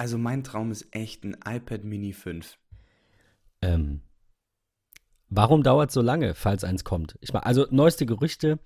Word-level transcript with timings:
Also 0.00 0.16
mein 0.16 0.42
Traum 0.42 0.70
ist 0.70 0.86
echt 0.92 1.24
ein 1.24 1.36
iPad 1.46 1.84
Mini 1.84 2.14
5. 2.14 2.56
Ähm, 3.60 4.00
warum 5.28 5.62
dauert 5.62 5.90
es 5.90 5.94
so 5.94 6.00
lange, 6.00 6.34
falls 6.34 6.64
eins 6.64 6.84
kommt? 6.84 7.18
Ich 7.20 7.34
meine, 7.34 7.44
also 7.44 7.66
neueste 7.70 8.06
Gerüchte 8.06 8.60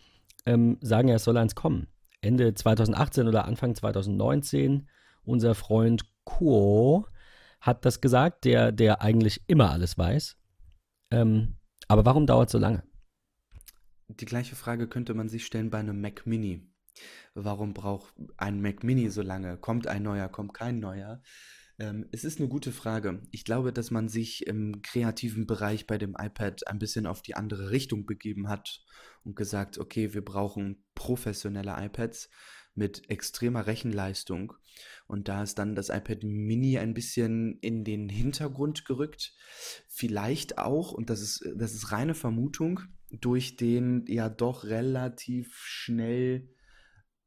ähm, 0.46 0.78
sagen 0.80 1.08
ja, 1.08 1.16
es 1.16 1.24
soll 1.24 1.36
eins 1.36 1.56
kommen. 1.56 1.88
Ende 2.20 2.54
2018 2.54 3.26
oder 3.26 3.46
Anfang 3.46 3.74
2019. 3.74 4.88
Unser 5.24 5.56
Freund 5.56 6.04
Kuo 6.22 7.08
hat 7.60 7.84
das 7.84 8.00
gesagt, 8.00 8.44
der, 8.44 8.70
der 8.70 9.02
eigentlich 9.02 9.42
immer 9.48 9.72
alles 9.72 9.98
weiß. 9.98 10.36
Ähm, 11.10 11.56
aber 11.88 12.04
warum 12.04 12.28
dauert 12.28 12.46
es 12.46 12.52
so 12.52 12.58
lange? 12.58 12.84
Die 14.06 14.24
gleiche 14.24 14.54
Frage 14.54 14.86
könnte 14.86 15.14
man 15.14 15.28
sich 15.28 15.44
stellen 15.44 15.70
bei 15.70 15.80
einem 15.80 16.00
Mac 16.00 16.28
Mini. 16.28 16.62
Warum 17.34 17.74
braucht 17.74 18.14
ein 18.36 18.60
Mac 18.60 18.84
Mini 18.84 19.10
so 19.10 19.22
lange? 19.22 19.56
Kommt 19.56 19.86
ein 19.86 20.02
neuer, 20.02 20.28
kommt 20.28 20.54
kein 20.54 20.78
neuer? 20.78 21.22
Ähm, 21.78 22.06
es 22.12 22.24
ist 22.24 22.38
eine 22.38 22.48
gute 22.48 22.72
Frage. 22.72 23.22
Ich 23.32 23.44
glaube, 23.44 23.72
dass 23.72 23.90
man 23.90 24.08
sich 24.08 24.46
im 24.46 24.82
kreativen 24.82 25.46
Bereich 25.46 25.86
bei 25.86 25.98
dem 25.98 26.16
iPad 26.18 26.66
ein 26.68 26.78
bisschen 26.78 27.06
auf 27.06 27.22
die 27.22 27.34
andere 27.34 27.70
Richtung 27.70 28.06
begeben 28.06 28.48
hat 28.48 28.84
und 29.24 29.34
gesagt, 29.34 29.78
okay, 29.78 30.14
wir 30.14 30.24
brauchen 30.24 30.84
professionelle 30.94 31.74
iPads 31.76 32.30
mit 32.74 33.08
extremer 33.10 33.66
Rechenleistung. 33.66 34.52
Und 35.06 35.28
da 35.28 35.42
ist 35.42 35.58
dann 35.58 35.74
das 35.74 35.88
iPad 35.88 36.22
Mini 36.24 36.78
ein 36.78 36.94
bisschen 36.94 37.58
in 37.60 37.84
den 37.84 38.08
Hintergrund 38.08 38.84
gerückt. 38.84 39.32
Vielleicht 39.88 40.58
auch, 40.58 40.92
und 40.92 41.10
das 41.10 41.20
ist, 41.20 41.44
das 41.56 41.74
ist 41.74 41.92
reine 41.92 42.14
Vermutung, 42.14 42.80
durch 43.10 43.56
den 43.56 44.04
ja 44.08 44.28
doch 44.28 44.64
relativ 44.64 45.56
schnell 45.64 46.48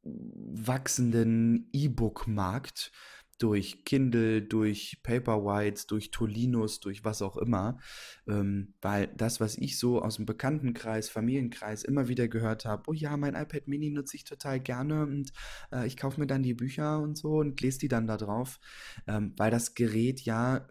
wachsenden 0.08 1.70
E-Book-Markt 1.74 2.92
durch 3.38 3.86
Kindle, 3.86 4.42
durch 4.42 5.00
Paperwhites, 5.04 5.86
durch 5.88 6.12
Tolinos, 6.12 6.80
durch 6.80 7.04
was 7.04 7.22
auch 7.22 7.38
immer. 7.38 7.78
Ähm, 8.28 8.74
weil 8.82 9.08
das, 9.16 9.40
was 9.40 9.58
ich 9.58 9.78
so 9.78 10.02
aus 10.02 10.16
dem 10.16 10.26
Bekanntenkreis, 10.26 11.10
Familienkreis 11.10 11.84
immer 11.84 12.08
wieder 12.08 12.28
gehört 12.28 12.66
habe, 12.66 12.84
oh 12.88 12.94
ja, 12.94 13.16
mein 13.18 13.36
iPad 13.36 13.68
Mini 13.68 13.92
nutze 13.92 14.18
ich 14.18 14.24
total 14.24 14.60
gerne 14.60 15.04
und 15.04 15.32
äh, 15.72 15.86
ich 15.86 15.98
kaufe 15.98 16.20
mir 16.20 16.28
dann 16.28 16.44
die 16.44 16.56
Bücher 16.56 17.00
und 17.00 17.18
so 17.18 17.38
und 17.38 17.62
lese 17.62 17.80
die 17.80 17.88
dann 17.88 18.08
da 18.08 18.18
drauf, 18.18 18.60
ähm, 19.08 19.34
weil 19.38 19.52
das 19.52 19.76
Gerät 19.76 20.22
ja 20.22 20.68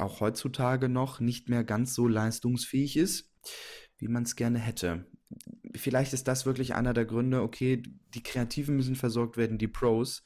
auch 0.00 0.20
heutzutage 0.20 0.88
noch 0.88 1.20
nicht 1.20 1.48
mehr 1.48 1.62
ganz 1.62 1.94
so 1.94 2.08
leistungsfähig 2.08 2.96
ist, 2.96 3.32
wie 3.98 4.08
man 4.08 4.24
es 4.24 4.34
gerne 4.34 4.58
hätte 4.58 5.06
vielleicht 5.74 6.12
ist 6.12 6.28
das 6.28 6.46
wirklich 6.46 6.74
einer 6.74 6.94
der 6.94 7.04
Gründe, 7.04 7.42
okay, 7.42 7.82
die 8.14 8.22
Kreativen 8.22 8.76
müssen 8.76 8.96
versorgt 8.96 9.36
werden, 9.36 9.58
die 9.58 9.68
Pros. 9.68 10.22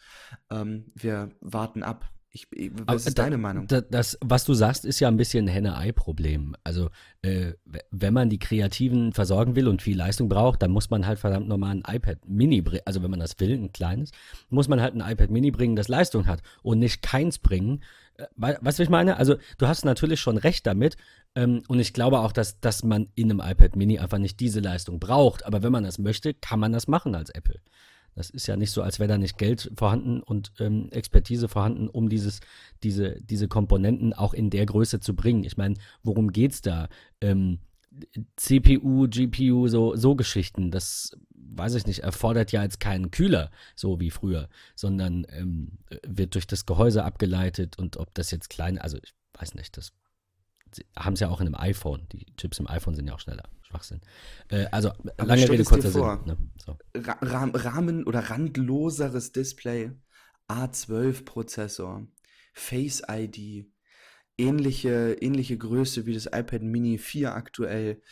Ähm, 0.50 0.92
wir 0.94 1.30
warten 1.40 1.82
ab. 1.82 2.10
Ich, 2.32 2.46
was 2.86 3.06
ist 3.06 3.18
da, 3.18 3.24
deine 3.24 3.38
Meinung? 3.38 3.66
Da, 3.66 3.80
das, 3.80 4.16
was 4.20 4.44
du 4.44 4.54
sagst, 4.54 4.84
ist 4.84 5.00
ja 5.00 5.08
ein 5.08 5.16
bisschen 5.16 5.46
ein 5.46 5.48
Henne-Ei-Problem. 5.48 6.54
Also, 6.62 6.90
äh, 7.22 7.54
wenn 7.90 8.14
man 8.14 8.30
die 8.30 8.38
Kreativen 8.38 9.12
versorgen 9.12 9.56
will 9.56 9.66
und 9.66 9.82
viel 9.82 9.96
Leistung 9.96 10.28
braucht, 10.28 10.62
dann 10.62 10.70
muss 10.70 10.90
man 10.90 11.06
halt 11.06 11.18
verdammt 11.18 11.48
nochmal 11.48 11.74
ein 11.74 11.82
iPad 11.86 12.18
Mini 12.28 12.62
bringen. 12.62 12.82
Also, 12.84 13.02
wenn 13.02 13.10
man 13.10 13.18
das 13.18 13.40
will, 13.40 13.52
ein 13.52 13.72
kleines, 13.72 14.12
muss 14.48 14.68
man 14.68 14.80
halt 14.80 14.94
ein 14.94 15.00
iPad 15.00 15.30
Mini 15.30 15.50
bringen, 15.50 15.74
das 15.74 15.88
Leistung 15.88 16.28
hat 16.28 16.40
und 16.62 16.78
nicht 16.78 17.02
keins 17.02 17.40
bringen. 17.40 17.82
Äh, 18.14 18.26
weißt 18.36 18.60
du, 18.60 18.64
was 18.64 18.78
ich 18.78 18.90
meine? 18.90 19.16
Also, 19.16 19.34
du 19.58 19.66
hast 19.66 19.84
natürlich 19.84 20.20
schon 20.20 20.38
recht 20.38 20.68
damit. 20.68 20.96
Ähm, 21.34 21.62
und 21.66 21.80
ich 21.80 21.92
glaube 21.94 22.20
auch, 22.20 22.30
dass, 22.30 22.60
dass 22.60 22.84
man 22.84 23.08
in 23.16 23.30
einem 23.30 23.40
iPad 23.40 23.74
Mini 23.74 23.98
einfach 23.98 24.18
nicht 24.18 24.38
diese 24.38 24.60
Leistung 24.60 25.00
braucht. 25.00 25.44
Aber 25.44 25.64
wenn 25.64 25.72
man 25.72 25.82
das 25.82 25.98
möchte, 25.98 26.32
kann 26.34 26.60
man 26.60 26.70
das 26.70 26.86
machen 26.86 27.16
als 27.16 27.30
Apple. 27.30 27.60
Das 28.14 28.30
ist 28.30 28.46
ja 28.46 28.56
nicht 28.56 28.70
so, 28.70 28.82
als 28.82 28.98
wäre 28.98 29.08
da 29.08 29.18
nicht 29.18 29.38
Geld 29.38 29.70
vorhanden 29.76 30.22
und 30.22 30.52
ähm, 30.58 30.88
Expertise 30.90 31.48
vorhanden, 31.48 31.88
um 31.88 32.08
dieses, 32.08 32.40
diese, 32.82 33.20
diese 33.22 33.48
Komponenten 33.48 34.12
auch 34.12 34.34
in 34.34 34.50
der 34.50 34.66
Größe 34.66 35.00
zu 35.00 35.14
bringen. 35.14 35.44
Ich 35.44 35.56
meine, 35.56 35.76
worum 36.02 36.32
geht's 36.32 36.60
da? 36.60 36.88
Ähm, 37.20 37.60
CPU, 38.36 39.08
GPU, 39.08 39.68
so, 39.68 39.96
so 39.96 40.14
Geschichten, 40.14 40.70
das 40.70 41.16
weiß 41.34 41.74
ich 41.74 41.86
nicht, 41.86 42.00
erfordert 42.00 42.52
ja 42.52 42.62
jetzt 42.62 42.78
keinen 42.78 43.10
Kühler, 43.10 43.50
so 43.74 43.98
wie 43.98 44.10
früher, 44.10 44.48
sondern 44.76 45.26
ähm, 45.30 45.78
wird 46.06 46.34
durch 46.34 46.46
das 46.46 46.66
Gehäuse 46.66 47.04
abgeleitet 47.04 47.78
und 47.78 47.96
ob 47.96 48.14
das 48.14 48.30
jetzt 48.30 48.48
klein, 48.48 48.78
also 48.78 48.98
ich 49.02 49.12
weiß 49.34 49.54
nicht, 49.54 49.76
das 49.76 49.92
haben 50.96 51.14
es 51.14 51.20
ja 51.20 51.28
auch 51.28 51.40
in 51.40 51.48
einem 51.48 51.56
iPhone. 51.56 52.06
Die 52.12 52.26
Chips 52.36 52.60
im 52.60 52.68
iPhone 52.68 52.94
sind 52.94 53.06
ja 53.06 53.14
auch 53.14 53.20
schneller. 53.20 53.48
Schwachsinn. 53.70 54.00
Äh, 54.48 54.66
also, 54.72 54.90
Aber 55.16 55.26
lange 55.26 55.48
Rede, 55.48 55.64
kurzer 55.64 55.90
Sinn. 55.90 56.02
Ne? 56.02 56.36
So. 56.64 56.76
Rahmen- 56.94 58.04
oder 58.04 58.30
randloseres 58.30 59.32
Display, 59.32 59.92
A12-Prozessor, 60.48 62.06
Face 62.52 63.02
ID, 63.08 63.70
ähnliche, 64.36 65.16
ähnliche 65.20 65.56
Größe 65.56 66.06
wie 66.06 66.14
das 66.14 66.26
iPad 66.26 66.62
Mini 66.62 66.98
4 66.98 67.34
aktuell. 67.34 68.02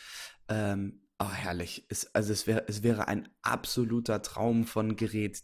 Ähm, 0.47 1.01
oh, 1.19 1.29
herrlich. 1.29 1.85
Es, 1.89 2.13
also, 2.15 2.31
es, 2.31 2.47
wär, 2.47 2.69
es 2.69 2.81
wäre 2.83 3.07
ein 3.07 3.27
absoluter 3.41 4.21
Traum 4.21 4.65
von 4.65 4.95
Gerät. 4.95 5.43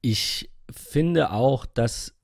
Ich 0.00 0.50
finde 0.70 1.30
auch, 1.30 1.66
dass 1.66 2.19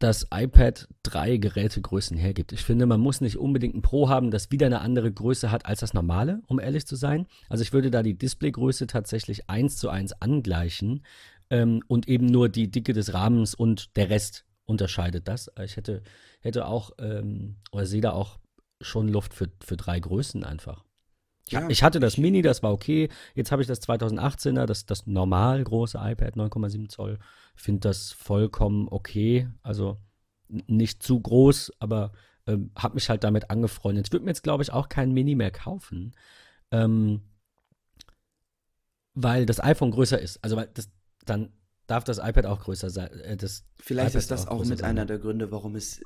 das 0.00 0.26
iPad 0.32 0.88
drei 1.02 1.36
Gerätegrößen 1.36 2.16
hergibt. 2.16 2.52
Ich 2.52 2.64
finde, 2.64 2.86
man 2.86 3.00
muss 3.00 3.20
nicht 3.20 3.36
unbedingt 3.36 3.76
ein 3.76 3.82
Pro 3.82 4.08
haben, 4.08 4.30
das 4.30 4.50
wieder 4.50 4.66
eine 4.66 4.80
andere 4.80 5.12
Größe 5.12 5.50
hat 5.50 5.66
als 5.66 5.80
das 5.80 5.92
normale, 5.94 6.42
um 6.46 6.58
ehrlich 6.58 6.86
zu 6.86 6.96
sein. 6.96 7.26
Also 7.48 7.62
ich 7.62 7.72
würde 7.72 7.90
da 7.90 8.02
die 8.02 8.16
Displaygröße 8.16 8.86
tatsächlich 8.86 9.48
eins 9.50 9.76
zu 9.76 9.90
eins 9.90 10.12
angleichen 10.20 11.04
ähm, 11.50 11.82
und 11.86 12.08
eben 12.08 12.26
nur 12.26 12.48
die 12.48 12.70
Dicke 12.70 12.94
des 12.94 13.12
Rahmens 13.12 13.54
und 13.54 13.94
der 13.96 14.08
Rest 14.08 14.46
unterscheidet 14.64 15.28
das. 15.28 15.50
Ich 15.62 15.76
hätte, 15.76 16.02
hätte 16.40 16.66
auch 16.66 16.92
ähm, 16.98 17.56
oder 17.70 17.84
sehe 17.84 18.00
da 18.00 18.12
auch 18.12 18.38
schon 18.80 19.06
Luft 19.06 19.34
für, 19.34 19.50
für 19.62 19.76
drei 19.76 20.00
Größen 20.00 20.44
einfach. 20.44 20.82
Ja, 21.50 21.68
ich 21.68 21.82
hatte 21.82 22.00
das 22.00 22.16
Mini, 22.16 22.42
das 22.42 22.62
war 22.62 22.72
okay. 22.72 23.08
Jetzt 23.34 23.52
habe 23.52 23.62
ich 23.62 23.68
das 23.68 23.82
2018er, 23.82 24.66
das, 24.66 24.86
das 24.86 25.06
normal 25.06 25.62
große 25.64 25.98
iPad 25.98 26.34
9,7 26.36 26.88
Zoll. 26.88 27.18
Finde 27.54 27.80
das 27.80 28.12
vollkommen 28.12 28.88
okay. 28.90 29.48
Also 29.62 29.98
nicht 30.48 31.02
zu 31.02 31.20
groß, 31.20 31.72
aber 31.78 32.12
ähm, 32.46 32.70
habe 32.76 32.94
mich 32.94 33.08
halt 33.08 33.24
damit 33.24 33.50
angefreundet. 33.50 34.06
Ich 34.06 34.12
würde 34.12 34.24
mir 34.24 34.30
jetzt, 34.30 34.42
glaube 34.42 34.62
ich, 34.62 34.72
auch 34.72 34.88
kein 34.88 35.12
Mini 35.12 35.34
mehr 35.34 35.50
kaufen, 35.50 36.14
ähm, 36.70 37.20
weil 39.14 39.46
das 39.46 39.62
iPhone 39.62 39.90
größer 39.90 40.18
ist. 40.20 40.42
Also 40.42 40.56
weil 40.56 40.68
das, 40.74 40.90
dann 41.24 41.52
darf 41.86 42.04
das 42.04 42.18
iPad 42.18 42.46
auch 42.46 42.60
größer 42.60 42.90
sein. 42.90 43.10
Äh, 43.20 43.36
das 43.36 43.64
Vielleicht 43.78 44.10
iPad 44.10 44.22
ist 44.22 44.30
das 44.30 44.46
auch, 44.46 44.60
auch 44.60 44.64
mit 44.64 44.78
sein. 44.78 44.90
einer 44.90 45.06
der 45.06 45.18
Gründe, 45.18 45.50
warum 45.50 45.76
es 45.76 46.00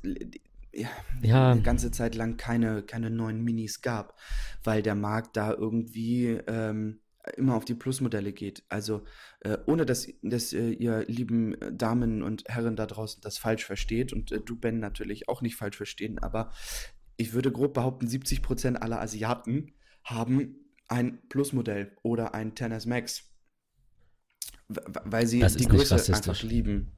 ja, 0.74 0.88
ja. 1.22 1.52
eine 1.52 1.62
ganze 1.62 1.90
Zeit 1.90 2.14
lang 2.14 2.36
keine, 2.36 2.82
keine 2.82 3.10
neuen 3.10 3.42
Minis 3.42 3.82
gab, 3.82 4.18
weil 4.62 4.82
der 4.82 4.94
Markt 4.94 5.36
da 5.36 5.52
irgendwie 5.52 6.38
ähm, 6.46 7.00
immer 7.36 7.54
auf 7.54 7.64
die 7.64 7.74
Plusmodelle 7.74 8.32
geht. 8.32 8.64
Also 8.68 9.04
äh, 9.40 9.58
ohne 9.66 9.86
dass, 9.86 10.08
dass 10.22 10.52
äh, 10.52 10.70
ihr 10.70 11.04
lieben 11.06 11.56
Damen 11.72 12.22
und 12.22 12.44
Herren 12.46 12.76
da 12.76 12.86
draußen 12.86 13.20
das 13.22 13.38
falsch 13.38 13.64
versteht 13.64 14.12
und 14.12 14.32
äh, 14.32 14.40
du 14.40 14.56
Ben 14.56 14.78
natürlich 14.78 15.28
auch 15.28 15.40
nicht 15.40 15.56
falsch 15.56 15.76
verstehen, 15.76 16.18
aber 16.18 16.50
ich 17.16 17.32
würde 17.32 17.52
grob 17.52 17.74
behaupten, 17.74 18.06
70% 18.06 18.76
aller 18.76 19.00
Asiaten 19.00 19.72
haben 20.02 20.56
ein 20.88 21.26
Plusmodell 21.28 21.96
oder 22.02 22.34
ein 22.34 22.56
10 22.56 22.76
Max, 22.86 23.30
weil 24.68 25.26
sie 25.26 25.40
die 25.40 25.68
Größe 25.68 26.14
einfach 26.14 26.42
lieben. 26.42 26.96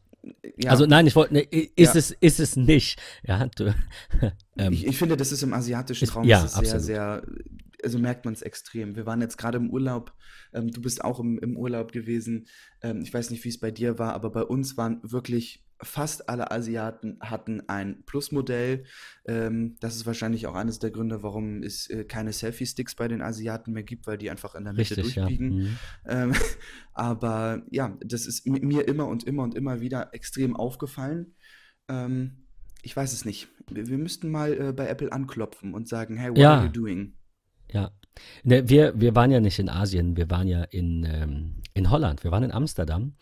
Ja. 0.56 0.70
Also 0.70 0.87
nein, 0.87 1.06
ich 1.06 1.14
wollte, 1.16 1.34
ne, 1.34 1.42
ist, 1.42 1.94
ja. 1.94 1.98
es, 1.98 2.10
ist 2.10 2.41
es 2.41 2.56
nicht. 2.56 3.00
Ja, 3.25 3.47
du, 3.47 3.75
ähm, 4.56 4.72
ich, 4.72 4.87
ich, 4.87 4.97
finde, 4.97 5.16
das 5.16 5.32
ist 5.32 5.42
im 5.42 5.53
asiatischen 5.53 6.09
Raum 6.09 6.25
ja, 6.25 6.47
sehr, 6.47 6.59
absolut. 6.59 6.82
sehr, 6.82 7.22
also 7.82 7.98
merkt 7.98 8.25
man 8.25 8.34
es 8.34 8.42
extrem. 8.42 8.97
Wir 8.97 9.06
waren 9.06 9.20
jetzt 9.20 9.36
gerade 9.36 9.59
im 9.59 9.70
Urlaub, 9.70 10.12
ähm, 10.53 10.70
du 10.70 10.81
bist 10.81 11.04
auch 11.04 11.20
im, 11.20 11.38
im 11.38 11.56
Urlaub 11.56 11.92
gewesen. 11.92 12.47
Ähm, 12.82 13.03
ich 13.03 13.12
weiß 13.12 13.31
nicht, 13.31 13.44
wie 13.44 13.50
es 13.50 13.60
bei 13.60 13.70
dir 13.70 13.98
war, 13.98 14.15
aber 14.15 14.31
bei 14.31 14.42
uns 14.42 14.76
waren 14.76 15.00
wirklich 15.03 15.66
fast 15.82 16.28
alle 16.28 16.50
Asiaten 16.50 17.19
hatten 17.20 17.62
ein 17.68 18.03
Plus-Modell. 18.06 18.84
Ähm, 19.27 19.77
das 19.80 19.97
ist 19.97 20.06
wahrscheinlich 20.06 20.47
auch 20.47 20.54
eines 20.54 20.78
der 20.78 20.91
Gründe, 20.91 21.22
warum 21.22 21.62
es 21.62 21.89
äh, 21.91 22.04
keine 22.04 22.33
Selfie-Sticks 22.33 22.95
bei 22.95 23.09
den 23.09 23.22
Asiaten 23.22 23.72
mehr 23.72 23.83
gibt, 23.83 24.06
weil 24.06 24.18
die 24.18 24.30
einfach 24.30 24.54
in 24.54 24.65
der 24.65 24.72
Mitte 24.72 24.97
Richtig, 24.97 25.15
durchbiegen. 25.15 25.53
Ja. 26.06 26.27
Mhm. 26.27 26.33
Ähm, 26.33 26.33
aber 26.95 27.62
ja, 27.71 27.97
das 28.01 28.27
ist 28.27 28.47
mir 28.47 28.86
immer 28.89 29.06
und 29.09 29.24
immer 29.24 29.42
und 29.42 29.54
immer 29.54 29.80
wieder 29.80 30.15
extrem 30.15 30.56
aufgefallen. 30.56 31.34
Ähm, 31.89 32.47
ich 32.83 32.97
weiß 32.97 33.12
es 33.12 33.24
nicht. 33.24 33.48
Wir, 33.68 33.89
wir 33.89 33.98
müssten 33.98 34.30
mal 34.30 34.53
äh, 34.53 34.72
bei 34.72 34.89
Apple 34.89 35.12
anklopfen 35.12 35.74
und 35.74 35.89
sagen, 35.89 36.16
hey, 36.16 36.30
what 36.30 36.39
ja. 36.39 36.54
are 36.56 36.66
you 36.66 36.72
doing? 36.72 37.15
Ja. 37.71 37.91
Ne, 38.45 38.68
wir, 38.68 38.98
wir 38.98 39.15
waren 39.15 39.30
ja 39.30 39.41
nicht 39.41 39.59
in 39.59 39.68
Asien, 39.68 40.16
wir 40.16 40.30
waren 40.30 40.48
ja 40.48 40.62
in, 40.65 41.04
ähm, 41.04 41.62
in 41.74 41.91
Holland, 41.91 42.24
wir 42.24 42.30
waren 42.30 42.45
in 42.45 42.53
Amsterdam. 42.53 43.15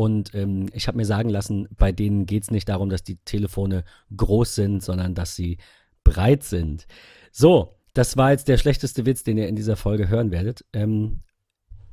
Und 0.00 0.34
ähm, 0.34 0.64
ich 0.72 0.88
habe 0.88 0.96
mir 0.96 1.04
sagen 1.04 1.28
lassen, 1.28 1.68
bei 1.76 1.92
denen 1.92 2.24
geht 2.24 2.44
es 2.44 2.50
nicht 2.50 2.70
darum, 2.70 2.88
dass 2.88 3.02
die 3.02 3.16
Telefone 3.26 3.84
groß 4.16 4.54
sind, 4.54 4.82
sondern 4.82 5.14
dass 5.14 5.36
sie 5.36 5.58
breit 6.04 6.42
sind. 6.42 6.86
So, 7.32 7.76
das 7.92 8.16
war 8.16 8.30
jetzt 8.30 8.48
der 8.48 8.56
schlechteste 8.56 9.04
Witz, 9.04 9.24
den 9.24 9.36
ihr 9.36 9.46
in 9.46 9.56
dieser 9.56 9.76
Folge 9.76 10.08
hören 10.08 10.30
werdet. 10.30 10.64
Ähm, 10.72 11.20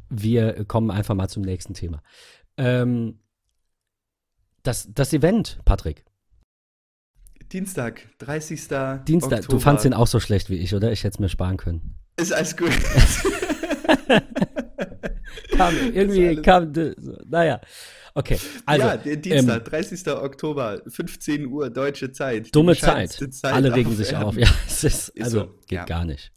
wir 0.08 0.64
kommen 0.64 0.90
einfach 0.90 1.16
mal 1.16 1.28
zum 1.28 1.44
nächsten 1.44 1.74
Thema. 1.74 2.02
Ähm, 2.56 3.20
das, 4.64 4.88
das 4.94 5.12
Event, 5.12 5.60
Patrick, 5.66 6.06
Dienstag, 7.52 8.08
30. 8.20 8.70
Dienstag, 9.06 9.40
Oktober. 9.40 9.48
du 9.50 9.60
fandst 9.60 9.84
den 9.84 9.94
auch 9.94 10.08
so 10.08 10.22
schlecht 10.22 10.50
wie 10.50 10.56
ich, 10.56 10.74
oder? 10.74 10.94
Ich 10.94 11.04
hätte 11.04 11.16
es 11.16 11.20
mir 11.20 11.28
sparen 11.28 11.58
können. 11.58 11.98
Ist 12.16 12.32
alles 12.32 12.56
gut. 12.56 12.72
kam, 15.58 15.74
irgendwie 15.94 16.42
kam, 16.42 16.72
naja. 17.28 17.60
Okay, 18.14 18.40
also, 18.66 18.88
ja, 18.88 18.98
Dienstag, 19.16 19.66
30. 19.66 20.08
Oktober, 20.08 20.82
15 20.88 21.46
Uhr 21.46 21.70
deutsche 21.70 22.12
Zeit. 22.12 22.54
Dumme 22.56 22.76
Zeit. 22.76 23.12
Zeit 23.12 23.54
Alle 23.54 23.76
regen 23.76 23.96
sich 23.96 24.16
auf. 24.16 24.36
Ja, 24.36 24.48
es 24.68 24.84
ist, 24.84 25.10
Ist 25.10 25.24
also, 25.24 25.40
so, 25.42 25.46
geht 25.68 25.78
ja. 25.78 25.86
gar 25.86 26.04
nicht. 26.04 26.32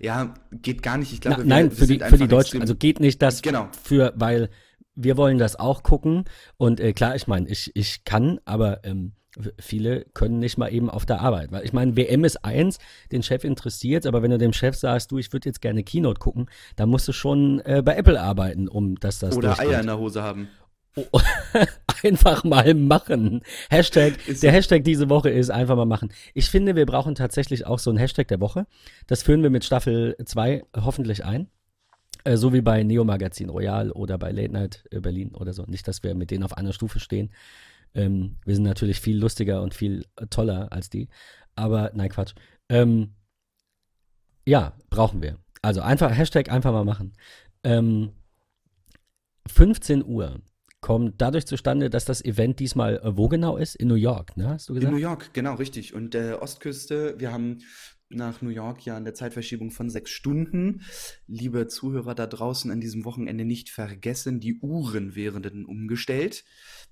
Ja, 0.00 0.34
geht 0.52 0.82
gar 0.84 0.98
nicht. 0.98 1.12
Ich 1.12 1.20
Na, 1.24 1.30
glaube, 1.30 1.42
wir- 1.42 1.48
nein, 1.48 1.70
wir 1.70 1.76
für 1.76 1.86
die, 1.86 1.98
für 1.98 2.18
die 2.18 2.28
Deutschen, 2.28 2.60
also 2.60 2.76
geht 2.76 3.00
nicht 3.00 3.20
das 3.22 3.42
Genau. 3.42 3.68
für, 3.82 4.12
weil 4.16 4.50
wir 4.94 5.16
wollen 5.16 5.38
das 5.38 5.56
auch 5.56 5.82
gucken 5.82 6.24
und 6.58 6.80
äh, 6.80 6.92
klar, 6.92 7.16
ich 7.16 7.26
meine, 7.26 7.48
ich, 7.48 7.72
ich 7.74 8.04
kann, 8.04 8.38
aber 8.44 8.84
ähm, 8.84 9.12
viele 9.58 10.06
können 10.14 10.38
nicht 10.38 10.58
mal 10.58 10.72
eben 10.72 10.90
auf 10.90 11.06
der 11.06 11.20
Arbeit, 11.20 11.52
weil 11.52 11.64
ich 11.64 11.72
meine, 11.72 11.96
WM 11.96 12.24
ist 12.24 12.44
eins, 12.44 12.78
den 13.12 13.22
Chef 13.22 13.44
interessiert, 13.44 14.06
aber 14.06 14.22
wenn 14.22 14.30
du 14.30 14.38
dem 14.38 14.52
Chef 14.52 14.76
sagst, 14.76 15.10
du, 15.10 15.18
ich 15.18 15.32
würde 15.32 15.48
jetzt 15.48 15.60
gerne 15.60 15.82
Keynote 15.82 16.18
gucken, 16.18 16.48
dann 16.76 16.88
musst 16.88 17.06
du 17.08 17.12
schon 17.12 17.60
äh, 17.60 17.82
bei 17.84 17.96
Apple 17.96 18.20
arbeiten, 18.20 18.68
um 18.68 18.98
dass 18.98 19.18
das 19.18 19.36
Oder. 19.36 19.58
Eier 19.58 19.80
in 19.80 19.86
der 19.86 19.98
Hose 19.98 20.22
haben. 20.22 20.48
Oh, 21.12 21.20
einfach 22.02 22.42
mal 22.44 22.72
machen. 22.74 23.42
Hashtag, 23.68 24.14
Ist 24.26 24.42
der. 24.42 24.52
Hashtag 24.52 24.82
diese 24.82 25.10
Woche 25.10 25.28
ist 25.28 25.50
einfach 25.50 25.76
mal 25.76 25.84
machen. 25.84 26.10
Ich 26.32 26.50
finde, 26.50 26.74
wir 26.74 26.86
brauchen 26.86 27.14
tatsächlich 27.14 27.66
auch 27.66 27.78
so 27.78 27.90
einen 27.90 27.98
Hashtag 27.98 28.28
der 28.28 28.40
Woche. 28.40 28.66
Das 29.06 29.22
führen 29.22 29.42
wir 29.42 29.50
mit 29.50 29.64
Staffel 29.64 30.16
2 30.24 30.64
hoffentlich 30.74 31.24
ein. 31.24 31.48
Äh, 32.24 32.38
so 32.38 32.52
wie 32.54 32.62
bei 32.62 32.82
Neo 32.82 33.04
Magazin 33.04 33.50
Royal 33.50 33.92
oder 33.92 34.16
bei 34.16 34.32
Late 34.32 34.52
Night 34.52 34.84
äh, 34.90 35.00
Berlin 35.00 35.34
oder 35.34 35.52
so. 35.52 35.64
Nicht, 35.66 35.86
dass 35.86 36.02
wir 36.02 36.14
mit 36.14 36.30
denen 36.30 36.44
auf 36.44 36.56
einer 36.56 36.72
Stufe 36.72 36.98
stehen. 36.98 37.30
Ähm, 37.96 38.36
wir 38.44 38.54
sind 38.54 38.64
natürlich 38.64 39.00
viel 39.00 39.18
lustiger 39.18 39.62
und 39.62 39.74
viel 39.74 40.04
äh, 40.16 40.26
toller 40.26 40.72
als 40.72 40.90
die. 40.90 41.08
Aber 41.56 41.90
nein, 41.94 42.10
Quatsch. 42.10 42.34
Ähm, 42.68 43.14
ja, 44.46 44.76
brauchen 44.90 45.22
wir. 45.22 45.38
Also 45.62 45.80
einfach, 45.80 46.14
Hashtag 46.16 46.50
einfach 46.50 46.72
mal 46.72 46.84
machen. 46.84 47.14
Ähm, 47.64 48.12
15 49.48 50.04
Uhr 50.04 50.40
kommt 50.80 51.20
dadurch 51.20 51.46
zustande, 51.46 51.90
dass 51.90 52.04
das 52.04 52.24
Event 52.24 52.60
diesmal 52.60 52.98
äh, 52.98 53.16
wo 53.16 53.28
genau 53.28 53.56
ist? 53.56 53.74
In 53.74 53.88
New 53.88 53.94
York, 53.94 54.36
ne? 54.36 54.50
Hast 54.50 54.68
du 54.68 54.74
In 54.74 54.80
gesagt? 54.80 54.94
New 54.94 55.00
York, 55.00 55.30
genau, 55.32 55.54
richtig. 55.54 55.94
Und 55.94 56.14
der 56.14 56.42
Ostküste, 56.42 57.18
wir 57.18 57.32
haben 57.32 57.58
nach 58.08 58.40
New 58.40 58.50
York 58.50 58.84
ja 58.84 58.96
eine 58.96 59.14
Zeitverschiebung 59.14 59.70
von 59.70 59.90
sechs 59.90 60.10
Stunden. 60.10 60.82
Liebe 61.26 61.66
Zuhörer 61.66 62.14
da 62.14 62.26
draußen 62.26 62.70
an 62.70 62.80
diesem 62.80 63.04
Wochenende 63.04 63.44
nicht 63.44 63.70
vergessen, 63.70 64.40
die 64.40 64.60
Uhren 64.60 65.16
wären 65.16 65.64
umgestellt. 65.64 66.44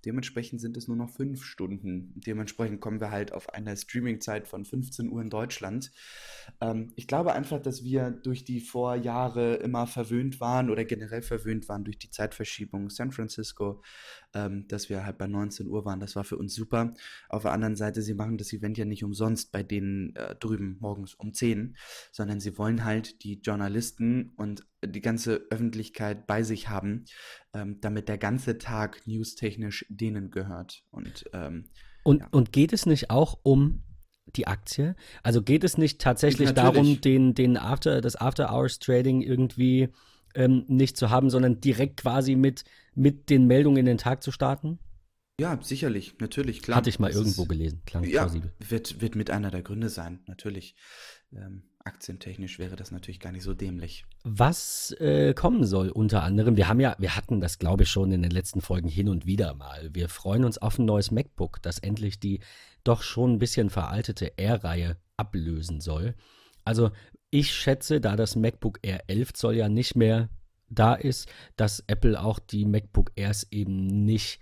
Dementsprechend 0.04 0.60
sind 0.60 0.76
es 0.76 0.88
nur 0.88 0.96
noch 0.96 1.10
fünf 1.10 1.44
Stunden. 1.44 2.12
Dementsprechend 2.16 2.80
kommen 2.80 3.00
wir 3.00 3.10
halt 3.10 3.32
auf 3.32 3.48
eine 3.48 3.76
Streamingzeit 3.76 4.48
von 4.48 4.64
15 4.64 5.08
Uhr 5.08 5.22
in 5.22 5.30
Deutschland. 5.30 5.92
Ähm, 6.60 6.92
ich 6.96 7.06
glaube 7.06 7.32
einfach, 7.32 7.62
dass 7.62 7.84
wir 7.84 8.10
durch 8.10 8.44
die 8.44 8.60
Vorjahre 8.60 9.54
immer 9.54 9.86
verwöhnt 9.86 10.40
waren 10.40 10.68
oder 10.68 10.84
generell 10.84 11.22
verwöhnt 11.22 11.68
waren 11.68 11.84
durch 11.84 11.98
die 11.98 12.10
Zeitverschiebung 12.10 12.90
San 12.90 13.12
Francisco, 13.12 13.82
ähm, 14.34 14.66
dass 14.68 14.88
wir 14.88 15.04
halt 15.06 15.18
bei 15.18 15.26
19 15.26 15.66
Uhr 15.68 15.84
waren. 15.84 16.00
Das 16.00 16.16
war 16.16 16.24
für 16.24 16.36
uns 16.36 16.54
super. 16.54 16.94
Auf 17.28 17.42
der 17.42 17.52
anderen 17.52 17.76
Seite, 17.76 18.02
sie 18.02 18.14
machen 18.14 18.38
das 18.38 18.52
Event 18.52 18.76
ja 18.76 18.84
nicht 18.84 19.04
umsonst 19.04 19.52
bei 19.52 19.62
denen 19.62 20.14
äh, 20.16 20.34
drüben 20.36 20.76
morgens 20.80 21.14
um 21.14 21.32
10, 21.32 21.76
sondern 22.12 22.40
sie 22.40 22.58
wollen 22.58 22.84
halt 22.84 23.22
die 23.24 23.40
Journalisten 23.40 24.32
und 24.36 24.66
die 24.84 25.00
ganze 25.00 25.46
Öffentlichkeit 25.50 26.26
bei 26.26 26.42
sich 26.42 26.68
haben, 26.68 27.04
ähm, 27.54 27.80
damit 27.80 28.08
der 28.08 28.18
ganze 28.18 28.58
Tag 28.58 29.06
newstechnisch 29.06 29.86
denen 29.88 30.30
gehört. 30.30 30.82
Und 30.90 31.24
ähm, 31.32 31.70
Und, 32.02 32.20
Ja. 32.20 32.28
und 32.32 32.52
geht 32.52 32.72
es 32.72 32.86
nicht 32.86 33.10
auch 33.10 33.38
um 33.42 33.82
die 34.36 34.46
Aktie? 34.46 34.96
Also 35.22 35.42
geht 35.42 35.64
es 35.64 35.78
nicht 35.78 36.00
tatsächlich 36.00 36.48
Natürlich. 36.54 36.74
darum, 36.74 37.00
den, 37.00 37.34
den 37.34 37.56
After, 37.56 38.00
das 38.00 38.16
After-Hours-Trading 38.16 39.20
irgendwie 39.22 39.90
ähm, 40.34 40.64
nicht 40.68 40.96
zu 40.96 41.10
haben, 41.10 41.30
sondern 41.30 41.60
direkt 41.60 41.98
quasi 41.98 42.34
mit, 42.36 42.64
mit 42.94 43.30
den 43.30 43.46
Meldungen 43.46 43.78
in 43.78 43.86
den 43.86 43.98
Tag 43.98 44.22
zu 44.22 44.30
starten? 44.32 44.78
ja, 45.40 45.58
sicherlich, 45.60 46.14
natürlich, 46.20 46.62
klar. 46.62 46.76
Hatte 46.76 46.90
ich 46.90 47.00
mal 47.00 47.08
Das 47.08 47.16
irgendwo 47.16 47.42
ist- 47.42 47.48
gelesen. 47.48 47.82
Klang 47.86 48.04
Ja, 48.04 48.22
plausibel. 48.22 48.52
wird, 48.68 49.00
wird 49.00 49.16
mit 49.16 49.30
einer 49.30 49.50
der 49.50 49.62
Gründe 49.62 49.88
sein, 49.88 50.20
natürlich. 50.28 50.76
Ähm, 51.32 51.64
aktientechnisch 51.80 52.60
wäre 52.60 52.76
das 52.76 52.92
natürlich 52.92 53.18
gar 53.18 53.32
nicht 53.32 53.42
so 53.42 53.52
dämlich. 53.52 54.04
Was 54.22 54.92
äh, 55.00 55.34
kommen 55.34 55.64
soll 55.66 55.88
unter 55.90 56.22
anderem, 56.22 56.56
wir 56.56 56.68
haben 56.68 56.78
ja, 56.78 56.94
wir 57.00 57.16
hatten 57.16 57.40
das 57.40 57.58
glaube 57.58 57.82
ich 57.82 57.88
schon 57.90 58.12
in 58.12 58.22
den 58.22 58.30
letzten 58.30 58.60
Folgen 58.60 58.88
hin 58.88 59.08
und 59.08 59.26
wieder 59.26 59.54
mal. 59.54 59.90
Wir 59.92 60.08
freuen 60.08 60.44
uns 60.44 60.58
auf 60.58 60.78
ein 60.78 60.84
neues 60.84 61.10
MacBook, 61.10 61.60
das 61.62 61.80
endlich 61.80 62.20
die 62.20 62.38
doch 62.84 63.02
schon 63.02 63.32
ein 63.32 63.38
bisschen 63.40 63.70
veraltete 63.70 64.38
R-Reihe 64.38 64.96
ablösen 65.16 65.80
soll. 65.80 66.14
Also 66.64 66.92
ich 67.34 67.52
schätze, 67.52 68.00
da 68.00 68.14
das 68.14 68.36
MacBook 68.36 68.78
Air 68.82 69.02
11 69.08 69.32
Zoll 69.32 69.56
ja 69.56 69.68
nicht 69.68 69.96
mehr 69.96 70.28
da 70.68 70.94
ist, 70.94 71.28
dass 71.56 71.82
Apple 71.88 72.22
auch 72.22 72.38
die 72.38 72.64
MacBook 72.64 73.10
Airs 73.16 73.48
eben 73.50 74.04
nicht 74.04 74.38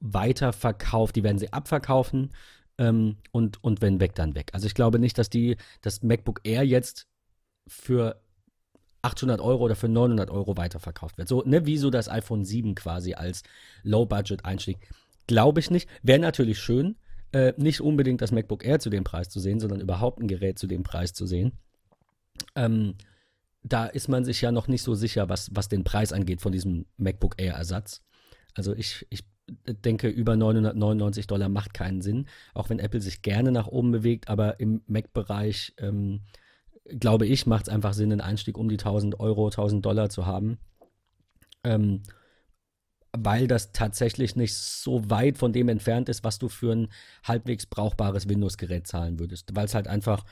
weiterverkauft. 0.00 1.14
Die 1.14 1.22
werden 1.22 1.38
sie 1.38 1.52
abverkaufen 1.52 2.30
ähm, 2.78 3.16
und, 3.30 3.62
und 3.62 3.80
wenn 3.80 4.00
weg, 4.00 4.16
dann 4.16 4.34
weg. 4.34 4.50
Also 4.54 4.66
ich 4.66 4.74
glaube 4.74 4.98
nicht, 4.98 5.18
dass 5.18 5.30
die 5.30 5.56
das 5.82 6.02
MacBook 6.02 6.40
Air 6.42 6.64
jetzt 6.66 7.06
für 7.68 8.20
800 9.02 9.40
Euro 9.40 9.62
oder 9.62 9.76
für 9.76 9.88
900 9.88 10.28
Euro 10.28 10.56
weiterverkauft 10.56 11.18
wird. 11.18 11.28
So, 11.28 11.44
ne, 11.46 11.64
wie 11.64 11.78
so 11.78 11.90
das 11.90 12.08
iPhone 12.08 12.44
7 12.44 12.74
quasi 12.74 13.14
als 13.14 13.44
Low-Budget-Einstieg. 13.84 14.78
Glaube 15.28 15.60
ich 15.60 15.70
nicht. 15.70 15.88
Wäre 16.02 16.18
natürlich 16.18 16.58
schön, 16.58 16.96
äh, 17.30 17.52
nicht 17.56 17.80
unbedingt 17.80 18.20
das 18.20 18.32
MacBook 18.32 18.64
Air 18.64 18.80
zu 18.80 18.90
dem 18.90 19.04
Preis 19.04 19.28
zu 19.28 19.38
sehen, 19.38 19.60
sondern 19.60 19.80
überhaupt 19.80 20.20
ein 20.20 20.26
Gerät 20.26 20.58
zu 20.58 20.66
dem 20.66 20.82
Preis 20.82 21.12
zu 21.12 21.24
sehen. 21.24 21.52
Ähm, 22.54 22.94
da 23.62 23.86
ist 23.86 24.08
man 24.08 24.24
sich 24.24 24.40
ja 24.40 24.50
noch 24.50 24.68
nicht 24.68 24.82
so 24.82 24.94
sicher, 24.94 25.28
was, 25.28 25.50
was 25.54 25.68
den 25.68 25.84
Preis 25.84 26.12
angeht 26.12 26.40
von 26.40 26.52
diesem 26.52 26.86
MacBook 26.96 27.34
Air-Ersatz. 27.38 28.02
Also 28.54 28.74
ich, 28.74 29.06
ich 29.10 29.24
denke, 29.66 30.08
über 30.08 30.36
999 30.36 31.26
Dollar 31.26 31.48
macht 31.48 31.74
keinen 31.74 32.00
Sinn, 32.00 32.26
auch 32.54 32.70
wenn 32.70 32.78
Apple 32.78 33.00
sich 33.00 33.22
gerne 33.22 33.52
nach 33.52 33.66
oben 33.66 33.92
bewegt, 33.92 34.28
aber 34.28 34.60
im 34.60 34.82
Mac-Bereich, 34.86 35.74
ähm, 35.78 36.22
glaube 36.98 37.26
ich, 37.26 37.46
macht 37.46 37.68
es 37.68 37.72
einfach 37.72 37.94
Sinn, 37.94 38.12
einen 38.12 38.20
Einstieg 38.20 38.58
um 38.58 38.68
die 38.68 38.78
1000 38.78 39.20
Euro, 39.20 39.46
1000 39.46 39.84
Dollar 39.84 40.08
zu 40.08 40.26
haben. 40.26 40.58
Ähm, 41.64 42.02
weil 43.16 43.46
das 43.46 43.72
tatsächlich 43.72 44.36
nicht 44.36 44.54
so 44.54 45.10
weit 45.10 45.36
von 45.36 45.52
dem 45.52 45.68
entfernt 45.68 46.08
ist, 46.08 46.24
was 46.24 46.38
du 46.38 46.48
für 46.48 46.74
ein 46.74 46.88
halbwegs 47.24 47.66
brauchbares 47.66 48.28
Windows-Gerät 48.28 48.86
zahlen 48.86 49.18
würdest. 49.18 49.54
Weil 49.54 49.66
es 49.66 49.74
halt 49.74 49.86
einfach 49.86 50.24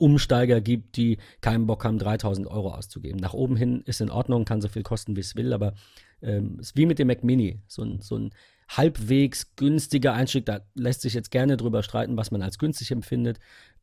Umsteiger 0.00 0.60
gibt, 0.60 0.96
die 0.96 1.18
keinen 1.40 1.66
Bock 1.66 1.84
haben, 1.84 1.98
3000 1.98 2.46
Euro 2.46 2.72
auszugeben. 2.72 3.20
Nach 3.20 3.34
oben 3.34 3.56
hin 3.56 3.82
ist 3.84 4.00
in 4.00 4.10
Ordnung, 4.10 4.44
kann 4.44 4.60
so 4.60 4.68
viel 4.68 4.82
kosten, 4.82 5.16
wie 5.16 5.20
es 5.20 5.36
will, 5.36 5.52
aber 5.52 5.74
ähm, 6.22 6.58
ist 6.60 6.76
wie 6.76 6.86
mit 6.86 6.98
dem 6.98 7.08
Mac 7.08 7.22
Mini. 7.22 7.60
So 7.66 7.82
ein, 7.82 8.00
so 8.00 8.16
ein 8.16 8.30
halbwegs 8.68 9.54
günstiger 9.56 10.14
Einstieg, 10.14 10.46
da 10.46 10.60
lässt 10.74 11.02
sich 11.02 11.14
jetzt 11.14 11.30
gerne 11.30 11.56
drüber 11.56 11.82
streiten, 11.82 12.16
was 12.16 12.30
man 12.30 12.42
als 12.42 12.58
günstig 12.58 12.90
empfindet, 12.90 13.38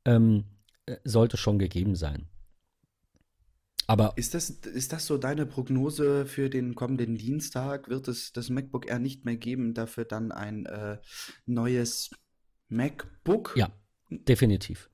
ähm, 0.06 0.46
äh, 0.86 0.98
sollte 1.04 1.38
schon 1.38 1.60
gegeben 1.60 1.96
sein. 1.96 2.28
Aber 3.90 4.14
Ist 4.18 4.34
das, 4.34 4.50
ist 4.50 4.92
das 4.92 5.06
so 5.06 5.18
deine 5.18 5.46
Prognose 5.46 6.26
für 6.26 6.50
den 6.50 6.76
kommenden 6.76 7.18
Dienstag? 7.18 7.88
Wird 7.88 8.10
es 8.10 8.34
das 8.34 8.50
MacBook 8.50 8.86
Air 8.86 9.00
nicht 9.00 9.24
mehr 9.24 9.38
geben, 9.38 9.74
dafür 9.74 10.04
dann 10.04 10.34
ein 10.34 10.66
äh, 10.66 10.98
neues 11.46 12.12
MacBook? 12.68 13.54
ja, 13.56 13.72
definitiv. 14.10 14.90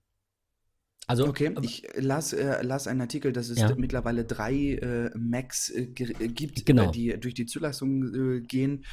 Also, 1.08 1.28
Okay, 1.28 1.54
ich 1.62 1.84
las, 1.96 2.32
äh, 2.34 2.62
las 2.64 2.88
einen 2.88 3.02
Artikel, 3.02 3.34
dass 3.34 3.50
es 3.50 3.60
Ja. 3.60 3.76
mittlerweile 3.76 4.24
drei 4.26 4.54
äh, 4.76 5.12
Macs 5.18 5.70
äh, 5.70 5.82
äh, 5.82 6.28
gibt, 6.30 6.66
Genau. 6.66 6.90
äh, 6.90 6.92
die 6.92 7.20
durch 7.20 7.34
die 7.34 7.46
Zulassung 7.46 8.14
äh, 8.38 8.42
gehen. 8.42 8.86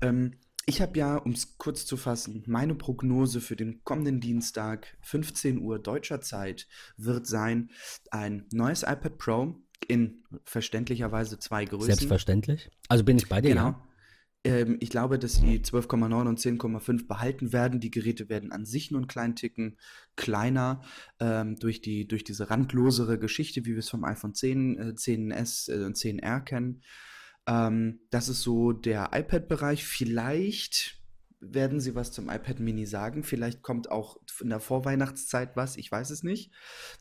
Ähm, 0.00 0.34
ich 0.68 0.80
habe 0.80 0.98
ja, 0.98 1.16
um 1.16 1.32
es 1.32 1.58
kurz 1.58 1.86
zu 1.86 1.96
fassen, 1.96 2.42
meine 2.46 2.74
Prognose 2.74 3.40
für 3.40 3.54
den 3.56 3.84
kommenden 3.84 4.20
Dienstag, 4.20 4.96
15 5.02 5.58
Uhr 5.60 5.78
deutscher 5.78 6.20
Zeit, 6.20 6.66
wird 6.96 7.26
sein 7.26 7.70
ein 8.10 8.46
neues 8.52 8.82
iPad 8.82 9.16
Pro 9.18 9.56
in 9.88 10.24
verständlicherweise 10.44 11.38
zwei 11.38 11.64
Größen. 11.66 11.86
selbstverständlich. 11.86 12.70
Also 12.88 13.04
bin 13.04 13.16
ich 13.16 13.28
bei 13.28 13.40
dir. 13.40 13.50
Genau. 13.50 13.66
ja? 13.66 13.85
Ähm, 14.46 14.76
ich 14.80 14.90
glaube, 14.90 15.18
dass 15.18 15.40
die 15.40 15.58
12,9 15.58 16.28
und 16.28 16.38
10,5 16.38 17.08
behalten 17.08 17.52
werden. 17.52 17.80
Die 17.80 17.90
Geräte 17.90 18.28
werden 18.28 18.52
an 18.52 18.64
sich 18.64 18.90
nur 18.90 19.00
einen 19.00 19.08
kleinen 19.08 19.34
Ticken 19.34 19.76
kleiner 20.14 20.82
ähm, 21.18 21.56
durch, 21.56 21.80
die, 21.80 22.06
durch 22.06 22.22
diese 22.22 22.48
randlosere 22.48 23.18
Geschichte, 23.18 23.64
wie 23.64 23.72
wir 23.72 23.78
es 23.78 23.90
vom 23.90 24.04
iPhone 24.04 24.34
10, 24.34 24.78
äh, 24.78 24.82
10S 24.92 25.72
äh, 25.72 25.84
und 25.84 25.96
10R 25.96 26.40
kennen. 26.40 26.82
Ähm, 27.48 28.00
das 28.10 28.28
ist 28.28 28.42
so 28.42 28.72
der 28.72 29.10
iPad-Bereich. 29.12 29.84
Vielleicht 29.84 31.00
werden 31.40 31.80
sie 31.80 31.94
was 31.94 32.12
zum 32.12 32.30
iPad 32.30 32.60
Mini 32.60 32.86
sagen. 32.86 33.22
Vielleicht 33.22 33.62
kommt 33.62 33.90
auch 33.90 34.16
in 34.40 34.48
der 34.48 34.58
Vorweihnachtszeit 34.60 35.50
was, 35.54 35.76
ich 35.76 35.92
weiß 35.92 36.10
es 36.10 36.22
nicht. 36.22 36.50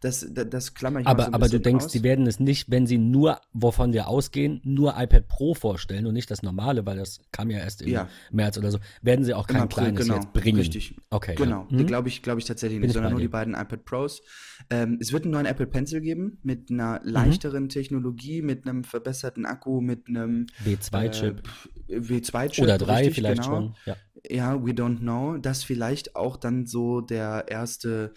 Das, 0.01 0.27
das, 0.30 0.50
das 0.50 0.74
klammer 0.74 1.00
ich 1.00 1.08
aber, 1.08 1.24
mal 1.24 1.30
so 1.30 1.34
Aber 1.34 1.48
du 1.50 1.60
denkst, 1.60 1.86
aus. 1.86 1.92
die 1.92 2.04
werden 2.04 2.27
es 2.27 2.39
nicht, 2.39 2.70
wenn 2.70 2.86
sie 2.86 2.98
nur, 2.98 3.39
wovon 3.54 3.94
wir 3.94 4.08
ausgehen, 4.10 4.60
nur 4.63 4.96
iPad 4.98 5.27
Pro 5.30 5.54
vorstellen 5.54 6.06
und 6.06 6.13
nicht 6.13 6.30
das 6.30 6.44
normale, 6.44 6.86
weil 6.86 6.98
das 6.98 7.22
kam 7.32 7.50
ja 7.50 7.60
erst 7.60 7.82
im 7.82 7.88
Ja. 7.89 8.10
März 8.32 8.58
oder 8.58 8.72
so, 8.72 8.80
werden 9.01 9.24
sie 9.24 9.34
auch 9.34 9.48
kein 9.48 9.62
April, 9.62 9.86
kleines 9.86 10.01
genau, 10.01 10.15
jetzt 10.15 10.34
bringen. 10.34 10.58
Richtig. 10.58 10.96
Okay. 11.10 11.36
Genau, 11.36 11.68
Ja. 11.70 11.77
Mhm. 11.77 11.88
glaube 11.88 12.10
ich, 12.10 12.22
glaube 12.22 12.39
ich 12.39 12.46
tatsächlich 12.46 12.77
Bin 12.80 12.88
nicht, 12.88 12.89
ich 12.89 12.94
sondern 12.96 13.13
nur 13.13 13.22
die 13.22 13.27
beiden 13.30 13.54
iPad 13.54 13.86
Pros. 13.86 14.22
Ähm, 14.70 14.98
es 15.00 15.13
wird 15.13 15.24
einen 15.24 15.32
neuen 15.32 15.46
Apple 15.46 15.68
Pencil 15.68 16.01
geben 16.01 16.39
mit 16.44 16.70
einer 16.70 17.00
Mhm. 17.04 17.10
leichteren 17.10 17.70
Technologie, 17.70 18.42
mit 18.42 18.68
einem 18.68 18.84
verbesserten 18.84 19.46
Akku, 19.46 19.80
mit 19.82 20.08
einem 20.10 20.48
W2-Chip. 20.65 21.42
äh, 21.88 21.98
W2-Chip. 22.00 22.63
oder 22.63 22.77
drei 22.77 22.98
richtig, 22.98 23.15
vielleicht 23.15 23.44
genau. 23.44 23.56
schon. 23.56 23.75
Ja. 23.86 23.96
Ja, 24.29 24.65
we 24.65 24.72
don't 24.72 25.00
know. 25.00 25.38
Das 25.38 25.63
vielleicht 25.63 26.15
auch 26.15 26.38
dann 26.38 26.65
so 26.65 27.01
der 27.01 27.46
erste 27.48 28.13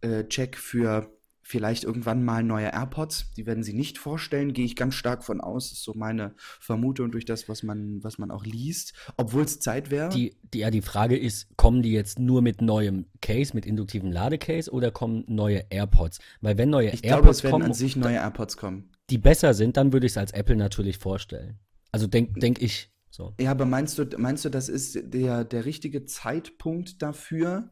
äh, 0.00 0.24
Check 0.24 0.56
für 0.56 1.10
vielleicht 1.48 1.84
irgendwann 1.84 2.22
mal 2.24 2.42
neue 2.42 2.66
AirPods. 2.66 3.32
Die 3.36 3.46
werden 3.46 3.62
sie 3.62 3.72
nicht 3.72 3.96
vorstellen, 3.96 4.52
gehe 4.52 4.66
ich 4.66 4.76
ganz 4.76 4.94
stark 4.94 5.24
von 5.24 5.40
aus. 5.40 5.72
ist 5.72 5.82
so 5.82 5.94
meine 5.94 6.34
Vermutung 6.36 7.10
durch 7.10 7.24
das, 7.24 7.48
was 7.48 7.62
man, 7.62 8.04
was 8.04 8.18
man 8.18 8.30
auch 8.30 8.44
liest. 8.44 8.92
Obwohl 9.16 9.44
es 9.44 9.58
Zeit 9.58 9.90
wäre. 9.90 10.10
Die, 10.10 10.36
die, 10.52 10.58
ja, 10.58 10.70
die 10.70 10.82
Frage 10.82 11.16
ist, 11.16 11.56
kommen 11.56 11.80
die 11.80 11.92
jetzt 11.92 12.18
nur 12.18 12.42
mit 12.42 12.60
neuem 12.60 13.06
Case, 13.22 13.52
mit 13.54 13.64
induktivem 13.64 14.12
Ladecase 14.12 14.70
oder 14.70 14.90
kommen 14.90 15.24
neue 15.26 15.64
AirPods? 15.70 16.18
Weil 16.42 16.58
wenn 16.58 16.68
neue 16.68 16.90
ich 16.90 17.00
glaube, 17.00 17.22
AirPods 17.22 17.38
es 17.38 17.44
werden 17.44 17.52
kommen, 17.52 17.64
an 17.64 17.74
sich 17.74 17.96
neue 17.96 18.16
AirPods 18.16 18.58
kommen. 18.58 18.90
die 19.08 19.18
besser 19.18 19.54
sind, 19.54 19.78
dann 19.78 19.94
würde 19.94 20.04
ich 20.04 20.12
es 20.12 20.18
als 20.18 20.32
Apple 20.32 20.56
natürlich 20.56 20.98
vorstellen. 20.98 21.58
Also 21.92 22.06
denke 22.06 22.38
denk 22.38 22.60
ich 22.60 22.90
so. 23.18 23.34
Ja, 23.40 23.50
aber 23.50 23.66
meinst 23.66 23.98
du, 23.98 24.06
meinst 24.16 24.44
du, 24.44 24.48
das 24.48 24.68
ist 24.68 24.96
der, 25.12 25.44
der 25.44 25.64
richtige 25.64 26.04
Zeitpunkt 26.04 27.02
dafür? 27.02 27.70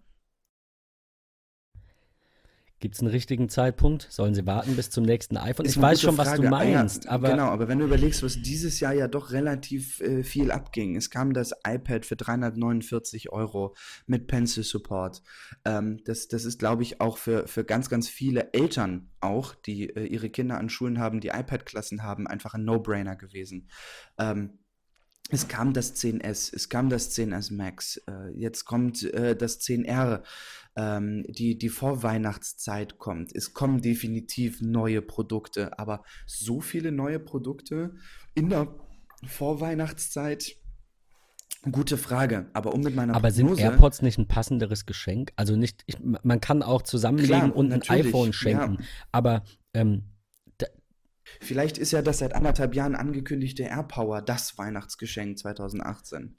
Gibt 2.81 2.97
es 2.97 3.01
einen 3.01 3.11
richtigen 3.11 3.49
Zeitpunkt? 3.49 4.09
Sollen 4.11 4.35
sie 4.35 4.45
warten 4.45 4.75
bis 4.75 4.91
zum 4.91 5.05
nächsten 5.05 5.37
iPhone? 5.37 5.65
Ist 5.65 5.77
ich 5.77 5.83
weiß 5.83 6.01
schon, 6.01 6.19
was 6.19 6.35
du 6.35 6.43
Frage. 6.43 6.55
Ah, 6.55 6.65
ja, 6.65 6.79
meinst, 6.79 7.09
aber 7.09 7.31
Genau, 7.31 7.47
aber 7.47 7.69
wenn 7.69 7.79
du 7.79 7.87
überlegst, 7.87 8.25
was 8.25 8.43
dieses 8.43 8.81
Jahr 8.81 8.93
ja 8.93 9.07
doch 9.07 9.31
relativ 9.31 10.01
äh, 10.01 10.25
viel 10.25 10.51
abging. 10.51 10.97
Es 10.97 11.09
kam 11.11 11.33
das 11.33 11.53
iPad 11.67 12.05
für 12.05 12.17
349 12.17 13.31
Euro 13.31 13.75
mit 14.07 14.27
Pencil 14.27 14.65
Support. 14.65 15.23
Ähm, 15.65 16.03
das, 16.05 16.27
das 16.27 16.45
ist, 16.45 16.59
glaube 16.59 16.83
ich, 16.83 17.01
auch 17.01 17.19
für, 17.19 17.47
für 17.47 17.65
ganz, 17.65 17.89
ganz 17.89 18.09
viele 18.09 18.53
Eltern 18.53 19.11
auch, 19.21 19.55
die 19.55 19.89
äh, 19.91 20.05
ihre 20.05 20.29
Kinder 20.29 20.59
an 20.59 20.69
Schulen 20.69 20.99
haben, 20.99 21.21
die 21.21 21.29
iPad-Klassen 21.29 22.03
haben, 22.03 22.27
einfach 22.27 22.55
ein 22.55 22.65
No-Brainer 22.65 23.15
gewesen. 23.15 23.71
Ähm, 24.19 24.59
es 25.31 25.49
kam 25.49 25.73
das 25.73 25.97
10S, 25.97 26.55
es 26.55 26.69
kam 26.69 26.89
das 26.89 27.17
10S 27.17 27.53
Max, 27.53 27.97
äh, 28.09 28.31
jetzt 28.35 28.65
kommt 28.65 29.03
äh, 29.03 29.37
das 29.37 29.61
10R, 29.61 30.23
ähm, 30.77 31.25
die, 31.29 31.59
die 31.59 31.69
Vorweihnachtszeit 31.69 32.99
kommt. 32.99 33.35
Es 33.35 33.53
kommen 33.53 33.81
definitiv 33.81 34.61
neue 34.61 35.03
Produkte, 35.03 35.79
aber 35.79 36.05
so 36.27 36.61
viele 36.61 36.93
neue 36.93 37.19
Produkte 37.19 37.95
in 38.35 38.51
der 38.51 38.69
Vorweihnachtszeit, 39.25 40.57
gute 41.73 41.97
Frage. 41.97 42.49
Aber 42.53 42.75
um 42.75 42.83
mit 42.83 42.95
meiner 42.95 43.15
Aber 43.15 43.31
sind 43.31 43.47
Prognose, 43.47 43.63
AirPods 43.63 44.03
nicht 44.03 44.19
ein 44.19 44.29
passenderes 44.29 44.87
Geschenk? 44.87 45.33
Also 45.37 45.57
nicht, 45.57 45.83
ich, 45.87 45.97
man 46.01 46.41
kann 46.41 46.63
auch 46.63 46.83
zusammenlegen 46.83 47.37
Klar, 47.37 47.57
und 47.57 47.73
ein 47.73 47.83
iPhone 47.89 48.33
schenken. 48.33 48.85
Aber 49.11 49.43
ähm, 49.75 50.05
vielleicht 51.41 51.79
ist 51.79 51.93
ja 51.93 52.03
das 52.03 52.19
seit 52.19 52.35
anderthalb 52.35 52.75
Jahren 52.75 52.95
angekündigte 52.95 53.65
AirPower 53.65 54.23
das 54.23 54.57
Weihnachtsgeschenk 54.59 55.39
2018. 55.39 56.37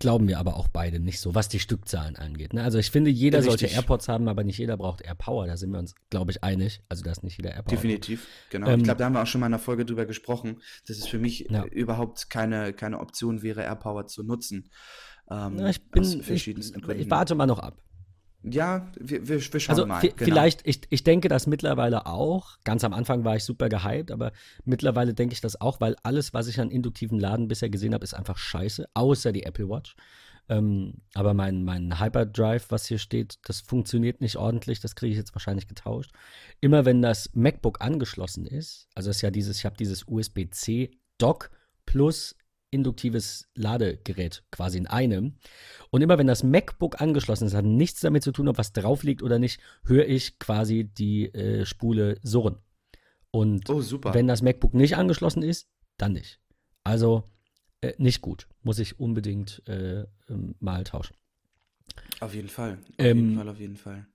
glauben 0.00 0.26
wir 0.26 0.38
aber 0.40 0.56
auch 0.56 0.66
beide 0.68 0.98
nicht 0.98 1.20
so, 1.20 1.34
was 1.36 1.48
die 1.48 1.60
Stückzahlen 1.60 2.16
angeht. 2.16 2.52
Ne? 2.52 2.64
Also 2.64 2.78
ich 2.78 2.90
finde, 2.90 3.10
jeder 3.10 3.42
sollte 3.42 3.64
Richtig. 3.66 3.76
AirPods 3.78 4.08
haben, 4.08 4.26
aber 4.26 4.42
nicht 4.42 4.58
jeder 4.58 4.76
braucht 4.76 5.02
AirPower. 5.02 5.46
Da 5.46 5.56
sind 5.56 5.70
wir 5.70 5.78
uns, 5.78 5.94
glaube 6.10 6.32
ich, 6.32 6.42
einig. 6.42 6.80
Also 6.88 7.04
dass 7.04 7.22
nicht 7.22 7.36
jeder 7.36 7.52
AirPower 7.54 7.76
Definitiv, 7.76 8.26
genau. 8.50 8.68
Ähm, 8.68 8.78
ich 8.78 8.84
glaube, 8.84 8.98
da 8.98 9.04
haben 9.04 9.12
wir 9.12 9.22
auch 9.22 9.26
schon 9.26 9.40
mal 9.40 9.46
in 9.46 9.54
einer 9.54 9.62
Folge 9.62 9.84
drüber 9.84 10.04
gesprochen, 10.06 10.60
dass 10.88 10.96
es 10.98 11.06
für 11.06 11.18
mich 11.18 11.46
Ja. 11.50 11.64
überhaupt 11.66 12.28
keine, 12.28 12.72
keine 12.72 12.98
Option 12.98 13.42
wäre, 13.42 13.62
AirPower 13.62 14.06
zu 14.06 14.24
nutzen. 14.24 14.70
Ähm, 15.30 15.54
Na, 15.56 15.70
ich 15.70 15.82
bin, 15.88 16.02
aus 16.02 16.14
ich, 16.14 16.26
verschiedensten 16.26 16.78
ich 16.80 16.84
Gründen. 16.84 17.10
warte 17.10 17.34
mal 17.34 17.46
noch 17.46 17.60
ab. 17.60 17.83
Ja, 18.46 18.92
wir, 19.00 19.26
wir, 19.26 19.40
wir 19.40 19.60
schauen 19.60 19.74
Also 19.74 19.86
mal. 19.86 20.00
genau. 20.00 20.14
vielleicht, 20.18 20.66
ich, 20.66 20.82
ich 20.90 21.02
denke 21.02 21.28
das 21.28 21.46
mittlerweile 21.46 22.06
auch. 22.06 22.58
Ganz 22.64 22.84
am 22.84 22.92
Anfang 22.92 23.24
war 23.24 23.36
ich 23.36 23.44
super 23.44 23.70
gehypt, 23.70 24.10
aber 24.10 24.32
mittlerweile 24.64 25.14
denke 25.14 25.32
ich 25.32 25.40
das 25.40 25.60
auch, 25.60 25.80
weil 25.80 25.96
alles, 26.02 26.34
was 26.34 26.46
ich 26.48 26.60
an 26.60 26.70
induktiven 26.70 27.18
Laden 27.18 27.48
bisher 27.48 27.70
gesehen 27.70 27.94
habe, 27.94 28.04
ist 28.04 28.14
einfach 28.14 28.36
scheiße, 28.36 28.86
außer 28.92 29.32
die 29.32 29.44
Apple 29.44 29.68
Watch. 29.70 29.96
Ähm, 30.50 31.00
aber 31.14 31.32
mein, 31.32 31.64
mein 31.64 31.98
Hyperdrive, 31.98 32.66
was 32.68 32.86
hier 32.86 32.98
steht, 32.98 33.38
das 33.44 33.62
funktioniert 33.62 34.20
nicht 34.20 34.36
ordentlich, 34.36 34.78
das 34.78 34.94
kriege 34.94 35.12
ich 35.12 35.18
jetzt 35.18 35.34
wahrscheinlich 35.34 35.66
getauscht. 35.66 36.12
Immer 36.60 36.84
wenn 36.84 37.00
das 37.00 37.30
MacBook 37.32 37.80
angeschlossen 37.80 38.46
ist, 38.46 38.88
also 38.94 39.08
es 39.08 39.16
ist 39.16 39.22
ja 39.22 39.30
dieses, 39.30 39.56
ich 39.58 39.64
habe 39.64 39.76
dieses 39.78 40.04
USB-C 40.06 40.90
Dock 41.16 41.50
plus 41.86 42.36
induktives 42.74 43.48
Ladegerät 43.54 44.42
quasi 44.50 44.78
in 44.78 44.86
einem. 44.86 45.36
Und 45.90 46.02
immer 46.02 46.18
wenn 46.18 46.26
das 46.26 46.42
MacBook 46.42 47.00
angeschlossen 47.00 47.46
ist, 47.46 47.54
hat 47.54 47.64
nichts 47.64 48.00
damit 48.00 48.22
zu 48.22 48.32
tun, 48.32 48.48
ob 48.48 48.58
was 48.58 48.72
drauf 48.72 49.02
liegt 49.02 49.22
oder 49.22 49.38
nicht, 49.38 49.60
höre 49.84 50.06
ich 50.06 50.38
quasi 50.38 50.84
die 50.84 51.32
äh, 51.34 51.64
Spule 51.64 52.18
surren. 52.22 52.56
Und 53.30 53.68
Oh, 53.70 53.82
wenn 54.12 54.26
das 54.26 54.42
MacBook 54.42 54.74
nicht 54.74 54.96
angeschlossen 54.96 55.42
ist, 55.42 55.68
dann 55.96 56.12
nicht. 56.12 56.40
Also 56.84 57.24
äh, 57.80 57.94
nicht 57.98 58.20
gut. 58.20 58.46
Muss 58.62 58.78
ich 58.78 58.98
unbedingt 59.00 59.62
äh, 59.66 60.04
ähm, 60.28 60.54
mal 60.60 60.84
tauschen. 60.84 61.16
auf 62.20 62.34
jeden 62.34 62.48
Fall. 62.48 62.74
Auf 62.74 62.94
Ähm, 62.98 63.18
jeden 63.18 63.36
Fall, 63.36 63.48
auf 63.48 63.60
jeden 63.60 63.76
Fall. 63.76 64.06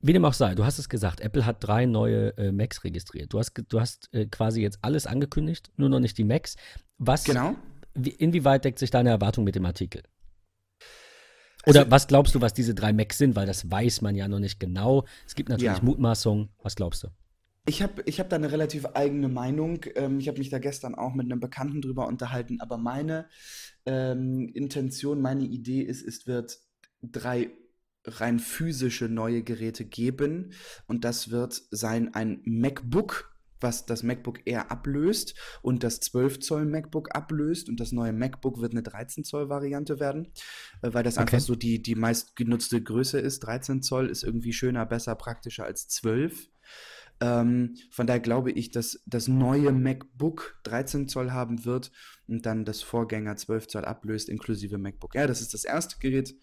Wie 0.00 0.12
dem 0.12 0.24
auch 0.26 0.34
sei, 0.34 0.54
du 0.54 0.64
hast 0.66 0.78
es 0.78 0.90
gesagt, 0.90 1.20
Apple 1.20 1.46
hat 1.46 1.64
drei 1.66 1.86
neue 1.86 2.36
äh, 2.36 2.52
Macs 2.52 2.84
registriert. 2.84 3.32
Du 3.32 3.38
hast, 3.38 3.52
du 3.70 3.80
hast 3.80 4.12
äh, 4.12 4.26
quasi 4.26 4.60
jetzt 4.60 4.78
alles 4.82 5.06
angekündigt, 5.06 5.70
nur 5.76 5.88
noch 5.88 6.00
nicht 6.00 6.18
die 6.18 6.24
Macs. 6.24 6.56
Was, 6.98 7.24
Genau. 7.24 7.54
Wie, 7.94 8.10
inwieweit 8.10 8.64
deckt 8.64 8.78
sich 8.78 8.90
deine 8.90 9.10
Erwartung 9.10 9.44
mit 9.44 9.54
dem 9.54 9.64
Artikel? 9.66 10.02
Oder 11.66 11.80
Also- 11.80 11.90
was 11.90 12.06
glaubst 12.08 12.34
du, 12.34 12.40
was 12.40 12.52
diese 12.52 12.74
drei 12.74 12.92
Macs 12.92 13.18
sind? 13.18 13.36
Weil 13.36 13.46
das 13.46 13.70
weiß 13.70 14.02
man 14.02 14.14
ja 14.16 14.28
noch 14.28 14.38
nicht 14.38 14.60
genau. 14.60 15.04
Es 15.26 15.34
gibt 15.34 15.48
natürlich 15.48 15.78
Ja. 15.78 15.82
Mutmaßungen. 15.84 16.50
Was 16.62 16.76
glaubst 16.76 17.04
du? 17.04 17.08
Ich 17.66 17.82
habe 17.82 18.02
ich 18.04 18.20
hab 18.20 18.28
da 18.28 18.36
eine 18.36 18.52
relativ 18.52 18.84
eigene 18.84 19.28
Meinung. 19.28 19.80
Ähm, 19.94 20.20
ich 20.20 20.28
habe 20.28 20.38
mich 20.38 20.50
da 20.50 20.58
gestern 20.58 20.94
auch 20.94 21.14
mit 21.14 21.24
einem 21.24 21.40
Bekannten 21.40 21.80
drüber 21.80 22.06
unterhalten, 22.06 22.60
aber 22.60 22.76
meine 22.76 23.26
ähm, 23.86 24.50
Intention, 24.54 25.20
meine 25.22 25.44
Idee 25.44 25.80
ist, 25.80 26.02
es 26.02 26.26
wird 26.26 26.58
drei 27.02 27.50
rein 28.06 28.38
physische 28.38 29.08
neue 29.08 29.42
Geräte 29.42 29.86
geben 29.86 30.52
und 30.86 31.04
das 31.04 31.30
wird 31.30 31.60
sein 31.70 32.12
ein 32.14 32.42
MacBook, 32.44 33.33
was 33.64 33.84
das 33.86 34.04
MacBook 34.04 34.42
Air 34.46 34.70
ablöst 34.70 35.34
und 35.62 35.82
das 35.82 35.98
12 35.98 36.38
Zoll 36.38 36.64
MacBook 36.66 37.12
ablöst 37.16 37.68
und 37.68 37.80
das 37.80 37.90
neue 37.90 38.12
MacBook 38.12 38.60
wird 38.60 38.70
eine 38.72 38.84
13 38.84 39.24
Zoll 39.24 39.48
Variante 39.48 39.98
werden, 39.98 40.28
äh, 40.82 40.90
weil 40.92 41.02
das 41.02 41.14
Okay. 41.14 41.22
einfach 41.22 41.40
so 41.40 41.56
die, 41.56 41.82
die 41.82 41.96
meistgenutzte 41.96 42.80
Größe 42.80 43.18
ist. 43.18 43.40
13 43.40 43.82
Zoll 43.82 44.08
ist 44.08 44.22
irgendwie 44.22 44.52
schöner, 44.52 44.86
besser, 44.86 45.16
praktischer 45.16 45.64
als 45.64 45.88
12. 45.88 46.48
Ähm, 47.20 47.76
von 47.90 48.06
daher 48.06 48.20
glaube 48.20 48.50
ich, 48.50 48.70
dass 48.70 49.00
das 49.06 49.28
neue 49.28 49.72
MacBook 49.72 50.58
13 50.64 51.08
Zoll 51.08 51.30
haben 51.30 51.64
wird 51.64 51.92
und 52.26 52.44
dann 52.44 52.64
das 52.64 52.82
Vorgänger 52.82 53.36
12 53.36 53.68
Zoll 53.68 53.84
ablöst, 53.84 54.28
inklusive 54.28 54.78
MacBook. 54.78 55.14
Ja, 55.14 55.26
das 55.26 55.40
ist 55.40 55.54
das 55.54 55.64
erste 55.64 55.98
Gerät. 56.00 56.34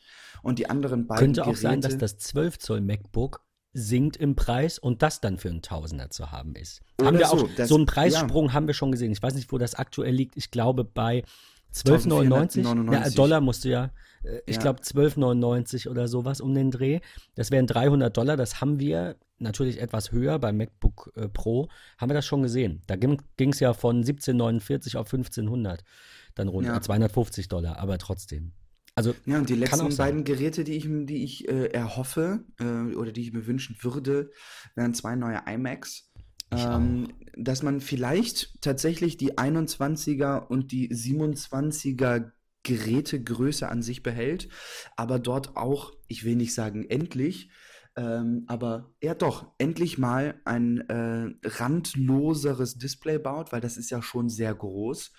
Und 0.43 0.59
die 0.59 0.69
anderen 0.69 1.07
beiden 1.07 1.19
Könnte 1.25 1.41
auch 1.43 1.47
Geräte. 1.47 1.61
sein, 1.61 1.81
dass 1.81 1.97
das 1.97 2.17
12 2.17 2.57
Zoll 2.59 2.81
MacBook 2.81 3.43
sinkt 3.73 4.17
im 4.17 4.35
Preis 4.35 4.79
und 4.79 5.01
das 5.01 5.21
dann 5.21 5.37
für 5.37 5.49
einen 5.49 5.61
Tausender 5.61 6.09
zu 6.09 6.31
haben 6.31 6.55
ist. 6.55 6.81
Oder 6.99 7.07
haben 7.07 7.17
wir 7.19 7.25
so, 7.27 7.33
auch, 7.45 7.49
das- 7.55 7.69
so 7.69 7.75
einen 7.75 7.85
Preissprung 7.85 8.53
haben 8.53 8.67
wir 8.67 8.73
schon 8.73 8.91
gesehen. 8.91 9.11
Ich 9.11 9.21
weiß 9.23 9.33
nicht, 9.35 9.51
wo 9.51 9.57
das 9.57 9.75
aktuell 9.75 10.13
liegt. 10.13 10.35
Ich 10.37 10.51
glaube 10.51 10.83
bei 10.83 11.23
12,99. 11.73 12.65
1499. 12.65 12.65
Ja, 12.93 13.09
Dollar 13.15 13.39
musst 13.41 13.63
du 13.63 13.69
ja, 13.69 13.91
äh, 14.23 14.39
ich 14.45 14.57
Ja. 14.57 14.61
glaube 14.61 14.81
12,99 14.81 15.87
oder 15.89 16.07
sowas 16.09 16.41
um 16.41 16.53
den 16.53 16.69
Dreh. 16.69 16.99
Das 17.35 17.49
wären 17.51 17.65
300 17.67 18.15
Dollar. 18.15 18.35
Das 18.35 18.59
haben 18.59 18.79
wir 18.79 19.15
natürlich 19.39 19.79
etwas 19.81 20.11
höher 20.11 20.37
beim 20.37 20.57
MacBook 20.57 21.13
äh, 21.15 21.29
Pro. 21.29 21.69
Haben 21.97 22.09
wir 22.09 22.15
das 22.15 22.25
schon 22.25 22.43
gesehen. 22.43 22.83
Da 22.87 22.95
ging 22.97 23.17
es 23.37 23.59
ja 23.61 23.73
von 23.73 24.03
17,49 24.03 24.97
auf 24.97 25.07
1500 25.13 25.83
dann 26.35 26.49
runter. 26.49 26.73
Ja. 26.73 26.81
250 26.81 27.47
Dollar, 27.47 27.77
aber 27.79 27.97
trotzdem. 27.97 28.51
Also 28.95 29.15
Ja, 29.25 29.37
und 29.39 29.49
die 29.49 29.55
letzten 29.55 29.95
beiden 29.95 30.23
Geräte, 30.23 30.63
die 30.63 30.73
ich, 30.73 30.87
die 30.87 31.23
ich 31.23 31.47
äh, 31.47 31.67
erhoffe 31.67 32.45
äh, 32.59 32.93
oder 32.95 33.11
die 33.11 33.21
ich 33.21 33.33
mir 33.33 33.47
wünschen 33.47 33.77
würde, 33.81 34.31
wären 34.75 34.93
zwei 34.93 35.15
neue 35.15 35.41
iMacs. 35.47 36.11
Ähm, 36.53 37.13
dass 37.37 37.63
man 37.63 37.79
vielleicht 37.79 38.61
tatsächlich 38.61 39.15
die 39.15 39.37
21er 39.37 40.47
und 40.47 40.73
die 40.73 40.89
27er 40.91 42.31
Gerätegröße 42.63 43.69
an 43.69 43.81
sich 43.81 44.03
behält, 44.03 44.49
aber 44.97 45.17
dort 45.17 45.55
auch, 45.55 45.93
ich 46.09 46.25
will 46.25 46.35
nicht 46.35 46.53
sagen 46.53 46.85
endlich, 46.89 47.49
Ähm, 47.97 48.45
aber 48.47 48.93
ja 49.03 49.13
doch, 49.13 49.51
endlich 49.57 49.97
mal 49.97 50.39
ein 50.45 50.79
äh, 50.89 51.33
randloseres 51.43 52.77
Display 52.77 53.19
baut, 53.19 53.51
weil 53.51 53.59
das 53.59 53.75
ist 53.75 53.89
ja 53.89 54.01
schon 54.01 54.29
sehr 54.29 54.55
groß. 54.55 55.11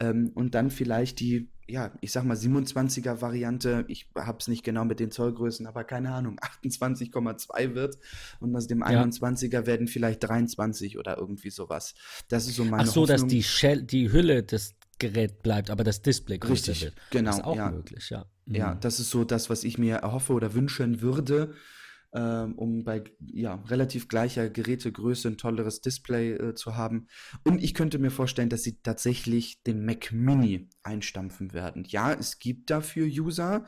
Ähm, 0.00 0.30
und 0.34 0.54
dann 0.54 0.70
vielleicht 0.70 1.20
die, 1.20 1.52
ja, 1.66 1.92
ich 2.00 2.12
sag 2.12 2.24
mal 2.24 2.36
27er 2.36 3.20
Variante, 3.20 3.84
ich 3.88 4.08
hab's 4.14 4.48
nicht 4.48 4.64
genau 4.64 4.84
mit 4.84 5.00
den 5.00 5.10
Zollgrößen, 5.10 5.66
aber 5.66 5.84
keine 5.84 6.12
Ahnung, 6.12 6.38
28,2 6.40 7.74
wird 7.74 7.98
und 8.40 8.54
aus 8.54 8.66
dem 8.66 8.80
Ja. 8.80 8.86
21er 9.02 9.66
werden 9.66 9.86
vielleicht 9.88 10.22
23 10.22 10.98
oder 10.98 11.16
irgendwie 11.18 11.50
sowas. 11.50 11.94
Das 12.28 12.46
ist 12.46 12.56
so 12.56 12.64
meine 12.64 12.82
Ach 12.82 12.86
so, 12.86 13.06
dass 13.06 13.14
Hoffnung. 13.22 13.28
die, 13.28 13.42
Shell, 13.42 13.82
die 13.82 14.12
Hülle 14.12 14.42
des 14.42 14.74
Geräts 14.98 15.34
bleibt, 15.42 15.70
aber 15.70 15.84
das 15.84 16.02
Display 16.02 16.38
größer 16.38 16.68
Richtig, 16.72 16.82
wird. 16.82 16.94
genau, 17.10 17.30
Das 17.30 17.38
ist 17.38 17.44
auch 17.44 17.56
ja. 17.56 17.70
möglich, 17.70 18.10
ja. 18.10 18.26
Ja, 18.46 18.74
Mhm. 18.74 18.80
das 18.80 19.00
ist 19.00 19.10
so 19.10 19.24
das, 19.24 19.48
was 19.50 19.64
ich 19.64 19.78
mir 19.78 19.96
erhoffe 19.96 20.32
oder 20.34 20.52
wünschen 20.54 21.00
würde, 21.00 21.54
ähm, 22.14 22.54
um 22.54 22.84
bei 22.84 23.04
ja, 23.32 23.56
relativ 23.66 24.08
gleicher 24.08 24.48
Gerätegröße 24.48 25.28
ein 25.28 25.36
tolleres 25.36 25.80
Display 25.80 26.32
äh, 26.32 26.54
zu 26.54 26.76
haben. 26.76 27.08
Und 27.44 27.62
ich 27.62 27.74
könnte 27.74 27.98
mir 27.98 28.10
vorstellen, 28.10 28.48
dass 28.48 28.62
sie 28.62 28.78
tatsächlich 28.82 29.62
den 29.64 29.84
Mac 29.84 30.12
Mini 30.12 30.68
einstampfen 30.82 31.52
werden. 31.52 31.84
Ja, 31.88 32.12
es 32.12 32.38
gibt 32.38 32.70
dafür 32.70 33.06
User. 33.06 33.64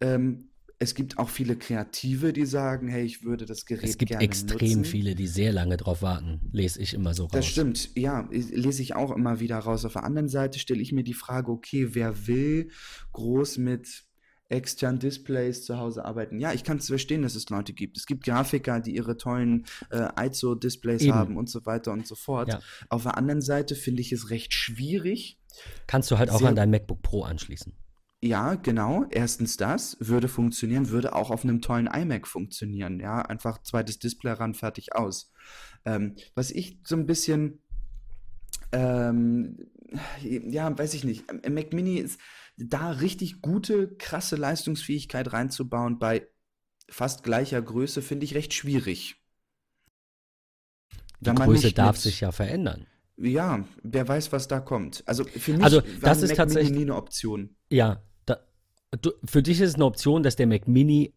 Ähm, 0.00 0.48
es 0.78 0.96
gibt 0.96 1.18
auch 1.18 1.28
viele 1.28 1.56
Kreative, 1.56 2.32
die 2.32 2.44
sagen, 2.44 2.88
hey, 2.88 3.04
ich 3.04 3.22
würde 3.22 3.46
das 3.46 3.66
Gerät 3.66 3.84
Es 3.84 3.98
gibt 3.98 4.10
extrem 4.10 4.78
nutzen. 4.78 4.84
viele, 4.84 5.14
die 5.14 5.28
sehr 5.28 5.52
lange 5.52 5.76
drauf 5.76 6.02
warten, 6.02 6.40
lese 6.50 6.80
ich 6.80 6.94
immer 6.94 7.14
so 7.14 7.24
raus. 7.24 7.30
Das 7.32 7.46
stimmt, 7.46 7.90
ja, 7.94 8.28
lese 8.32 8.82
ich 8.82 8.96
auch 8.96 9.14
immer 9.14 9.38
wieder 9.38 9.58
raus. 9.58 9.84
Auf 9.84 9.92
der 9.92 10.02
anderen 10.02 10.28
Seite 10.28 10.58
stelle 10.58 10.82
ich 10.82 10.90
mir 10.90 11.04
die 11.04 11.14
Frage, 11.14 11.52
okay, 11.52 11.94
wer 11.94 12.26
will 12.26 12.70
groß 13.12 13.58
mit 13.58 14.06
externen 14.52 14.98
Displays 14.98 15.64
zu 15.64 15.78
Hause 15.78 16.04
arbeiten? 16.04 16.38
Ja, 16.38 16.52
ich 16.52 16.62
kann 16.62 16.76
es 16.76 16.86
verstehen, 16.86 17.22
dass 17.22 17.34
es 17.34 17.48
Leute 17.48 17.72
gibt. 17.72 17.96
Es 17.96 18.06
gibt 18.06 18.24
Grafiker, 18.24 18.80
die 18.80 18.94
ihre 18.94 19.16
tollen 19.16 19.66
äh, 19.90 20.08
ISO-Displays 20.28 21.08
haben 21.10 21.36
und 21.36 21.48
so 21.48 21.64
weiter 21.66 21.92
und 21.92 22.06
so 22.06 22.14
fort. 22.14 22.48
Ja. 22.48 22.60
Auf 22.88 23.04
der 23.04 23.16
anderen 23.16 23.40
Seite 23.40 23.74
finde 23.74 24.02
ich 24.02 24.12
es 24.12 24.30
recht 24.30 24.54
schwierig. 24.54 25.38
Kannst 25.86 26.10
du 26.10 26.18
halt 26.18 26.30
auch 26.30 26.42
an 26.42 26.54
dein 26.54 26.70
MacBook 26.70 27.02
Pro 27.02 27.22
anschließen. 27.22 27.74
Ja, 28.24 28.54
genau. 28.54 29.04
Erstens 29.10 29.56
das 29.56 29.96
würde 29.98 30.28
funktionieren, 30.28 30.90
würde 30.90 31.14
auch 31.14 31.30
auf 31.30 31.42
einem 31.42 31.60
tollen 31.60 31.88
iMac 31.88 32.28
funktionieren. 32.28 33.00
Ja, 33.00 33.22
einfach 33.22 33.60
zweites 33.64 33.98
Display 33.98 34.32
ran, 34.32 34.54
fertig 34.54 34.94
aus. 34.94 35.32
Ähm, 35.84 36.14
was 36.36 36.52
ich 36.52 36.78
so 36.84 36.94
ein 36.94 37.06
bisschen, 37.06 37.60
ähm, 38.70 39.58
ja, 40.20 40.78
weiß 40.78 40.94
ich 40.94 41.02
nicht. 41.02 41.24
Mac 41.50 41.72
Mini 41.72 41.96
ist 41.96 42.20
da 42.56 42.90
richtig 42.90 43.40
gute, 43.42 43.94
krasse 43.96 44.36
Leistungsfähigkeit 44.36 45.32
reinzubauen 45.32 45.98
bei 45.98 46.26
fast 46.88 47.22
gleicher 47.24 47.60
Größe, 47.62 48.02
finde 48.02 48.24
ich 48.24 48.34
recht 48.34 48.52
schwierig. 48.54 49.16
Die 51.20 51.30
Größe 51.34 51.72
darf 51.72 51.96
mit- 51.96 52.02
sich 52.02 52.20
ja 52.20 52.32
verändern. 52.32 52.86
Ja, 53.16 53.64
wer 53.82 54.08
weiß, 54.08 54.32
was 54.32 54.48
da 54.48 54.58
kommt. 54.60 55.02
Also 55.06 55.24
für 55.24 55.52
mich 55.52 55.62
Also, 55.62 55.80
das 56.00 56.22
ist 56.22 56.30
Mac 56.30 56.36
tatsächlich- 56.38 56.72
nie 56.76 56.82
eine 56.82 56.96
Option. 56.96 57.56
Ja, 57.70 58.02
da, 58.26 58.38
du, 59.00 59.12
für 59.24 59.42
dich 59.42 59.60
ist 59.60 59.68
es 59.70 59.74
eine 59.76 59.84
Option, 59.84 60.22
dass 60.22 60.34
der 60.36 60.46
Mac 60.46 60.66
Mini 60.66 61.14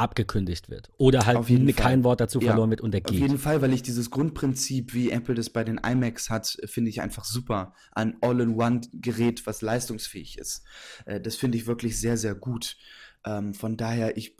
abgekündigt 0.00 0.68
wird. 0.68 0.90
Oder 0.98 1.26
halt 1.26 1.36
Auf 1.38 1.48
jeden 1.50 1.68
n- 1.68 1.74
Fall. 1.74 1.84
kein 1.84 2.04
Wort 2.04 2.20
dazu 2.20 2.40
Ja, 2.40 2.48
verloren 2.48 2.70
wird 2.70 2.80
und 2.80 2.92
der 2.92 3.02
Auf 3.04 3.10
geht. 3.10 3.20
jeden 3.20 3.38
Fall, 3.38 3.62
weil 3.62 3.72
ich 3.72 3.82
dieses 3.82 4.10
Grundprinzip, 4.10 4.92
wie 4.94 5.10
Apple 5.10 5.34
das 5.34 5.50
bei 5.50 5.62
den 5.64 5.78
iMacs 5.78 6.30
hat, 6.30 6.56
finde 6.64 6.90
ich 6.90 7.00
einfach 7.00 7.24
super. 7.24 7.74
Ein 7.92 8.16
All-in-One-Gerät, 8.20 9.46
was 9.46 9.62
leistungsfähig 9.62 10.38
ist. 10.38 10.64
Äh, 11.06 11.20
Das 11.20 11.36
finde 11.36 11.58
ich 11.58 11.66
wirklich 11.66 12.00
sehr, 12.00 12.16
sehr 12.16 12.34
gut. 12.34 12.76
Ähm, 13.24 13.52
Von 13.54 13.76
daher, 13.76 14.16
ich 14.16 14.36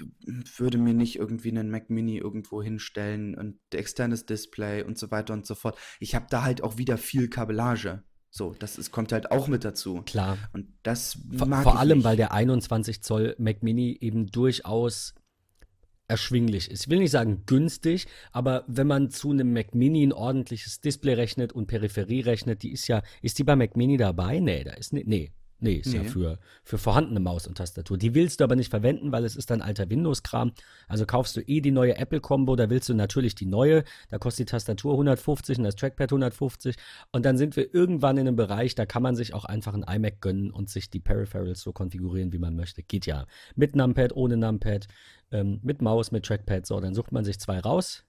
würde 0.56 0.78
mir 0.78 0.94
nicht 0.94 1.16
irgendwie 1.16 1.50
einen 1.50 1.70
Mac 1.70 1.90
Mini 1.90 2.16
irgendwo 2.16 2.62
hinstellen 2.62 3.34
und 3.34 3.58
externes 3.74 4.24
Display 4.26 4.82
und 4.82 4.98
so 4.98 5.10
weiter 5.10 5.34
und 5.34 5.46
so 5.46 5.54
fort. 5.54 5.76
Ich 5.98 6.14
habe 6.14 6.26
da 6.30 6.42
halt 6.42 6.62
auch 6.62 6.78
wieder 6.78 6.96
viel 6.96 7.28
Kabellage. 7.28 8.02
So, 8.32 8.54
das 8.58 8.78
ist, 8.78 8.92
kommt 8.92 9.10
halt 9.12 9.32
auch 9.32 9.48
mit 9.48 9.64
dazu. 9.64 10.02
Klar. 10.06 10.38
Und 10.52 10.68
das 10.84 11.18
Vor, 11.36 11.48
mag 11.48 11.64
vor 11.64 11.72
ich 11.74 11.78
allem, 11.80 11.98
nicht. 11.98 12.04
weil 12.04 12.16
der 12.16 12.32
21 12.32 13.02
Zoll 13.02 13.34
Mac 13.38 13.62
Mini 13.62 13.98
eben 14.00 14.28
durchaus 14.28 15.14
erschwinglich 16.10 16.70
ist. 16.70 16.82
Ich 16.84 16.90
will 16.90 16.98
nicht 16.98 17.12
sagen 17.12 17.44
günstig, 17.46 18.06
aber 18.32 18.64
wenn 18.66 18.86
man 18.86 19.10
zu 19.10 19.30
einem 19.30 19.52
Mac 19.52 19.74
Mini 19.74 20.02
ein 20.02 20.12
ordentliches 20.12 20.80
Display 20.80 21.14
rechnet 21.14 21.52
und 21.52 21.66
Peripherie 21.68 22.20
rechnet, 22.22 22.62
die 22.62 22.72
ist 22.72 22.88
ja, 22.88 23.02
ist 23.22 23.38
die 23.38 23.44
bei 23.44 23.56
Mac 23.56 23.76
Mini 23.76 23.96
dabei? 23.96 24.40
Nee, 24.40 24.64
da 24.64 24.72
ist, 24.72 24.92
ne- 24.92 25.04
nee, 25.06 25.30
nee, 25.60 25.74
ist 25.74 25.92
ja 25.92 26.02
Nee. 26.02 26.08
für, 26.08 26.38
für 26.64 26.78
vorhandene 26.78 27.20
Maus 27.20 27.46
und 27.46 27.56
Tastatur. 27.58 27.98
Die 27.98 28.14
willst 28.14 28.40
du 28.40 28.44
aber 28.44 28.56
nicht 28.56 28.70
verwenden, 28.70 29.12
weil 29.12 29.24
es 29.24 29.36
ist 29.36 29.50
dann 29.50 29.62
alter 29.62 29.88
Windows-Kram. 29.88 30.52
Also 30.88 31.06
kaufst 31.06 31.36
du 31.36 31.40
eh 31.40 31.60
die 31.60 31.70
neue 31.70 31.96
Apple-Combo, 31.96 32.56
da 32.56 32.70
willst 32.70 32.88
du 32.88 32.94
natürlich 32.94 33.34
die 33.34 33.46
neue, 33.46 33.84
da 34.10 34.18
kostet 34.18 34.48
die 34.48 34.50
Tastatur 34.52 34.92
150 34.92 35.58
und 35.58 35.64
das 35.64 35.76
Trackpad 35.76 36.12
150 36.12 36.76
und 37.12 37.24
dann 37.24 37.36
sind 37.36 37.56
wir 37.56 37.74
irgendwann 37.74 38.16
in 38.18 38.26
einem 38.26 38.36
Bereich, 38.36 38.74
da 38.74 38.86
kann 38.86 39.02
man 39.02 39.16
sich 39.16 39.34
auch 39.34 39.44
einfach 39.44 39.74
ein 39.74 39.84
iMac 39.84 40.20
gönnen 40.20 40.50
und 40.50 40.70
sich 40.70 40.90
die 40.90 41.00
Peripherals 41.00 41.60
so 41.60 41.72
konfigurieren, 41.72 42.32
wie 42.32 42.38
man 42.38 42.56
möchte. 42.56 42.82
Geht 42.82 43.06
ja. 43.06 43.26
Mit 43.56 43.76
Numpad, 43.76 44.14
ohne 44.14 44.36
Numpad, 44.36 44.86
ähm, 45.30 45.60
mit 45.62 45.82
Maus, 45.82 46.10
mit 46.10 46.24
Trackpad, 46.24 46.66
so, 46.66 46.80
dann 46.80 46.94
sucht 46.94 47.12
man 47.12 47.24
sich 47.24 47.38
zwei 47.38 47.60
raus 47.60 48.04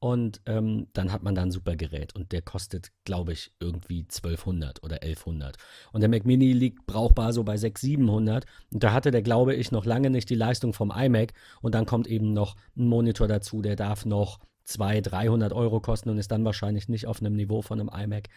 und 0.00 0.40
ähm, 0.46 0.88
dann 0.94 1.12
hat 1.12 1.22
man 1.22 1.34
da 1.34 1.42
ein 1.42 1.50
super 1.50 1.76
Gerät 1.76 2.14
und 2.14 2.32
der 2.32 2.40
kostet, 2.40 2.90
glaube 3.04 3.32
ich, 3.32 3.52
irgendwie 3.60 4.00
1200 4.00 4.82
oder 4.82 5.02
1100. 5.02 5.58
Und 5.92 6.00
der 6.00 6.08
Mac 6.08 6.24
Mini 6.24 6.52
liegt 6.52 6.86
brauchbar 6.86 7.34
so 7.34 7.44
bei 7.44 7.58
600, 7.58 8.00
700 8.00 8.46
und 8.72 8.82
da 8.82 8.92
hatte 8.94 9.10
der, 9.10 9.20
glaube 9.20 9.54
ich, 9.54 9.72
noch 9.72 9.84
lange 9.84 10.08
nicht 10.08 10.30
die 10.30 10.34
Leistung 10.34 10.72
vom 10.72 10.90
iMac 10.90 11.34
und 11.60 11.74
dann 11.74 11.84
kommt 11.84 12.06
eben 12.06 12.32
noch 12.32 12.56
ein 12.76 12.86
Monitor 12.86 13.28
dazu, 13.28 13.60
der 13.60 13.76
darf 13.76 14.06
noch 14.06 14.40
200, 14.64 15.12
300 15.12 15.52
Euro 15.52 15.80
kosten 15.80 16.08
und 16.08 16.18
ist 16.18 16.30
dann 16.32 16.44
wahrscheinlich 16.46 16.88
nicht 16.88 17.06
auf 17.06 17.20
einem 17.20 17.36
Niveau 17.36 17.60
von 17.60 17.78
einem 17.78 17.90
iMac. 17.92 18.28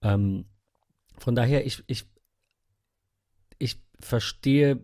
Ähm, 0.00 0.46
von 1.18 1.34
daher, 1.34 1.66
ich, 1.66 1.84
ich, 1.86 2.06
ich 3.58 3.78
verstehe 3.98 4.82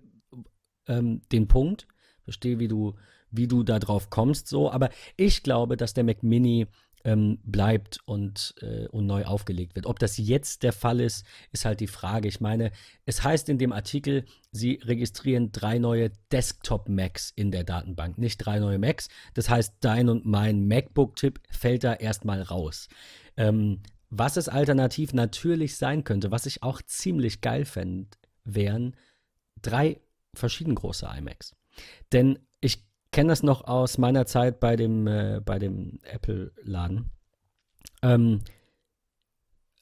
ähm, 0.87 1.23
den 1.33 1.49
Punkt, 1.49 1.89
verstehe, 2.25 2.59
wie 2.59 2.69
du, 2.69 2.95
wie 3.37 3.49
du 3.49 3.63
da 3.63 3.79
drauf 3.79 4.11
kommst, 4.11 4.49
so, 4.49 4.71
aber 4.71 4.91
ich 5.17 5.43
glaube, 5.43 5.77
dass 5.77 5.95
der 5.95 6.05
Mac 6.05 6.23
Mini 6.23 6.67
ähm, 7.07 7.39
bleibt 7.45 8.01
und, 8.05 8.55
äh, 8.61 8.89
und 8.89 9.07
neu 9.07 9.25
aufgelegt 9.25 9.77
wird. 9.77 9.87
Ob 9.87 10.01
das 10.01 10.19
jetzt 10.19 10.65
der 10.65 10.73
Fall 10.73 11.01
ist, 11.01 11.25
ist 11.53 11.65
halt 11.65 11.79
die 11.79 11.87
Frage. 11.87 12.27
Ich 12.27 12.41
meine, 12.41 12.73
es 13.05 13.23
heißt 13.23 13.49
in 13.49 13.59
dem 13.59 13.73
Artikel, 13.73 14.25
sie 14.51 14.81
registrieren 14.83 15.53
drei 15.53 15.79
neue 15.79 16.11
Desktop-Macs 16.33 17.33
in 17.37 17.53
der 17.53 17.63
Datenbank, 17.63 18.19
nicht 18.19 18.39
drei 18.39 18.59
neue 18.59 18.81
Macs. 18.81 19.09
Das 19.35 19.49
heißt, 19.49 19.75
dein 19.81 20.09
und 20.09 20.27
mein 20.27 20.67
MacBook-Tipp 20.67 21.41
fällt 21.49 21.85
da 21.85 21.95
erstmal 21.95 22.43
raus. 22.43 22.89
Ähm, 23.37 23.83
was 24.11 24.37
es 24.37 24.49
alternativ 24.49 25.13
natürlich 25.15 25.77
sein 25.77 26.03
könnte, 26.03 26.33
was 26.33 26.47
ich 26.47 26.65
auch 26.65 26.83
ziemlich 26.83 27.41
geil 27.41 27.65
fände, 27.65 28.09
wären 28.45 28.97
drei 29.63 30.01
verschieden 30.35 30.75
große 30.75 31.09
iMacs. 31.19 31.55
Denn 32.13 32.41
ich 32.61 32.85
kenne 33.17 33.31
das 33.31 33.43
noch 33.43 33.65
aus 33.65 33.97
meiner 33.97 34.27
Zeit 34.27 34.61
bei 34.61 34.77
dem, 34.77 35.07
äh, 35.07 35.41
bei 35.43 35.59
dem 35.59 36.01
Apple-Laden. 36.03 37.11
Ähm, 38.03 38.43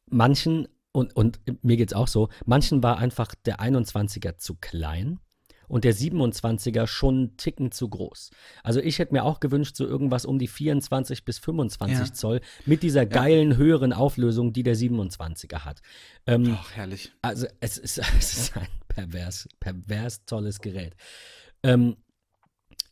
manchen, 0.09 0.69
und, 0.93 1.17
und 1.17 1.41
mir 1.65 1.77
geht 1.77 1.91
es 1.91 1.95
auch 1.95 2.07
so, 2.07 2.29
manchen 2.47 2.85
war 2.85 2.99
einfach 2.99 3.35
der 3.35 3.59
21er 3.59 4.37
zu 4.37 4.55
klein 4.55 5.19
und 5.67 5.83
der 5.83 5.97
27er 5.97 6.87
schon 6.87 7.15
einen 7.17 7.37
Ticken 7.37 7.73
zu 7.73 7.89
groß. 7.89 8.31
Also 8.63 8.79
ich 8.79 9.01
hätte 9.01 9.13
mir 9.13 9.25
auch 9.25 9.41
gewünscht, 9.41 9.75
so 9.75 9.85
irgendwas 9.85 10.27
um 10.27 10.39
die 10.39 10.47
24 10.47 11.25
bis 11.25 11.41
25 11.41 11.99
Ja. 11.99 12.15
Zoll 12.15 12.41
mit 12.67 12.85
dieser 12.85 13.05
geilen 13.05 13.57
höheren 13.57 13.93
Auflösung, 13.93 14.53
die 14.53 14.63
der 14.63 14.77
27er 14.77 15.65
hat. 15.65 15.83
Ähm, 16.29 16.57
Ach, 16.57 16.71
herrlich. 16.77 17.11
also 17.21 17.49
es 17.59 17.79
ist, 17.79 17.99
es 18.17 18.39
ist 18.39 18.57
ein 18.57 18.69
pervers, 18.87 19.49
pervers 19.59 20.25
tolles 20.25 20.61
Gerät. 20.61 20.95
Ähm, 21.65 21.97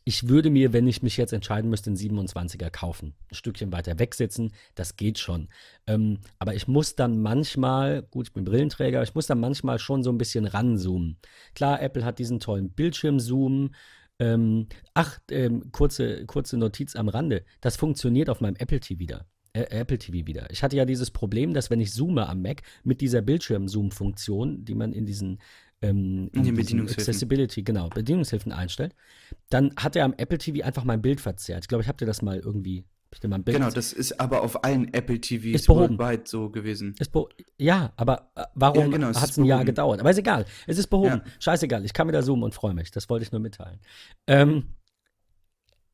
ich 0.05 0.27
würde 0.27 0.49
mir, 0.49 0.73
wenn 0.73 0.87
ich 0.87 1.01
mich 1.01 1.17
jetzt 1.17 1.33
entscheiden 1.33 1.69
müsste, 1.69 1.89
einen 1.89 1.97
27er 1.97 2.69
kaufen. 2.69 3.13
Ein 3.31 3.35
Stückchen 3.35 3.71
weiter 3.71 3.99
wegsitzen, 3.99 4.53
das 4.75 4.97
geht 4.97 5.19
schon. 5.19 5.49
Ähm, 5.87 6.19
aber 6.39 6.55
ich 6.55 6.67
muss 6.67 6.95
dann 6.95 7.21
manchmal, 7.21 8.03
gut, 8.03 8.27
ich 8.27 8.33
bin 8.33 8.43
Brillenträger, 8.43 9.01
ich 9.01 9.15
muss 9.15 9.27
dann 9.27 9.39
manchmal 9.39 9.79
schon 9.79 10.03
so 10.03 10.11
ein 10.11 10.17
bisschen 10.17 10.45
ranzoomen. 10.45 11.17
Klar, 11.55 11.81
Apple 11.81 12.03
hat 12.03 12.19
diesen 12.19 12.39
tollen 12.39 12.71
Bildschirmzoom. 12.71 13.73
Ähm, 14.19 14.67
ach, 14.93 15.19
ähm, 15.31 15.71
kurze, 15.71 16.25
kurze 16.25 16.57
Notiz 16.57 16.95
am 16.95 17.09
Rande. 17.09 17.45
Das 17.61 17.77
funktioniert 17.77 18.29
auf 18.29 18.41
meinem 18.41 18.55
Apple 18.57 18.79
TV 18.79 18.99
wieder. 18.99 19.25
Apple 19.53 19.99
TV 19.99 20.25
wieder. 20.25 20.49
Ich 20.49 20.63
hatte 20.63 20.75
ja 20.75 20.85
dieses 20.85 21.11
Problem, 21.11 21.53
dass 21.53 21.69
wenn 21.69 21.79
ich 21.79 21.93
zoome 21.93 22.27
am 22.27 22.41
Mac 22.41 22.63
mit 22.83 23.01
dieser 23.01 23.21
Bildschirm-Zoom-Funktion, 23.21 24.65
die 24.65 24.73
man 24.73 24.93
in 24.93 25.05
diesen 25.05 25.39
ähm, 25.83 26.29
In 26.33 26.43
den 26.43 26.55
Bedienungshilfen. 26.55 27.01
Accessibility, 27.01 27.63
genau, 27.63 27.89
Bedienungshilfen 27.89 28.51
einstellt, 28.51 28.95
dann 29.49 29.73
hat 29.75 29.95
er 29.95 30.05
am 30.05 30.13
Apple 30.17 30.37
TV 30.37 30.65
einfach 30.65 30.83
mein 30.83 31.01
Bild 31.01 31.21
verzerrt. 31.21 31.63
Ich 31.63 31.67
glaube, 31.67 31.81
ich 31.83 31.87
habe 31.87 31.97
dir 31.97 32.05
das 32.05 32.21
mal 32.21 32.39
irgendwie, 32.39 32.85
Genau, 33.45 33.69
das 33.69 33.93
ist 33.93 34.19
aber 34.19 34.41
auf 34.41 34.63
allen 34.63 34.91
Apple 34.91 35.21
TVs 35.21 35.53
Ist 35.61 35.67
behoben. 35.67 35.99
worldwide 35.99 36.23
so 36.25 36.49
gewesen. 36.49 36.95
ja, 37.59 37.93
aber 37.95 38.31
äh, 38.33 38.45
warum 38.55 38.79
Ja, 38.79 38.87
genau, 38.87 39.07
hat 39.09 39.29
es 39.29 39.37
ein 39.37 39.45
Jahr 39.45 39.63
gedauert? 39.63 39.99
Aber 39.99 40.09
ist 40.09 40.17
egal. 40.17 40.45
Es 40.65 40.79
ist 40.79 40.87
behoben. 40.87 41.21
Ja. 41.23 41.31
Scheißegal. 41.39 41.85
Ich 41.85 41.93
kann 41.93 42.07
wieder 42.07 42.23
zoomen 42.23 42.43
und 42.43 42.55
freue 42.55 42.73
mich. 42.73 42.89
Das 42.89 43.07
wollte 43.11 43.23
ich 43.23 43.31
nur 43.31 43.39
mitteilen. 43.39 43.79
Ähm, 44.25 44.69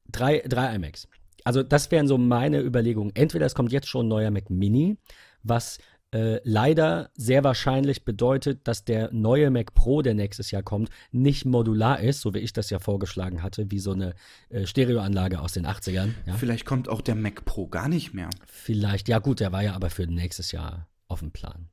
drei, 0.10 0.39
drei 0.47 0.73
iMacs. 0.75 1.10
Also 1.43 1.63
das 1.63 1.91
wären 1.91 2.08
so 2.08 2.17
meine 2.17 2.62
Überlegungen. 2.62 3.12
Entweder 3.15 3.45
es 3.45 3.56
kommt 3.56 3.71
jetzt 3.71 3.88
schon 3.88 4.06
ein 4.06 4.10
neuer 4.10 4.32
Mac 4.32 4.49
Mini, 4.49 4.97
was 5.43 5.78
äh, 6.11 6.39
leider 6.43 7.11
sehr 7.13 7.43
wahrscheinlich 7.43 8.03
bedeutet, 8.03 8.67
dass 8.67 8.83
der 8.83 9.11
neue 9.11 9.51
Mac 9.51 9.73
Pro, 9.75 10.01
der 10.01 10.13
nächstes 10.15 10.51
Jahr 10.51 10.63
kommt, 10.63 10.89
nicht 11.11 11.45
modular 11.45 11.99
ist, 11.99 12.21
so 12.21 12.33
wie 12.33 12.39
ich 12.39 12.53
das 12.53 12.69
ja 12.69 12.79
vorgeschlagen 12.79 13.43
hatte, 13.43 13.69
wie 13.69 13.79
so 13.79 13.91
eine 13.91 14.15
äh, 14.49 14.65
Stereoanlage 14.65 15.39
aus 15.39 15.53
den 15.53 15.67
80ern. 15.67 16.09
Ja? 16.25 16.33
Vielleicht 16.35 16.65
kommt 16.65 16.89
auch 16.89 17.01
der 17.01 17.15
Mac 17.15 17.45
Pro 17.45 17.67
gar 17.67 17.89
nicht 17.89 18.13
mehr. 18.13 18.29
Vielleicht, 18.45 19.07
ja 19.07 19.19
gut, 19.19 19.39
der 19.39 19.51
war 19.51 19.61
ja 19.61 19.73
aber 19.73 19.89
für 19.89 20.07
nächstes 20.07 20.51
Jahr 20.51 20.87
auf 21.07 21.19
dem 21.19 21.31
Plan. 21.31 21.69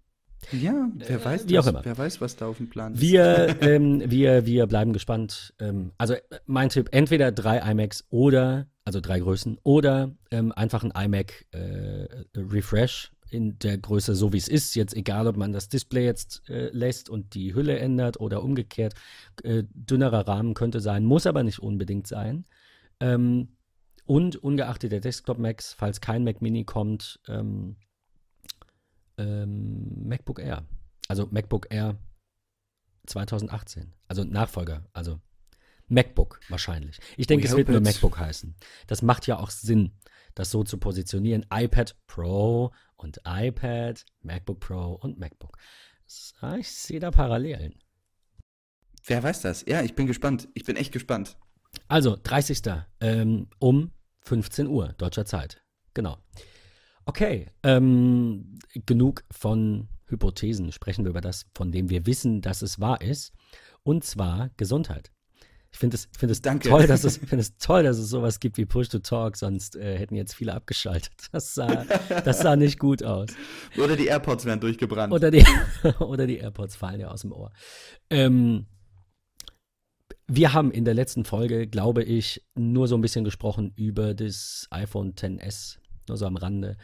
Ja, 0.52 0.90
wer 0.94 1.24
weiß, 1.24 1.44
äh, 1.44 1.48
wie 1.48 1.58
auch 1.58 1.66
immer. 1.66 1.84
wer 1.84 1.98
weiß, 1.98 2.20
was 2.20 2.36
da 2.36 2.46
auf 2.46 2.58
dem 2.58 2.68
Plan 2.68 2.94
ist. 2.94 3.00
Wir, 3.00 3.56
ähm, 3.62 4.02
wir, 4.06 4.46
wir 4.46 4.66
bleiben 4.66 4.92
gespannt. 4.92 5.54
Ähm, 5.58 5.92
also 5.98 6.14
mein 6.46 6.68
Tipp, 6.68 6.88
entweder 6.92 7.32
drei 7.32 7.58
iMacs 7.70 8.04
oder, 8.10 8.66
also 8.84 9.00
drei 9.00 9.18
Größen, 9.18 9.58
oder 9.62 10.12
ähm, 10.30 10.52
einfach 10.52 10.84
ein 10.84 10.92
iMac 10.92 11.46
äh, 11.52 12.06
Refresh 12.36 13.12
in 13.30 13.58
der 13.58 13.78
Größe, 13.78 14.14
so 14.14 14.32
wie 14.32 14.38
es 14.38 14.48
ist. 14.48 14.74
Jetzt 14.74 14.94
egal, 14.94 15.26
ob 15.26 15.36
man 15.36 15.52
das 15.52 15.68
Display 15.68 16.04
jetzt 16.04 16.48
äh, 16.48 16.68
lässt 16.70 17.08
und 17.10 17.34
die 17.34 17.54
Hülle 17.54 17.78
ändert 17.78 18.20
oder 18.20 18.42
umgekehrt. 18.42 18.94
Äh, 19.42 19.64
dünnerer 19.72 20.26
Rahmen 20.28 20.54
könnte 20.54 20.80
sein, 20.80 21.04
muss 21.04 21.26
aber 21.26 21.42
nicht 21.42 21.58
unbedingt 21.58 22.06
sein. 22.06 22.44
Ähm, 23.00 23.56
und 24.04 24.36
ungeachtet 24.36 24.92
der 24.92 25.00
Desktop 25.00 25.38
Macs, 25.38 25.72
falls 25.72 26.00
kein 26.00 26.22
Mac 26.22 26.40
Mini 26.40 26.64
kommt, 26.64 27.20
ähm, 27.26 27.76
ähm, 29.18 30.06
MacBook 30.06 30.38
Air. 30.38 30.64
Also 31.08 31.26
MacBook 31.30 31.66
Air 31.70 31.96
2018. 33.06 33.92
Also 34.08 34.24
Nachfolger. 34.24 34.84
Also 34.92 35.20
MacBook 35.88 36.40
wahrscheinlich. 36.48 36.98
Ich 37.16 37.26
denke, 37.26 37.46
es 37.46 37.56
wird 37.56 37.68
nur 37.68 37.80
MacBook 37.80 38.18
heißen. 38.18 38.54
Das 38.86 39.02
macht 39.02 39.26
ja 39.26 39.38
auch 39.38 39.50
Sinn, 39.50 39.92
das 40.34 40.50
so 40.50 40.64
zu 40.64 40.78
positionieren. 40.78 41.46
iPad 41.52 41.96
Pro 42.06 42.72
und 42.96 43.20
iPad, 43.26 44.04
MacBook 44.22 44.60
Pro 44.60 44.92
und 44.94 45.18
MacBook. 45.18 45.56
Ich 46.58 46.70
sehe 46.70 47.00
da 47.00 47.10
Parallelen. 47.10 47.74
Wer 49.04 49.22
weiß 49.22 49.42
das? 49.42 49.64
Ja, 49.66 49.82
ich 49.82 49.94
bin 49.94 50.06
gespannt. 50.06 50.48
Ich 50.54 50.64
bin 50.64 50.76
echt 50.76 50.92
gespannt. 50.92 51.36
Also, 51.88 52.16
30. 52.20 52.62
Ähm, 53.00 53.48
um 53.58 53.92
15 54.22 54.66
Uhr 54.66 54.94
deutscher 54.98 55.24
Zeit. 55.24 55.62
Genau. 55.94 56.18
Okay, 57.04 57.46
ähm, 57.62 58.58
genug 58.84 59.24
von 59.30 59.88
Hypothesen. 60.08 60.72
Sprechen 60.72 61.04
wir 61.04 61.10
über 61.10 61.20
das, 61.20 61.46
von 61.54 61.70
dem 61.70 61.88
wir 61.88 62.06
wissen, 62.06 62.40
dass 62.40 62.62
es 62.62 62.80
wahr 62.80 63.00
ist. 63.00 63.32
Und 63.84 64.04
zwar 64.04 64.50
Gesundheit. 64.56 65.12
Ich 65.76 65.80
finde 65.80 65.94
es, 65.94 66.08
find 66.16 66.32
es, 66.32 66.40
toll, 66.40 66.86
dass 66.86 67.04
es, 67.04 67.18
find 67.18 67.38
es 67.38 67.58
toll, 67.58 67.82
dass 67.82 67.98
es 67.98 68.08
sowas 68.08 68.40
gibt 68.40 68.56
wie 68.56 68.64
Push 68.64 68.88
to 68.88 68.98
Talk, 68.98 69.36
sonst 69.36 69.76
äh, 69.76 69.98
hätten 69.98 70.14
jetzt 70.14 70.34
viele 70.34 70.54
abgeschaltet. 70.54 71.12
Das 71.32 71.54
sah, 71.54 71.84
das 72.24 72.38
sah 72.38 72.56
nicht 72.56 72.78
gut 72.78 73.02
aus. 73.02 73.28
Oder 73.76 73.94
die 73.94 74.06
AirPods 74.06 74.46
werden 74.46 74.60
durchgebrannt. 74.60 75.12
Oder 75.12 75.30
die, 75.30 75.44
oder 75.98 76.26
die 76.26 76.38
AirPods 76.38 76.76
fallen 76.76 77.00
ja 77.00 77.08
aus 77.08 77.20
dem 77.20 77.32
Ohr. 77.32 77.52
Ähm, 78.08 78.64
wir 80.26 80.54
haben 80.54 80.70
in 80.70 80.86
der 80.86 80.94
letzten 80.94 81.26
Folge, 81.26 81.66
glaube 81.66 82.02
ich, 82.02 82.42
nur 82.54 82.88
so 82.88 82.94
ein 82.94 83.02
bisschen 83.02 83.26
gesprochen 83.26 83.74
über 83.76 84.14
das 84.14 84.68
iPhone 84.70 85.14
XS 85.14 85.78
nur 86.08 86.16
so 86.16 86.24
am 86.24 86.38
Rande. 86.38 86.78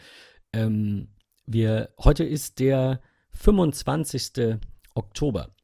Ähm, 0.52 1.08
wir, 1.46 1.94
heute 1.98 2.24
ist 2.24 2.58
der 2.58 3.00
25. 3.30 4.58
Oktober, 4.94 5.54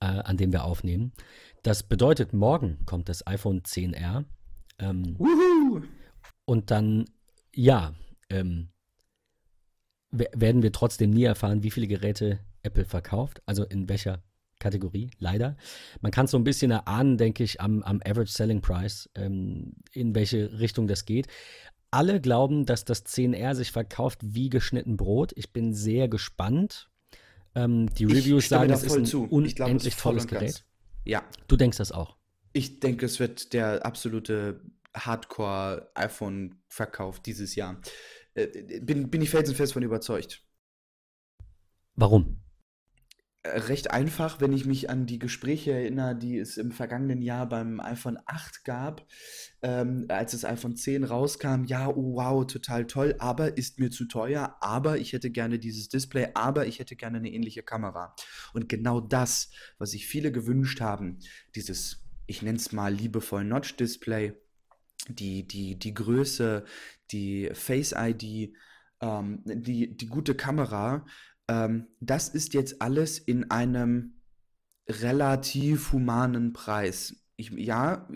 äh, 0.00 0.06
an 0.06 0.38
dem 0.38 0.50
wir 0.50 0.64
aufnehmen. 0.64 1.12
Das 1.62 1.82
bedeutet, 1.82 2.32
morgen 2.32 2.78
kommt 2.86 3.08
das 3.08 3.26
iPhone 3.26 3.62
10R. 3.62 4.24
Ähm, 4.78 5.16
und 6.44 6.70
dann, 6.70 7.04
ja, 7.54 7.94
ähm, 8.30 8.68
werden 10.10 10.62
wir 10.62 10.72
trotzdem 10.72 11.10
nie 11.10 11.24
erfahren, 11.24 11.62
wie 11.62 11.70
viele 11.70 11.86
Geräte 11.86 12.40
Apple 12.62 12.84
verkauft, 12.84 13.42
also 13.44 13.64
in 13.64 13.88
welcher 13.88 14.22
Kategorie, 14.58 15.10
leider. 15.18 15.56
Man 16.00 16.10
kann 16.10 16.24
es 16.24 16.30
so 16.30 16.38
ein 16.38 16.44
bisschen 16.44 16.70
erahnen, 16.70 17.18
denke 17.18 17.44
ich, 17.44 17.60
am, 17.60 17.82
am 17.82 18.00
Average 18.04 18.32
Selling 18.32 18.60
Price, 18.60 19.08
ähm, 19.14 19.74
in 19.92 20.14
welche 20.14 20.58
Richtung 20.58 20.86
das 20.88 21.04
geht 21.04 21.28
alle 21.90 22.20
glauben, 22.20 22.66
dass 22.66 22.84
das 22.84 23.04
10R 23.06 23.54
sich 23.54 23.72
verkauft 23.72 24.20
wie 24.22 24.50
geschnitten 24.50 24.96
Brot. 24.96 25.32
Ich 25.36 25.52
bin 25.52 25.72
sehr 25.74 26.08
gespannt. 26.08 26.88
Ähm, 27.54 27.88
die 27.94 28.04
Reviews 28.04 28.48
sagen, 28.48 28.70
es 28.70 28.82
ist 28.82 28.96
ein 28.96 29.06
zu. 29.06 29.24
unendlich 29.24 29.96
glaub, 29.96 30.12
tolles 30.12 30.26
Gerät. 30.26 30.64
Ja. 31.04 31.22
Du 31.46 31.56
denkst 31.56 31.78
das 31.78 31.92
auch? 31.92 32.16
Ich 32.52 32.80
denke, 32.80 33.06
es 33.06 33.20
wird 33.20 33.52
der 33.52 33.86
absolute 33.86 34.60
Hardcore-iPhone-Verkauf 34.96 37.20
dieses 37.20 37.54
Jahr. 37.54 37.80
Äh, 38.34 38.80
bin, 38.80 39.08
bin 39.10 39.22
ich 39.22 39.30
felsenfest 39.30 39.72
von 39.72 39.82
überzeugt. 39.82 40.44
Warum? 41.94 42.42
Recht 43.54 43.90
einfach, 43.90 44.40
wenn 44.40 44.52
ich 44.52 44.66
mich 44.66 44.90
an 44.90 45.06
die 45.06 45.18
Gespräche 45.18 45.72
erinnere, 45.72 46.16
die 46.16 46.38
es 46.38 46.56
im 46.56 46.72
vergangenen 46.72 47.22
Jahr 47.22 47.48
beim 47.48 47.80
iPhone 47.80 48.18
8 48.26 48.64
gab, 48.64 49.06
ähm, 49.62 50.06
als 50.08 50.32
das 50.32 50.44
iPhone 50.44 50.76
10 50.76 51.04
rauskam. 51.04 51.64
Ja, 51.64 51.88
oh, 51.88 52.16
wow, 52.16 52.46
total 52.46 52.86
toll, 52.86 53.14
aber 53.18 53.56
ist 53.56 53.78
mir 53.78 53.90
zu 53.90 54.06
teuer, 54.06 54.56
aber 54.60 54.98
ich 54.98 55.12
hätte 55.12 55.30
gerne 55.30 55.58
dieses 55.58 55.88
Display, 55.88 56.28
aber 56.34 56.66
ich 56.66 56.78
hätte 56.78 56.96
gerne 56.96 57.18
eine 57.18 57.30
ähnliche 57.30 57.62
Kamera. 57.62 58.14
Und 58.52 58.68
genau 58.68 59.00
das, 59.00 59.50
was 59.78 59.90
sich 59.92 60.06
viele 60.06 60.32
gewünscht 60.32 60.80
haben, 60.80 61.18
dieses, 61.54 62.04
ich 62.26 62.42
nenne 62.42 62.58
es 62.58 62.72
mal 62.72 62.92
liebevoll 62.92 63.44
Notch-Display, 63.44 64.34
die, 65.08 65.46
die, 65.46 65.78
die 65.78 65.94
Größe, 65.94 66.64
die 67.10 67.50
Face-ID, 67.52 68.54
ähm, 69.00 69.42
die, 69.44 69.96
die 69.96 70.06
gute 70.06 70.34
Kamera, 70.34 71.06
ähm, 71.48 71.88
das 72.00 72.28
ist 72.28 72.54
jetzt 72.54 72.80
alles 72.82 73.18
in 73.18 73.50
einem 73.50 74.20
relativ 74.88 75.92
humanen 75.92 76.52
Preis. 76.52 77.16
Ich, 77.36 77.50
ja, 77.50 78.08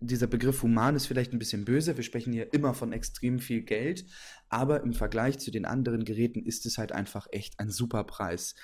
dieser 0.00 0.26
Begriff 0.26 0.62
human 0.62 0.94
ist 0.94 1.06
vielleicht 1.06 1.32
ein 1.32 1.38
bisschen 1.38 1.64
böse. 1.64 1.96
Wir 1.96 2.04
sprechen 2.04 2.32
hier 2.32 2.52
immer 2.52 2.74
von 2.74 2.92
extrem 2.92 3.38
viel 3.38 3.62
Geld, 3.62 4.04
aber 4.48 4.82
im 4.82 4.92
Vergleich 4.92 5.38
zu 5.38 5.50
den 5.50 5.64
anderen 5.64 6.04
Geräten 6.04 6.44
ist 6.44 6.66
es 6.66 6.76
halt 6.76 6.92
einfach 6.92 7.26
echt 7.32 7.58
ein 7.58 7.70
super 7.70 8.04
Preis. 8.04 8.54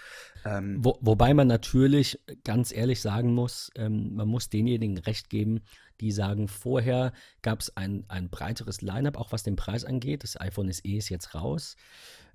Ähm, 0.45 0.79
Wo, 0.81 0.99
wobei 1.01 1.33
man 1.33 1.49
natürlich 1.49 2.21
ganz 2.45 2.73
ehrlich 2.73 3.01
sagen 3.01 3.33
muss, 3.35 3.71
ähm, 3.77 4.15
man 4.15 4.29
muss 4.29 4.51
denjenigen 4.51 4.99
recht 4.99 5.31
geben, 5.31 5.61
die 6.01 6.13
sagen, 6.13 6.49
vorher 6.49 7.13
gab 7.41 7.61
es 7.61 7.77
ein, 7.77 8.05
ein 8.09 8.29
breiteres 8.29 8.83
Line-up, 8.83 9.17
auch 9.17 9.33
was 9.33 9.43
den 9.43 9.57
Preis 9.57 9.85
angeht. 9.85 10.25
Das 10.25 10.39
iPhone 10.41 10.71
SE 10.71 10.83
ist 10.85 11.09
jetzt 11.09 11.35
raus. 11.35 11.77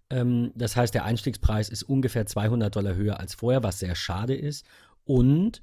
Ähm, 0.10 0.52
das 0.56 0.76
heißt, 0.76 0.94
der 0.94 1.06
Einstiegspreis 1.06 1.70
ist 1.70 1.84
ungefähr 1.84 2.26
200 2.26 2.76
Dollar 2.76 2.96
höher 2.96 3.20
als 3.20 3.36
vorher, 3.36 3.64
was 3.64 3.80
sehr 3.80 3.96
schade 3.96 4.36
ist. 4.36 4.66
Und 5.04 5.62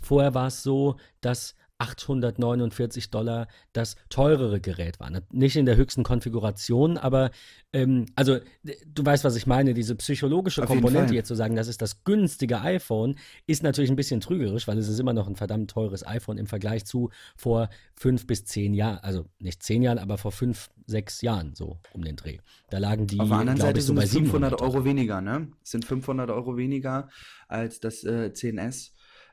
vorher 0.00 0.34
war 0.34 0.48
es 0.48 0.62
so, 0.62 0.96
dass 1.20 1.54
849 1.82 3.10
Dollar 3.10 3.48
das 3.72 3.96
teurere 4.08 4.60
Gerät 4.60 5.00
war. 5.00 5.10
Nicht 5.32 5.56
in 5.56 5.66
der 5.66 5.76
höchsten 5.76 6.04
Konfiguration, 6.04 6.96
aber 6.96 7.30
ähm, 7.72 8.06
also 8.14 8.38
du 8.86 9.04
weißt, 9.04 9.24
was 9.24 9.36
ich 9.36 9.46
meine. 9.46 9.74
Diese 9.74 9.96
psychologische 9.96 10.62
Auf 10.62 10.68
Komponente 10.68 11.14
jetzt 11.14 11.28
zu 11.28 11.34
sagen, 11.34 11.56
das 11.56 11.68
ist 11.68 11.82
das 11.82 12.04
günstige 12.04 12.60
iPhone, 12.60 13.16
ist 13.46 13.62
natürlich 13.62 13.90
ein 13.90 13.96
bisschen 13.96 14.20
trügerisch, 14.20 14.68
weil 14.68 14.78
es 14.78 14.88
ist 14.88 15.00
immer 15.00 15.12
noch 15.12 15.26
ein 15.26 15.36
verdammt 15.36 15.70
teures 15.70 16.06
iPhone 16.06 16.38
im 16.38 16.46
Vergleich 16.46 16.84
zu 16.84 17.10
vor 17.36 17.68
fünf 17.94 18.26
bis 18.26 18.44
zehn 18.44 18.74
Jahren. 18.74 18.98
Also 18.98 19.26
nicht 19.38 19.62
zehn 19.62 19.82
Jahren, 19.82 19.98
aber 19.98 20.18
vor 20.18 20.32
fünf, 20.32 20.70
sechs 20.86 21.20
Jahren 21.20 21.54
so 21.54 21.78
um 21.92 22.04
den 22.04 22.16
Dreh. 22.16 22.38
Da 22.70 22.78
lagen 22.78 23.06
die, 23.08 23.18
Auf 23.18 23.28
der 23.28 23.38
anderen 23.38 23.60
Seite 23.60 23.80
ich, 23.80 23.86
so 23.86 23.94
sind 23.94 23.96
bei 23.96 24.06
500 24.06 24.60
Euro 24.60 24.84
weniger, 24.84 25.20
ne? 25.20 25.48
Es 25.62 25.72
sind 25.72 25.84
500 25.84 26.30
Euro 26.30 26.56
weniger 26.56 27.08
als 27.48 27.80
das 27.80 28.04
äh, 28.04 28.30
10S. 28.32 28.90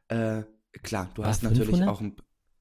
Äh, 0.07 0.43
klar, 0.81 1.09
du 1.13 1.21
War 1.21 1.29
hast 1.29 1.41
500? 1.41 1.67
natürlich 1.67 1.87
auch 1.87 2.01
ein 2.01 2.15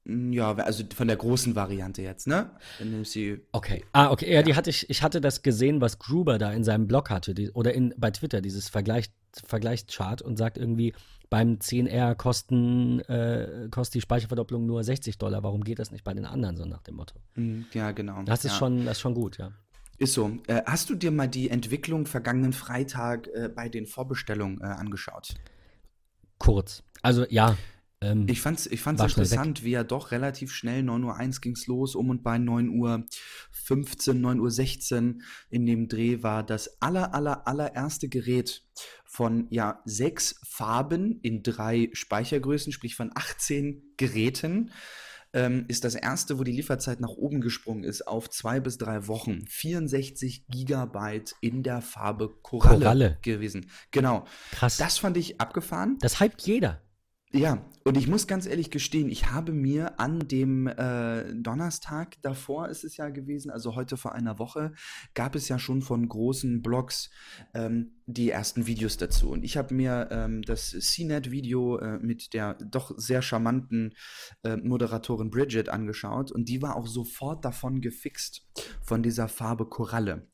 ja, 0.09 0.55
also 0.55 0.85
von 0.94 1.07
der 1.07 1.18
großen 1.18 1.55
Variante 1.55 2.01
jetzt, 2.01 2.27
ne? 2.27 2.51
Wenn 2.79 3.05
sie 3.05 3.40
okay. 3.53 3.85
Ah, 3.92 4.11
okay. 4.11 4.27
Ja, 4.27 4.37
ja, 4.37 4.42
die 4.42 4.55
hatte 4.55 4.71
ich, 4.71 4.88
ich 4.88 5.03
hatte 5.03 5.21
das 5.21 5.42
gesehen, 5.42 5.83
was 5.83 5.99
Gruber 5.99 6.38
da 6.38 6.51
in 6.53 6.64
seinem 6.64 6.87
Blog 6.87 7.11
hatte, 7.11 7.35
die, 7.35 7.51
oder 7.51 7.75
in, 7.75 7.94
bei 7.99 8.11
Twitter, 8.11 8.40
dieses 8.40 8.71
Vergleich, 8.71 9.11
Vergleichschart 9.44 10.23
und 10.23 10.38
sagt 10.38 10.57
irgendwie, 10.57 10.94
beim 11.29 11.57
10R 11.57 12.14
kosten, 12.14 13.01
äh, 13.01 13.68
kostet 13.71 13.97
die 13.97 14.01
Speicherverdopplung 14.01 14.64
nur 14.64 14.83
60 14.83 15.18
Dollar. 15.18 15.42
Warum 15.42 15.62
geht 15.62 15.79
das 15.79 15.90
nicht 15.90 16.05
bei 16.05 16.14
den 16.14 16.25
anderen, 16.25 16.57
so 16.57 16.64
nach 16.64 16.83
dem 16.83 16.97
Motto? 16.97 17.16
Hm, 17.35 17.66
ja, 17.75 17.90
genau. 17.92 18.23
Das 18.23 18.47
ist, 18.47 18.53
ja. 18.53 18.59
schon, 18.59 18.87
das 18.87 18.97
ist 18.97 19.01
schon 19.03 19.14
gut, 19.14 19.37
ja. 19.37 19.53
Ist 19.99 20.14
so. 20.14 20.38
Äh, 20.47 20.62
hast 20.64 20.88
du 20.88 20.94
dir 20.94 21.11
mal 21.11 21.29
die 21.29 21.51
Entwicklung 21.51 22.07
vergangenen 22.07 22.55
Freitag 22.55 23.27
äh, 23.29 23.51
bei 23.55 23.68
den 23.68 23.87
Vorbestellungen 23.87 24.61
äh, 24.62 24.64
angeschaut? 24.64 25.35
Kurz. 26.38 26.83
Also 27.03 27.27
ja, 27.29 27.57
ähm, 28.01 28.27
ich 28.29 28.41
fand 28.41 28.61
es 28.61 28.67
ich 28.67 28.81
fand's 28.81 29.03
interessant, 29.03 29.65
wie 29.65 29.73
er 29.73 29.85
doch 29.85 30.13
relativ 30.13 30.53
schnell, 30.53 30.83
9 30.83 31.03
Uhr 31.03 31.17
1 31.17 31.41
ging 31.41 31.55
es 31.55 31.67
los, 31.67 31.95
um 31.95 32.11
und 32.11 32.23
bei 32.23 32.39
9 32.39 32.69
Uhr 32.69 33.07
15, 33.51 34.21
9 34.21 34.41
Uhr 34.41 34.51
16 34.51 35.23
in 35.51 35.67
dem 35.67 35.89
Dreh 35.89 36.23
war 36.23 36.45
das 36.45 36.81
aller, 36.81 37.15
aller, 37.15 37.49
allererste 37.49 38.09
Gerät 38.09 38.65
von 39.05 39.49
ja 39.51 39.83
sechs 39.85 40.41
Farben 40.47 41.19
in 41.23 41.43
drei 41.43 41.91
Speichergrößen, 41.93 42.73
sprich 42.73 42.95
von 42.95 43.11
18 43.15 43.95
Geräten. 43.97 44.71
ähm, 45.35 45.67
ist 45.69 45.85
das 45.85 45.95
erste, 45.95 46.39
wo 46.39 46.45
die 46.45 46.53
Lieferzeit 46.53 47.01
nach 47.01 47.11
oben 47.11 47.43
gesprungen 47.43 47.85
ist, 47.85 48.07
auf 48.07 48.31
zwei 48.31 48.61
bis 48.61 48.79
drei 48.79 49.09
Wochen. 49.09 49.45
64 49.47 50.47
Gigabyte 50.49 51.35
in 51.43 51.63
der 51.63 51.83
Farbe 51.83 52.31
Koralle, 52.43 52.79
Koralle. 52.79 53.19
gewesen. 53.21 53.71
Genau. 53.91 54.25
Krass. 54.53 54.79
Das 54.79 54.97
fand 54.97 55.19
ich 55.19 55.39
abgefahren. 55.39 55.99
Das 56.01 56.21
hypt 56.21 56.41
jeder. 56.43 56.81
Ja, 57.31 57.62
und 57.85 57.99
ich 57.99 58.09
muss 58.09 58.27
ganz 58.27 58.47
ehrlich 58.47 58.71
gestehen, 58.71 59.11
ich 59.11 59.31
habe 59.31 59.53
mir 59.53 60.01
an 60.01 60.29
dem 60.29 60.67
äh, 60.67 61.25
Donnerstag 61.35 62.17
davor 62.23 62.71
ist 62.71 62.85
es 62.85 62.97
ja 62.97 63.11
gewesen, 63.11 63.51
also 63.51 63.77
heute 63.77 63.99
vor 63.99 64.14
einer 64.14 64.38
Woche, 64.38 64.73
gab 65.12 65.35
es 65.35 65.47
ja 65.49 65.59
schon 65.59 65.83
von 65.83 66.09
großen 66.09 66.62
Blogs 66.62 67.11
ähm, 67.53 67.93
die 68.07 68.31
ersten 68.31 68.67
Videos 68.67 68.97
dazu. 68.97 69.29
Und 69.29 69.45
ich 69.45 69.59
habe 69.59 69.75
mir 69.75 70.09
ähm, 70.11 70.41
das 70.41 70.71
CNET-Video 70.71 71.77
äh, 71.79 71.99
mit 71.99 72.33
der 72.33 72.55
doch 72.55 72.93
sehr 72.97 73.21
charmanten 73.21 73.95
äh, 74.43 74.57
Moderatorin 74.57 75.31
Bridget 75.31 75.69
angeschaut 75.69 76.33
und 76.33 76.49
die 76.49 76.62
war 76.62 76.77
auch 76.77 76.87
sofort 76.87 77.45
davon 77.45 77.83
gefixt, 77.83 78.47
von 78.81 79.03
dieser 79.03 79.29
Farbe 79.29 79.67
Koralle. 79.67 80.29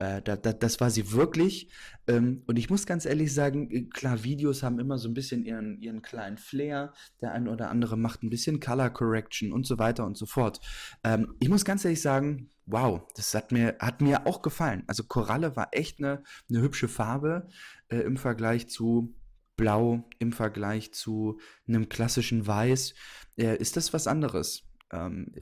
Äh, 0.00 0.22
da, 0.22 0.34
da, 0.34 0.54
das 0.54 0.80
war 0.80 0.90
sie 0.90 1.12
wirklich. 1.12 1.70
Ähm, 2.06 2.42
und 2.46 2.58
ich 2.58 2.70
muss 2.70 2.86
ganz 2.86 3.04
ehrlich 3.04 3.34
sagen, 3.34 3.70
äh, 3.70 3.82
klar, 3.82 4.24
Videos 4.24 4.62
haben 4.62 4.80
immer 4.80 4.96
so 4.96 5.08
ein 5.08 5.14
bisschen 5.14 5.44
ihren, 5.44 5.78
ihren 5.82 6.00
kleinen 6.00 6.38
Flair. 6.38 6.94
Der 7.20 7.32
eine 7.32 7.50
oder 7.50 7.68
andere 7.70 7.98
macht 7.98 8.22
ein 8.22 8.30
bisschen 8.30 8.60
Color 8.60 8.90
Correction 8.90 9.52
und 9.52 9.66
so 9.66 9.78
weiter 9.78 10.06
und 10.06 10.16
so 10.16 10.24
fort. 10.24 10.60
Ähm, 11.04 11.34
ich 11.38 11.50
muss 11.50 11.66
ganz 11.66 11.84
ehrlich 11.84 12.00
sagen, 12.00 12.48
wow, 12.64 13.02
das 13.14 13.34
hat 13.34 13.52
mir, 13.52 13.76
hat 13.78 14.00
mir 14.00 14.26
auch 14.26 14.40
gefallen. 14.40 14.84
Also 14.86 15.04
Koralle 15.04 15.54
war 15.54 15.68
echt 15.72 15.98
eine, 15.98 16.22
eine 16.48 16.62
hübsche 16.62 16.88
Farbe 16.88 17.48
äh, 17.88 17.98
im 17.98 18.16
Vergleich 18.16 18.68
zu 18.70 19.14
Blau, 19.56 20.08
im 20.18 20.32
Vergleich 20.32 20.94
zu 20.94 21.38
einem 21.68 21.90
klassischen 21.90 22.46
Weiß. 22.46 22.94
Ist 23.36 23.76
das 23.76 23.92
was 23.92 24.06
anderes? 24.06 24.69
Ähm, 24.92 25.32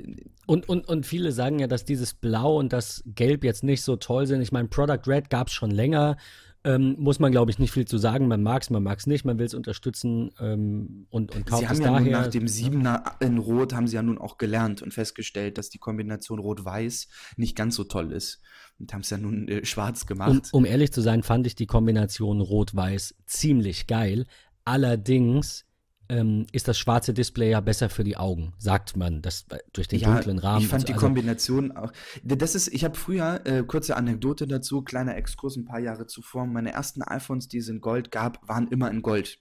und, 0.47 0.69
und, 0.69 0.89
und 0.89 1.07
viele 1.07 1.33
sagen 1.33 1.59
ja, 1.59 1.67
dass 1.67 1.85
dieses 1.85 2.15
Blau 2.15 2.59
und 2.59 2.73
das 2.73 3.03
Gelb 3.07 3.45
jetzt 3.45 3.65
nicht 3.65 3.83
so 3.83 3.97
toll 3.97 4.27
sind. 4.27 4.43
Ich 4.43 4.53
meine, 4.53 4.69
Product 4.69 5.07
Red 5.07 5.31
gab 5.31 5.49
es 5.49 5.55
schon 5.55 5.71
länger. 5.71 6.17
Ähm, 6.65 6.97
muss 6.99 7.21
man, 7.21 7.31
glaube 7.31 7.53
ich, 7.53 7.61
nicht 7.61 7.71
viel 7.71 7.87
zu 7.87 7.99
sagen. 7.99 8.27
Man 8.27 8.43
mag 8.43 8.63
es, 8.63 8.71
man 8.71 8.83
mag 8.83 8.99
es 8.99 9.07
nicht, 9.07 9.25
man 9.25 9.39
will 9.39 9.47
es 9.47 9.55
unterstützen 9.55 10.33
ähm, 10.41 11.07
und, 11.09 11.35
und 11.35 11.47
kauft 11.47 11.61
sie 11.61 11.69
haben 11.69 11.75
es 11.75 11.79
ja 11.79 11.93
daher. 11.93 12.01
Nun 12.01 12.11
nach 12.11 12.27
dem 12.27 12.49
Siebener 12.49 13.05
in 13.21 13.39
Rot 13.39 13.73
haben 13.73 13.87
sie 13.87 13.95
ja 13.95 14.03
nun 14.03 14.19
auch 14.19 14.39
gelernt 14.39 14.83
und 14.83 14.93
festgestellt, 14.93 15.57
dass 15.57 15.71
die 15.71 15.79
Kombination 15.79 16.41
Rot-Weiß 16.41 17.09
nicht 17.37 17.57
ganz 17.57 17.77
so 17.77 17.85
toll 17.85 18.13
ist. 18.13 18.43
Und 18.81 18.93
haben 18.93 19.03
es 19.03 19.11
ja 19.11 19.19
nun 19.19 19.47
äh, 19.49 19.65
schwarz 19.65 20.07
gemacht. 20.07 20.31
Um, 20.31 20.43
um 20.61 20.65
ehrlich 20.65 20.93
zu 20.93 21.01
sein, 21.01 21.23
fand 21.23 21.47
ich 21.47 21.55
die 21.55 21.67
Kombination 21.67 22.41
Rot-Weiß 22.41 23.15
ziemlich 23.27 23.87
geil. 23.87 24.27
Allerdings 24.65 25.65
ähm, 26.09 26.47
ist 26.53 26.69
das 26.69 26.79
schwarze 26.79 27.13
Display 27.13 27.51
ja 27.51 27.61
besser 27.61 27.89
für 27.89 28.05
die 28.05 28.17
Augen, 28.17 28.53
sagt 28.59 28.97
man, 28.97 29.23
das 29.23 29.47
äh, 29.51 29.59
durch 29.73 29.89
den 29.89 30.01
ja, 30.01 30.13
dunklen 30.13 30.39
Rahmen. 30.39 30.63
Ich 30.63 30.69
fand 30.69 30.83
so. 30.83 30.87
die 30.87 30.95
also, 30.95 31.07
Kombination 31.07 31.73
auch. 31.73 31.93
Das 32.25 32.55
ist, 32.55 32.69
ich 32.69 32.85
habe 32.85 32.97
früher, 32.97 33.41
äh, 33.47 33.63
kurze 33.65 33.97
Anekdote 33.97 34.47
dazu, 34.47 34.83
kleiner 34.83 35.17
Exkurs 35.17 35.57
ein 35.57 35.65
paar 35.65 35.81
Jahre 35.81 36.07
zuvor, 36.07 36.47
meine 36.47 36.73
ersten 36.73 37.03
iPhones, 37.03 37.49
die 37.49 37.59
es 37.59 37.69
in 37.69 37.81
Gold 37.81 38.11
gab, 38.11 38.47
waren 38.49 38.69
immer 38.69 38.91
in 38.91 39.03
Gold. 39.03 39.39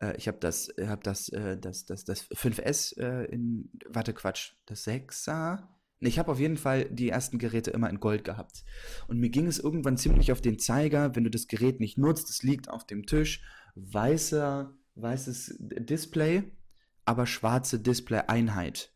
Äh, 0.00 0.16
ich 0.16 0.28
habe 0.28 0.38
das, 0.38 0.68
hab 0.86 1.02
das, 1.02 1.28
äh, 1.30 1.56
das, 1.58 1.86
das, 1.86 2.04
das 2.04 2.28
5S 2.30 2.98
äh, 2.98 3.24
in, 3.26 3.70
warte 3.88 4.12
Quatsch, 4.12 4.52
das 4.66 4.86
6er. 4.86 5.62
Ich 6.00 6.18
habe 6.18 6.30
auf 6.30 6.38
jeden 6.38 6.58
Fall 6.58 6.84
die 6.90 7.08
ersten 7.08 7.38
Geräte 7.38 7.70
immer 7.70 7.88
in 7.88 8.00
Gold 8.00 8.22
gehabt. 8.22 8.64
Und 9.08 9.18
mir 9.18 9.30
ging 9.30 9.46
es 9.46 9.58
irgendwann 9.58 9.96
ziemlich 9.96 10.30
auf 10.30 10.42
den 10.42 10.58
Zeiger, 10.58 11.16
wenn 11.16 11.24
du 11.24 11.30
das 11.30 11.46
Gerät 11.46 11.80
nicht 11.80 11.96
nutzt, 11.96 12.28
es 12.28 12.42
liegt 12.42 12.68
auf 12.68 12.86
dem 12.86 13.06
Tisch, 13.06 13.42
weißer 13.76 14.74
weißes 14.96 15.56
Display, 15.58 16.44
aber 17.04 17.26
schwarze 17.26 17.78
Display-Einheit. 17.78 18.92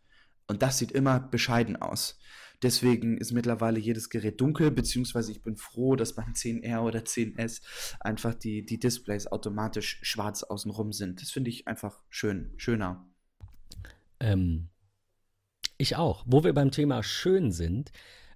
Und 0.47 0.63
das 0.63 0.79
sieht 0.79 0.93
immer 0.93 1.21
bescheiden 1.21 1.77
aus. 1.77 2.19
Deswegen 2.63 3.17
ist 3.17 3.33
mittlerweile 3.33 3.79
jedes 3.79 4.11
Gerät 4.11 4.41
dunkel, 4.41 4.71
beziehungsweise 4.71 5.33
ich 5.33 5.43
bin 5.43 5.57
froh, 5.57 5.97
dass 5.97 6.15
beim 6.15 6.33
10R 6.33 6.81
oder 6.81 7.01
10S 7.01 7.63
einfach 8.01 8.35
die, 8.35 8.67
die 8.67 8.79
Displays 8.79 9.27
automatisch 9.27 10.01
schwarz 10.03 10.43
außenrum 10.43 10.93
sind. 10.93 11.23
Das 11.23 11.31
finde 11.31 11.49
ich 11.51 11.67
einfach 11.67 12.03
schön, 12.11 12.53
schöner. 12.59 13.09
Ähm, 14.19 14.69
ich 15.79 15.97
auch. 15.97 16.25
Wo 16.27 16.45
wir 16.45 16.53
beim 16.53 16.71
Thema 16.71 17.03
schön 17.03 17.51
sind, 17.51 17.93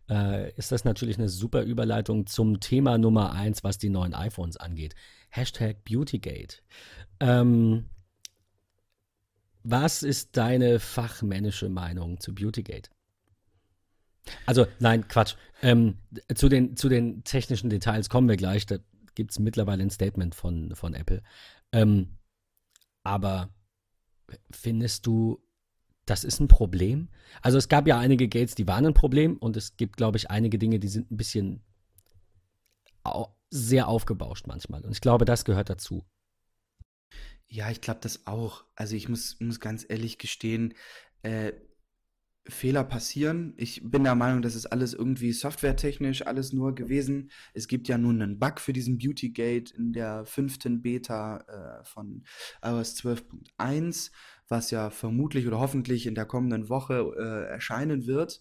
äh, 0.09 0.53
ist 0.55 0.72
das 0.72 0.85
natürlich 0.85 1.18
eine 1.18 1.29
super 1.29 1.62
Überleitung 1.62 2.27
zum 2.27 2.61
Thema 2.61 2.96
Nummer 2.96 3.33
eins, 3.33 3.62
was 3.62 3.77
die 3.77 3.90
neuen 3.90 4.14
iPhones 4.14 4.57
angeht. 4.57 4.94
Hashtag 5.35 5.85
Beautygate. 5.85 6.59
Ähm, 7.18 7.87
was 9.64 10.05
ist 10.05 10.37
deine 10.37 10.79
fachmännische 10.79 11.68
Meinung 11.68 12.20
zu 12.20 12.35
Beautygate? 12.35 12.90
Also, 14.47 14.66
nein, 14.79 15.09
Quatsch. 15.09 15.35
Ähm, 15.61 15.99
zu, 16.35 16.49
den, 16.49 16.77
zu 16.77 16.88
den 16.88 17.25
technischen 17.25 17.68
Details 17.68 18.09
kommen 18.09 18.29
wir 18.29 18.37
gleich. 18.37 18.64
Da 18.66 18.79
gibt 19.16 19.33
es 19.33 19.40
mittlerweile 19.40 19.83
ein 19.83 19.90
Statement 19.90 20.37
von, 20.37 20.75
von 20.77 20.94
Apple. 20.94 21.23
Ähm, 21.73 22.16
aber 23.03 23.53
findest 24.53 25.05
du, 25.07 25.42
das 26.07 26.23
ist 26.23 26.40
ein 26.40 26.49
Problem? 26.49 27.09
Also, 27.42 27.59
es 27.59 27.68
gab 27.68 27.88
ja 27.88 27.99
einige 27.99 28.29
Gates, 28.29 28.55
die 28.55 28.68
waren 28.68 28.87
ein 28.87 28.94
Problem 28.94 29.37
und 29.38 29.57
es 29.57 29.77
gibt, 29.77 29.97
glaube 29.97 30.16
ich, 30.16 30.31
einige 30.31 30.59
Dinge, 30.59 30.79
die 30.79 30.88
sind 30.88 31.11
ein 31.11 31.16
bisschen 31.16 31.64
sehr 33.55 33.87
aufgebauscht 33.87 34.49
manchmal. 34.49 34.85
Und 34.85 34.90
ich 34.90 35.01
glaube, 35.01 35.25
das 35.25 35.45
gehört 35.45 35.71
dazu. 35.71 36.05
Ja, 37.47 37.71
ich 37.71 37.81
glaube 37.81 38.01
das 38.03 38.27
auch. 38.27 38.64
Also 38.75 38.97
ich 38.97 39.09
muss, 39.09 39.38
muss 39.38 39.61
ganz 39.61 39.87
ehrlich 39.88 40.19
gestehen, 40.19 40.75
äh, 41.23 41.53
Fehler 42.47 42.85
passieren. 42.85 43.55
Ich 43.57 43.81
bin 43.83 44.05
der 44.05 44.17
Meinung, 44.17 44.43
das 44.43 44.57
ist 44.57 44.67
alles 44.67 44.93
irgendwie 44.93 45.33
softwaretechnisch 45.33 46.27
alles 46.27 46.53
nur 46.53 46.75
gewesen. 46.75 47.31
Es 47.55 47.69
gibt 47.69 47.87
ja 47.88 47.97
nun 47.97 48.21
einen 48.21 48.38
Bug 48.38 48.61
für 48.61 48.73
diesen 48.73 48.99
Beautygate 48.99 49.73
in 49.75 49.93
der 49.93 50.27
fünften 50.27 50.83
Beta 50.83 51.38
äh, 51.38 51.85
von 51.85 52.25
iOS 52.62 52.97
12.1, 52.97 54.11
was 54.49 54.71
ja 54.71 54.91
vermutlich 54.91 55.47
oder 55.47 55.59
hoffentlich 55.59 56.07
in 56.07 56.15
der 56.15 56.27
kommenden 56.27 56.69
Woche 56.69 57.15
äh, 57.17 57.53
erscheinen 57.53 58.07
wird. 58.07 58.41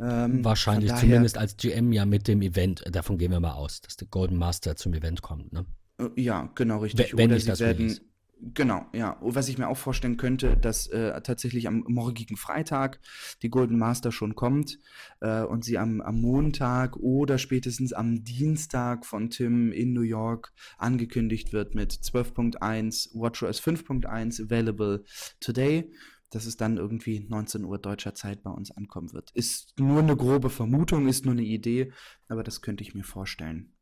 Ähm, 0.00 0.44
Wahrscheinlich 0.44 0.90
daher, 0.90 1.02
zumindest 1.02 1.38
als 1.38 1.56
GM 1.56 1.92
ja 1.92 2.04
mit 2.04 2.28
dem 2.28 2.42
Event. 2.42 2.84
Davon 2.90 3.18
gehen 3.18 3.30
wir 3.30 3.40
mal 3.40 3.52
aus, 3.52 3.80
dass 3.80 3.96
der 3.96 4.08
Golden 4.08 4.36
Master 4.36 4.76
zum 4.76 4.92
Event 4.94 5.22
kommt. 5.22 5.52
Ne? 5.52 5.64
Äh, 5.98 6.20
ja, 6.20 6.50
genau 6.54 6.78
richtig. 6.78 7.12
Wenn, 7.12 7.18
wenn 7.18 7.30
oder 7.32 7.56
sie 7.56 7.64
werden. 7.64 8.00
Genau, 8.38 8.84
ja. 8.92 9.16
Was 9.20 9.48
ich 9.48 9.56
mir 9.56 9.66
auch 9.66 9.78
vorstellen 9.78 10.18
könnte, 10.18 10.58
dass 10.58 10.88
äh, 10.88 11.20
tatsächlich 11.22 11.68
am 11.68 11.84
morgigen 11.88 12.36
Freitag 12.36 13.00
die 13.42 13.48
Golden 13.48 13.78
Master 13.78 14.12
schon 14.12 14.34
kommt 14.34 14.78
äh, 15.20 15.42
und 15.42 15.64
sie 15.64 15.78
am, 15.78 16.02
am 16.02 16.20
Montag 16.20 16.96
oder 16.96 17.38
spätestens 17.38 17.94
am 17.94 18.24
Dienstag 18.24 19.06
von 19.06 19.30
Tim 19.30 19.72
in 19.72 19.94
New 19.94 20.02
York 20.02 20.52
angekündigt 20.76 21.54
wird 21.54 21.74
mit 21.74 21.92
12.1, 21.92 23.14
WatchOS 23.14 23.62
5.1 23.62 24.44
available 24.44 25.04
today 25.40 25.90
dass 26.30 26.44
es 26.44 26.56
dann 26.56 26.76
irgendwie 26.76 27.20
19 27.20 27.64
Uhr 27.64 27.78
deutscher 27.78 28.14
Zeit 28.14 28.42
bei 28.42 28.50
uns 28.50 28.70
ankommen 28.72 29.12
wird. 29.12 29.30
Ist 29.30 29.78
nur 29.78 30.00
eine 30.00 30.16
grobe 30.16 30.50
Vermutung, 30.50 31.06
ist 31.06 31.24
nur 31.24 31.32
eine 31.32 31.44
Idee, 31.44 31.92
aber 32.28 32.42
das 32.42 32.62
könnte 32.62 32.82
ich 32.82 32.94
mir 32.94 33.04
vorstellen. 33.04 33.72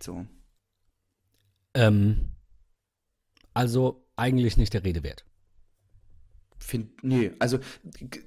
So. 0.00 0.24
Ähm, 1.74 2.37
also 3.58 4.06
eigentlich 4.14 4.56
nicht 4.56 4.72
der 4.72 4.84
Rede 4.84 5.02
wert. 5.02 5.24
Find, 6.60 7.02
nee, 7.02 7.32
also 7.40 7.58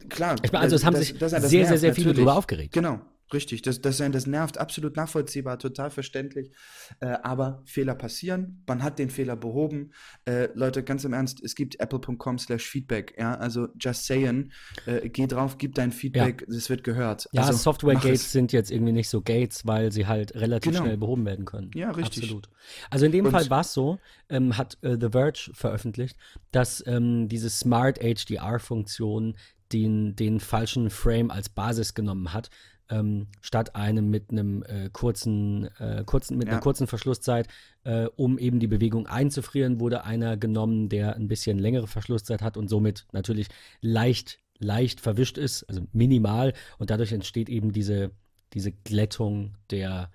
klar. 0.10 0.36
Ich 0.44 0.52
meine, 0.52 0.64
also 0.64 0.76
es 0.76 0.84
haben 0.84 0.94
das, 0.94 1.08
sich 1.08 1.18
das, 1.18 1.32
das 1.32 1.50
sehr, 1.50 1.66
sehr, 1.68 1.78
sehr 1.78 1.96
viele 1.96 2.14
darüber 2.14 2.36
aufgeregt. 2.36 2.74
Genau, 2.74 3.00
Richtig, 3.34 3.62
das, 3.62 3.82
das, 3.82 3.98
das 3.98 4.28
nervt 4.28 4.58
absolut 4.58 4.96
nachvollziehbar, 4.96 5.58
total 5.58 5.90
verständlich. 5.90 6.52
Äh, 7.00 7.18
aber 7.24 7.62
Fehler 7.66 7.96
passieren, 7.96 8.64
man 8.68 8.84
hat 8.84 9.00
den 9.00 9.10
Fehler 9.10 9.36
behoben. 9.36 9.92
Äh, 10.26 10.50
Leute, 10.54 10.84
ganz 10.84 11.06
im 11.06 11.14
Ernst, 11.14 11.42
es 11.42 11.56
gibt 11.56 11.80
apple.com 11.80 12.40
slash 12.40 12.68
Feedback, 12.68 13.16
ja, 13.18 13.36
also 13.36 13.68
just 13.80 14.06
saying, 14.06 14.52
äh, 14.86 15.08
geh 15.10 15.28
drauf, 15.28 15.58
gib 15.58 15.76
dein 15.76 15.92
Feedback, 15.92 16.46
es 16.50 16.66
ja. 16.66 16.70
wird 16.70 16.84
gehört. 16.84 17.30
Ja, 17.32 17.44
also, 17.44 17.58
Software-Gates 17.58 18.32
sind 18.32 18.52
jetzt 18.52 18.72
irgendwie 18.72 18.92
nicht 18.92 19.10
so 19.10 19.22
Gates, 19.22 19.66
weil 19.66 19.92
sie 19.92 20.08
halt 20.08 20.36
relativ 20.36 20.74
genau. 20.74 20.84
schnell 20.84 20.98
behoben 20.98 21.26
werden 21.26 21.46
können. 21.46 21.72
Ja, 21.74 21.92
richtig. 21.92 22.24
Absolut. 22.24 22.50
Also 22.90 23.06
in 23.06 23.12
dem 23.12 23.26
Und 23.26 23.32
Fall 23.32 23.50
war 23.50 23.62
es 23.62 23.74
so, 23.74 24.00
ähm, 24.30 24.58
hat 24.58 24.78
äh, 24.82 24.98
The 25.00 25.10
Verge 25.12 25.52
veröffentlicht, 25.54 26.18
dass 26.52 26.84
ähm, 26.86 27.30
diese 27.30 27.50
Smart 27.50 28.00
HDR-Funktion 28.00 29.36
den, 29.72 30.16
den 30.16 30.40
falschen 30.40 30.90
Frame 30.90 31.32
als 31.32 31.50
Basis 31.50 31.94
genommen 31.94 32.34
hat 32.34 32.50
ähm, 32.92 33.28
statt 33.42 33.76
einem 33.76 34.10
mit 34.10 34.32
einem 34.32 34.64
äh, 34.64 34.90
kurzen, 34.92 35.70
äh, 35.80 36.04
kurzen, 36.06 36.38
mit 36.38 36.48
ja. 36.48 36.54
einer 36.54 36.62
kurzen 36.62 36.86
Verschlusszeit, 36.86 37.48
äh, 37.84 38.06
um 38.16 38.38
eben 38.38 38.60
die 38.60 38.68
Bewegung 38.68 39.08
einzufrieren, 39.08 39.80
wurde 39.80 40.04
einer 40.04 40.38
genommen, 40.38 40.90
der 40.90 41.16
ein 41.16 41.28
bisschen 41.28 41.58
längere 41.58 41.88
Verschlusszeit 41.88 42.42
hat 42.42 42.58
und 42.58 42.68
somit 42.68 43.08
natürlich 43.14 43.48
leicht, 43.80 44.40
leicht 44.60 45.00
verwischt 45.00 45.38
ist, 45.38 45.64
also 45.64 45.82
minimal. 45.94 46.54
Und 46.78 46.90
dadurch 46.90 47.14
entsteht 47.14 47.50
eben 47.50 47.72
diese, 47.72 48.12
diese 48.54 48.72
Glättung 48.72 49.56
der, 49.72 50.12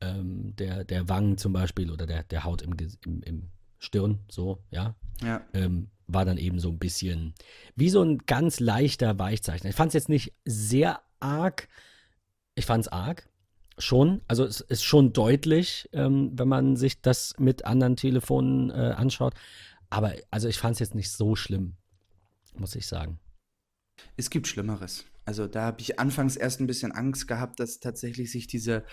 ähm, 0.00 0.54
der, 0.56 0.84
der 0.84 1.08
Wangen 1.08 1.36
zum 1.36 1.52
Beispiel 1.52 1.90
oder 1.90 2.06
der, 2.06 2.22
der 2.22 2.44
Haut 2.44 2.62
im, 2.62 2.74
im, 3.04 3.22
im 3.22 3.48
Stirn, 3.78 4.20
so, 4.30 4.62
ja. 4.70 4.94
Ja. 5.22 5.44
Ähm, 5.52 5.88
war 6.06 6.24
dann 6.24 6.38
eben 6.38 6.58
so 6.58 6.68
ein 6.68 6.78
bisschen 6.78 7.34
wie 7.74 7.88
so 7.88 8.02
ein 8.02 8.18
ganz 8.26 8.60
leichter 8.60 9.18
Weichzeichner. 9.18 9.70
Ich 9.70 9.76
fand 9.76 9.88
es 9.88 9.94
jetzt 9.94 10.08
nicht 10.08 10.34
sehr 10.44 11.00
arg. 11.20 11.68
Ich 12.54 12.66
fand 12.66 12.84
es 12.84 12.92
arg. 12.92 13.28
Schon. 13.78 14.20
Also 14.28 14.44
es 14.44 14.60
ist 14.60 14.84
schon 14.84 15.12
deutlich, 15.12 15.88
ähm, 15.92 16.30
wenn 16.34 16.48
man 16.48 16.76
sich 16.76 17.00
das 17.00 17.34
mit 17.38 17.64
anderen 17.64 17.96
Telefonen 17.96 18.70
äh, 18.70 18.94
anschaut. 18.96 19.34
Aber 19.88 20.14
also 20.30 20.48
ich 20.48 20.58
fand 20.58 20.74
es 20.74 20.80
jetzt 20.80 20.94
nicht 20.94 21.10
so 21.10 21.36
schlimm, 21.36 21.76
muss 22.54 22.74
ich 22.74 22.86
sagen. 22.86 23.18
Es 24.16 24.30
gibt 24.30 24.46
Schlimmeres. 24.46 25.04
Also 25.24 25.46
da 25.46 25.62
habe 25.62 25.80
ich 25.80 25.98
anfangs 25.98 26.36
erst 26.36 26.60
ein 26.60 26.66
bisschen 26.66 26.92
Angst 26.92 27.28
gehabt, 27.28 27.60
dass 27.60 27.80
tatsächlich 27.80 28.30
sich 28.32 28.46
diese 28.46 28.84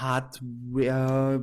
Hardware 0.00 1.42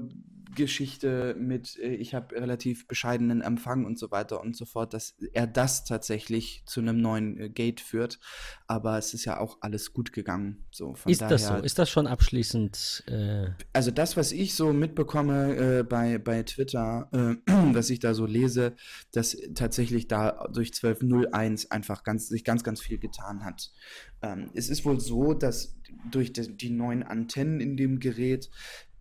Geschichte 0.56 1.36
mit, 1.38 1.78
äh, 1.80 1.94
ich 1.96 2.14
habe 2.14 2.36
relativ 2.36 2.88
bescheidenen 2.88 3.42
Empfang 3.42 3.86
und 3.86 3.98
so 3.98 4.12
weiter 4.12 4.42
und 4.42 4.56
so 4.56 4.66
fort, 4.66 4.94
dass 4.94 5.16
er 5.34 5.48
das 5.48 5.86
tatsächlich 5.86 6.64
zu 6.66 6.82
einem 6.82 7.02
neuen 7.02 7.40
äh, 7.40 7.50
Gate 7.50 7.80
führt. 7.80 8.20
Aber 8.68 8.98
es 8.98 9.14
ist 9.14 9.26
ja 9.26 9.40
auch 9.40 9.58
alles 9.62 9.94
gut 9.94 10.14
gegangen. 10.14 10.66
So, 10.72 10.96
ist 11.06 11.22
daher, 11.22 11.30
das 11.30 11.48
so? 11.48 11.56
Ist 11.56 11.80
das 11.80 11.90
schon 11.90 12.08
abschließend? 12.08 13.04
Äh 13.08 13.50
also 13.74 13.92
das, 13.92 14.18
was 14.18 14.32
ich 14.32 14.56
so 14.56 14.74
mitbekomme 14.74 15.80
äh, 15.80 15.84
bei, 15.84 16.18
bei 16.18 16.44
Twitter, 16.44 17.10
äh, 17.12 17.52
was 17.74 17.90
ich 17.90 18.00
da 18.00 18.14
so 18.14 18.26
lese, 18.26 18.76
dass 19.12 19.38
tatsächlich 19.56 20.08
da 20.08 20.48
durch 20.54 20.72
12.01 20.72 21.72
einfach 21.72 22.04
ganz, 22.04 22.28
sich 22.28 22.44
ganz, 22.44 22.64
ganz 22.64 22.82
viel 22.82 22.98
getan 22.98 23.46
hat. 23.46 23.72
Ähm, 24.22 24.52
es 24.54 24.70
ist 24.70 24.86
wohl 24.86 25.00
so, 25.00 25.34
dass 25.34 25.81
durch 26.10 26.34
die, 26.34 26.70
neuen 26.70 27.04
Antennen 27.04 27.60
in 27.60 27.78
dem 27.78 28.00
Gerät 28.00 28.50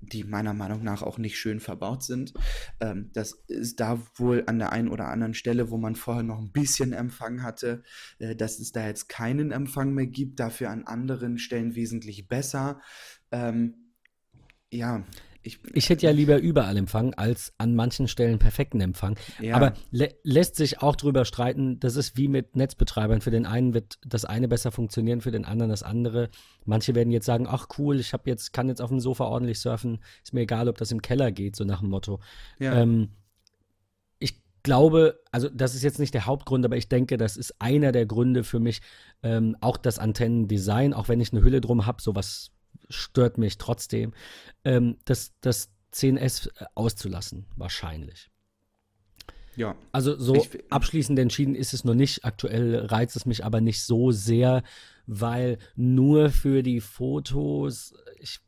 die 0.00 0.24
meiner 0.24 0.55
Meinung 0.55 0.83
nach 0.83 1.03
auch 1.03 1.18
nicht 1.18 1.38
schön 1.38 1.61
verbaut 1.61 2.03
sind. 2.03 2.33
Ähm, 2.81 3.11
das 3.12 3.33
ist 3.48 3.81
da 3.81 4.00
wohl 4.16 4.44
an 4.46 4.59
der 4.59 4.72
einen 4.72 4.88
oder 4.88 5.09
anderen 5.09 5.35
Stelle, 5.35 5.70
wo 5.70 5.76
man 5.76 5.94
vorher 5.94 6.22
noch 6.22 6.38
ein 6.38 6.53
bisschen 6.53 6.92
Empfang 6.92 7.42
hatte, 7.42 7.83
äh, 8.18 8.35
dass 8.35 8.59
es 8.61 8.72
da 8.72 8.87
jetzt 8.87 9.09
keinen 9.09 9.53
Empfang 9.53 9.92
mehr 9.92 10.07
gibt, 10.07 10.40
dafür 10.40 10.70
an 10.70 10.85
anderen 10.85 11.38
Stellen 11.38 11.74
wesentlich 11.74 12.29
besser. 12.29 12.81
Ähm, 13.31 13.92
ja, 14.72 15.05
ich, 15.42 15.59
ich, 15.72 15.88
hätte 15.88 16.05
ja 16.05 16.12
lieber 16.12 16.38
überall 16.38 16.76
Empfang 16.76 17.14
als 17.14 17.55
an 17.57 17.74
manchen 17.74 18.09
Stellen 18.09 18.38
perfekten 18.38 18.81
Empfang. 18.81 19.16
Ja. 19.40 19.57
Aber 19.57 19.72
lä 19.90 20.09
lässt 20.22 20.57
sich 20.57 20.83
auch 20.83 20.96
drüber 20.96 21.24
streiten, 21.24 21.81
das 21.81 21.96
ist 21.96 22.16
wie 22.18 22.29
mit 22.29 22.57
Netzbetreibern. 22.57 23.22
Für 23.22 23.31
den 23.31 23.46
einen 23.46 23.72
wird 23.72 23.98
das 24.05 24.26
eine 24.26 24.48
besser 24.48 24.70
funktionieren, 24.70 25.22
für 25.22 25.31
den 25.31 25.46
anderen 25.46 25.70
das 25.70 25.83
andere. 25.83 26.29
Manche 26.66 26.94
werden 26.94 27.11
jetzt 27.11 27.24
sagen, 27.26 27.46
ach 27.48 27.68
cool, 27.79 27.98
ich 27.98 28.12
habe 28.12 28.29
jetzt, 28.29 28.53
kann 28.53 28.68
jetzt 28.68 28.83
auf 28.83 28.90
dem 28.90 29.00
Sofa 29.00 29.24
ordentlich 29.24 29.61
surfen, 29.61 30.00
ist 30.22 30.35
mir 30.35 30.42
egal, 30.42 30.68
ob 30.68 30.76
das 30.76 30.92
im 30.92 31.00
Keller 31.00 31.33
geht, 31.33 31.57
so 31.57 31.64
nach 31.64 31.81
dem 31.81 31.88
Motto. 31.88 32.20
Ja. 32.59 32.74
Ähm, 32.74 33.09
ich 34.18 34.42
glaube, 34.62 35.20
also 35.33 35.48
das 35.48 35.74
ist 35.74 35.83
jetzt 35.83 35.98
nicht 35.98 36.12
der 36.12 36.26
Hauptgrund, 36.26 36.66
aber 36.66 36.76
ich 36.76 36.90
denke, 36.90 37.16
das 37.16 37.38
ist 37.38 37.55
einer 37.61 37.92
der 37.92 38.05
Gründe 38.05 38.44
für 38.44 38.61
mich, 38.61 38.83
ähm, 39.22 39.57
auch 39.62 39.79
das 39.79 39.98
Antennendesign, 39.98 40.92
auch 40.92 41.09
wenn 41.09 41.20
ich 41.20 41.33
eine 41.33 41.42
Hülle 41.42 41.62
drum 41.62 41.87
habe, 41.87 42.03
sowas 42.03 42.50
stört 42.90 43.38
mich 43.38 43.59
trotzdem, 43.59 44.12
ähm, 44.64 44.98
das, 45.05 45.33
das 45.40 45.70
10S 45.94 46.48
äh, 46.48 46.66
auszulassen, 46.74 47.46
wahrscheinlich. 47.57 48.31
Ja. 49.57 49.76
Also 49.92 50.16
so 50.18 50.37
ich, 50.37 50.48
abschließend 50.70 51.18
entschieden 51.18 51.55
ist 51.55 51.74
es 51.74 51.85
noch 51.85 51.94
nicht. 51.94 52.24
Aktuell 52.24 52.87
reizt 52.87 53.16
es 53.16 53.26
mich 53.26 53.44
aber 53.44 53.61
nicht 53.61 53.83
so 53.83 54.11
sehr, 54.11 54.62
weil 55.07 55.59
nur 55.76 56.31
für 56.31 56.62
die 56.62 56.81
Fotos, 56.81 57.94
ich, 58.18 58.40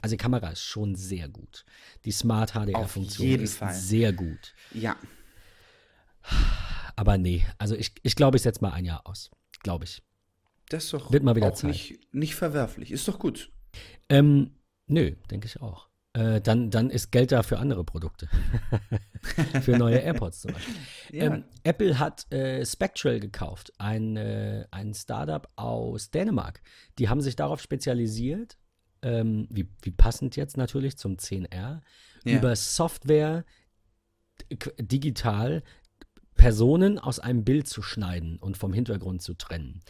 also 0.00 0.14
die 0.14 0.16
Kamera 0.16 0.50
ist 0.50 0.62
schon 0.62 0.94
sehr 0.94 1.28
gut. 1.28 1.64
Die 2.04 2.12
Smart 2.12 2.52
HDR-Funktion 2.52 3.40
ist 3.40 3.58
Fall. 3.58 3.74
sehr 3.74 4.12
gut. 4.12 4.54
Ja. 4.72 4.96
Aber 6.96 7.18
nee, 7.18 7.44
also 7.58 7.74
ich, 7.74 7.92
ich 8.02 8.14
glaube, 8.14 8.36
ich 8.36 8.42
setze 8.42 8.62
mal 8.62 8.72
ein 8.72 8.84
Jahr 8.84 9.06
aus. 9.06 9.30
Glaube 9.62 9.84
ich. 9.84 10.02
Das 10.70 10.84
ist 10.84 10.92
doch 10.92 11.12
Wird 11.12 11.24
mal 11.24 11.36
wieder 11.36 11.48
auch 11.48 11.54
Zeit. 11.54 11.70
Nicht, 11.70 12.14
nicht 12.14 12.34
verwerflich. 12.36 12.92
Ist 12.92 13.06
doch 13.06 13.18
gut. 13.18 13.50
Ähm, 14.08 14.52
nö, 14.86 15.12
denke 15.30 15.46
ich 15.46 15.60
auch. 15.60 15.90
Äh, 16.12 16.40
dann, 16.40 16.70
dann 16.70 16.90
ist 16.90 17.10
Geld 17.10 17.32
da 17.32 17.42
für 17.42 17.58
andere 17.58 17.84
Produkte. 17.84 18.28
für 19.62 19.76
neue 19.76 19.98
AirPods 19.98 20.40
zum 20.40 20.52
Beispiel. 20.52 20.74
Ja. 21.12 21.24
Ähm, 21.24 21.44
Apple 21.64 21.98
hat 21.98 22.32
äh, 22.32 22.64
Spectral 22.64 23.18
gekauft, 23.18 23.72
ein, 23.78 24.16
äh, 24.16 24.64
ein 24.70 24.94
Startup 24.94 25.48
aus 25.56 26.12
Dänemark. 26.12 26.62
Die 27.00 27.08
haben 27.08 27.20
sich 27.20 27.34
darauf 27.34 27.60
spezialisiert, 27.60 28.56
ähm, 29.02 29.48
wie, 29.50 29.68
wie 29.82 29.90
passend 29.90 30.36
jetzt 30.36 30.56
natürlich 30.56 30.96
zum 30.96 31.16
10R, 31.16 31.50
ja. 31.50 31.80
über 32.24 32.54
Software 32.54 33.44
digital 34.78 35.64
Personen 36.36 37.00
aus 37.00 37.18
einem 37.18 37.44
Bild 37.44 37.66
zu 37.66 37.82
schneiden 37.82 38.38
und 38.38 38.56
vom 38.56 38.72
Hintergrund 38.72 39.20
zu 39.20 39.34
trennen. 39.34 39.82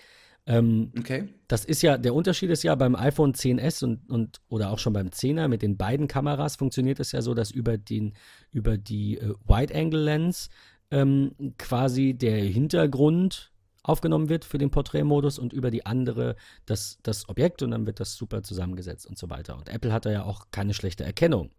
Ähm, 0.50 0.92
okay. 0.98 1.28
Das 1.46 1.64
ist 1.64 1.80
ja, 1.82 1.96
der 1.96 2.12
Unterschied 2.12 2.50
ist 2.50 2.64
ja 2.64 2.74
beim 2.74 2.96
iPhone 2.96 3.34
10s 3.34 3.84
und, 3.84 4.10
und 4.10 4.40
oder 4.48 4.70
auch 4.70 4.80
schon 4.80 4.92
beim 4.92 5.08
10er 5.08 5.46
mit 5.46 5.62
den 5.62 5.76
beiden 5.76 6.08
Kameras 6.08 6.56
funktioniert 6.56 6.98
es 6.98 7.12
ja 7.12 7.22
so, 7.22 7.34
dass 7.34 7.52
über, 7.52 7.78
den, 7.78 8.14
über 8.50 8.76
die 8.76 9.18
äh, 9.18 9.34
Wide-Angle-Lens 9.46 10.48
ähm, 10.90 11.36
quasi 11.56 12.14
der 12.14 12.38
Hintergrund 12.38 13.52
aufgenommen 13.84 14.28
wird 14.28 14.44
für 14.44 14.58
den 14.58 14.70
Porträtmodus 14.70 15.38
und 15.38 15.52
über 15.52 15.70
die 15.70 15.86
andere 15.86 16.34
das, 16.66 16.98
das 17.04 17.28
Objekt 17.28 17.62
und 17.62 17.70
dann 17.70 17.86
wird 17.86 18.00
das 18.00 18.16
super 18.16 18.42
zusammengesetzt 18.42 19.06
und 19.06 19.16
so 19.16 19.30
weiter. 19.30 19.56
Und 19.56 19.68
Apple 19.68 19.92
hat 19.92 20.04
da 20.04 20.10
ja 20.10 20.24
auch 20.24 20.48
keine 20.50 20.74
schlechte 20.74 21.04
Erkennung 21.04 21.52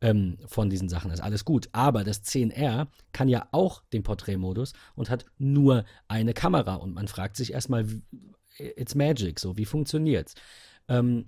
ähm, 0.00 0.38
von 0.46 0.70
diesen 0.70 0.88
Sachen. 0.88 1.10
Das 1.10 1.18
ist 1.18 1.24
alles 1.24 1.44
gut. 1.44 1.68
Aber 1.72 2.04
das 2.04 2.22
10R 2.22 2.86
kann 3.12 3.28
ja 3.28 3.48
auch 3.50 3.82
den 3.92 4.02
Porträtmodus 4.02 4.72
und 4.94 5.10
hat 5.10 5.26
nur 5.38 5.84
eine 6.08 6.32
Kamera. 6.32 6.76
Und 6.76 6.94
man 6.94 7.08
fragt 7.08 7.36
sich 7.36 7.52
erstmal, 7.52 7.86
it's 8.58 8.94
magic, 8.94 9.40
so, 9.40 9.56
wie 9.56 9.64
funktioniert's? 9.64 10.34
Ähm, 10.88 11.24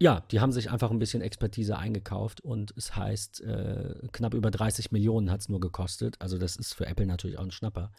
ja, 0.00 0.20
die 0.30 0.40
haben 0.40 0.52
sich 0.52 0.70
einfach 0.70 0.90
ein 0.90 0.98
bisschen 0.98 1.22
Expertise 1.22 1.78
eingekauft 1.78 2.40
und 2.40 2.74
es 2.76 2.96
heißt, 2.96 3.40
äh, 3.42 3.94
knapp 4.12 4.34
über 4.34 4.50
30 4.50 4.92
Millionen 4.92 5.30
hat 5.30 5.40
es 5.40 5.48
nur 5.48 5.60
gekostet. 5.60 6.16
Also 6.18 6.36
das 6.36 6.56
ist 6.56 6.74
für 6.74 6.86
Apple 6.86 7.06
natürlich 7.06 7.38
auch 7.38 7.44
ein 7.44 7.52
Schnapper. 7.52 7.92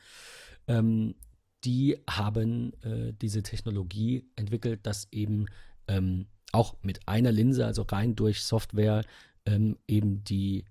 Ähm, 0.68 1.16
die 1.64 1.98
haben 2.08 2.74
äh, 2.84 3.14
diese 3.14 3.44
Technologie 3.44 4.30
entwickelt, 4.36 4.86
dass 4.86 5.08
eben 5.12 5.48
ähm, 5.88 6.28
auch 6.52 6.76
mit 6.82 7.08
einer 7.08 7.32
Linse, 7.32 7.66
also 7.66 7.84
rein 7.84 8.16
durch 8.16 8.44
Software, 8.44 9.04
ähm, 9.46 9.78
eben 9.88 10.24
die 10.24 10.66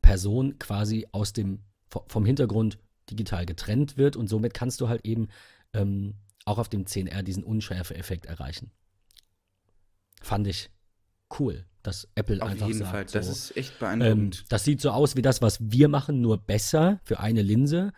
Person 0.00 0.58
quasi 0.58 1.06
aus 1.12 1.32
dem, 1.32 1.60
vom 1.88 2.24
Hintergrund 2.24 2.78
digital 3.10 3.46
getrennt 3.46 3.96
wird 3.96 4.16
und 4.16 4.28
somit 4.28 4.54
kannst 4.54 4.80
du 4.80 4.88
halt 4.88 5.04
eben 5.04 5.28
ähm, 5.72 6.14
auch 6.44 6.58
auf 6.58 6.68
dem 6.68 6.84
10R 6.84 7.22
diesen 7.22 7.44
Unschärfe-Effekt 7.44 8.26
erreichen. 8.26 8.70
Fand 10.20 10.46
ich 10.46 10.70
cool, 11.38 11.64
dass 11.82 12.08
Apple 12.14 12.42
auf 12.42 12.50
einfach 12.50 12.66
jeden 12.66 12.78
sagt. 12.78 12.90
Fall. 12.90 13.04
Das 13.04 13.26
so, 13.26 13.32
ist 13.32 13.56
echt 13.56 13.78
beeindruckend. 13.78 14.38
Ähm, 14.38 14.44
das 14.48 14.64
sieht 14.64 14.80
so 14.80 14.90
aus 14.90 15.16
wie 15.16 15.22
das, 15.22 15.42
was 15.42 15.58
wir 15.60 15.88
machen, 15.88 16.20
nur 16.20 16.38
besser 16.38 17.00
für 17.04 17.20
eine 17.20 17.42
Linse. 17.42 17.92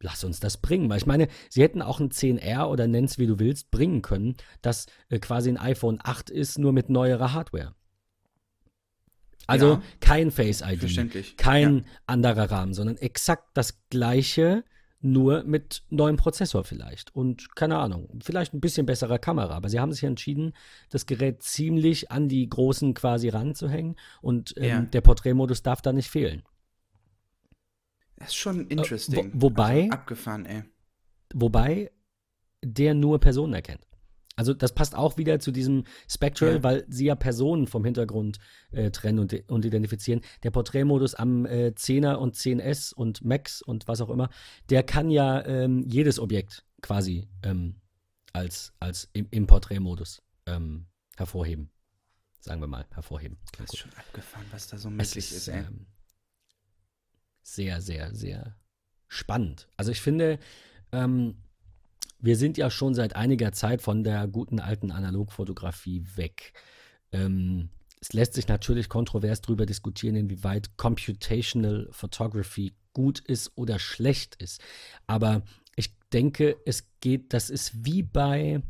Lass 0.00 0.22
uns 0.24 0.40
das 0.40 0.58
bringen. 0.58 0.88
Weil 0.88 0.98
ich 0.98 1.06
meine, 1.06 1.28
sie 1.48 1.62
hätten 1.62 1.82
auch 1.82 2.00
ein 2.00 2.10
10R 2.10 2.66
oder 2.66 2.86
nenn's 2.86 3.18
wie 3.18 3.26
du 3.26 3.38
willst, 3.38 3.70
bringen 3.70 4.02
können, 4.02 4.36
das 4.62 4.86
äh, 5.08 5.18
quasi 5.18 5.50
ein 5.50 5.56
iPhone 5.56 5.98
8 6.02 6.30
ist, 6.30 6.58
nur 6.58 6.72
mit 6.72 6.88
neuerer 6.88 7.32
Hardware. 7.32 7.74
Also 9.48 9.74
ja, 9.74 9.82
kein 10.00 10.30
Face 10.30 10.62
ID, 10.62 11.36
kein 11.38 11.78
ja. 11.78 11.84
anderer 12.06 12.50
Rahmen, 12.50 12.74
sondern 12.74 12.98
exakt 12.98 13.48
das 13.54 13.80
gleiche, 13.88 14.62
nur 15.00 15.44
mit 15.44 15.84
neuem 15.90 16.16
Prozessor 16.16 16.64
vielleicht. 16.64 17.14
Und 17.14 17.54
keine 17.54 17.78
Ahnung, 17.78 18.08
vielleicht 18.22 18.52
ein 18.52 18.60
bisschen 18.60 18.86
besserer 18.86 19.18
Kamera. 19.18 19.54
Aber 19.54 19.68
sie 19.68 19.78
haben 19.78 19.92
sich 19.92 20.04
entschieden, 20.04 20.54
das 20.90 21.06
Gerät 21.06 21.42
ziemlich 21.42 22.10
an 22.10 22.28
die 22.28 22.48
großen 22.48 22.94
quasi 22.94 23.28
ranzuhängen 23.28 23.96
und 24.20 24.54
ähm, 24.56 24.64
ja. 24.64 24.80
der 24.80 25.00
Porträtmodus 25.00 25.62
darf 25.62 25.82
da 25.82 25.92
nicht 25.92 26.10
fehlen. 26.10 26.42
Das 28.16 28.28
ist 28.28 28.36
schon 28.36 28.66
interesting. 28.66 29.30
Äh, 29.30 29.32
wo, 29.34 29.42
wobei. 29.42 29.82
Also 29.82 29.92
abgefahren, 29.92 30.46
ey. 30.46 30.64
Wobei 31.32 31.92
der 32.64 32.94
nur 32.94 33.20
Personen 33.20 33.54
erkennt. 33.54 33.87
Also 34.38 34.54
das 34.54 34.72
passt 34.72 34.94
auch 34.94 35.16
wieder 35.16 35.40
zu 35.40 35.50
diesem 35.50 35.82
Spectral, 36.08 36.54
ja. 36.54 36.62
weil 36.62 36.84
sie 36.88 37.06
ja 37.06 37.16
Personen 37.16 37.66
vom 37.66 37.84
Hintergrund 37.84 38.38
äh, 38.70 38.92
trennen 38.92 39.18
und, 39.18 39.50
und, 39.50 39.64
identifizieren. 39.64 40.20
Der 40.44 40.52
Porträtmodus 40.52 41.16
am 41.16 41.44
äh, 41.44 41.72
10er 41.74 42.14
und 42.14 42.36
10S 42.36 42.94
und 42.94 43.24
Max 43.24 43.62
und 43.62 43.88
was 43.88 44.00
auch 44.00 44.10
immer, 44.10 44.30
der 44.70 44.84
kann 44.84 45.10
ja 45.10 45.44
ähm, 45.44 45.82
jedes 45.88 46.20
Objekt 46.20 46.64
quasi 46.82 47.28
ähm, 47.42 47.80
als, 48.32 48.72
als 48.78 49.10
im, 49.12 49.26
im 49.32 49.48
Porträtmodus 49.48 50.22
ähm, 50.46 50.86
hervorheben. 51.16 51.72
Sagen 52.38 52.60
wir 52.60 52.68
mal, 52.68 52.86
hervorheben. 52.92 53.38
Das 53.58 53.72
ist 53.72 53.78
schon 53.78 53.92
abgefahren, 53.94 54.46
was 54.52 54.68
da 54.68 54.78
so 54.78 54.88
möglich 54.88 55.16
ist, 55.16 55.32
ist. 55.32 55.48
Ähm, 55.48 55.88
sehr, 57.42 57.80
sehr, 57.80 58.14
sehr 58.14 58.56
spannend. 59.08 59.68
Also 59.76 59.90
ich 59.90 60.00
finde, 60.00 60.38
ähm, 60.92 61.38
wir 62.20 62.36
sind 62.36 62.58
ja 62.58 62.70
schon 62.70 62.94
seit 62.94 63.16
einiger 63.16 63.52
Zeit 63.52 63.82
von 63.82 64.04
der 64.04 64.26
guten 64.26 64.60
alten 64.60 64.90
Analogfotografie 64.90 66.04
weg. 66.16 66.52
Ähm, 67.12 67.70
es 68.00 68.12
lässt 68.12 68.34
sich 68.34 68.48
natürlich 68.48 68.88
kontrovers 68.88 69.40
darüber 69.40 69.66
diskutieren, 69.66 70.16
inwieweit 70.16 70.76
Computational 70.76 71.88
Photography 71.90 72.72
gut 72.92 73.20
ist 73.20 73.52
oder 73.56 73.78
schlecht 73.78 74.36
ist. 74.36 74.60
Aber 75.06 75.42
ich 75.76 75.96
denke, 76.12 76.56
es 76.64 76.88
geht, 77.00 77.32
das 77.32 77.50
ist 77.50 77.84
wie 77.84 78.02
bei, 78.02 78.62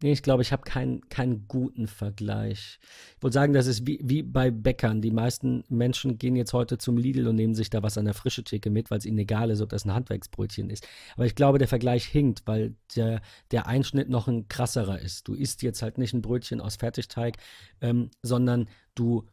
Nee, 0.00 0.12
ich 0.12 0.22
glaube, 0.22 0.42
ich 0.42 0.52
habe 0.52 0.62
keinen, 0.62 1.08
keinen 1.08 1.48
guten 1.48 1.88
Vergleich. 1.88 2.78
Ich 3.16 3.22
wollte 3.22 3.34
sagen, 3.34 3.52
das 3.52 3.66
ist 3.66 3.84
wie, 3.84 3.98
wie 4.02 4.22
bei 4.22 4.52
Bäckern. 4.52 5.00
Die 5.02 5.10
meisten 5.10 5.64
Menschen 5.68 6.18
gehen 6.18 6.36
jetzt 6.36 6.52
heute 6.52 6.78
zum 6.78 6.96
Lidl 6.96 7.26
und 7.26 7.34
nehmen 7.34 7.56
sich 7.56 7.68
da 7.68 7.82
was 7.82 7.98
an 7.98 8.04
der 8.04 8.14
frische 8.14 8.44
Theke 8.44 8.70
mit, 8.70 8.92
weil 8.92 8.98
es 8.98 9.06
ihnen 9.06 9.18
egal 9.18 9.50
ist, 9.50 9.60
ob 9.60 9.70
das 9.70 9.84
ein 9.84 9.92
Handwerksbrötchen 9.92 10.70
ist. 10.70 10.86
Aber 11.16 11.26
ich 11.26 11.34
glaube, 11.34 11.58
der 11.58 11.66
Vergleich 11.66 12.04
hinkt, 12.04 12.42
weil 12.46 12.76
der, 12.94 13.20
der 13.50 13.66
Einschnitt 13.66 14.08
noch 14.08 14.28
ein 14.28 14.46
krasserer 14.46 15.00
ist. 15.00 15.26
Du 15.26 15.34
isst 15.34 15.62
jetzt 15.62 15.82
halt 15.82 15.98
nicht 15.98 16.14
ein 16.14 16.22
Brötchen 16.22 16.60
aus 16.60 16.76
Fertigteig, 16.76 17.36
ähm, 17.80 18.10
sondern 18.22 18.68
du 18.94 19.24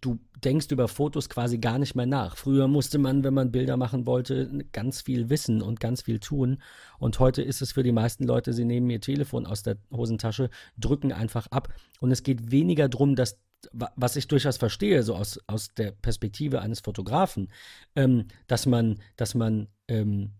du 0.00 0.18
denkst 0.44 0.68
über 0.70 0.88
Fotos 0.88 1.28
quasi 1.28 1.58
gar 1.58 1.78
nicht 1.78 1.94
mehr 1.94 2.06
nach. 2.06 2.36
Früher 2.36 2.68
musste 2.68 2.98
man, 2.98 3.24
wenn 3.24 3.34
man 3.34 3.50
Bilder 3.50 3.76
machen 3.76 4.06
wollte, 4.06 4.64
ganz 4.72 5.02
viel 5.02 5.30
wissen 5.30 5.62
und 5.62 5.80
ganz 5.80 6.02
viel 6.02 6.20
tun. 6.20 6.62
Und 6.98 7.18
heute 7.18 7.42
ist 7.42 7.60
es 7.62 7.72
für 7.72 7.82
die 7.82 7.92
meisten 7.92 8.24
Leute, 8.24 8.52
sie 8.52 8.64
nehmen 8.64 8.88
ihr 8.90 9.00
Telefon 9.00 9.46
aus 9.46 9.62
der 9.62 9.78
Hosentasche, 9.92 10.50
drücken 10.76 11.12
einfach 11.12 11.48
ab. 11.48 11.72
Und 12.00 12.10
es 12.10 12.22
geht 12.22 12.50
weniger 12.50 12.88
darum, 12.88 13.16
dass 13.16 13.38
was 13.72 14.14
ich 14.14 14.28
durchaus 14.28 14.56
verstehe, 14.56 15.02
so 15.02 15.16
aus, 15.16 15.40
aus 15.48 15.74
der 15.74 15.90
Perspektive 15.90 16.60
eines 16.60 16.78
Fotografen, 16.78 17.50
ähm, 17.96 18.28
dass 18.46 18.66
man, 18.66 19.00
dass 19.16 19.34
man, 19.34 19.66
ähm, 19.88 20.34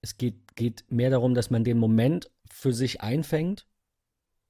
es 0.00 0.16
geht, 0.16 0.56
geht 0.56 0.84
mehr 0.90 1.10
darum, 1.10 1.34
dass 1.34 1.50
man 1.50 1.62
den 1.62 1.78
Moment 1.78 2.30
für 2.50 2.72
sich 2.72 3.00
einfängt 3.00 3.68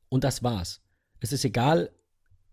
und 0.09 0.25
das 0.25 0.43
war's. 0.43 0.83
Es 1.21 1.33
ist 1.33 1.45
egal, 1.45 1.91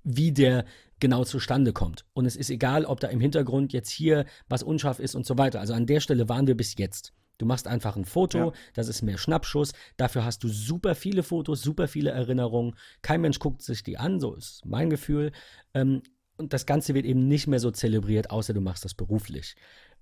wie 0.04 0.32
der 0.32 0.66
genau 1.02 1.26
zustande 1.26 1.74
kommt. 1.74 2.06
Und 2.14 2.26
es 2.26 2.38
ist 2.38 2.50
egal, 2.50 2.86
ob 2.86 3.02
da 3.02 3.10
im 3.10 3.20
Hintergrund 3.20 3.74
jetzt 3.74 3.90
hier 3.90 4.26
was 4.48 4.64
unscharf 4.64 5.00
ist 5.00 5.16
und 5.16 5.26
so 5.26 5.38
weiter. 5.38 5.60
Also 5.60 5.74
an 5.74 5.86
der 5.86 6.00
Stelle 6.00 6.30
waren 6.30 6.48
wir 6.48 6.56
bis 6.56 6.78
jetzt. 6.78 7.14
Du 7.38 7.46
machst 7.46 7.68
einfach 7.68 7.98
ein 7.98 8.06
Foto, 8.06 8.38
ja. 8.38 8.52
das 8.76 8.88
ist 8.88 9.02
mehr 9.02 9.18
Schnappschuss. 9.18 9.74
Dafür 9.98 10.24
hast 10.24 10.44
du 10.44 10.48
super 10.48 10.94
viele 10.94 11.24
Fotos, 11.24 11.62
super 11.62 11.88
viele 11.88 12.12
Erinnerungen. 12.12 12.76
Kein 13.02 13.22
Mensch 13.22 13.40
guckt 13.40 13.64
sich 13.64 13.84
die 13.84 13.98
an, 13.98 14.20
so 14.20 14.36
ist 14.36 14.64
mein 14.64 14.90
Gefühl. 14.90 15.32
Ähm, 15.74 16.04
und 16.38 16.54
das 16.54 16.66
Ganze 16.66 16.94
wird 16.94 17.06
eben 17.06 17.28
nicht 17.28 17.48
mehr 17.48 17.60
so 17.60 17.72
zelebriert, 17.72 18.30
außer 18.30 18.54
du 18.54 18.62
machst 18.62 18.86
das 18.86 18.94
beruflich. 18.94 19.56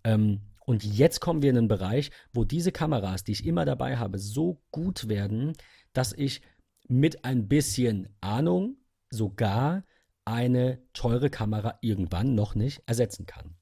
Ähm, 0.04 0.42
und 0.66 0.84
jetzt 0.84 1.22
kommen 1.22 1.42
wir 1.42 1.50
in 1.50 1.58
einen 1.58 1.68
Bereich, 1.68 2.12
wo 2.34 2.44
diese 2.44 2.72
Kameras, 2.72 3.24
die 3.24 3.32
ich 3.32 3.46
immer 3.46 3.66
dabei 3.66 3.98
habe, 3.98 4.20
so 4.20 4.62
gut 4.72 5.08
werden, 5.08 5.54
dass 5.94 6.14
ich 6.14 6.42
mit 6.88 7.24
ein 7.24 7.48
bisschen 7.48 8.10
Ahnung 8.22 8.78
sogar 9.10 9.84
eine 10.30 10.82
teure 10.94 11.30
Kamera 11.30 11.80
irgendwann 11.82 12.36
noch 12.36 12.56
nicht 12.56 12.84
ersetzen 12.86 13.26
kann. 13.26 13.56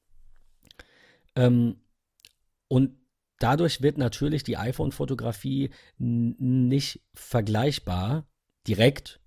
Ähm, 1.35 1.77
und 2.67 2.97
dadurch 3.39 3.81
wird 3.81 3.97
natürlich 3.97 4.43
die 4.43 4.57
iPhone-Fotografie 4.57 5.69
nicht 5.97 7.01
vergleichbar 7.13 8.27
direkt 8.67 9.21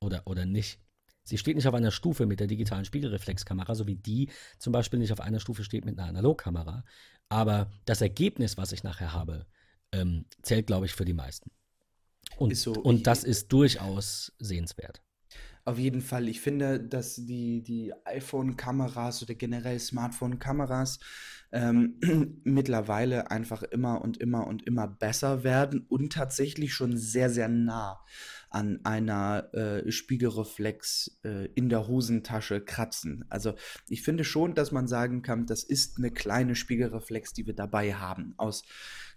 oder, 0.00 0.22
oder 0.26 0.46
nicht. 0.46 0.80
Sie 1.24 1.38
steht 1.38 1.56
nicht 1.56 1.66
auf 1.66 1.74
einer 1.74 1.90
Stufe 1.90 2.24
mit 2.24 2.38
der 2.38 2.46
digitalen 2.46 2.84
Spiegelreflexkamera, 2.84 3.74
so 3.74 3.86
wie 3.86 3.96
die 3.96 4.30
zum 4.58 4.72
Beispiel 4.72 5.00
nicht 5.00 5.12
auf 5.12 5.20
einer 5.20 5.40
Stufe 5.40 5.64
steht 5.64 5.84
mit 5.84 5.98
einer 5.98 6.08
Analogkamera. 6.08 6.84
Aber 7.28 7.70
das 7.84 8.00
Ergebnis, 8.00 8.56
was 8.56 8.70
ich 8.72 8.84
nachher 8.84 9.12
habe, 9.12 9.46
ähm, 9.92 10.24
zählt, 10.42 10.68
glaube 10.68 10.86
ich, 10.86 10.94
für 10.94 11.04
die 11.04 11.12
meisten. 11.12 11.50
Und, 12.36 12.56
so, 12.56 12.72
und 12.72 13.06
das 13.06 13.24
ist 13.24 13.52
durchaus 13.52 14.32
sehenswert. 14.38 15.02
Auf 15.66 15.78
jeden 15.80 16.00
Fall. 16.00 16.28
Ich 16.28 16.40
finde, 16.40 16.78
dass 16.78 17.16
die, 17.16 17.60
die 17.60 17.92
iPhone-Kameras 18.04 19.24
oder 19.24 19.34
generell 19.34 19.80
Smartphone-Kameras 19.80 21.00
ähm, 21.50 21.98
mittlerweile 22.44 23.32
einfach 23.32 23.64
immer 23.64 24.00
und 24.00 24.16
immer 24.18 24.46
und 24.46 24.64
immer 24.64 24.86
besser 24.86 25.42
werden 25.42 25.84
und 25.88 26.12
tatsächlich 26.12 26.72
schon 26.72 26.96
sehr, 26.96 27.30
sehr 27.30 27.48
nah 27.48 27.98
an 28.56 28.80
einer 28.84 29.52
äh, 29.52 29.92
Spiegelreflex 29.92 31.18
äh, 31.24 31.44
in 31.54 31.68
der 31.68 31.88
Hosentasche 31.88 32.64
kratzen. 32.64 33.26
Also 33.28 33.52
ich 33.86 34.00
finde 34.00 34.24
schon, 34.24 34.54
dass 34.54 34.72
man 34.72 34.88
sagen 34.88 35.20
kann, 35.20 35.44
das 35.44 35.62
ist 35.62 35.98
eine 35.98 36.10
kleine 36.10 36.54
Spiegelreflex, 36.54 37.34
die 37.34 37.46
wir 37.46 37.52
dabei 37.52 37.92
haben. 37.92 38.32
Aus 38.38 38.64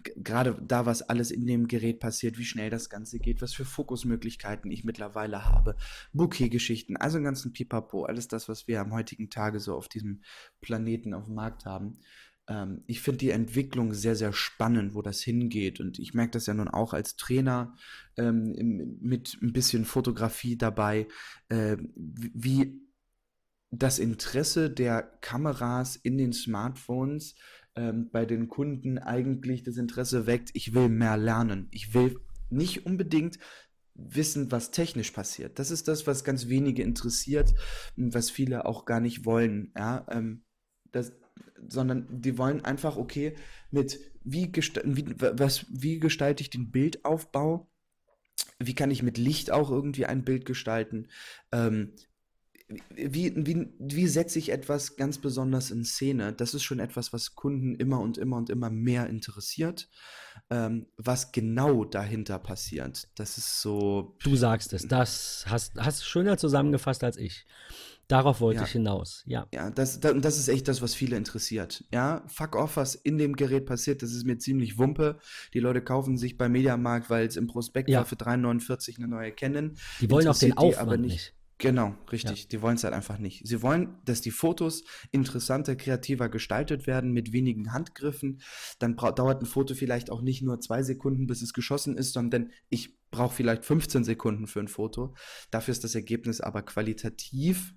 gerade 0.03 0.61
da, 0.61 0.85
was 0.85 1.03
alles 1.03 1.31
in 1.31 1.47
dem 1.47 1.69
Gerät 1.69 2.01
passiert, 2.01 2.37
wie 2.37 2.43
schnell 2.43 2.69
das 2.69 2.89
Ganze 2.89 3.17
geht, 3.19 3.41
was 3.41 3.53
für 3.53 3.63
Fokusmöglichkeiten 3.63 4.71
ich 4.71 4.83
mittlerweile 4.83 5.45
habe, 5.45 5.77
Bouquet-Geschichten, 6.11 6.97
also 6.97 7.15
einen 7.15 7.25
ganzen 7.25 7.53
Pipapo, 7.53 8.03
alles 8.03 8.27
das, 8.27 8.49
was 8.49 8.67
wir 8.67 8.81
am 8.81 8.91
heutigen 8.91 9.29
Tage 9.29 9.61
so 9.61 9.75
auf 9.75 9.87
diesem 9.87 10.21
Planeten 10.59 11.13
auf 11.13 11.25
dem 11.25 11.35
Markt 11.35 11.65
haben 11.65 11.99
ähm, 12.49 12.83
ich 12.87 13.01
finde 13.01 13.19
die 13.19 13.29
Entwicklung 13.29 13.93
sehr, 13.93 14.15
sehr 14.15 14.33
spannend, 14.33 14.95
wo 14.95 15.01
das 15.01 15.21
hingeht. 15.21 15.79
Und 15.79 15.99
ich 15.99 16.13
merke 16.13 16.31
das 16.31 16.47
ja 16.47 16.53
nun 16.53 16.67
auch 16.67 16.93
als 16.93 17.15
Trainer 17.15 17.75
ähm, 18.17 18.97
mit 18.99 19.37
ein 19.41 19.53
bisschen 19.53 19.85
Fotografie 19.85 20.57
dabei, 20.57 21.07
äh, 21.47 21.77
wie 21.95 22.81
das 23.71 23.99
Interesse 23.99 24.71
der 24.71 25.03
Kameras 25.21 25.95
in 25.95 26.17
den 26.17 26.33
Smartphones 26.33 27.35
ähm, 27.75 28.09
bei 28.09 28.25
den 28.25 28.47
Kunden 28.47 28.97
eigentlich 28.97 29.61
das 29.63 29.77
Interesse 29.77 30.25
weckt, 30.25 30.49
ich 30.53 30.73
will 30.73 30.89
mehr 30.89 31.17
lernen. 31.17 31.67
Ich 31.71 31.93
will 31.93 32.19
nicht 32.49 32.87
unbedingt 32.87 33.37
wissen, 33.93 34.51
was 34.51 34.71
technisch 34.71 35.11
passiert. 35.11 35.59
Das 35.59 35.69
ist 35.69 35.87
das, 35.87 36.07
was 36.07 36.23
ganz 36.23 36.47
wenige 36.47 36.81
interessiert, 36.81 37.53
was 37.95 38.31
viele 38.31 38.65
auch 38.65 38.85
gar 38.85 39.01
nicht 39.01 39.25
wollen. 39.25 39.71
Ja, 39.77 40.07
ähm, 40.09 40.43
das, 40.91 41.13
sondern 41.67 42.07
die 42.21 42.37
wollen 42.37 42.65
einfach, 42.65 42.97
okay, 42.97 43.35
mit 43.71 43.99
wie, 44.23 44.51
wie, 44.53 45.15
was, 45.17 45.65
wie 45.69 45.99
gestalte 45.99 46.41
ich 46.41 46.49
den 46.49 46.71
Bildaufbau? 46.71 47.69
Wie 48.59 48.75
kann 48.75 48.91
ich 48.91 49.03
mit 49.03 49.17
Licht 49.17 49.51
auch 49.51 49.71
irgendwie 49.71 50.05
ein 50.05 50.23
Bild 50.23 50.45
gestalten? 50.45 51.07
Ähm, 51.51 51.93
wie, 52.91 53.33
wie, 53.35 53.67
wie 53.79 54.07
setze 54.07 54.37
ich 54.37 54.51
etwas 54.51 54.95
ganz 54.95 55.17
besonders 55.17 55.71
in 55.71 55.83
Szene? 55.83 56.33
Das 56.33 56.53
ist 56.53 56.63
schon 56.63 56.79
etwas, 56.79 57.11
was 57.13 57.33
Kunden 57.33 57.75
immer 57.75 57.99
und 57.99 58.17
immer 58.19 58.37
und 58.37 58.51
immer 58.51 58.69
mehr 58.69 59.07
interessiert. 59.07 59.89
Ähm, 60.51 60.85
was 60.95 61.31
genau 61.31 61.83
dahinter 61.83 62.37
passiert, 62.37 63.09
das 63.15 63.37
ist 63.37 63.61
so. 63.61 64.15
Du 64.23 64.35
sagst 64.35 64.73
es, 64.73 64.87
das 64.87 65.45
hast, 65.47 65.75
hast 65.77 66.05
schöner 66.05 66.37
zusammengefasst 66.37 67.03
als 67.03 67.17
ich. 67.17 67.45
Darauf 68.09 68.41
wollte 68.41 68.61
ja. 68.61 68.65
ich 68.65 68.71
hinaus, 68.71 69.23
ja. 69.27 69.47
Ja, 69.53 69.69
das, 69.69 69.99
das, 69.99 70.15
das, 70.19 70.39
ist 70.39 70.47
echt 70.47 70.67
das, 70.67 70.81
was 70.81 70.95
viele 70.95 71.15
interessiert. 71.15 71.85
Ja, 71.93 72.23
fuck 72.25 72.55
off, 72.55 72.75
was 72.75 72.95
in 72.95 73.19
dem 73.19 73.35
Gerät 73.35 73.67
passiert, 73.67 74.01
das 74.01 74.13
ist 74.13 74.25
mir 74.25 74.39
ziemlich 74.39 74.79
Wumpe. 74.79 75.19
Die 75.53 75.59
Leute 75.59 75.83
kaufen 75.83 76.17
sich 76.17 76.35
bei 76.35 76.49
Mediamarkt, 76.49 77.11
weil 77.11 77.27
es 77.27 77.37
im 77.37 77.45
Prospekt 77.45 77.87
ja. 77.87 77.99
war, 77.99 78.05
für 78.05 78.15
3,49 78.15 78.97
eine 78.97 79.07
neue 79.07 79.31
kennen. 79.31 79.77
Die 80.01 80.09
wollen 80.09 80.27
auch 80.27 80.39
den 80.39 80.57
Aufwand 80.57 80.79
aber 80.79 80.97
nicht. 80.97 81.11
nicht. 81.11 81.35
Genau, 81.59 81.93
richtig. 82.11 82.43
Ja. 82.43 82.47
Die 82.49 82.61
wollen 82.63 82.77
es 82.77 82.83
halt 82.83 82.95
einfach 82.95 83.19
nicht. 83.19 83.45
Sie 83.45 83.61
wollen, 83.61 83.99
dass 84.05 84.21
die 84.21 84.31
Fotos 84.31 84.85
interessanter, 85.11 85.75
kreativer 85.75 86.29
gestaltet 86.29 86.87
werden 86.87 87.11
mit 87.11 87.31
wenigen 87.31 87.73
Handgriffen. 87.73 88.41
Dann 88.79 88.95
dauert 88.95 89.43
ein 89.43 89.45
Foto 89.45 89.75
vielleicht 89.75 90.09
auch 90.09 90.21
nicht 90.21 90.41
nur 90.41 90.61
zwei 90.61 90.81
Sekunden, 90.81 91.27
bis 91.27 91.43
es 91.43 91.53
geschossen 91.53 91.95
ist, 91.95 92.13
sondern 92.13 92.51
ich 92.69 92.97
brauche 93.11 93.35
vielleicht 93.35 93.65
15 93.65 94.03
Sekunden 94.03 94.47
für 94.47 94.61
ein 94.61 94.67
Foto. 94.67 95.13
Dafür 95.51 95.73
ist 95.73 95.83
das 95.83 95.93
Ergebnis 95.95 96.41
aber 96.41 96.61
qualitativ 96.61 97.75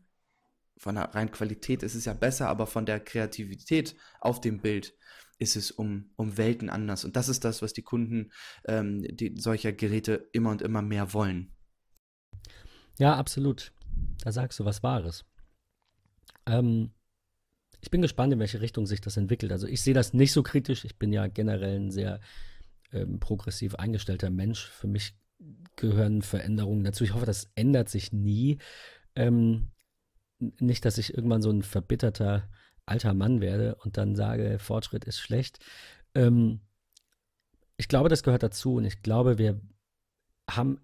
von 0.76 0.94
der 0.94 1.14
rein 1.14 1.30
Qualität 1.30 1.82
ist 1.82 1.94
es 1.94 2.04
ja 2.04 2.14
besser, 2.14 2.48
aber 2.48 2.66
von 2.66 2.86
der 2.86 3.00
Kreativität 3.00 3.94
auf 4.20 4.40
dem 4.40 4.60
Bild 4.60 4.94
ist 5.38 5.56
es 5.56 5.70
um, 5.70 6.10
um 6.16 6.36
Welten 6.36 6.70
anders. 6.70 7.04
Und 7.04 7.16
das 7.16 7.28
ist 7.28 7.44
das, 7.44 7.62
was 7.62 7.72
die 7.72 7.82
Kunden 7.82 8.30
ähm, 8.64 9.02
die, 9.02 9.34
solcher 9.38 9.72
Geräte 9.72 10.28
immer 10.32 10.50
und 10.50 10.62
immer 10.62 10.82
mehr 10.82 11.12
wollen. 11.12 11.52
Ja, 12.98 13.16
absolut. 13.16 13.72
Da 14.24 14.32
sagst 14.32 14.60
du 14.60 14.64
was 14.64 14.82
Wahres. 14.82 15.24
Ähm, 16.46 16.92
ich 17.80 17.90
bin 17.90 18.02
gespannt, 18.02 18.32
in 18.32 18.38
welche 18.38 18.60
Richtung 18.60 18.86
sich 18.86 19.00
das 19.00 19.16
entwickelt. 19.16 19.50
Also 19.50 19.66
ich 19.66 19.82
sehe 19.82 19.94
das 19.94 20.14
nicht 20.14 20.32
so 20.32 20.42
kritisch. 20.42 20.84
Ich 20.84 20.98
bin 20.98 21.12
ja 21.12 21.26
generell 21.26 21.80
ein 21.80 21.90
sehr 21.90 22.20
ähm, 22.92 23.18
progressiv 23.18 23.74
eingestellter 23.74 24.30
Mensch. 24.30 24.66
Für 24.66 24.86
mich 24.86 25.16
gehören 25.74 26.22
Veränderungen 26.22 26.84
dazu. 26.84 27.02
Ich 27.02 27.14
hoffe, 27.14 27.26
das 27.26 27.50
ändert 27.56 27.88
sich 27.88 28.12
nie. 28.12 28.58
Ähm, 29.16 29.72
nicht, 30.60 30.84
dass 30.84 30.98
ich 30.98 31.14
irgendwann 31.14 31.42
so 31.42 31.50
ein 31.50 31.62
verbitterter 31.62 32.48
alter 32.86 33.14
Mann 33.14 33.40
werde 33.40 33.76
und 33.76 33.96
dann 33.96 34.16
sage, 34.16 34.58
Fortschritt 34.58 35.04
ist 35.04 35.20
schlecht. 35.20 35.58
Ähm, 36.14 36.60
ich 37.76 37.88
glaube, 37.88 38.08
das 38.08 38.22
gehört 38.22 38.42
dazu 38.42 38.74
und 38.74 38.84
ich 38.84 39.02
glaube, 39.02 39.38
wir 39.38 39.60
haben 40.50 40.80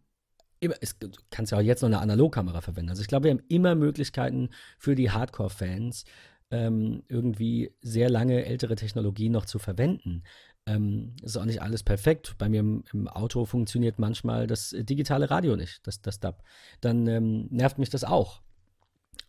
immer, 0.60 0.74
es, 0.80 0.98
du 0.98 1.10
kannst 1.30 1.52
ja 1.52 1.58
auch 1.58 1.62
jetzt 1.62 1.82
noch 1.82 1.88
eine 1.88 2.00
Analogkamera 2.00 2.60
verwenden. 2.60 2.90
Also 2.90 3.02
ich 3.02 3.08
glaube, 3.08 3.24
wir 3.24 3.30
haben 3.32 3.42
immer 3.48 3.74
Möglichkeiten 3.74 4.50
für 4.78 4.94
die 4.94 5.10
Hardcore-Fans, 5.10 6.04
ähm, 6.50 7.02
irgendwie 7.08 7.74
sehr 7.80 8.08
lange 8.08 8.44
ältere 8.44 8.74
Technologien 8.74 9.32
noch 9.32 9.44
zu 9.44 9.58
verwenden. 9.58 10.22
Ähm, 10.66 11.14
ist 11.22 11.36
auch 11.36 11.44
nicht 11.44 11.62
alles 11.62 11.82
perfekt. 11.82 12.36
Bei 12.38 12.48
mir 12.48 12.60
im, 12.60 12.84
im, 12.92 13.08
Auto 13.08 13.44
funktioniert 13.44 13.98
manchmal 13.98 14.46
das 14.46 14.74
digitale 14.76 15.30
Radio 15.30 15.56
nicht, 15.56 15.86
das, 15.86 16.00
das 16.00 16.20
DAB. 16.20 16.42
Dann 16.80 17.06
ähm, 17.06 17.46
nervt 17.50 17.78
mich 17.78 17.90
das 17.90 18.04
auch. 18.04 18.42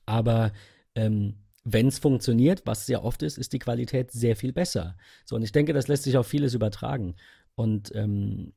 Aber 0.10 0.52
ähm, 0.96 1.36
wenn 1.64 1.88
es 1.88 2.00
funktioniert, 2.00 2.64
was 2.66 2.88
sehr 2.88 3.04
oft 3.04 3.22
ist, 3.22 3.38
ist 3.38 3.54
die 3.54 3.60
Qualität 3.60 4.12
sehr 4.12 4.36
viel 4.36 4.52
besser. 4.52 4.98
So, 5.24 5.36
und 5.36 5.44
ich 5.44 5.52
denke, 5.52 5.72
das 5.72 5.88
lässt 5.88 6.04
sich 6.04 6.18
auf 6.18 6.26
vieles 6.26 6.56
übertragen. 6.56 7.16
Und 7.54 7.94
ähm, 7.94 8.54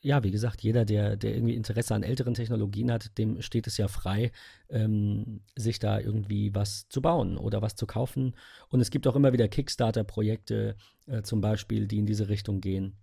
ja, 0.00 0.22
wie 0.24 0.30
gesagt, 0.30 0.62
jeder, 0.62 0.86
der, 0.86 1.16
der 1.16 1.34
irgendwie 1.34 1.56
Interesse 1.56 1.94
an 1.94 2.02
älteren 2.02 2.32
Technologien 2.32 2.90
hat, 2.90 3.18
dem 3.18 3.42
steht 3.42 3.66
es 3.66 3.76
ja 3.76 3.86
frei, 3.86 4.32
ähm, 4.70 5.42
sich 5.56 5.78
da 5.78 6.00
irgendwie 6.00 6.54
was 6.54 6.88
zu 6.88 7.02
bauen 7.02 7.36
oder 7.36 7.60
was 7.60 7.76
zu 7.76 7.86
kaufen. 7.86 8.34
Und 8.70 8.80
es 8.80 8.90
gibt 8.90 9.06
auch 9.06 9.16
immer 9.16 9.34
wieder 9.34 9.48
Kickstarter-Projekte 9.48 10.76
äh, 11.06 11.20
zum 11.20 11.42
Beispiel, 11.42 11.86
die 11.86 11.98
in 11.98 12.06
diese 12.06 12.30
Richtung 12.30 12.62
gehen 12.62 12.96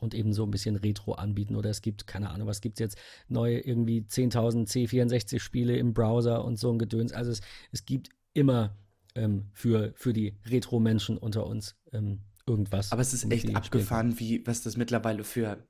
und 0.00 0.14
eben 0.14 0.32
so 0.32 0.44
ein 0.44 0.50
bisschen 0.50 0.76
Retro 0.76 1.12
anbieten. 1.12 1.56
Oder 1.56 1.70
es 1.70 1.82
gibt, 1.82 2.06
keine 2.06 2.30
Ahnung, 2.30 2.46
was 2.46 2.60
gibt 2.60 2.76
es 2.76 2.80
jetzt, 2.80 2.98
neue 3.28 3.58
irgendwie 3.60 4.00
10.000 4.00 4.68
C64-Spiele 4.68 5.76
im 5.76 5.94
Browser 5.94 6.44
und 6.44 6.58
so 6.58 6.72
ein 6.72 6.78
Gedöns. 6.78 7.12
Also 7.12 7.30
es, 7.30 7.40
es 7.72 7.84
gibt 7.84 8.10
immer 8.34 8.76
ähm, 9.14 9.46
für, 9.52 9.92
für 9.96 10.12
die 10.12 10.36
Retro-Menschen 10.46 11.18
unter 11.18 11.46
uns 11.46 11.76
ähm, 11.92 12.20
irgendwas. 12.46 12.92
Aber 12.92 13.02
es 13.02 13.12
ist 13.12 13.30
echt 13.30 13.54
abgefahren, 13.54 14.18
wie, 14.18 14.46
was 14.46 14.62
das 14.62 14.76
mittlerweile 14.76 15.24
für 15.24 15.66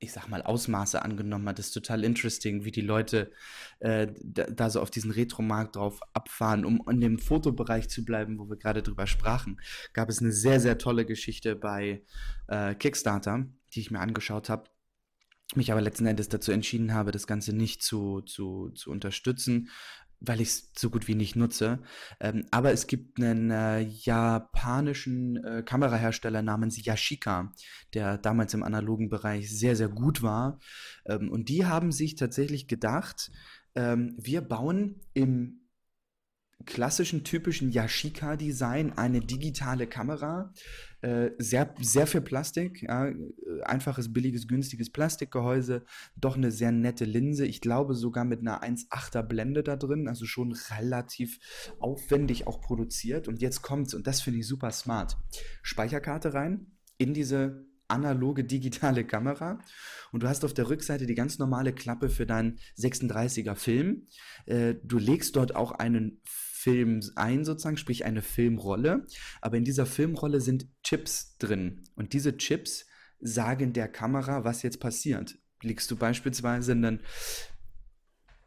ich 0.00 0.12
sag 0.12 0.28
mal, 0.28 0.42
Ausmaße 0.42 1.02
angenommen 1.02 1.48
hat. 1.48 1.58
Das 1.58 1.66
ist 1.66 1.72
total 1.72 2.04
interesting, 2.04 2.64
wie 2.64 2.70
die 2.70 2.82
Leute 2.82 3.32
äh, 3.80 4.08
da, 4.22 4.44
da, 4.44 4.70
so 4.70 4.80
auf 4.80 4.90
diesen 4.90 5.10
Retro-Markt 5.10 5.76
drauf 5.76 6.00
abfahren. 6.12 6.64
Um 6.64 6.82
in 6.88 7.00
dem 7.00 7.18
Fotobereich 7.18 7.88
zu 7.88 8.04
bleiben, 8.04 8.38
wo 8.38 8.48
wir 8.48 8.56
gerade 8.56 8.82
drüber 8.82 9.06
sprachen, 9.06 9.60
gab 9.92 10.08
es 10.08 10.20
eine 10.20 10.32
sehr, 10.32 10.60
sehr 10.60 10.78
tolle 10.78 11.04
Geschichte 11.04 11.56
bei 11.56 12.02
äh, 12.46 12.74
Kickstarter, 12.74 13.46
die 13.74 13.80
ich 13.80 13.90
mir 13.90 14.00
angeschaut 14.00 14.48
habe. 14.48 14.70
Mich 15.54 15.72
aber 15.72 15.80
letzten 15.80 16.06
Endes 16.06 16.28
dazu 16.28 16.52
entschieden 16.52 16.92
habe, 16.92 17.10
das 17.10 17.26
Ganze 17.26 17.54
nicht 17.54 17.82
zu, 17.82 18.20
zu, 18.20 18.70
zu 18.70 18.90
unterstützen, 18.90 19.70
weil 20.20 20.40
ich 20.40 20.48
es 20.48 20.72
so 20.76 20.90
gut 20.90 21.08
wie 21.08 21.14
nicht 21.14 21.36
nutze. 21.36 21.80
Ähm, 22.20 22.46
aber 22.50 22.72
es 22.72 22.86
gibt 22.86 23.20
einen 23.20 23.50
äh, 23.50 23.80
japanischen 23.80 25.42
äh, 25.44 25.62
Kamerahersteller 25.62 26.42
namens 26.42 26.84
Yashica, 26.84 27.52
der 27.94 28.18
damals 28.18 28.54
im 28.54 28.62
analogen 28.62 29.08
Bereich 29.08 29.50
sehr, 29.50 29.76
sehr 29.76 29.88
gut 29.88 30.22
war. 30.22 30.58
Ähm, 31.06 31.30
und 31.30 31.48
die 31.48 31.66
haben 31.66 31.92
sich 31.92 32.16
tatsächlich 32.16 32.68
gedacht, 32.68 33.30
ähm, 33.74 34.14
wir 34.18 34.40
bauen 34.40 35.00
im 35.14 35.57
klassischen, 36.66 37.24
typischen 37.24 37.70
Yashica-Design 37.70 38.92
eine 38.96 39.20
digitale 39.20 39.86
Kamera. 39.86 40.52
Äh, 41.00 41.30
sehr, 41.38 41.74
sehr 41.80 42.06
viel 42.08 42.20
Plastik, 42.20 42.82
ja, 42.82 43.12
einfaches, 43.62 44.12
billiges, 44.12 44.48
günstiges 44.48 44.90
Plastikgehäuse, 44.90 45.84
doch 46.16 46.36
eine 46.36 46.50
sehr 46.50 46.72
nette 46.72 47.04
Linse. 47.04 47.46
Ich 47.46 47.60
glaube 47.60 47.94
sogar 47.94 48.24
mit 48.24 48.40
einer 48.40 48.62
1,8er 48.62 49.22
Blende 49.22 49.62
da 49.62 49.76
drin, 49.76 50.08
also 50.08 50.26
schon 50.26 50.52
relativ 50.52 51.38
aufwendig 51.78 52.46
auch 52.48 52.60
produziert. 52.60 53.28
Und 53.28 53.40
jetzt 53.40 53.62
kommt's, 53.62 53.94
und 53.94 54.06
das 54.06 54.20
finde 54.20 54.40
ich 54.40 54.48
super 54.48 54.72
smart. 54.72 55.16
Speicherkarte 55.62 56.34
rein 56.34 56.66
in 56.98 57.14
diese 57.14 57.64
analoge 57.88 58.44
digitale 58.44 59.04
Kamera 59.04 59.58
und 60.12 60.22
du 60.22 60.28
hast 60.28 60.44
auf 60.44 60.54
der 60.54 60.68
Rückseite 60.68 61.06
die 61.06 61.14
ganz 61.14 61.38
normale 61.38 61.72
Klappe 61.72 62.08
für 62.08 62.26
deinen 62.26 62.58
36er 62.78 63.54
Film. 63.54 64.06
Äh, 64.46 64.74
du 64.82 64.98
legst 64.98 65.36
dort 65.36 65.54
auch 65.56 65.72
einen 65.72 66.20
Film 66.24 67.00
ein, 67.14 67.44
sozusagen, 67.44 67.76
sprich 67.76 68.04
eine 68.04 68.20
Filmrolle. 68.20 69.06
Aber 69.40 69.56
in 69.56 69.64
dieser 69.64 69.86
Filmrolle 69.86 70.40
sind 70.40 70.66
Chips 70.82 71.36
drin. 71.38 71.84
Und 71.94 72.12
diese 72.12 72.36
Chips 72.36 72.86
sagen 73.20 73.72
der 73.72 73.88
Kamera, 73.88 74.44
was 74.44 74.62
jetzt 74.62 74.80
passiert. 74.80 75.38
Legst 75.62 75.90
du 75.90 75.96
beispielsweise 75.96 76.72
einen 76.72 77.00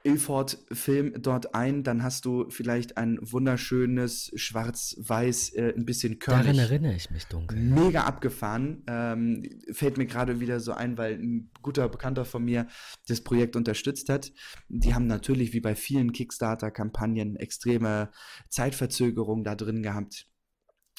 Ilford-Film 0.03 1.21
dort 1.21 1.53
ein, 1.53 1.83
dann 1.83 2.03
hast 2.03 2.25
du 2.25 2.49
vielleicht 2.49 2.97
ein 2.97 3.19
wunderschönes 3.21 4.31
Schwarz-Weiß, 4.35 5.53
äh, 5.53 5.73
ein 5.75 5.85
bisschen 5.85 6.19
körnig. 6.19 6.45
Daran 6.45 6.59
erinnere 6.59 6.93
ich 6.95 7.11
mich 7.11 7.25
dunkel. 7.25 7.57
Mega 7.57 8.03
abgefahren. 8.03 8.83
Ähm, 8.87 9.43
fällt 9.71 9.97
mir 9.97 10.05
gerade 10.05 10.39
wieder 10.39 10.59
so 10.59 10.73
ein, 10.73 10.97
weil 10.97 11.13
ein 11.13 11.51
guter 11.61 11.87
Bekannter 11.89 12.25
von 12.25 12.43
mir 12.43 12.67
das 13.07 13.21
Projekt 13.21 13.55
unterstützt 13.55 14.09
hat. 14.09 14.31
Die 14.69 14.93
haben 14.93 15.07
natürlich, 15.07 15.53
wie 15.53 15.61
bei 15.61 15.75
vielen 15.75 16.11
Kickstarter-Kampagnen, 16.11 17.35
extreme 17.35 18.11
Zeitverzögerung 18.49 19.43
da 19.43 19.55
drin 19.55 19.83
gehabt, 19.83 20.27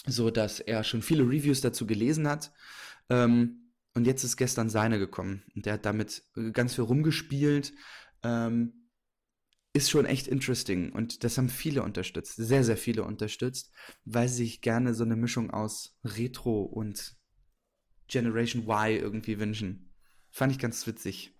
so 0.06 0.30
dass 0.30 0.60
er 0.60 0.84
schon 0.84 1.02
viele 1.02 1.24
Reviews 1.24 1.60
dazu 1.60 1.86
gelesen 1.86 2.28
hat. 2.28 2.52
Ähm, 3.10 3.72
und 3.94 4.06
jetzt 4.06 4.24
ist 4.24 4.36
gestern 4.36 4.70
seine 4.70 4.98
gekommen. 4.98 5.42
Und 5.54 5.66
der 5.66 5.74
hat 5.74 5.84
damit 5.84 6.22
ganz 6.52 6.74
viel 6.74 6.84
rumgespielt. 6.84 7.74
Ähm, 8.22 8.81
ist 9.74 9.90
schon 9.90 10.04
echt 10.04 10.26
interesting 10.28 10.92
und 10.92 11.24
das 11.24 11.38
haben 11.38 11.48
viele 11.48 11.82
unterstützt, 11.82 12.36
sehr, 12.36 12.62
sehr 12.62 12.76
viele 12.76 13.04
unterstützt, 13.04 13.72
weil 14.04 14.28
sie 14.28 14.44
sich 14.44 14.60
gerne 14.60 14.92
so 14.94 15.04
eine 15.04 15.16
Mischung 15.16 15.50
aus 15.50 15.96
Retro 16.04 16.62
und 16.62 17.16
Generation 18.08 18.64
Y 18.64 19.00
irgendwie 19.00 19.38
wünschen. 19.38 19.94
Fand 20.30 20.52
ich 20.52 20.58
ganz 20.58 20.86
witzig. 20.86 21.34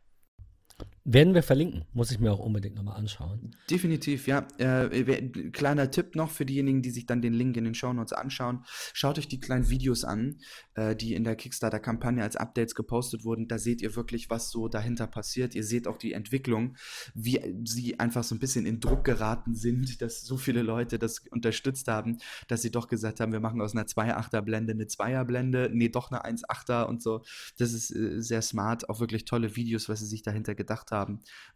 Werden 1.05 1.35
wir 1.35 1.43
verlinken, 1.43 1.85
muss 1.93 2.13
ich 2.13 2.21
mir 2.21 2.31
auch 2.31 2.39
unbedingt 2.39 2.77
nochmal 2.77 2.97
anschauen. 2.97 3.57
Definitiv, 3.69 4.29
ja. 4.29 4.47
Äh, 4.59 5.51
kleiner 5.51 5.91
Tipp 5.91 6.15
noch 6.15 6.31
für 6.31 6.47
diejenigen, 6.47 6.81
die 6.81 6.91
sich 6.91 7.07
dann 7.07 7.21
den 7.21 7.33
Link 7.33 7.57
in 7.57 7.65
den 7.65 7.75
Show 7.75 7.93
Notes 7.93 8.13
anschauen. 8.13 8.65
Schaut 8.93 9.19
euch 9.19 9.27
die 9.27 9.41
kleinen 9.41 9.69
Videos 9.69 10.05
an, 10.05 10.39
äh, 10.75 10.95
die 10.95 11.15
in 11.15 11.25
der 11.25 11.35
Kickstarter-Kampagne 11.35 12.23
als 12.23 12.37
Updates 12.37 12.77
gepostet 12.77 13.25
wurden. 13.25 13.49
Da 13.49 13.59
seht 13.59 13.83
ihr 13.83 13.97
wirklich, 13.97 14.31
was 14.31 14.51
so 14.51 14.69
dahinter 14.69 15.09
passiert. 15.09 15.57
Ihr 15.57 15.65
seht 15.65 15.89
auch 15.89 15.97
die 15.97 16.13
Entwicklung, 16.13 16.77
wie 17.15 17.41
sie 17.65 17.99
einfach 17.99 18.23
so 18.23 18.37
ein 18.37 18.39
bisschen 18.39 18.65
in 18.65 18.79
Druck 18.79 19.03
geraten 19.03 19.57
sind, 19.57 20.01
dass 20.03 20.23
so 20.23 20.37
viele 20.37 20.63
Leute 20.63 21.01
das 21.01 21.19
unterstützt 21.31 21.89
haben, 21.89 22.19
dass 22.47 22.63
sie 22.63 22.71
doch 22.71 22.87
gesagt 22.87 23.19
haben, 23.19 23.33
wir 23.33 23.41
machen 23.41 23.61
aus 23.61 23.75
einer 23.75 23.87
2,8er-Blende 23.87 24.73
eine 24.73 24.85
2er-Blende, 24.85 25.69
nee, 25.73 25.89
doch 25.89 26.13
eine 26.13 26.25
1,8er 26.25 26.85
und 26.85 27.03
so. 27.03 27.25
Das 27.59 27.73
ist 27.73 27.91
äh, 27.91 28.23
sehr 28.23 28.43
smart, 28.43 28.89
auch 28.89 29.01
wirklich 29.01 29.25
tolle 29.25 29.57
Videos, 29.57 29.89
was 29.89 29.99
sie 29.99 30.07
sich 30.07 30.23
dahinter 30.23 30.55
gedacht 30.55 30.91
haben, 30.91 30.92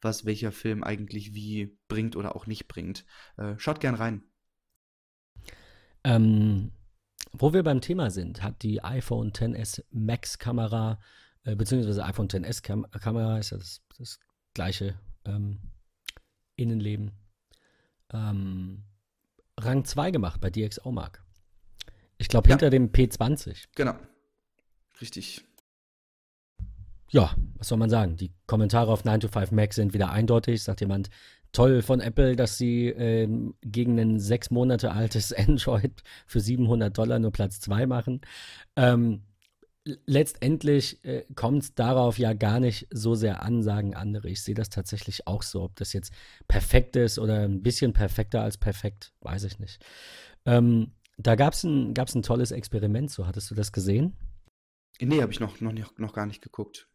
was 0.00 0.24
welcher 0.24 0.52
Film 0.52 0.82
eigentlich 0.82 1.34
wie 1.34 1.76
bringt 1.88 2.16
oder 2.16 2.34
auch 2.36 2.46
nicht 2.46 2.68
bringt. 2.68 3.04
Äh, 3.36 3.54
schaut 3.58 3.80
gern 3.80 3.94
rein. 3.94 4.22
Ähm, 6.04 6.72
wo 7.32 7.52
wir 7.52 7.62
beim 7.62 7.80
Thema 7.80 8.10
sind, 8.10 8.42
hat 8.42 8.62
die 8.62 8.82
iPhone 8.82 9.32
XS 9.32 9.84
Max 9.90 10.38
Kamera, 10.38 11.00
äh, 11.44 11.56
beziehungsweise 11.56 12.04
iPhone 12.04 12.28
XS 12.28 12.62
Kam 12.62 12.86
Kamera, 12.90 13.38
ist 13.38 13.50
ja 13.50 13.58
das, 13.58 13.82
das 13.98 14.20
gleiche 14.54 14.98
ähm, 15.24 15.58
Innenleben, 16.56 17.12
ähm, 18.12 18.84
Rang 19.58 19.84
2 19.84 20.10
gemacht 20.10 20.40
bei 20.40 20.50
DxO 20.50 20.92
Mark. 20.92 21.22
Ich 22.18 22.28
glaube, 22.28 22.48
hinter 22.48 22.66
ja. 22.66 22.70
dem 22.70 22.92
P20. 22.92 23.66
Genau. 23.74 23.94
Richtig 25.00 25.44
ja, 27.10 27.34
was 27.56 27.68
soll 27.68 27.78
man 27.78 27.90
sagen? 27.90 28.16
Die 28.16 28.32
Kommentare 28.46 28.92
auf 28.92 29.04
9 29.04 29.20
to 29.20 29.28
5 29.28 29.52
Mac 29.52 29.72
sind 29.74 29.94
wieder 29.94 30.10
eindeutig. 30.10 30.62
Sagt 30.62 30.80
jemand, 30.80 31.08
toll 31.52 31.82
von 31.82 32.00
Apple, 32.00 32.36
dass 32.36 32.58
sie 32.58 32.88
ähm, 32.88 33.54
gegen 33.62 33.98
ein 33.98 34.18
sechs 34.18 34.50
Monate 34.50 34.92
altes 34.92 35.32
Android 35.36 36.02
für 36.26 36.40
700 36.40 36.96
Dollar 36.96 37.18
nur 37.18 37.32
Platz 37.32 37.60
2 37.60 37.86
machen. 37.86 38.20
Ähm, 38.76 39.22
letztendlich 40.06 41.04
äh, 41.04 41.24
kommt 41.34 41.62
es 41.62 41.74
darauf 41.74 42.18
ja 42.18 42.32
gar 42.32 42.60
nicht 42.60 42.88
so 42.90 43.14
sehr 43.14 43.42
an, 43.42 43.62
sagen 43.62 43.94
andere. 43.94 44.28
Ich 44.28 44.42
sehe 44.42 44.54
das 44.54 44.68
tatsächlich 44.68 45.26
auch 45.26 45.42
so. 45.42 45.62
Ob 45.62 45.76
das 45.76 45.92
jetzt 45.92 46.12
perfekt 46.48 46.96
ist 46.96 47.18
oder 47.18 47.44
ein 47.44 47.62
bisschen 47.62 47.92
perfekter 47.92 48.42
als 48.42 48.58
perfekt, 48.58 49.12
weiß 49.20 49.44
ich 49.44 49.58
nicht. 49.58 49.84
Ähm, 50.44 50.92
da 51.18 51.34
gab 51.34 51.54
es 51.54 51.64
ein, 51.64 51.94
gab's 51.94 52.14
ein 52.14 52.22
tolles 52.22 52.50
Experiment, 52.50 53.10
so 53.10 53.26
hattest 53.26 53.50
du 53.50 53.54
das 53.54 53.72
gesehen? 53.72 54.16
Nee, 55.00 55.22
habe 55.22 55.32
ich 55.32 55.40
noch, 55.40 55.60
noch, 55.60 55.72
noch 55.98 56.12
gar 56.12 56.26
nicht 56.26 56.42
geguckt. 56.42 56.88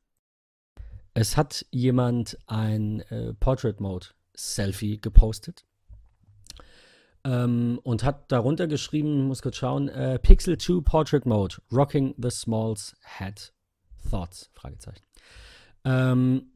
Es 1.14 1.36
hat 1.36 1.66
jemand 1.72 2.38
ein 2.47 3.01
äh, 3.09 3.34
Portrait 3.34 3.80
Mode 3.80 4.07
Selfie 4.34 4.99
gepostet 4.99 5.66
ähm, 7.26 7.80
und 7.84 8.03
hat 8.03 8.32
darunter 8.32 8.68
geschrieben, 8.68 9.28
muss 9.28 9.41
kurz 9.41 9.57
schauen, 9.57 9.89
äh, 9.89 10.20
Pixel 10.20 10.57
2 10.57 10.82
Portrait 10.84 11.26
Mode, 11.26 11.57
Rocking 11.72 12.16
the 12.18 12.30
Smalls 12.30 12.95
Head. 13.20 13.53
Thoughts? 14.09 14.49
Fragezeichen. 14.53 15.03
Ähm, 15.84 16.47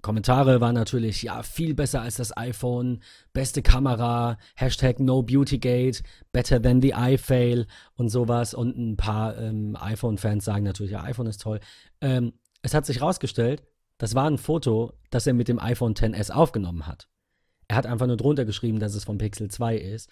Kommentare 0.00 0.60
waren 0.60 0.74
natürlich, 0.74 1.22
ja, 1.22 1.42
viel 1.42 1.74
besser 1.74 2.02
als 2.02 2.16
das 2.16 2.36
iPhone, 2.36 3.02
beste 3.32 3.62
Kamera, 3.62 4.38
Hashtag 4.54 5.00
NoBeautyGate, 5.00 6.02
better 6.30 6.62
than 6.62 6.80
the 6.80 6.92
iFail 6.94 7.66
und 7.94 8.08
sowas. 8.08 8.54
Und 8.54 8.76
ein 8.76 8.96
paar 8.96 9.36
ähm, 9.38 9.76
iPhone-Fans 9.76 10.44
sagen 10.44 10.62
natürlich, 10.62 10.92
ja, 10.92 11.02
iPhone 11.02 11.26
ist 11.26 11.40
toll. 11.40 11.58
Ähm, 12.00 12.34
es 12.62 12.74
hat 12.74 12.86
sich 12.86 13.02
rausgestellt, 13.02 13.64
das 13.98 14.14
war 14.14 14.28
ein 14.28 14.38
Foto, 14.38 14.92
das 15.10 15.26
er 15.26 15.34
mit 15.34 15.48
dem 15.48 15.58
iPhone 15.58 15.94
XS 15.94 16.30
aufgenommen 16.30 16.86
hat. 16.86 17.08
Er 17.68 17.76
hat 17.76 17.86
einfach 17.86 18.06
nur 18.06 18.16
drunter 18.16 18.44
geschrieben, 18.44 18.78
dass 18.78 18.94
es 18.94 19.04
vom 19.04 19.18
Pixel 19.18 19.50
2 19.50 19.76
ist. 19.76 20.08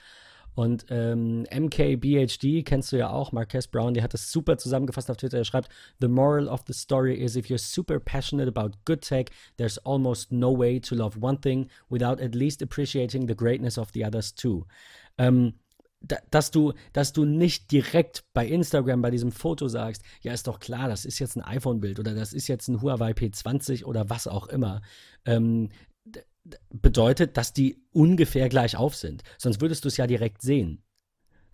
Und 0.55 0.87
ähm, 0.89 1.47
MKBHD 1.51 2.65
kennst 2.65 2.91
du 2.91 2.97
ja 2.97 3.11
auch, 3.11 3.31
Marquez 3.31 3.67
Brown, 3.67 3.93
der 3.93 4.03
hat 4.03 4.15
das 4.15 4.33
super 4.33 4.57
zusammengefasst 4.57 5.11
auf 5.11 5.19
Twitter. 5.19 5.37
Er 5.37 5.45
schreibt: 5.45 5.69
The 6.01 6.09
moral 6.09 6.49
of 6.49 6.63
the 6.67 6.73
story 6.73 7.15
is 7.15 7.37
if 7.37 7.47
you're 7.47 7.59
super 7.59 8.01
passionate 8.01 8.49
about 8.49 8.79
good 8.87 9.03
tech, 9.03 9.27
there's 9.59 9.77
almost 9.79 10.33
no 10.33 10.59
way 10.59 10.81
to 10.81 10.95
love 10.95 11.19
one 11.21 11.39
thing 11.39 11.69
without 11.91 12.23
at 12.23 12.35
least 12.35 12.63
appreciating 12.63 13.29
the 13.29 13.37
greatness 13.37 13.77
of 13.77 13.91
the 13.93 14.03
others 14.03 14.35
too. 14.35 14.65
Ähm, 15.19 15.53
dass 16.31 16.51
du, 16.51 16.73
dass 16.93 17.13
du 17.13 17.25
nicht 17.25 17.73
direkt 17.73 18.25
bei 18.33 18.47
Instagram 18.47 19.03
bei 19.03 19.11
diesem 19.11 19.33
Foto 19.33 19.69
sagst, 19.69 20.03
ja, 20.23 20.33
ist 20.33 20.47
doch 20.47 20.61
klar, 20.61 20.89
das 20.89 21.05
ist 21.05 21.19
jetzt 21.19 21.37
ein 21.37 21.43
iPhone-Bild 21.43 21.99
oder 21.99 22.15
das 22.15 22.33
ist 22.33 22.49
jetzt 22.49 22.69
ein 22.69 22.83
Huawei 22.83 23.13
P20 23.13 23.85
oder 23.85 24.11
was 24.11 24.27
auch 24.27 24.49
immer. 24.49 24.83
Ähm, 25.25 25.71
bedeutet, 26.71 27.37
dass 27.37 27.53
die 27.53 27.83
ungefähr 27.93 28.49
gleich 28.49 28.77
auf 28.77 28.95
sind. 28.95 29.23
Sonst 29.39 29.61
würdest 29.61 29.85
du 29.85 29.89
es 29.89 29.97
ja 29.97 30.07
direkt 30.07 30.43
sehen. 30.43 30.83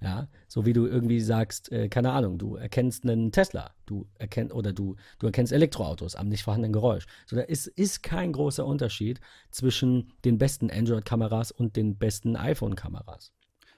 Ja, 0.02 0.28
so 0.48 0.66
wie 0.66 0.72
du 0.72 0.86
irgendwie 0.86 1.20
sagst, 1.20 1.70
äh, 1.70 1.88
keine 1.88 2.10
Ahnung, 2.10 2.36
du 2.36 2.56
erkennst 2.56 3.04
einen 3.04 3.30
Tesla, 3.30 3.72
du 3.86 4.08
erkennst 4.18 4.52
oder 4.52 4.72
du, 4.72 4.96
du 5.20 5.26
erkennst 5.26 5.52
Elektroautos 5.52 6.16
am 6.16 6.28
nicht 6.28 6.42
vorhandenen 6.42 6.72
Geräusch. 6.72 7.06
So, 7.24 7.36
da 7.36 7.42
ist, 7.42 7.68
ist 7.68 8.02
kein 8.02 8.32
großer 8.32 8.66
Unterschied 8.66 9.20
zwischen 9.52 10.12
den 10.24 10.38
besten 10.38 10.72
Android-Kameras 10.72 11.52
und 11.52 11.76
den 11.76 11.98
besten 11.98 12.34
iPhone-Kameras. 12.34 13.32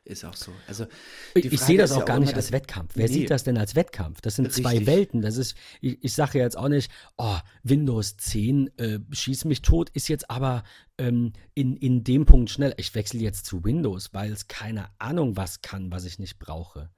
Ist 0.07 0.23
auch 0.27 0.35
so. 0.35 0.53
Also, 0.69 0.87
ich, 1.35 1.59
sehe 1.59 1.79
das 1.79 1.93
auch 1.93 2.01
ja 2.01 2.05
gar 2.05 2.21
nicht 2.21 2.35
als 2.35 2.53
Wettkampf. 2.53 2.93
Wer 2.95 3.07
nee. 3.07 3.13
sieht 3.15 3.31
das 3.31 3.43
denn 3.43 3.57
als 3.57 3.75
Wettkampf? 3.75 4.21
Das 4.21 4.37
sind 4.37 4.47
Richtig. 4.47 4.63
zwei 4.63 4.85
Welten. 4.85 5.23
Das 5.23 5.39
ist, 5.39 5.57
ich, 5.81 6.05
ich 6.05 6.13
sage 6.13 6.39
ja 6.39 6.45
jetzt 6.45 6.59
auch 6.59 6.69
nicht, 6.69 6.91
oh, 7.17 7.39
Windows 7.63 8.19
10 8.19 8.79
äh, 8.79 8.99
schießt 9.11 9.47
mich 9.47 9.63
tot, 9.63 9.89
ist 9.91 10.09
jetzt 10.09 10.31
aber 10.31 10.63
ähm, 10.99 11.33
in, 11.55 11.75
in 11.77 12.05
dem 12.05 12.27
Punkt 12.27 12.51
schnell. 12.51 12.75
Ich 12.77 12.95
wechsle 12.95 13.21
jetzt 13.21 13.47
zu 13.47 13.65
Windows, 13.65 14.13
weil 14.13 14.31
es 14.31 14.47
keine 14.47 14.89
Ahnung 14.99 15.39
was 15.39 15.63
kann, 15.63 15.91
was 15.91 16.05
ich 16.05 16.19
nicht 16.19 16.39
brauche. 16.39 16.91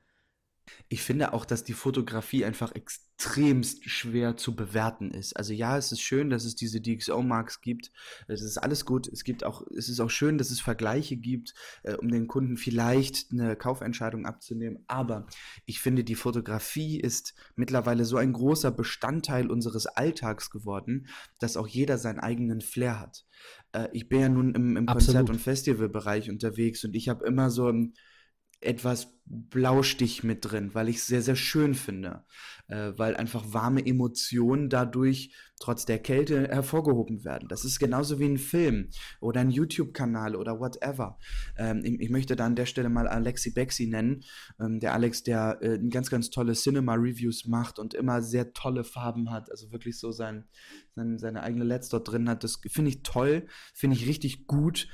Ich 0.89 1.03
finde 1.03 1.33
auch, 1.33 1.45
dass 1.45 1.64
die 1.64 1.73
Fotografie 1.73 2.45
einfach 2.45 2.73
extremst 2.75 3.89
schwer 3.89 4.37
zu 4.37 4.55
bewerten 4.55 5.11
ist. 5.11 5.37
Also 5.37 5.53
ja, 5.53 5.77
es 5.77 5.91
ist 5.91 6.01
schön, 6.01 6.31
dass 6.31 6.45
es 6.45 6.55
diese 6.55 6.81
DxO-Marks 6.81 7.61
gibt. 7.61 7.91
Es 8.29 8.43
ist 8.43 8.59
alles 8.59 8.85
gut. 8.85 9.09
Es 9.09 9.25
gibt 9.25 9.45
auch, 9.45 9.67
es 9.77 9.89
ist 9.89 10.01
auch 10.01 10.11
schön, 10.11 10.39
dass 10.39 10.51
es 10.51 10.61
Vergleiche 10.61 11.17
gibt, 11.17 11.55
äh, 11.83 11.95
um 11.95 12.09
den 12.09 12.27
Kunden 12.27 12.57
vielleicht 12.57 13.33
eine 13.33 13.57
Kaufentscheidung 13.57 14.27
abzunehmen. 14.27 14.85
Aber 14.87 15.27
ich 15.64 15.81
finde, 15.81 16.05
die 16.05 16.14
Fotografie 16.14 17.01
ist 17.01 17.35
mittlerweile 17.55 18.05
so 18.05 18.17
ein 18.17 18.33
großer 18.33 18.71
Bestandteil 18.71 19.51
unseres 19.51 19.87
Alltags 19.87 20.51
geworden, 20.51 21.09
dass 21.39 21.57
auch 21.57 21.69
jeder 21.69 21.99
seinen 21.99 22.21
eigenen 22.21 22.61
Flair 22.61 23.01
hat. 23.01 23.25
Äh, 23.73 23.89
ich 23.93 24.09
bin 24.09 24.21
ja 24.21 24.29
nun 24.29 24.55
im, 24.55 24.77
im 24.77 24.87
Konzert- 24.87 25.31
und 25.31 25.41
Festivalbereich 25.41 26.31
unterwegs 26.31 26.85
und 26.85 26.95
ich 26.95 27.09
habe 27.09 27.27
immer 27.27 27.51
so 27.51 27.69
ein 27.69 27.95
etwas 28.61 29.17
Blaustich 29.27 30.23
mit 30.23 30.45
drin, 30.45 30.75
weil 30.75 30.89
ich 30.89 30.97
es 30.97 31.07
sehr, 31.07 31.23
sehr 31.23 31.37
schön 31.37 31.75
finde. 31.75 32.25
Äh, 32.69 32.93
weil 32.97 33.15
einfach 33.17 33.45
warme 33.53 33.87
Emotionen 33.87 34.69
dadurch 34.69 35.33
trotz 35.61 35.85
der 35.85 36.01
Kälte 36.01 36.49
hervorgehoben 36.49 37.25
werden. 37.25 37.49
Das 37.49 37.65
ist 37.65 37.79
genauso 37.79 38.19
wie 38.19 38.25
ein 38.25 38.39
Film 38.39 38.91
oder 39.21 39.41
ein 39.41 39.51
YouTube-Kanal 39.51 40.35
oder 40.35 40.59
whatever. 40.59 41.17
Ähm, 41.57 41.83
ich, 41.85 42.01
ich, 42.01 42.11
möchte 42.11 42.35
da 42.35 42.45
an 42.45 42.57
der 42.57 42.67
Stelle 42.67 42.89
mal 42.89 43.07
Alexi 43.07 43.53
Bexi 43.53 43.87
nennen. 43.87 44.25
Ähm, 44.61 44.81
der 44.81 44.95
Alex, 44.95 45.23
der 45.23 45.59
äh, 45.63 45.79
ganz, 45.89 46.11
ganz 46.11 46.31
tolle 46.31 46.55
Cinema-Reviews 46.55 47.47
macht 47.47 47.79
und 47.79 47.95
immer 47.95 48.21
sehr 48.21 48.53
tolle 48.53 48.83
Farben 48.83 49.31
hat. 49.31 49.49
Also 49.51 49.71
wirklich 49.71 50.01
so 50.01 50.11
sein, 50.11 50.49
sein 50.97 51.19
seine 51.19 51.45
eigene 51.45 51.65
Let's 51.65 51.89
dort 51.89 52.11
drin 52.11 52.29
hat. 52.29 52.43
Das 52.43 52.61
finde 52.67 52.91
ich 52.91 53.05
toll, 53.05 53.47
finde 53.75 53.97
ich 53.97 54.09
richtig 54.09 54.49
gut. 54.49 54.89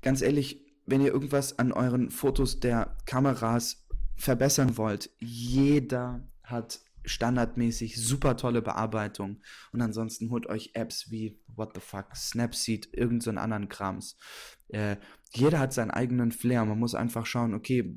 Ganz 0.00 0.22
ehrlich, 0.22 0.63
wenn 0.86 1.00
ihr 1.00 1.12
irgendwas 1.12 1.58
an 1.58 1.72
euren 1.72 2.10
Fotos 2.10 2.60
der 2.60 2.96
Kameras 3.06 3.86
verbessern 4.16 4.76
wollt, 4.76 5.10
jeder 5.18 6.28
hat 6.42 6.80
standardmäßig 7.04 7.96
super 7.96 8.36
tolle 8.36 8.62
Bearbeitung. 8.62 9.40
Und 9.72 9.82
ansonsten 9.82 10.30
holt 10.30 10.46
euch 10.46 10.70
Apps 10.74 11.10
wie, 11.10 11.38
what 11.48 11.72
the 11.74 11.80
fuck, 11.80 12.14
Snapseed, 12.16 12.88
irgendeinen 12.92 13.36
so 13.36 13.42
anderen 13.42 13.68
Krams. 13.68 14.16
Äh, 14.68 14.96
jeder 15.34 15.58
hat 15.58 15.72
seinen 15.72 15.90
eigenen 15.90 16.32
Flair. 16.32 16.64
Man 16.64 16.78
muss 16.78 16.94
einfach 16.94 17.26
schauen, 17.26 17.54
okay, 17.54 17.94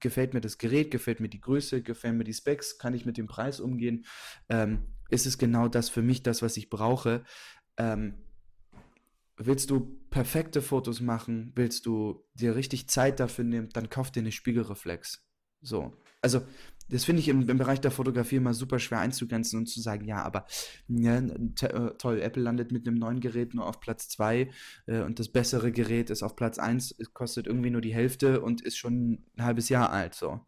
gefällt 0.00 0.34
mir 0.34 0.40
das 0.40 0.58
Gerät, 0.58 0.90
gefällt 0.90 1.20
mir 1.20 1.28
die 1.28 1.40
Größe, 1.40 1.82
gefällt 1.82 2.16
mir 2.16 2.24
die 2.24 2.34
Specs, 2.34 2.78
kann 2.78 2.94
ich 2.94 3.06
mit 3.06 3.16
dem 3.16 3.26
Preis 3.26 3.60
umgehen? 3.60 4.04
Ähm, 4.48 4.86
ist 5.08 5.26
es 5.26 5.38
genau 5.38 5.68
das 5.68 5.88
für 5.88 6.02
mich, 6.02 6.22
das, 6.22 6.42
was 6.42 6.56
ich 6.56 6.68
brauche? 6.68 7.24
Ähm, 7.78 8.25
willst 9.36 9.70
du 9.70 9.98
perfekte 10.10 10.62
Fotos 10.62 11.00
machen, 11.00 11.52
willst 11.54 11.86
du 11.86 12.24
dir 12.34 12.56
richtig 12.56 12.88
Zeit 12.88 13.20
dafür 13.20 13.44
nehmen, 13.44 13.68
dann 13.72 13.90
kauf 13.90 14.10
dir 14.10 14.20
eine 14.20 14.32
Spiegelreflex. 14.32 15.22
So. 15.60 15.92
Also, 16.22 16.42
das 16.88 17.04
finde 17.04 17.20
ich 17.20 17.28
im, 17.28 17.48
im, 17.48 17.58
Bereich 17.58 17.80
der 17.80 17.90
Fotografie 17.90 18.36
immer 18.36 18.54
super 18.54 18.78
schwer 18.78 19.00
einzugrenzen 19.00 19.58
und 19.58 19.66
zu 19.66 19.80
sagen, 19.80 20.06
ja, 20.06 20.22
aber 20.22 20.46
ja, 20.88 21.18
äh, 21.18 21.90
toll, 21.98 22.20
Apple 22.20 22.42
landet 22.42 22.70
mit 22.72 22.86
einem 22.86 22.96
neuen 22.96 23.20
Gerät 23.20 23.54
nur 23.54 23.66
auf 23.66 23.80
Platz 23.80 24.08
2 24.08 24.50
äh, 24.86 25.00
und 25.00 25.18
das 25.18 25.28
bessere 25.28 25.72
Gerät 25.72 26.10
ist 26.10 26.22
auf 26.22 26.36
Platz 26.36 26.58
1, 26.58 26.96
kostet 27.12 27.46
irgendwie 27.46 27.70
nur 27.70 27.80
die 27.80 27.94
Hälfte 27.94 28.40
und 28.40 28.60
ist 28.60 28.76
schon 28.76 29.24
ein 29.36 29.44
halbes 29.44 29.68
Jahr 29.68 29.90
alt. 29.90 30.14
So. 30.14 30.40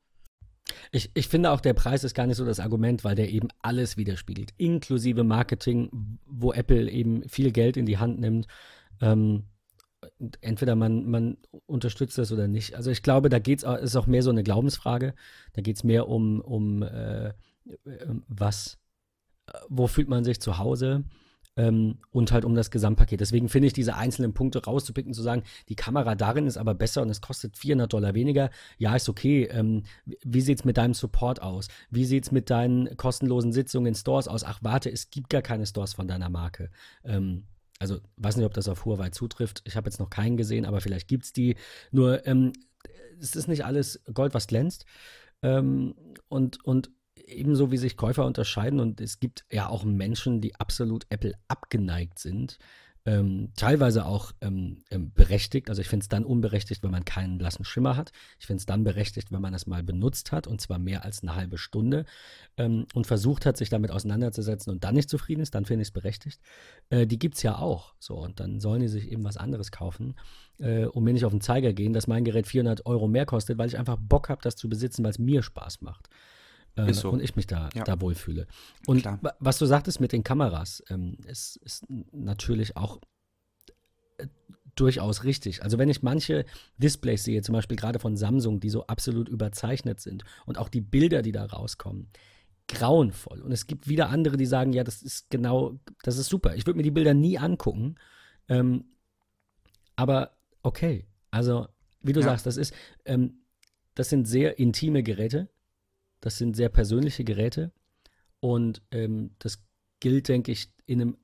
Ich, 0.93 1.11
ich 1.15 1.29
finde 1.29 1.51
auch, 1.51 1.61
der 1.61 1.75
Preis 1.75 2.05
ist 2.05 2.15
gar 2.15 2.27
nicht 2.27 2.37
so 2.37 2.45
das 2.45 2.61
Argument, 2.61 3.03
weil 3.05 3.17
der 3.17 3.31
eben 3.31 3.49
alles 3.61 3.97
widerspiegelt, 3.97 4.53
inklusive 4.59 5.25
Marketing, 5.25 6.19
wo 6.25 6.53
Apple 6.53 6.89
eben 6.91 7.29
viel 7.29 7.51
Geld 7.51 7.77
in 7.77 7.87
die 7.87 7.99
Hand 7.99 8.21
nimmt 8.21 8.47
ähm, 9.01 9.45
entweder 10.41 10.77
man, 10.77 11.05
man 11.07 11.37
unterstützt 11.67 12.19
das 12.19 12.33
oder 12.33 12.49
nicht. 12.49 12.75
Also 12.75 12.91
ich 12.91 13.03
glaube, 13.03 13.29
da 13.29 13.39
geht's 13.39 13.65
auch, 13.65 13.77
ist 13.77 13.97
auch 13.97 14.07
mehr 14.07 14.23
so 14.23 14.31
eine 14.31 14.43
Glaubensfrage. 14.43 15.15
Da 15.55 15.63
geht 15.63 15.77
es 15.77 15.85
mehr 15.85 16.09
um, 16.09 16.41
um 16.41 16.83
äh, 16.83 17.33
was, 18.29 18.79
wo 19.69 19.87
fühlt 19.87 20.09
man 20.09 20.25
sich 20.25 20.41
zu 20.41 20.59
Hause 20.59 21.05
ähm, 21.57 21.99
und 22.11 22.33
halt 22.33 22.45
um 22.45 22.55
das 22.55 22.71
Gesamtpaket. 22.71 23.21
Deswegen 23.21 23.49
finde 23.49 23.67
ich 23.67 23.73
diese 23.73 23.97
einzelnen 23.97 24.33
Punkte 24.33 24.65
rauszupicken, 24.65 25.13
zu 25.13 25.23
sagen, 25.23 25.43
die 25.69 25.75
Kamera 25.75 26.15
darin 26.15 26.47
ist 26.47 26.57
aber 26.57 26.75
besser 26.75 27.03
und 27.03 27.11
es 27.11 27.21
kostet 27.21 27.57
400 27.59 27.93
Dollar 27.93 28.15
weniger. 28.15 28.51
Ja, 28.79 28.95
ist 28.97 29.09
okay. 29.09 29.45
Ähm, 29.51 29.83
wie 30.05 30.41
sieht 30.41 30.61
es 30.61 30.65
mit 30.65 30.77
deinem 30.77 30.95
Support 30.95 31.43
aus? 31.43 31.69
Wie 31.91 32.05
sieht 32.05 32.25
es 32.25 32.33
mit 32.33 32.49
deinen 32.49 32.97
kostenlosen 32.97 33.53
Sitzungen 33.53 33.89
in 33.89 33.95
Stores 33.95 34.29
aus? 34.29 34.45
Ach, 34.45 34.61
warte, 34.63 34.91
es 34.91 35.11
gibt 35.11 35.31
gar 35.31 35.43
keine 35.43 35.67
Stores 35.67 35.95
von 35.95 36.07
deiner 36.07 36.31
Marke. 36.31 36.71
Ähm, 37.05 37.45
also 37.79 38.01
weiß 38.17 38.37
nicht, 38.37 38.47
ob 38.47 38.55
das 38.55 38.69
auf 38.69 38.85
Huawei 38.85 39.11
zutrifft. 39.11 39.63
Ich 39.65 39.77
habe 39.77 39.89
jetzt 39.89 40.01
noch 40.01 40.11
keinen 40.11 40.37
gesehen, 40.37 40.65
aber 40.65 40.81
vielleicht 40.81 41.09
gibt 41.09 41.25
es 41.25 41.33
die. 41.33 41.57
Nur 41.91 42.27
ähm, 42.27 42.53
es 43.21 43.37
ist 43.37 43.49
nicht 43.49 43.65
alles 43.65 44.03
Gold, 44.13 44.35
was 44.35 44.47
glänzt. 44.47 44.85
Ähm, 45.43 45.95
und, 46.29 46.65
und 46.65 46.91
ebenso 47.15 47.71
wie 47.71 47.77
sich 47.79 47.97
Käufer 47.97 48.27
unterscheiden 48.27 48.81
und 48.81 49.01
es 49.01 49.21
gibt 49.21 49.45
ja 49.51 49.69
auch 49.69 49.85
Menschen, 49.85 50.41
die 50.41 50.55
absolut 50.57 51.07
Apple 51.11 51.35
abgeneigt 51.49 52.19
sind, 52.19 52.59
ähm, 53.07 53.51
teilweise 53.57 54.05
auch 54.07 54.33
ähm, 54.41 54.83
ähm, 54.91 55.13
berechtigt. 55.13 55.71
Also 55.71 55.81
ich 55.81 55.89
finde 55.89 56.05
es 56.05 56.09
dann 56.09 56.25
unberechtigt, 56.25 56.83
wenn 56.83 56.91
man 56.91 57.05
keinen 57.05 57.39
blassen 57.39 57.65
Schimmer 57.65 57.97
hat. 57.97 58.13
Ich 58.39 58.47
finde 58.47 58.61
es 58.61 58.67
dann 58.67 58.85
berechtigt, 58.85 59.33
wenn 59.33 59.41
man 59.41 59.53
das 59.53 59.67
mal 59.67 59.83
benutzt 59.83 60.33
hat 60.33 60.47
und 60.47 60.61
zwar 60.61 60.79
mehr 60.79 61.05
als 61.05 61.23
eine 61.23 61.35
halbe 61.35 61.59
Stunde 61.59 62.05
ähm, 62.57 62.87
und 62.95 63.07
versucht 63.07 63.47
hat, 63.47 63.57
sich 63.57 63.71
damit 63.71 63.91
auseinanderzusetzen 63.91 64.73
und 64.73 64.85
dann 64.85 64.95
nicht 64.95 65.09
zufrieden 65.09 65.41
ist, 65.41 65.55
dann 65.55 65.65
finde 65.65 65.83
ich 65.83 65.89
es 65.89 65.93
berechtigt. 65.93 66.41
Äh, 66.91 67.07
die 67.07 67.19
gibt 67.19 67.37
es 67.37 67.43
ja 67.43 67.59
auch. 67.59 67.95
So, 67.99 68.17
und 68.17 68.41
dann 68.41 68.61
sollen 68.61 68.81
die 68.81 68.89
sich 68.89 69.11
eben 69.11 69.25
was 69.25 69.37
anderes 69.37 69.71
kaufen 69.71 70.15
äh, 70.59 70.85
und 70.85 71.05
mir 71.05 71.13
nicht 71.13 71.25
auf 71.25 71.33
den 71.33 71.41
Zeiger 71.41 71.73
gehen, 71.73 71.93
dass 71.93 72.07
mein 72.07 72.25
Gerät 72.25 72.47
400 72.47 72.87
Euro 72.87 73.09
mehr 73.09 73.27
kostet, 73.27 73.59
weil 73.59 73.69
ich 73.69 73.79
einfach 73.79 73.97
Bock 73.99 74.29
habe, 74.29 74.43
das 74.43 74.57
zu 74.57 74.69
besitzen, 74.69 75.05
weil 75.05 75.13
es 75.13 75.19
mir 75.19 75.43
Spaß 75.43 75.81
macht. 75.81 76.09
Äh, 76.87 76.95
so. 76.95 77.11
Und 77.11 77.21
ich 77.21 77.37
mich 77.37 77.47
da, 77.47 77.69
ja. 77.75 77.85
da 77.85 78.01
wohlfühle. 78.01 78.47
Und 78.87 79.03
Klar. 79.03 79.21
was 79.41 79.59
du 79.59 79.67
sagtest 79.67 80.01
mit 80.01 80.13
den 80.13 80.25
Kameras, 80.25 80.83
ähm, 80.91 81.17
ist, 81.27 81.57
ist 81.57 81.85
natürlich 82.13 82.77
auch 82.77 83.01
äh, 84.19 84.27
durchaus 84.75 85.25
richtig. 85.25 85.63
Also 85.63 85.79
wenn 85.79 85.89
ich 85.89 86.03
manche 86.03 86.45
Displays 86.77 87.25
sehe, 87.25 87.43
zum 87.43 87.55
Beispiel 87.55 87.77
gerade 87.77 87.99
von 87.99 88.17
Samsung, 88.17 88.61
die 88.61 88.71
so 88.71 88.87
absolut 88.87 89.29
überzeichnet 89.29 90.01
sind 90.01 90.25
und 90.47 90.59
auch 90.59 90.69
die 90.69 90.81
Bilder, 90.81 91.23
die 91.23 91.33
da 91.33 91.45
rauskommen, 91.45 92.11
grauenvoll. 92.69 93.41
Und 93.41 93.51
es 93.51 93.67
gibt 93.67 93.89
wieder 93.89 94.11
andere, 94.11 94.37
die 94.37 94.47
sagen, 94.47 94.73
ja, 94.73 94.85
das 94.85 95.03
ist 95.03 95.31
genau, 95.31 95.79
das 96.03 96.19
ist 96.19 96.29
super. 96.29 96.55
Ich 96.55 96.67
würde 96.67 96.77
mir 96.77 96.83
die 96.83 96.91
Bilder 96.91 97.15
nie 97.15 97.39
angucken. 97.39 97.97
Ähm, 98.49 98.85
aber 99.97 100.37
okay, 100.63 101.07
also 101.31 101.67
wie 102.03 102.13
du 102.13 102.21
ja. 102.21 102.27
sagst, 102.27 102.47
das 102.47 102.57
ist, 102.57 102.75
ähm, 103.05 103.41
das 103.95 104.11
sind 104.11 104.27
sehr 104.27 104.59
intime 104.59 105.03
Geräte. 105.03 105.49
Das 106.21 106.39
sind 106.39 106.57
sehr 106.57 106.69
persönliche 106.69 107.25
Geräte 107.25 107.73
und 108.41 108.83
ähm, 108.91 109.31
das 109.39 109.63
gilt, 110.01 110.29
denke 110.29 110.53
ich, 110.53 110.71
in 110.87 111.01
einem 111.01 111.17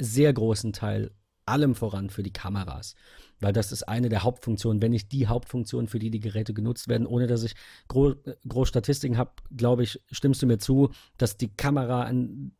sehr 0.00 0.32
großen 0.32 0.72
Teil 0.72 1.10
allem 1.48 1.74
voran 1.74 2.10
für 2.10 2.22
die 2.22 2.32
Kameras, 2.32 2.94
weil 3.40 3.52
das 3.52 3.72
ist 3.72 3.84
eine 3.84 4.08
der 4.08 4.22
Hauptfunktionen, 4.22 4.82
wenn 4.82 4.92
nicht 4.92 5.12
die 5.12 5.26
Hauptfunktion, 5.26 5.88
für 5.88 5.98
die 5.98 6.10
die 6.10 6.20
Geräte 6.20 6.52
genutzt 6.52 6.88
werden, 6.88 7.06
ohne 7.06 7.26
dass 7.26 7.42
ich 7.42 7.54
gro 7.88 8.14
groß 8.46 8.68
Statistiken 8.68 9.16
habe, 9.16 9.32
glaube 9.56 9.82
ich, 9.82 10.00
stimmst 10.12 10.42
du 10.42 10.46
mir 10.46 10.58
zu, 10.58 10.90
dass 11.16 11.36
die 11.36 11.48
Kamera 11.48 12.02
einen, 12.02 12.54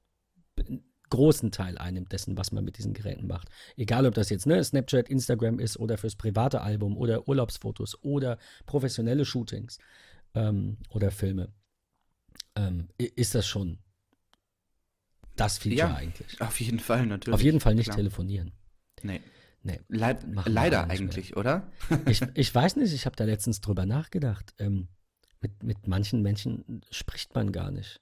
einen 0.58 0.84
großen 1.10 1.52
Teil 1.52 1.78
einnimmt 1.78 2.12
dessen, 2.12 2.36
was 2.36 2.52
man 2.52 2.64
mit 2.64 2.78
diesen 2.78 2.94
Geräten 2.94 3.26
macht. 3.26 3.48
Egal, 3.76 4.06
ob 4.06 4.14
das 4.14 4.30
jetzt 4.30 4.46
ne, 4.46 4.62
Snapchat, 4.62 5.08
Instagram 5.08 5.58
ist 5.58 5.78
oder 5.78 5.98
fürs 5.98 6.16
private 6.16 6.60
Album 6.60 6.96
oder 6.96 7.28
Urlaubsfotos 7.28 8.02
oder 8.02 8.38
professionelle 8.66 9.24
Shootings 9.24 9.78
ähm, 10.34 10.78
oder 10.90 11.10
Filme 11.10 11.52
ähm, 12.58 12.88
ist 12.98 13.34
das 13.34 13.46
schon 13.46 13.78
das 15.36 15.58
Feature 15.58 15.90
ja, 15.90 15.94
eigentlich. 15.94 16.40
Auf 16.40 16.60
jeden 16.60 16.80
Fall, 16.80 17.06
natürlich. 17.06 17.34
Auf 17.34 17.42
jeden 17.42 17.60
Fall 17.60 17.74
nicht 17.74 17.86
Klar. 17.86 17.96
telefonieren. 17.96 18.52
Nee. 19.02 19.20
Nee, 19.62 19.80
Leid, 19.88 20.24
leider 20.46 20.88
eigentlich, 20.88 21.30
mehr. 21.30 21.38
oder? 21.38 21.72
ich, 22.06 22.22
ich 22.34 22.54
weiß 22.54 22.76
nicht, 22.76 22.92
ich 22.92 23.06
habe 23.06 23.16
da 23.16 23.24
letztens 23.24 23.60
drüber 23.60 23.86
nachgedacht. 23.86 24.54
Ähm, 24.58 24.88
mit, 25.40 25.62
mit 25.62 25.86
manchen 25.86 26.22
Menschen 26.22 26.82
spricht 26.90 27.34
man 27.34 27.52
gar 27.52 27.70
nicht. 27.70 28.00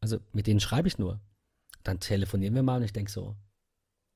Also 0.00 0.18
mit 0.32 0.46
denen 0.46 0.60
schreibe 0.60 0.88
ich 0.88 0.98
nur. 0.98 1.20
Dann 1.82 2.00
telefonieren 2.00 2.54
wir 2.54 2.62
mal 2.62 2.76
und 2.76 2.84
ich 2.84 2.92
denke 2.92 3.10
so, 3.10 3.36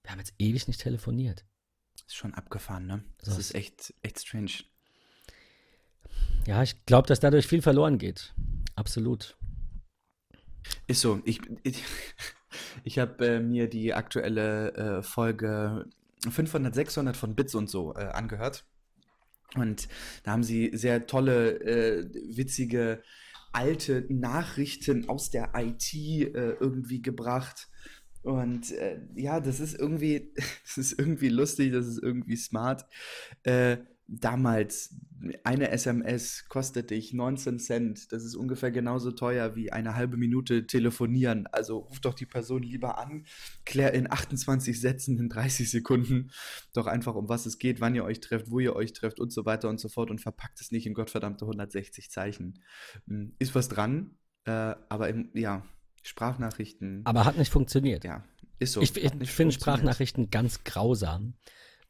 wir 0.02 0.12
haben 0.12 0.18
jetzt 0.18 0.34
ewig 0.38 0.66
nicht 0.68 0.80
telefoniert. 0.80 1.44
Ist 2.06 2.16
schon 2.16 2.34
abgefahren, 2.34 2.86
ne? 2.86 3.04
Das 3.18 3.34
so. 3.34 3.40
ist 3.40 3.54
echt, 3.54 3.92
echt 4.02 4.20
strange. 4.20 4.52
Ja, 6.46 6.62
ich 6.62 6.84
glaube, 6.86 7.08
dass 7.08 7.20
dadurch 7.20 7.46
viel 7.46 7.62
verloren 7.62 7.98
geht. 7.98 8.34
Absolut. 8.76 9.36
Ist 10.86 11.00
so. 11.00 11.20
Ich, 11.24 11.40
ich, 11.62 11.82
ich 12.84 12.98
habe 12.98 13.26
äh, 13.26 13.40
mir 13.40 13.68
die 13.68 13.94
aktuelle 13.94 14.74
äh, 14.74 15.02
Folge 15.02 15.86
500, 16.28 16.74
600 16.74 17.16
von 17.16 17.34
Bits 17.34 17.54
und 17.54 17.68
so 17.68 17.94
äh, 17.94 18.06
angehört. 18.06 18.66
Und 19.54 19.88
da 20.24 20.32
haben 20.32 20.42
sie 20.42 20.70
sehr 20.74 21.06
tolle, 21.06 21.60
äh, 21.60 22.08
witzige, 22.36 23.02
alte 23.52 24.04
Nachrichten 24.08 25.08
aus 25.08 25.30
der 25.30 25.52
IT 25.54 25.94
äh, 25.94 26.56
irgendwie 26.58 27.02
gebracht. 27.02 27.68
Und 28.22 28.72
äh, 28.72 29.00
ja, 29.14 29.38
das 29.38 29.60
ist 29.60 29.78
irgendwie, 29.78 30.32
das 30.64 30.78
ist 30.78 30.98
irgendwie 30.98 31.28
lustig, 31.28 31.72
das 31.72 31.86
ist 31.86 32.02
irgendwie 32.02 32.36
smart. 32.36 32.84
Äh, 33.44 33.78
damals 34.06 34.94
eine 35.42 35.70
SMS 35.70 36.46
kostet 36.48 36.90
dich 36.90 37.14
19 37.14 37.58
Cent. 37.58 38.12
Das 38.12 38.24
ist 38.24 38.34
ungefähr 38.34 38.70
genauso 38.70 39.10
teuer 39.12 39.56
wie 39.56 39.72
eine 39.72 39.94
halbe 39.94 40.16
Minute 40.16 40.66
telefonieren. 40.66 41.46
Also 41.46 41.78
ruf 41.78 42.00
doch 42.00 42.14
die 42.14 42.26
Person 42.26 42.62
lieber 42.62 42.98
an, 42.98 43.24
klär 43.64 43.94
in 43.94 44.10
28 44.10 44.78
Sätzen 44.78 45.18
in 45.18 45.28
30 45.28 45.70
Sekunden 45.70 46.30
doch 46.74 46.86
einfach 46.86 47.14
um 47.14 47.28
was 47.28 47.46
es 47.46 47.58
geht, 47.58 47.80
wann 47.80 47.94
ihr 47.94 48.04
euch 48.04 48.20
trefft, 48.20 48.50
wo 48.50 48.60
ihr 48.60 48.76
euch 48.76 48.92
trefft 48.92 49.20
und 49.20 49.32
so 49.32 49.46
weiter 49.46 49.68
und 49.68 49.80
so 49.80 49.88
fort 49.88 50.10
und 50.10 50.20
verpackt 50.20 50.60
es 50.60 50.70
nicht 50.70 50.86
in 50.86 50.94
gottverdammte 50.94 51.44
160 51.44 52.10
Zeichen. 52.10 52.62
Hm, 53.06 53.34
ist 53.38 53.54
was 53.54 53.68
dran, 53.68 54.18
äh, 54.44 54.50
aber 54.88 55.08
im, 55.08 55.30
ja, 55.34 55.64
Sprachnachrichten. 56.02 57.00
Aber 57.04 57.24
hat 57.24 57.38
nicht 57.38 57.50
funktioniert. 57.50 58.04
Ja, 58.04 58.24
ist 58.58 58.74
so. 58.74 58.82
Ich, 58.82 58.94
ich 58.96 59.30
finde 59.30 59.54
Sprachnachrichten 59.54 60.28
ganz 60.30 60.64
grausam. 60.64 61.34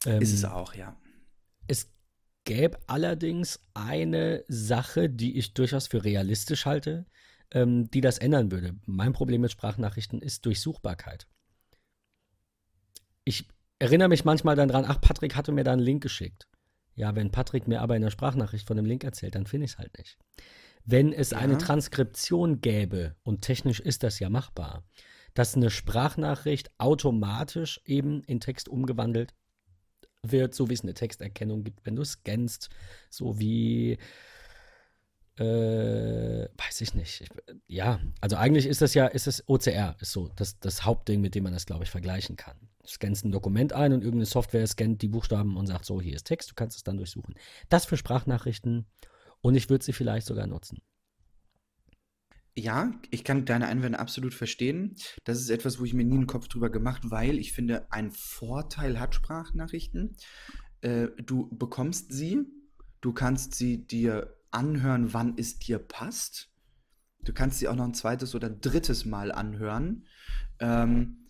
Ähm, 0.05 0.21
ist 0.21 0.33
es 0.33 0.45
auch, 0.45 0.73
ja. 0.73 0.95
Es 1.67 1.94
gäbe 2.45 2.79
allerdings 2.87 3.59
eine 3.73 4.43
Sache, 4.47 5.09
die 5.09 5.37
ich 5.37 5.53
durchaus 5.53 5.87
für 5.87 6.03
realistisch 6.03 6.65
halte, 6.65 7.05
ähm, 7.51 7.89
die 7.91 8.01
das 8.01 8.17
ändern 8.17 8.51
würde. 8.51 8.75
Mein 8.85 9.13
Problem 9.13 9.41
mit 9.41 9.51
Sprachnachrichten 9.51 10.21
ist 10.21 10.45
Durchsuchbarkeit. 10.45 11.27
Ich 13.23 13.47
erinnere 13.79 14.09
mich 14.09 14.23
manchmal 14.23 14.55
dann 14.55 14.69
dran, 14.69 14.85
ach, 14.87 15.01
Patrick 15.01 15.35
hatte 15.35 15.51
mir 15.51 15.63
da 15.63 15.73
einen 15.73 15.81
Link 15.81 16.01
geschickt. 16.01 16.47
Ja, 16.93 17.15
wenn 17.15 17.31
Patrick 17.31 17.67
mir 17.67 17.81
aber 17.81 17.95
in 17.95 18.01
der 18.01 18.11
Sprachnachricht 18.11 18.67
von 18.67 18.77
dem 18.77 18.85
Link 18.85 19.03
erzählt, 19.03 19.35
dann 19.35 19.47
finde 19.47 19.65
ich 19.65 19.71
es 19.71 19.77
halt 19.77 19.97
nicht. 19.97 20.17
Wenn 20.85 21.11
es 21.11 21.31
ja. 21.31 21.39
eine 21.39 21.57
Transkription 21.57 22.61
gäbe, 22.61 23.15
und 23.23 23.41
technisch 23.41 23.79
ist 23.79 24.03
das 24.03 24.19
ja 24.19 24.29
machbar, 24.29 24.83
dass 25.33 25.55
eine 25.55 25.69
Sprachnachricht 25.69 26.71
automatisch 26.77 27.81
eben 27.85 28.23
in 28.23 28.39
Text 28.39 28.69
umgewandelt 28.69 29.33
wird, 30.31 30.55
so 30.55 30.69
wie 30.69 30.73
es 30.73 30.83
eine 30.83 30.93
Texterkennung 30.93 31.63
gibt, 31.63 31.85
wenn 31.85 31.95
du 31.95 32.03
scannst, 32.03 32.69
so 33.09 33.39
wie 33.39 33.97
äh, 35.37 36.47
weiß 36.57 36.81
ich 36.81 36.93
nicht. 36.93 37.21
Ich, 37.21 37.29
ja, 37.67 37.99
also 38.21 38.37
eigentlich 38.37 38.65
ist 38.65 38.81
das 38.81 38.93
ja, 38.93 39.07
ist 39.07 39.27
das 39.27 39.43
OCR, 39.47 39.95
ist 39.99 40.11
so 40.11 40.29
das, 40.35 40.59
das 40.59 40.85
Hauptding, 40.85 41.21
mit 41.21 41.35
dem 41.35 41.43
man 41.43 41.53
das, 41.53 41.65
glaube 41.65 41.83
ich, 41.83 41.89
vergleichen 41.89 42.35
kann. 42.37 42.57
Du 42.83 42.89
scannst 42.89 43.25
ein 43.25 43.31
Dokument 43.31 43.73
ein 43.73 43.91
und 43.91 44.01
irgendeine 44.01 44.27
Software 44.27 44.65
scannt 44.67 45.01
die 45.01 45.07
Buchstaben 45.07 45.57
und 45.57 45.67
sagt 45.67 45.85
so, 45.85 46.01
hier 46.01 46.15
ist 46.15 46.27
Text, 46.27 46.51
du 46.51 46.55
kannst 46.55 46.77
es 46.77 46.83
dann 46.83 46.97
durchsuchen. 46.97 47.35
Das 47.69 47.85
für 47.85 47.97
Sprachnachrichten 47.97 48.85
und 49.41 49.55
ich 49.55 49.69
würde 49.69 49.83
sie 49.83 49.93
vielleicht 49.93 50.27
sogar 50.27 50.47
nutzen. 50.47 50.81
Ja, 52.57 52.93
ich 53.11 53.25
kann 53.25 53.43
deine 53.43 53.67
Einwände 53.67 53.99
absolut 53.99 54.33
verstehen. 54.33 54.95
Das 55.25 55.39
ist 55.41 55.49
etwas, 55.49 55.79
wo 55.79 55.83
ich 55.83 55.93
mir 55.93 56.05
nie 56.05 56.15
einen 56.15 56.27
Kopf 56.27 56.47
drüber 56.47 56.69
gemacht, 56.69 57.01
weil 57.11 57.37
ich 57.37 57.51
finde, 57.51 57.91
ein 57.91 58.11
Vorteil 58.11 58.97
hat 58.97 59.13
Sprachnachrichten. 59.13 60.15
Äh, 60.79 61.07
du 61.17 61.49
bekommst 61.53 62.13
sie, 62.13 62.45
du 63.01 63.11
kannst 63.11 63.55
sie 63.55 63.85
dir 63.85 64.37
anhören, 64.51 65.13
wann 65.13 65.33
es 65.37 65.59
dir 65.59 65.79
passt. 65.79 66.49
Du 67.25 67.33
kannst 67.33 67.59
sie 67.59 67.67
auch 67.67 67.75
noch 67.75 67.85
ein 67.85 67.93
zweites 67.93 68.35
oder 68.35 68.49
drittes 68.49 69.03
Mal 69.03 69.33
anhören. 69.33 70.05
Ähm, 70.59 71.24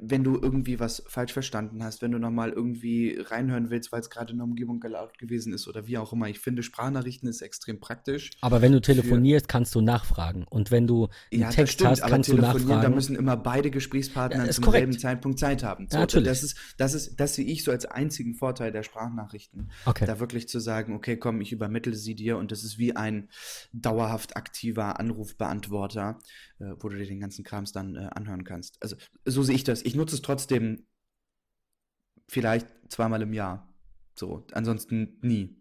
wenn 0.00 0.24
du 0.24 0.38
irgendwie 0.40 0.80
was 0.80 1.02
falsch 1.06 1.32
verstanden 1.32 1.82
hast, 1.82 2.02
wenn 2.02 2.12
du 2.12 2.18
nochmal 2.18 2.50
irgendwie 2.50 3.18
reinhören 3.18 3.70
willst, 3.70 3.92
weil 3.92 4.00
es 4.00 4.10
gerade 4.10 4.32
in 4.32 4.38
der 4.38 4.44
Umgebung 4.44 4.82
laut 4.82 5.18
gewesen 5.18 5.52
ist 5.52 5.68
oder 5.68 5.86
wie 5.86 5.98
auch 5.98 6.12
immer. 6.12 6.28
Ich 6.28 6.38
finde, 6.38 6.62
Sprachnachrichten 6.62 7.28
ist 7.28 7.42
extrem 7.42 7.80
praktisch. 7.80 8.30
Aber 8.40 8.62
wenn 8.62 8.72
du 8.72 8.80
telefonierst, 8.80 9.48
kannst 9.48 9.74
du 9.74 9.80
nachfragen. 9.80 10.44
Und 10.48 10.70
wenn 10.70 10.86
du 10.86 11.08
einen 11.32 11.42
ja, 11.42 11.50
Text 11.50 11.74
stimmt, 11.74 11.90
hast, 11.90 12.02
kannst 12.02 12.30
du 12.30 12.36
nachfragen. 12.36 12.82
Da 12.82 12.88
müssen 12.88 13.16
immer 13.16 13.36
beide 13.36 13.70
Gesprächspartner 13.70 14.46
ja, 14.46 14.50
zum 14.50 14.64
korrekt. 14.64 14.82
selben 14.82 14.98
Zeitpunkt 14.98 15.38
Zeit 15.38 15.62
haben. 15.62 15.88
So, 15.88 15.96
ja, 15.96 16.00
natürlich. 16.00 16.28
Das 16.28 16.42
ist, 16.42 16.56
das 16.76 16.94
ist, 16.94 17.20
das 17.20 17.34
sehe 17.34 17.46
ich 17.46 17.64
so 17.64 17.70
als 17.70 17.86
einzigen 17.86 18.34
Vorteil 18.34 18.72
der 18.72 18.82
Sprachnachrichten. 18.82 19.70
Okay. 19.84 20.06
Da 20.06 20.20
wirklich 20.20 20.48
zu 20.48 20.60
sagen, 20.60 20.94
okay, 20.94 21.16
komm, 21.16 21.40
ich 21.40 21.52
übermittle 21.52 21.94
sie 21.94 22.14
dir 22.14 22.36
und 22.36 22.52
das 22.52 22.64
ist 22.64 22.78
wie 22.78 22.94
ein 22.94 23.28
dauerhaft 23.72 24.36
aktiver 24.36 25.00
Anrufbeantworter, 25.00 26.18
äh, 26.58 26.72
wo 26.78 26.88
du 26.88 26.96
dir 26.96 27.06
den 27.06 27.20
ganzen 27.20 27.44
Krams 27.44 27.72
dann 27.72 27.96
äh, 27.96 28.08
anhören 28.14 28.44
kannst. 28.44 28.82
Also 28.82 28.96
so 29.24 29.42
sehe 29.42 29.54
ich 29.54 29.64
das 29.64 29.85
ich 29.86 29.94
nutze 29.94 30.16
es 30.16 30.22
trotzdem 30.22 30.84
vielleicht 32.28 32.66
zweimal 32.88 33.22
im 33.22 33.32
Jahr. 33.32 33.72
So, 34.14 34.44
ansonsten 34.52 35.18
nie. 35.22 35.56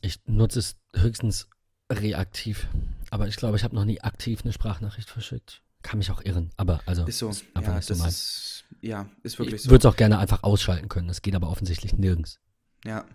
Ich 0.00 0.20
nutze 0.26 0.60
es 0.60 0.80
höchstens 0.96 1.48
reaktiv. 1.92 2.66
Aber 3.10 3.28
ich 3.28 3.36
glaube, 3.36 3.58
ich 3.58 3.64
habe 3.64 3.74
noch 3.74 3.84
nie 3.84 4.00
aktiv 4.00 4.40
eine 4.42 4.52
Sprachnachricht 4.52 5.10
verschickt. 5.10 5.62
Kann 5.82 5.98
mich 5.98 6.10
auch 6.10 6.22
irren, 6.24 6.50
aber 6.56 6.80
also 6.86 7.06
ist, 7.06 7.18
so. 7.18 7.30
ist 7.30 7.44
einfach 7.54 7.72
ja, 7.72 7.76
nicht 7.76 7.88
so 7.88 7.94
mein. 7.96 8.08
Ist, 8.08 8.64
ja, 8.80 9.10
ist 9.22 9.38
wirklich 9.38 9.56
ich 9.56 9.62
so. 9.62 9.66
Ich 9.66 9.70
würde 9.70 9.88
es 9.88 9.92
auch 9.92 9.96
gerne 9.96 10.18
einfach 10.18 10.42
ausschalten 10.42 10.88
können. 10.88 11.08
Das 11.08 11.22
geht 11.22 11.34
aber 11.34 11.48
offensichtlich 11.48 11.94
nirgends. 11.94 12.38
Ja. 12.84 13.06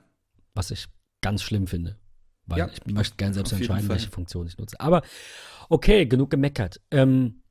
Was 0.54 0.72
ich 0.72 0.88
ganz 1.22 1.42
schlimm 1.42 1.68
finde. 1.68 2.00
Weil 2.46 2.60
ja, 2.60 2.70
ich 2.70 2.86
möchte 2.86 3.18
gerne 3.18 3.34
selbst 3.34 3.54
entscheiden, 3.54 3.90
welche 3.90 4.10
Funktion 4.10 4.46
ich 4.46 4.58
nutze. 4.58 4.80
Aber 4.80 5.04
okay, 5.70 6.06
genug 6.06 6.30
gemeckert. 6.30 6.82
Ähm, 6.92 7.44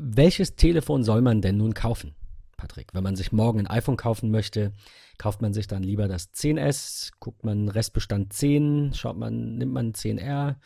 welches 0.00 0.56
Telefon 0.56 1.04
soll 1.04 1.20
man 1.20 1.42
denn 1.42 1.56
nun 1.56 1.74
kaufen, 1.74 2.14
Patrick? 2.56 2.94
Wenn 2.94 3.02
man 3.02 3.16
sich 3.16 3.32
morgen 3.32 3.60
ein 3.60 3.66
iPhone 3.66 3.96
kaufen 3.96 4.30
möchte, 4.30 4.72
kauft 5.18 5.42
man 5.42 5.52
sich 5.52 5.66
dann 5.66 5.82
lieber 5.82 6.08
das 6.08 6.32
10S, 6.32 7.12
guckt 7.20 7.44
man 7.44 7.68
Restbestand 7.68 8.32
10, 8.32 8.92
schaut 8.94 9.18
man, 9.18 9.56
nimmt 9.58 9.72
man 9.72 9.92
10R. 9.92 10.56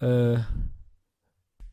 Äh, 0.00 0.38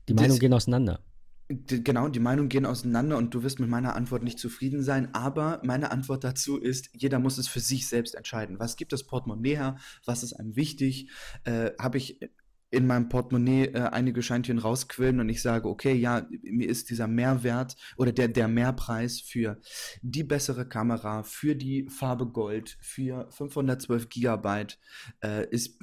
die 0.07 0.13
Meinungen 0.13 0.39
gehen 0.39 0.53
auseinander. 0.53 0.99
Genau, 1.47 2.07
die 2.07 2.19
Meinungen 2.19 2.49
gehen 2.49 2.65
auseinander 2.65 3.17
und 3.17 3.35
du 3.35 3.43
wirst 3.43 3.59
mit 3.59 3.69
meiner 3.69 3.95
Antwort 3.95 4.23
nicht 4.23 4.39
zufrieden 4.39 4.81
sein, 4.81 5.13
aber 5.13 5.61
meine 5.63 5.91
Antwort 5.91 6.23
dazu 6.23 6.57
ist, 6.57 6.89
jeder 6.93 7.19
muss 7.19 7.37
es 7.37 7.47
für 7.47 7.59
sich 7.59 7.87
selbst 7.87 8.15
entscheiden. 8.15 8.57
Was 8.57 8.77
gibt 8.77 8.93
das 8.93 9.03
Portemonnaie 9.03 9.55
her? 9.55 9.77
Was 10.05 10.23
ist 10.23 10.33
einem 10.33 10.55
wichtig? 10.55 11.11
Äh, 11.43 11.71
Habe 11.77 11.99
ich 11.99 12.19
in 12.75 12.87
meinem 12.87 13.09
Portemonnaie 13.09 13.67
äh, 13.67 13.89
einige 13.91 14.21
Scheintchen 14.21 14.59
rausquillen 14.59 15.19
und 15.19 15.29
ich 15.29 15.41
sage, 15.41 15.67
okay, 15.67 15.93
ja, 15.93 16.27
mir 16.43 16.67
ist 16.67 16.89
dieser 16.89 17.07
Mehrwert 17.07 17.75
oder 17.97 18.11
der, 18.11 18.27
der 18.27 18.47
Mehrpreis 18.47 19.21
für 19.21 19.59
die 20.01 20.23
bessere 20.23 20.67
Kamera, 20.67 21.23
für 21.23 21.55
die 21.55 21.87
Farbe 21.89 22.27
Gold, 22.27 22.77
für 22.81 23.27
512 23.31 24.09
Gigabyte 24.09 24.79
äh, 25.23 25.47
ist 25.49 25.79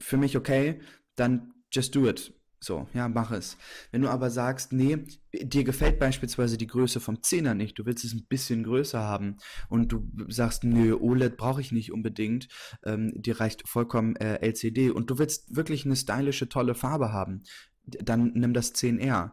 für 0.00 0.16
mich 0.16 0.36
okay, 0.36 0.80
dann 1.16 1.52
just 1.72 1.94
do 1.94 2.08
it. 2.08 2.32
So, 2.66 2.88
ja, 2.94 3.08
mach 3.08 3.30
es. 3.30 3.56
Wenn 3.92 4.02
du 4.02 4.08
aber 4.08 4.28
sagst, 4.28 4.72
nee, 4.72 4.98
dir 5.32 5.62
gefällt 5.62 6.00
beispielsweise 6.00 6.58
die 6.58 6.66
Größe 6.66 6.98
vom 6.98 7.22
Zehner 7.22 7.54
nicht, 7.54 7.78
du 7.78 7.86
willst 7.86 8.04
es 8.04 8.12
ein 8.12 8.26
bisschen 8.28 8.64
größer 8.64 8.98
haben 8.98 9.36
und 9.68 9.92
du 9.92 10.10
sagst, 10.26 10.64
nö, 10.64 10.96
OLED 10.98 11.36
brauche 11.36 11.60
ich 11.60 11.70
nicht 11.70 11.92
unbedingt, 11.92 12.48
ähm, 12.84 13.12
dir 13.14 13.38
reicht 13.38 13.68
vollkommen 13.68 14.16
äh, 14.16 14.44
LCD 14.44 14.90
und 14.90 15.08
du 15.08 15.18
willst 15.18 15.54
wirklich 15.54 15.84
eine 15.84 15.94
stylische, 15.94 16.48
tolle 16.48 16.74
Farbe 16.74 17.12
haben, 17.12 17.44
dann 17.84 18.32
nimm 18.34 18.52
das 18.52 18.74
10R. 18.74 19.30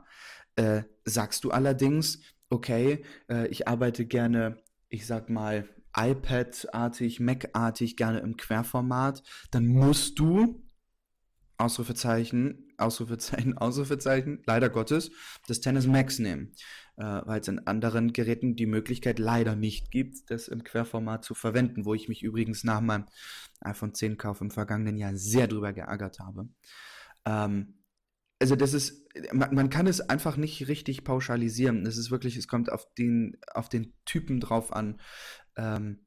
Äh, 0.56 0.84
sagst 1.04 1.44
du 1.44 1.50
allerdings, 1.50 2.20
okay, 2.52 3.04
äh, 3.32 3.48
ich 3.48 3.68
arbeite 3.68 4.06
gerne, 4.06 4.62
ich 4.90 5.08
sag 5.08 5.32
mal, 5.32 5.68
iPad-artig, 5.98 7.20
Mac-artig, 7.20 7.98
gerne 7.98 8.20
im 8.20 8.38
Querformat, 8.38 9.24
dann 9.50 9.66
musst 9.66 10.20
du 10.20 10.64
Ausrufezeichen, 11.58 12.73
Ausrufezeichen, 12.84 13.58
Ausrufezeichen, 13.58 14.42
leider 14.46 14.70
Gottes, 14.70 15.12
das 15.48 15.62
Tennis 15.62 15.88
Max 15.88 16.20
nehmen, 16.20 16.54
äh, 16.98 17.04
weil 17.04 17.42
es 17.42 17.48
in 17.48 17.66
anderen 17.68 18.14
Geräten 18.14 18.56
die 18.56 18.66
Möglichkeit 18.66 19.20
leider 19.20 19.56
nicht 19.56 19.92
gibt, 19.92 20.30
das 20.30 20.48
im 20.48 20.64
Querformat 20.64 21.24
zu 21.24 21.34
verwenden, 21.34 21.86
wo 21.86 21.94
ich 21.94 22.10
mich 22.10 22.24
übrigens 22.24 22.64
nach 22.64 22.82
meinem 22.82 23.06
iPhone 23.62 23.94
10 23.94 24.18
Kauf 24.18 24.42
im 24.42 24.52
vergangenen 24.52 24.98
Jahr 24.98 25.16
sehr 25.16 25.48
drüber 25.48 25.74
geärgert 25.74 26.20
habe. 26.20 26.48
Ähm, 27.26 27.80
also 28.40 28.56
das 28.58 28.74
ist, 28.74 29.08
man, 29.32 29.56
man, 29.56 29.70
kann 29.70 29.88
es 29.88 30.02
einfach 30.02 30.36
nicht 30.36 30.68
richtig 30.68 31.06
pauschalisieren. 31.06 31.86
Es 31.86 31.98
ist 31.98 32.12
wirklich, 32.12 32.36
es 32.36 32.50
kommt 32.50 32.70
auf 32.70 32.94
den, 32.96 33.38
auf 33.54 33.70
den 33.70 33.94
Typen 34.04 34.42
drauf 34.42 34.74
an. 34.74 35.00
Ähm, 35.56 36.06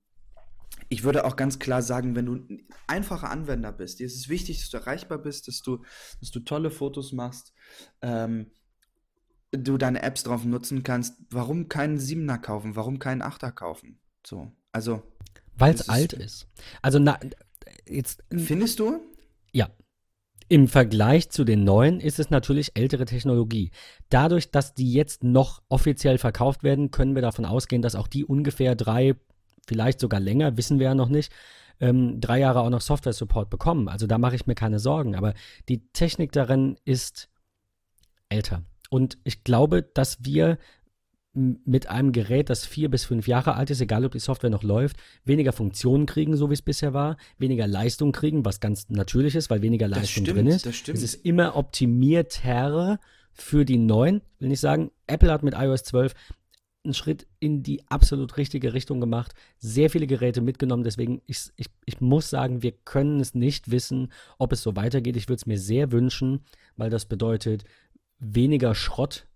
ich 0.88 1.04
würde 1.04 1.24
auch 1.24 1.36
ganz 1.36 1.58
klar 1.58 1.82
sagen, 1.82 2.14
wenn 2.14 2.26
du 2.26 2.34
ein 2.34 2.68
einfacher 2.86 3.30
Anwender 3.30 3.72
bist, 3.72 3.98
dir 3.98 4.06
ist 4.06 4.16
es 4.16 4.28
wichtig, 4.28 4.60
dass 4.60 4.70
du 4.70 4.76
erreichbar 4.76 5.18
bist, 5.18 5.48
dass 5.48 5.62
du, 5.62 5.82
dass 6.20 6.30
du 6.30 6.40
tolle 6.40 6.70
Fotos 6.70 7.12
machst, 7.12 7.52
ähm, 8.02 8.50
du 9.52 9.78
deine 9.78 10.02
Apps 10.02 10.22
drauf 10.22 10.44
nutzen 10.44 10.82
kannst, 10.82 11.20
warum 11.30 11.68
keinen 11.68 11.98
Siebener 11.98 12.38
kaufen, 12.38 12.76
warum 12.76 12.98
keinen 12.98 13.22
Achter 13.22 13.52
kaufen? 13.52 14.00
So, 14.26 14.52
also. 14.72 15.02
Weil 15.54 15.74
es 15.74 15.88
alt 15.88 16.12
ist. 16.12 16.48
Also, 16.82 16.98
na, 16.98 17.18
jetzt. 17.88 18.22
Findest 18.30 18.78
du? 18.78 19.00
Ja. 19.52 19.70
Im 20.48 20.68
Vergleich 20.68 21.30
zu 21.30 21.44
den 21.44 21.64
neuen 21.64 21.98
ist 21.98 22.20
es 22.20 22.30
natürlich 22.30 22.72
ältere 22.74 23.04
Technologie. 23.04 23.72
Dadurch, 24.10 24.52
dass 24.52 24.74
die 24.74 24.92
jetzt 24.92 25.24
noch 25.24 25.62
offiziell 25.68 26.18
verkauft 26.18 26.62
werden, 26.62 26.92
können 26.92 27.16
wir 27.16 27.22
davon 27.22 27.44
ausgehen, 27.44 27.82
dass 27.82 27.96
auch 27.96 28.06
die 28.06 28.24
ungefähr 28.24 28.76
drei, 28.76 29.16
vielleicht 29.66 30.00
sogar 30.00 30.20
länger, 30.20 30.56
wissen 30.56 30.78
wir 30.78 30.86
ja 30.86 30.94
noch 30.94 31.08
nicht, 31.08 31.32
ähm, 31.80 32.20
drei 32.20 32.40
Jahre 32.40 32.60
auch 32.60 32.70
noch 32.70 32.80
Software-Support 32.80 33.50
bekommen. 33.50 33.88
Also 33.88 34.06
da 34.06 34.18
mache 34.18 34.36
ich 34.36 34.46
mir 34.46 34.54
keine 34.54 34.78
Sorgen. 34.78 35.14
Aber 35.14 35.34
die 35.68 35.86
Technik 35.92 36.32
darin 36.32 36.76
ist 36.84 37.28
älter. 38.28 38.62
Und 38.88 39.18
ich 39.24 39.44
glaube, 39.44 39.82
dass 39.82 40.24
wir 40.24 40.58
mit 41.36 41.88
einem 41.88 42.12
Gerät, 42.12 42.48
das 42.48 42.64
vier 42.64 42.90
bis 42.90 43.04
fünf 43.04 43.28
Jahre 43.28 43.54
alt 43.56 43.68
ist, 43.68 43.82
egal 43.82 44.06
ob 44.06 44.12
die 44.12 44.18
Software 44.18 44.48
noch 44.48 44.62
läuft, 44.62 44.96
weniger 45.24 45.52
Funktionen 45.52 46.06
kriegen, 46.06 46.34
so 46.34 46.48
wie 46.48 46.54
es 46.54 46.62
bisher 46.62 46.94
war, 46.94 47.18
weniger 47.36 47.66
Leistung 47.66 48.12
kriegen, 48.12 48.46
was 48.46 48.58
ganz 48.58 48.88
natürlich 48.88 49.34
ist, 49.34 49.50
weil 49.50 49.60
weniger 49.60 49.86
Leistung 49.86 50.24
stimmt, 50.24 50.38
drin 50.38 50.46
ist. 50.46 50.64
Das 50.64 50.76
stimmt. 50.76 50.96
Es 50.96 51.04
ist 51.04 51.26
immer 51.26 51.56
optimierter 51.56 52.98
für 53.32 53.66
die 53.66 53.76
neuen. 53.76 54.22
Will 54.38 54.48
nicht 54.48 54.60
sagen, 54.60 54.90
Apple 55.06 55.30
hat 55.30 55.42
mit 55.42 55.54
iOS 55.54 55.82
12 55.84 56.14
einen 56.86 56.94
Schritt 56.94 57.26
in 57.38 57.62
die 57.62 57.86
absolut 57.88 58.36
richtige 58.36 58.72
Richtung 58.72 59.00
gemacht, 59.00 59.34
sehr 59.58 59.90
viele 59.90 60.06
Geräte 60.06 60.40
mitgenommen. 60.40 60.84
Deswegen, 60.84 61.22
ich, 61.26 61.50
ich, 61.56 61.66
ich 61.84 62.00
muss 62.00 62.30
sagen, 62.30 62.62
wir 62.62 62.72
können 62.72 63.20
es 63.20 63.34
nicht 63.34 63.70
wissen, 63.70 64.12
ob 64.38 64.52
es 64.52 64.62
so 64.62 64.76
weitergeht. 64.76 65.16
Ich 65.16 65.28
würde 65.28 65.40
es 65.40 65.46
mir 65.46 65.58
sehr 65.58 65.92
wünschen, 65.92 66.40
weil 66.76 66.90
das 66.90 67.06
bedeutet 67.06 67.64
weniger 68.18 68.74
Schrott 68.74 69.26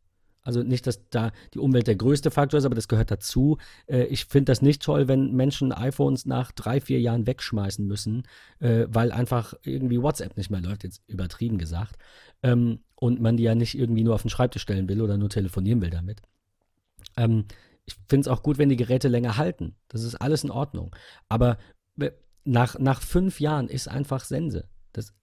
also 0.42 0.62
nicht, 0.62 0.86
dass 0.86 1.08
da 1.10 1.32
die 1.54 1.58
Umwelt 1.58 1.86
der 1.86 1.96
größte 1.96 2.30
Faktor 2.30 2.58
ist, 2.58 2.64
aber 2.64 2.74
das 2.74 2.88
gehört 2.88 3.10
dazu. 3.10 3.58
Äh, 3.86 4.04
ich 4.04 4.24
finde 4.24 4.50
das 4.50 4.62
nicht 4.62 4.82
toll, 4.82 5.08
wenn 5.08 5.34
Menschen 5.34 5.72
iPhones 5.72 6.26
nach 6.26 6.52
drei, 6.52 6.80
vier 6.80 7.00
Jahren 7.00 7.26
wegschmeißen 7.26 7.86
müssen, 7.86 8.22
äh, 8.58 8.86
weil 8.88 9.12
einfach 9.12 9.54
irgendwie 9.62 10.02
WhatsApp 10.02 10.36
nicht 10.36 10.50
mehr 10.50 10.60
läuft, 10.60 10.84
jetzt 10.84 11.02
übertrieben 11.06 11.58
gesagt. 11.58 11.96
Ähm, 12.42 12.80
und 12.94 13.20
man 13.20 13.36
die 13.36 13.44
ja 13.44 13.54
nicht 13.54 13.78
irgendwie 13.78 14.04
nur 14.04 14.14
auf 14.14 14.22
den 14.22 14.30
Schreibtisch 14.30 14.62
stellen 14.62 14.88
will 14.88 15.02
oder 15.02 15.18
nur 15.18 15.28
telefonieren 15.30 15.82
will 15.82 15.90
damit. 15.90 16.22
Ähm, 17.16 17.44
ich 17.84 17.96
finde 18.08 18.22
es 18.22 18.28
auch 18.28 18.42
gut, 18.42 18.58
wenn 18.58 18.68
die 18.68 18.76
Geräte 18.76 19.08
länger 19.08 19.36
halten. 19.36 19.76
Das 19.88 20.02
ist 20.02 20.14
alles 20.16 20.44
in 20.44 20.50
Ordnung. 20.50 20.94
Aber 21.28 21.58
nach, 22.44 22.78
nach 22.78 23.02
fünf 23.02 23.40
Jahren 23.40 23.68
ist 23.68 23.88
einfach 23.88 24.24
Sense. 24.24 24.68
Das 24.92 25.14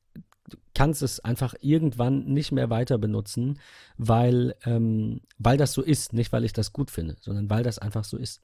du 0.50 0.58
kannst 0.74 1.02
es 1.02 1.20
einfach 1.20 1.56
irgendwann 1.60 2.26
nicht 2.26 2.52
mehr 2.52 2.70
weiter 2.70 2.98
benutzen, 2.98 3.60
weil, 3.98 4.56
ähm, 4.66 5.22
weil 5.38 5.58
das 5.58 5.74
so 5.74 5.82
ist. 5.82 6.14
Nicht, 6.14 6.32
weil 6.32 6.44
ich 6.44 6.54
das 6.54 6.74
gut 6.74 6.92
finde, 6.92 7.18
sondern 7.20 7.50
weil 7.50 7.64
das 7.64 7.80
einfach 7.80 8.04
so 8.04 8.18
ist. 8.18 8.42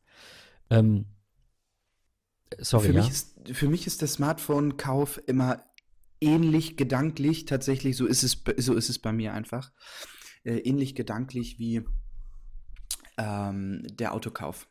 Ähm, 0.69 1.05
sorry, 2.59 2.88
für, 2.88 2.93
ja? 2.93 3.01
mich 3.01 3.09
ist, 3.09 3.36
für 3.51 3.67
mich 3.67 3.88
ist 3.88 4.01
der 4.01 4.07
Smartphone-Kauf 4.07 5.21
immer 5.27 5.63
ähnlich 6.21 6.77
gedanklich, 6.77 7.45
tatsächlich, 7.45 7.97
so 7.97 8.05
ist 8.05 8.23
es, 8.23 8.43
so 8.57 8.73
ist 8.73 8.89
es 8.89 8.99
bei 8.99 9.11
mir 9.11 9.34
einfach, 9.34 9.71
äh, 10.43 10.57
ähnlich 10.59 10.95
gedanklich 10.95 11.59
wie 11.59 11.84
ähm, 13.18 13.84
der 13.89 14.14
Autokauf. 14.14 14.68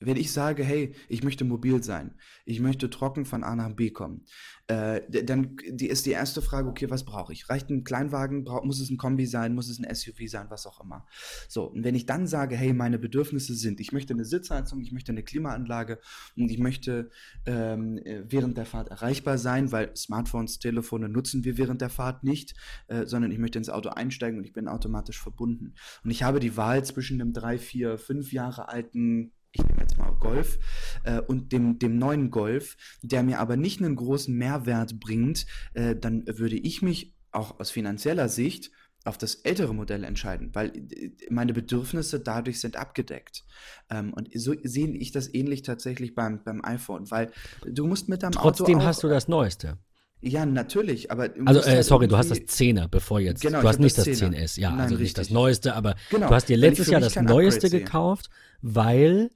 Wenn 0.00 0.16
ich 0.16 0.32
sage, 0.32 0.64
hey, 0.64 0.94
ich 1.08 1.22
möchte 1.22 1.44
mobil 1.44 1.82
sein, 1.82 2.14
ich 2.46 2.60
möchte 2.60 2.88
trocken 2.88 3.26
von 3.26 3.44
A 3.44 3.54
nach 3.54 3.74
B 3.74 3.90
kommen, 3.90 4.24
äh, 4.66 5.02
dann 5.24 5.56
die 5.68 5.88
ist 5.88 6.06
die 6.06 6.12
erste 6.12 6.42
Frage, 6.42 6.68
okay, 6.68 6.88
was 6.90 7.04
brauche 7.04 7.32
ich? 7.32 7.48
Reicht 7.50 7.70
ein 7.70 7.84
Kleinwagen, 7.84 8.44
brauch, 8.44 8.64
muss 8.64 8.80
es 8.80 8.88
ein 8.88 8.96
Kombi 8.96 9.26
sein, 9.26 9.54
muss 9.54 9.68
es 9.68 9.78
ein 9.78 9.94
SUV 9.94 10.28
sein, 10.28 10.46
was 10.48 10.66
auch 10.66 10.80
immer. 10.80 11.06
So, 11.48 11.64
und 11.64 11.84
wenn 11.84 11.94
ich 11.94 12.06
dann 12.06 12.26
sage, 12.26 12.56
hey, 12.56 12.72
meine 12.72 12.98
Bedürfnisse 12.98 13.54
sind, 13.54 13.80
ich 13.80 13.92
möchte 13.92 14.14
eine 14.14 14.24
Sitzheizung, 14.24 14.80
ich 14.80 14.92
möchte 14.92 15.12
eine 15.12 15.22
Klimaanlage 15.22 15.98
und 16.36 16.50
ich 16.50 16.58
möchte 16.58 17.10
ähm, 17.44 18.00
während 18.04 18.56
der 18.56 18.66
Fahrt 18.66 18.88
erreichbar 18.88 19.38
sein, 19.38 19.72
weil 19.72 19.94
Smartphones, 19.96 20.60
Telefone 20.60 21.08
nutzen 21.08 21.44
wir 21.44 21.58
während 21.58 21.80
der 21.80 21.90
Fahrt 21.90 22.24
nicht, 22.24 22.54
äh, 22.88 23.06
sondern 23.06 23.32
ich 23.32 23.38
möchte 23.38 23.58
ins 23.58 23.70
Auto 23.70 23.90
einsteigen 23.90 24.38
und 24.38 24.44
ich 24.44 24.52
bin 24.52 24.68
automatisch 24.68 25.20
verbunden. 25.20 25.74
Und 26.04 26.10
ich 26.10 26.22
habe 26.22 26.40
die 26.40 26.56
Wahl 26.56 26.84
zwischen 26.84 27.20
einem 27.20 27.32
drei, 27.32 27.58
vier, 27.58 27.98
fünf 27.98 28.32
Jahre 28.32 28.68
alten 28.68 29.32
ich 29.52 29.64
nehme 29.64 29.80
jetzt 29.80 29.98
mal 29.98 30.12
Golf, 30.12 30.58
äh, 31.04 31.20
und 31.20 31.52
dem, 31.52 31.78
dem 31.78 31.98
neuen 31.98 32.30
Golf, 32.30 32.76
der 33.02 33.22
mir 33.22 33.40
aber 33.40 33.56
nicht 33.56 33.80
einen 33.80 33.96
großen 33.96 34.34
Mehrwert 34.34 35.00
bringt, 35.00 35.46
äh, 35.74 35.96
dann 35.96 36.24
würde 36.26 36.56
ich 36.56 36.82
mich 36.82 37.14
auch 37.32 37.58
aus 37.60 37.70
finanzieller 37.70 38.28
Sicht 38.28 38.70
auf 39.04 39.16
das 39.16 39.36
ältere 39.36 39.74
Modell 39.74 40.04
entscheiden, 40.04 40.50
weil 40.52 40.76
äh, 40.76 41.12
meine 41.30 41.52
Bedürfnisse 41.52 42.20
dadurch 42.20 42.60
sind 42.60 42.76
abgedeckt. 42.76 43.44
Ähm, 43.88 44.12
und 44.12 44.28
so 44.34 44.54
sehe 44.62 44.88
ich 44.88 45.10
das 45.12 45.32
ähnlich 45.32 45.62
tatsächlich 45.62 46.14
beim, 46.14 46.44
beim 46.44 46.64
iPhone, 46.64 47.10
weil 47.10 47.30
du 47.66 47.86
musst 47.86 48.08
mit 48.08 48.22
deinem 48.22 48.32
Trotzdem 48.32 48.48
Auto. 48.48 48.72
Trotzdem 48.72 48.84
hast 48.84 49.02
du 49.02 49.08
das 49.08 49.28
Neueste. 49.28 49.78
Ja, 50.22 50.44
natürlich, 50.44 51.10
aber. 51.10 51.30
Also, 51.46 51.60
äh, 51.62 51.76
halt 51.76 51.84
sorry, 51.84 52.06
du 52.06 52.16
hast 52.18 52.30
das 52.30 52.40
10er, 52.40 52.88
bevor 52.88 53.20
jetzt. 53.20 53.40
Genau, 53.40 53.62
du 53.62 53.68
hast 53.68 53.80
nicht 53.80 53.96
das 53.96 54.06
10er. 54.06 54.34
10S, 54.34 54.60
ja, 54.60 54.70
Nein, 54.70 54.80
also 54.80 54.94
richtig. 54.96 55.04
nicht 55.04 55.18
das 55.18 55.30
Neueste, 55.30 55.74
aber 55.74 55.96
genau, 56.10 56.28
du 56.28 56.34
hast 56.34 56.50
dir 56.50 56.58
letztes 56.58 56.88
Jahr 56.88 57.00
das 57.00 57.16
Neueste 57.16 57.70
gekauft, 57.70 58.28
weil 58.60 59.30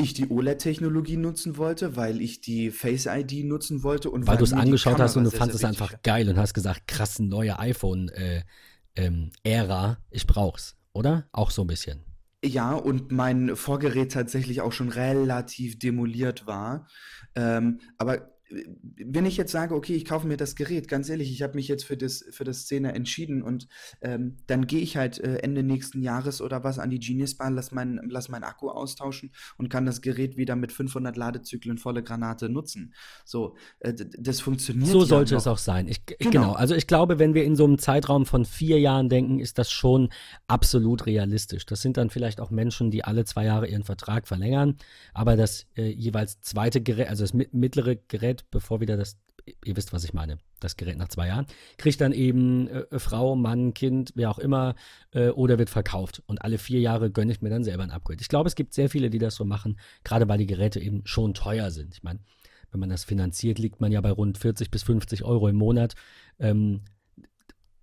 ich 0.00 0.14
die 0.14 0.28
OLED-Technologie 0.28 1.16
nutzen 1.16 1.56
wollte, 1.56 1.96
weil 1.96 2.20
ich 2.20 2.40
die 2.40 2.70
Face 2.70 3.06
ID 3.06 3.44
nutzen 3.44 3.82
wollte 3.82 4.10
und 4.10 4.26
weil, 4.26 4.32
weil 4.32 4.38
du 4.38 4.44
es 4.44 4.52
angeschaut 4.52 4.98
hast 4.98 5.16
und 5.16 5.24
du 5.24 5.30
fandest 5.30 5.60
es 5.60 5.64
einfach 5.64 6.02
geil 6.02 6.28
und 6.28 6.36
hast 6.36 6.54
gesagt, 6.54 6.86
krass, 6.86 7.18
ein 7.18 7.28
neuer 7.28 7.58
iPhone-Ära, 7.58 8.42
äh, 8.94 9.04
ähm, 9.04 9.96
ich 10.10 10.26
brauch's, 10.26 10.76
oder? 10.92 11.28
Auch 11.32 11.50
so 11.50 11.62
ein 11.62 11.66
bisschen. 11.66 12.04
Ja, 12.42 12.72
und 12.72 13.12
mein 13.12 13.54
Vorgerät 13.54 14.12
tatsächlich 14.12 14.62
auch 14.62 14.72
schon 14.72 14.88
relativ 14.88 15.78
demoliert 15.78 16.46
war. 16.46 16.88
Ähm, 17.34 17.80
aber 17.98 18.30
wenn 18.50 19.26
ich 19.26 19.36
jetzt 19.36 19.52
sage, 19.52 19.74
okay, 19.74 19.94
ich 19.94 20.04
kaufe 20.04 20.26
mir 20.26 20.36
das 20.36 20.56
Gerät, 20.56 20.88
ganz 20.88 21.08
ehrlich, 21.08 21.30
ich 21.30 21.42
habe 21.42 21.54
mich 21.54 21.68
jetzt 21.68 21.84
für 21.84 21.96
das, 21.96 22.24
für 22.30 22.44
das 22.44 22.62
Szene 22.62 22.94
entschieden 22.94 23.42
und 23.42 23.68
ähm, 24.02 24.36
dann 24.46 24.66
gehe 24.66 24.80
ich 24.80 24.96
halt 24.96 25.18
äh, 25.18 25.36
Ende 25.38 25.62
nächsten 25.62 26.02
Jahres 26.02 26.40
oder 26.40 26.64
was 26.64 26.78
an 26.78 26.90
die 26.90 26.98
Genius 26.98 27.36
Bar, 27.36 27.50
lass 27.50 27.70
meinen 27.70 28.00
lass 28.08 28.28
mein 28.28 28.42
Akku 28.42 28.68
austauschen 28.68 29.32
und 29.56 29.68
kann 29.68 29.86
das 29.86 30.00
Gerät 30.00 30.36
wieder 30.36 30.56
mit 30.56 30.72
500 30.72 31.16
Ladezyklen 31.16 31.78
volle 31.78 32.02
Granate 32.02 32.48
nutzen. 32.48 32.94
So, 33.24 33.56
äh, 33.80 33.94
das 34.18 34.40
funktioniert. 34.40 34.90
So 34.90 35.04
sollte 35.04 35.36
es 35.36 35.46
auch 35.46 35.58
sein. 35.58 35.86
Ich, 35.86 36.04
genau. 36.06 36.30
genau. 36.30 36.52
Also 36.52 36.74
ich 36.74 36.86
glaube, 36.86 37.18
wenn 37.18 37.34
wir 37.34 37.44
in 37.44 37.56
so 37.56 37.64
einem 37.64 37.78
Zeitraum 37.78 38.26
von 38.26 38.44
vier 38.44 38.80
Jahren 38.80 39.08
denken, 39.08 39.38
ist 39.38 39.58
das 39.58 39.70
schon 39.70 40.10
absolut 40.48 41.06
realistisch. 41.06 41.66
Das 41.66 41.82
sind 41.82 41.96
dann 41.96 42.10
vielleicht 42.10 42.40
auch 42.40 42.50
Menschen, 42.50 42.90
die 42.90 43.04
alle 43.04 43.24
zwei 43.24 43.44
Jahre 43.44 43.68
ihren 43.68 43.84
Vertrag 43.84 44.26
verlängern, 44.26 44.76
aber 45.14 45.36
das 45.36 45.66
äh, 45.76 45.88
jeweils 45.88 46.40
zweite 46.40 46.80
Gerät, 46.80 47.08
also 47.08 47.22
das 47.22 47.32
mittlere 47.32 47.96
Gerät 48.08 48.39
bevor 48.42 48.80
wieder 48.80 48.96
das, 48.96 49.18
ihr 49.64 49.76
wisst, 49.76 49.92
was 49.92 50.04
ich 50.04 50.12
meine, 50.12 50.38
das 50.60 50.76
Gerät 50.76 50.98
nach 50.98 51.08
zwei 51.08 51.28
Jahren, 51.28 51.46
kriegt 51.78 52.00
dann 52.00 52.12
eben 52.12 52.68
äh, 52.68 52.98
Frau, 52.98 53.36
Mann, 53.36 53.74
Kind, 53.74 54.12
wer 54.14 54.30
auch 54.30 54.38
immer, 54.38 54.74
äh, 55.12 55.28
oder 55.28 55.58
wird 55.58 55.70
verkauft. 55.70 56.22
Und 56.26 56.42
alle 56.42 56.58
vier 56.58 56.80
Jahre 56.80 57.10
gönne 57.10 57.32
ich 57.32 57.42
mir 57.42 57.50
dann 57.50 57.64
selber 57.64 57.82
ein 57.82 57.90
Upgrade. 57.90 58.20
Ich 58.20 58.28
glaube, 58.28 58.48
es 58.48 58.54
gibt 58.54 58.74
sehr 58.74 58.90
viele, 58.90 59.10
die 59.10 59.18
das 59.18 59.34
so 59.34 59.44
machen, 59.44 59.78
gerade 60.04 60.28
weil 60.28 60.38
die 60.38 60.46
Geräte 60.46 60.80
eben 60.80 61.02
schon 61.04 61.34
teuer 61.34 61.70
sind. 61.70 61.94
Ich 61.94 62.02
meine, 62.02 62.20
wenn 62.70 62.80
man 62.80 62.90
das 62.90 63.04
finanziert, 63.04 63.58
liegt 63.58 63.80
man 63.80 63.92
ja 63.92 64.00
bei 64.00 64.10
rund 64.10 64.38
40 64.38 64.70
bis 64.70 64.82
50 64.82 65.24
Euro 65.24 65.48
im 65.48 65.56
Monat. 65.56 65.94
Ähm, 66.38 66.82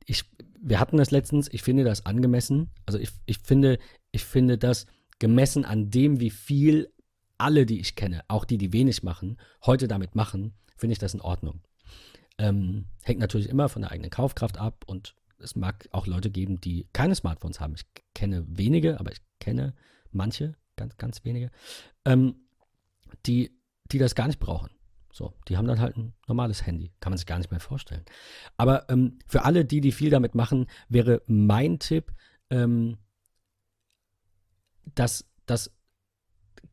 ich, 0.06 0.24
wir 0.62 0.80
hatten 0.80 0.98
das 0.98 1.12
letztens, 1.12 1.50
ich 1.52 1.62
finde 1.62 1.84
das 1.84 2.06
angemessen. 2.06 2.72
Also 2.86 2.98
ich, 2.98 3.10
ich 3.26 3.40
finde, 3.40 3.78
ich 4.12 4.24
finde 4.24 4.58
das 4.58 4.86
gemessen 5.20 5.66
an 5.66 5.90
dem, 5.90 6.20
wie 6.20 6.30
viel 6.30 6.90
alle, 7.38 7.66
die 7.66 7.80
ich 7.80 7.96
kenne, 7.96 8.24
auch 8.28 8.46
die, 8.46 8.58
die 8.58 8.74
wenig 8.74 9.04
machen, 9.04 9.38
heute 9.66 9.88
damit 9.88 10.16
machen, 10.16 10.54
finde 10.76 10.94
ich 10.94 11.00
das 11.00 11.14
in 11.14 11.22
Ordnung. 11.22 11.62
Ähm, 12.38 12.86
hängt 13.04 13.20
natürlich 13.20 13.50
immer 13.50 13.70
von 13.70 13.82
der 13.82 13.92
eigenen 13.92 14.12
Kaufkraft 14.12 14.58
ab 14.58 14.84
und 14.86 15.16
es 15.40 15.56
mag 15.56 15.88
auch 15.92 16.08
Leute 16.08 16.30
geben, 16.30 16.60
die 16.62 16.88
keine 16.94 17.16
Smartphones 17.16 17.60
haben. 17.60 17.76
Ich 17.76 17.86
kenne 18.14 18.46
wenige, 18.48 19.00
aber 19.00 19.12
ich 19.12 19.22
kenne 19.40 19.74
manche, 20.12 20.56
ganz, 20.76 20.98
ganz 20.98 21.24
wenige, 21.24 21.52
ähm, 22.06 22.36
die, 23.26 23.58
die 23.92 23.98
das 23.98 24.16
gar 24.16 24.28
nicht 24.28 24.40
brauchen. 24.40 24.70
So, 25.12 25.34
die 25.48 25.58
haben 25.58 25.68
dann 25.68 25.80
halt 25.80 25.98
ein 25.98 26.14
normales 26.28 26.66
Handy. 26.66 26.94
Kann 27.00 27.12
man 27.12 27.18
sich 27.18 27.26
gar 27.26 27.40
nicht 27.40 27.50
mehr 27.50 27.60
vorstellen. 27.60 28.06
Aber 28.56 28.88
ähm, 28.90 29.18
für 29.26 29.46
alle, 29.46 29.66
die, 29.66 29.82
die 29.82 29.92
viel 29.92 30.12
damit 30.12 30.36
machen, 30.36 30.68
wäre 30.90 31.24
mein 31.26 31.80
Tipp, 31.80 32.14
ähm, 32.52 32.98
dass 34.94 35.26
das 35.48 35.76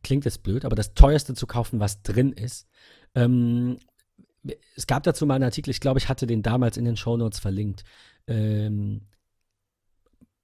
klingt 0.05 0.24
jetzt 0.24 0.44
blöd, 0.44 0.64
aber 0.64 0.76
das 0.76 0.94
teuerste 0.94 1.34
zu 1.34 1.48
kaufen, 1.48 1.80
was 1.80 2.02
drin 2.02 2.32
ist. 2.32 2.68
Ähm, 3.16 3.78
es 4.76 4.86
gab 4.86 5.02
dazu 5.02 5.26
mal 5.26 5.34
einen 5.34 5.44
Artikel, 5.44 5.70
ich 5.70 5.80
glaube, 5.80 5.98
ich 5.98 6.09
hatte 6.09 6.26
den 6.26 6.42
damals 6.42 6.76
in 6.76 6.84
den 6.84 6.96
Shownotes 6.96 7.40
verlinkt. 7.40 7.82
Ähm, 8.28 9.02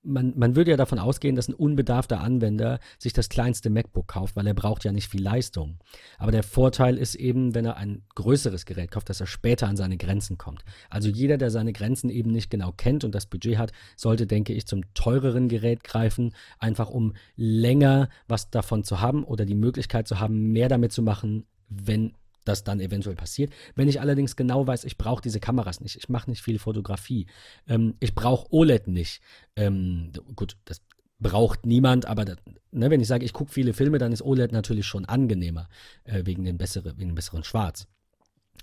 man, 0.03 0.33
man 0.37 0.57
würde 0.57 0.71
ja 0.71 0.77
davon 0.77 0.99
ausgehen, 0.99 1.37
dass 1.37 1.49
ein 1.49 1.55
unbedarfter 1.55 2.21
Anwender 2.21 2.81
sich 2.99 3.13
das 3.13 3.29
kleinste 3.29 3.71
MacBook 3.71 4.09
kauft, 4.09 4.37
weil 4.37 4.47
er 4.47 4.55
braucht 4.55 4.85
ja 4.85 4.93
nicht 4.93 5.09
viel 5.09 5.23
Leistung. 5.23 5.79
Aber 6.19 6.33
der 6.33 6.43
Vorteil 6.43 6.97
ist 6.97 7.15
eben, 7.15 7.55
wenn 7.55 7.67
er 7.67 7.77
ein 7.77 8.03
größeres 8.15 8.65
Gerät 8.65 8.91
kauft, 8.91 9.11
dass 9.11 9.21
er 9.21 9.27
später 9.27 9.69
an 9.69 9.77
seine 9.77 9.99
Grenzen 9.99 10.39
kommt. 10.39 10.65
Also 10.89 11.09
jeder, 11.09 11.37
der 11.37 11.51
seine 11.51 11.73
Grenzen 11.73 12.09
eben 12.09 12.31
nicht 12.31 12.51
genau 12.51 12.73
kennt 12.73 13.05
und 13.05 13.15
das 13.15 13.27
Budget 13.27 13.59
hat, 13.59 13.73
sollte, 13.97 14.27
denke 14.27 14.55
ich, 14.55 14.67
zum 14.67 14.83
teureren 14.95 15.49
Gerät 15.49 15.85
greifen, 15.85 16.35
einfach 16.59 16.89
um 16.89 17.15
länger 17.37 18.09
was 18.27 18.51
davon 18.51 18.85
zu 18.85 19.01
haben 19.01 19.25
oder 19.25 19.45
die 19.45 19.55
Möglichkeit 19.55 20.09
zu 20.09 20.19
haben, 20.19 20.53
mehr 20.53 20.69
damit 20.69 20.93
zu 20.93 21.03
machen, 21.03 21.47
wenn 21.69 22.15
das 22.45 22.65
dann 22.65 22.81
eventuell 22.81 23.17
passiert. 23.17 23.53
Wenn 23.75 23.89
ich 23.89 24.01
allerdings 24.01 24.37
genau 24.37 24.67
weiß, 24.67 24.85
ich 24.85 24.99
brauche 24.99 25.23
diese 25.23 25.41
Kameras 25.41 25.81
nicht, 25.81 25.97
ich 25.97 26.09
mache 26.09 26.31
nicht 26.31 26.43
viel 26.43 26.59
Fotografie, 26.59 27.27
ähm, 27.69 27.95
ich 28.01 28.15
brauche 28.15 28.53
OLED 28.53 28.89
nicht. 28.89 29.21
Ähm, 29.57 30.13
gut, 30.35 30.57
das 30.65 30.81
braucht 31.19 31.67
niemand, 31.67 32.07
aber 32.07 32.25
das, 32.25 32.39
ne, 32.71 32.91
wenn 32.91 33.01
ich 33.01 33.09
sage, 33.09 33.25
ich 33.25 33.33
gucke 33.33 33.53
viele 33.53 33.75
Filme, 33.75 33.99
dann 33.99 34.13
ist 34.13 34.23
OLED 34.23 34.53
natürlich 34.53 34.87
schon 34.87 35.05
angenehmer 35.05 35.69
äh, 36.05 36.25
wegen, 36.25 36.45
den 36.45 36.59
bessere, 36.59 36.97
wegen 36.97 37.11
dem 37.11 37.15
besseren 37.15 37.45
Schwarz. 37.45 37.87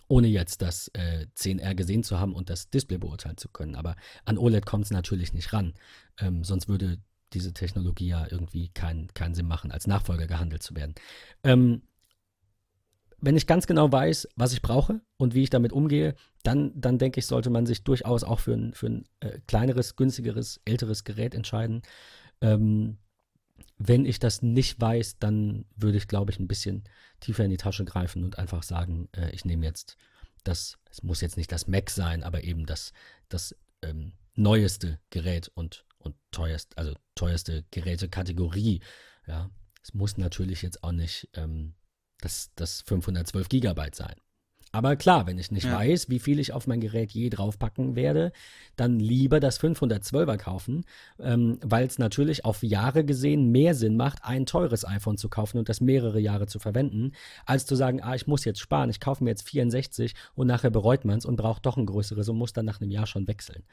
Ohne 0.09 0.27
jetzt 0.27 0.61
das 0.61 0.89
äh, 0.93 1.27
10R 1.35 1.75
gesehen 1.75 2.03
zu 2.03 2.19
haben 2.19 2.33
und 2.33 2.49
das 2.49 2.69
Display 2.69 2.97
beurteilen 2.97 3.37
zu 3.37 3.49
können. 3.49 3.75
Aber 3.75 3.95
an 4.25 4.37
OLED 4.37 4.65
kommt 4.65 4.85
es 4.85 4.91
natürlich 4.91 5.33
nicht 5.33 5.53
ran. 5.53 5.73
Ähm, 6.19 6.43
sonst 6.43 6.67
würde 6.67 6.99
diese 7.33 7.53
Technologie 7.53 8.07
ja 8.07 8.25
irgendwie 8.29 8.69
keinen 8.69 9.13
kein 9.13 9.33
Sinn 9.33 9.47
machen, 9.47 9.71
als 9.71 9.85
Nachfolger 9.85 10.27
gehandelt 10.27 10.63
zu 10.63 10.75
werden. 10.75 10.95
Ähm, 11.43 11.81
wenn 13.19 13.35
ich 13.35 13.47
ganz 13.47 13.67
genau 13.67 13.91
weiß, 13.91 14.29
was 14.35 14.53
ich 14.53 14.61
brauche 14.61 15.01
und 15.17 15.33
wie 15.33 15.43
ich 15.43 15.49
damit 15.49 15.73
umgehe, 15.73 16.15
dann, 16.43 16.71
dann 16.79 16.99
denke 16.99 17.19
ich, 17.19 17.25
sollte 17.25 17.49
man 17.49 17.65
sich 17.65 17.83
durchaus 17.83 18.23
auch 18.23 18.39
für 18.39 18.53
ein, 18.53 18.73
für 18.73 18.87
ein 18.87 19.05
äh, 19.19 19.39
kleineres, 19.47 19.95
günstigeres, 19.95 20.61
älteres 20.65 21.03
Gerät 21.03 21.33
entscheiden. 21.33 21.81
Ähm, 22.41 22.97
wenn 23.79 24.05
ich 24.05 24.19
das 24.19 24.41
nicht 24.41 24.79
weiß, 24.79 25.19
dann 25.19 25.65
würde 25.75 25.97
ich, 25.97 26.07
glaube 26.07 26.31
ich, 26.31 26.39
ein 26.39 26.47
bisschen 26.47 26.83
tiefer 27.19 27.43
in 27.43 27.51
die 27.51 27.57
Tasche 27.57 27.85
greifen 27.85 28.23
und 28.23 28.37
einfach 28.37 28.63
sagen, 28.63 29.09
äh, 29.13 29.31
ich 29.31 29.45
nehme 29.45 29.65
jetzt 29.65 29.97
das, 30.43 30.77
es 30.89 31.03
muss 31.03 31.21
jetzt 31.21 31.37
nicht 31.37 31.51
das 31.51 31.67
Mac 31.67 31.89
sein, 31.89 32.23
aber 32.23 32.43
eben 32.43 32.65
das, 32.65 32.93
das 33.29 33.55
ähm, 33.81 34.13
neueste 34.35 34.99
Gerät 35.09 35.51
und, 35.53 35.85
und 35.97 36.15
teuerst, 36.31 36.77
also 36.77 36.93
teuerste 37.15 37.65
Gerätekategorie. 37.71 38.81
Ja, 39.25 39.49
es 39.83 39.93
muss 39.93 40.17
natürlich 40.17 40.61
jetzt 40.61 40.83
auch 40.83 40.91
nicht 40.91 41.29
ähm, 41.33 41.73
das, 42.21 42.51
das 42.55 42.81
512 42.81 43.49
Gigabyte 43.49 43.95
sein. 43.95 44.15
Aber 44.71 44.95
klar, 44.95 45.25
wenn 45.27 45.39
ich 45.39 45.51
nicht 45.51 45.63
ja. 45.63 45.77
weiß, 45.77 46.09
wie 46.09 46.19
viel 46.19 46.39
ich 46.39 46.51
auf 46.53 46.67
mein 46.67 46.81
Gerät 46.81 47.11
je 47.11 47.29
draufpacken 47.29 47.95
werde, 47.95 48.31
dann 48.75 48.99
lieber 48.99 49.39
das 49.39 49.59
512er 49.59 50.37
kaufen, 50.37 50.85
ähm, 51.19 51.57
weil 51.63 51.87
es 51.87 51.99
natürlich 51.99 52.43
auf 52.43 52.61
Jahre 52.63 53.05
gesehen 53.05 53.51
mehr 53.51 53.73
Sinn 53.73 53.95
macht, 53.95 54.19
ein 54.23 54.45
teures 54.45 54.85
iPhone 54.85 55.17
zu 55.17 55.29
kaufen 55.29 55.57
und 55.57 55.69
das 55.69 55.81
mehrere 55.81 56.19
Jahre 56.19 56.47
zu 56.47 56.59
verwenden, 56.59 57.13
als 57.45 57.65
zu 57.65 57.75
sagen, 57.75 58.03
ah, 58.03 58.15
ich 58.15 58.27
muss 58.27 58.45
jetzt 58.45 58.59
sparen, 58.59 58.89
ich 58.89 58.99
kaufe 58.99 59.23
mir 59.23 59.29
jetzt 59.29 59.47
64 59.47 60.13
und 60.35 60.47
nachher 60.47 60.69
bereut 60.69 61.05
man 61.05 61.17
es 61.17 61.25
und 61.25 61.37
braucht 61.37 61.65
doch 61.65 61.77
ein 61.77 61.85
größeres 61.85 62.27
und 62.29 62.37
muss 62.37 62.53
dann 62.53 62.65
nach 62.65 62.81
einem 62.81 62.91
Jahr 62.91 63.07
schon 63.07 63.27
wechseln. 63.27 63.63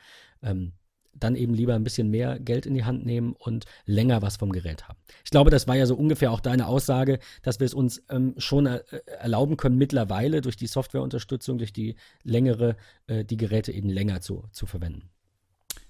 Ähm, 0.43 0.73
dann 1.19 1.37
eben 1.37 1.55
lieber 1.55 1.75
ein 1.75 1.85
bisschen 1.85 2.11
mehr 2.11 2.39
Geld 2.39 2.67
in 2.67 2.75
die 2.75 2.85
Hand 2.85 3.05
nehmen 3.07 3.35
und 3.39 3.65
länger 3.87 4.23
was 4.23 4.37
vom 4.37 4.53
Gerät 4.53 4.89
haben. 4.89 4.99
Ich 5.25 5.31
glaube, 5.31 5.51
das 5.51 5.67
war 5.69 5.77
ja 5.77 5.87
so 5.87 5.95
ungefähr 5.95 6.33
auch 6.33 6.41
deine 6.41 6.67
Aussage, 6.67 7.19
dass 7.43 7.61
wir 7.61 7.67
es 7.67 7.75
uns 7.75 8.03
ähm, 8.11 8.35
schon 8.39 8.67
er 8.67 8.93
äh, 8.93 9.01
erlauben 9.19 9.57
können, 9.57 9.79
mittlerweile 9.79 10.41
durch 10.41 10.57
die 10.57 10.67
Softwareunterstützung, 10.67 11.59
durch 11.59 11.73
die 11.73 11.97
längere, 12.23 12.77
äh, 13.07 13.25
die 13.25 13.37
Geräte 13.37 13.73
eben 13.73 13.89
länger 13.89 14.21
zu, 14.21 14.45
zu 14.53 14.67
verwenden. 14.67 15.11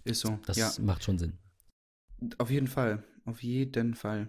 Ist 0.04 0.20
so. 0.20 0.38
Das 0.46 0.56
ja. 0.56 0.70
macht 0.80 1.04
schon 1.04 1.18
Sinn. 1.18 1.38
Auf 2.38 2.50
jeden 2.50 2.68
Fall. 2.68 3.02
Auf 3.24 3.42
jeden 3.42 3.94
Fall 3.94 4.28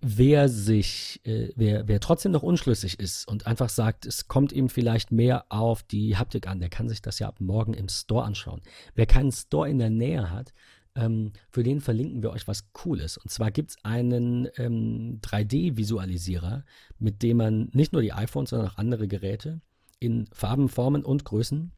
wer 0.00 0.48
sich, 0.48 1.20
äh, 1.24 1.50
wer, 1.56 1.86
wer 1.88 2.00
trotzdem 2.00 2.32
noch 2.32 2.42
unschlüssig 2.42 2.98
ist 2.98 3.28
und 3.28 3.46
einfach 3.46 3.68
sagt, 3.68 4.06
es 4.06 4.28
kommt 4.28 4.52
ihm 4.52 4.68
vielleicht 4.68 5.12
mehr 5.12 5.44
auf 5.50 5.82
die 5.82 6.16
Haptik 6.16 6.46
an, 6.46 6.60
der 6.60 6.70
kann 6.70 6.88
sich 6.88 7.02
das 7.02 7.18
ja 7.18 7.28
ab 7.28 7.40
morgen 7.40 7.74
im 7.74 7.88
Store 7.88 8.24
anschauen. 8.24 8.60
Wer 8.94 9.06
keinen 9.06 9.32
Store 9.32 9.68
in 9.68 9.78
der 9.78 9.90
Nähe 9.90 10.30
hat, 10.30 10.52
ähm, 10.94 11.32
für 11.50 11.62
den 11.62 11.80
verlinken 11.80 12.22
wir 12.22 12.30
euch 12.30 12.48
was 12.48 12.72
Cooles. 12.72 13.16
Und 13.16 13.30
zwar 13.30 13.50
gibt 13.50 13.70
es 13.70 13.84
einen 13.84 14.48
ähm, 14.56 15.20
3D-Visualisierer, 15.22 16.64
mit 16.98 17.22
dem 17.22 17.36
man 17.36 17.70
nicht 17.72 17.92
nur 17.92 18.02
die 18.02 18.12
iPhones, 18.12 18.50
sondern 18.50 18.68
auch 18.68 18.78
andere 18.78 19.06
Geräte 19.06 19.60
in 19.98 20.26
Farben, 20.32 20.68
Formen 20.68 21.04
und 21.04 21.24
Größen 21.24 21.72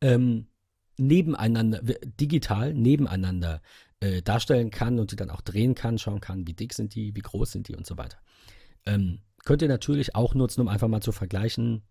ähm, 0.00 0.46
nebeneinander, 0.98 1.80
digital 2.20 2.74
nebeneinander 2.74 3.60
äh, 4.02 4.20
darstellen 4.20 4.70
kann 4.70 4.98
und 4.98 5.12
die 5.12 5.16
dann 5.16 5.30
auch 5.30 5.40
drehen 5.40 5.74
kann, 5.74 5.96
schauen 5.96 6.20
kann, 6.20 6.46
wie 6.46 6.54
dick 6.54 6.74
sind 6.74 6.94
die, 6.94 7.14
wie 7.14 7.20
groß 7.20 7.52
sind 7.52 7.68
die 7.68 7.76
und 7.76 7.86
so 7.86 7.96
weiter. 7.96 8.18
Ähm, 8.84 9.20
könnt 9.44 9.62
ihr 9.62 9.68
natürlich 9.68 10.14
auch 10.14 10.34
nutzen, 10.34 10.60
um 10.60 10.68
einfach 10.68 10.88
mal 10.88 11.00
zu 11.00 11.12
vergleichen, 11.12 11.82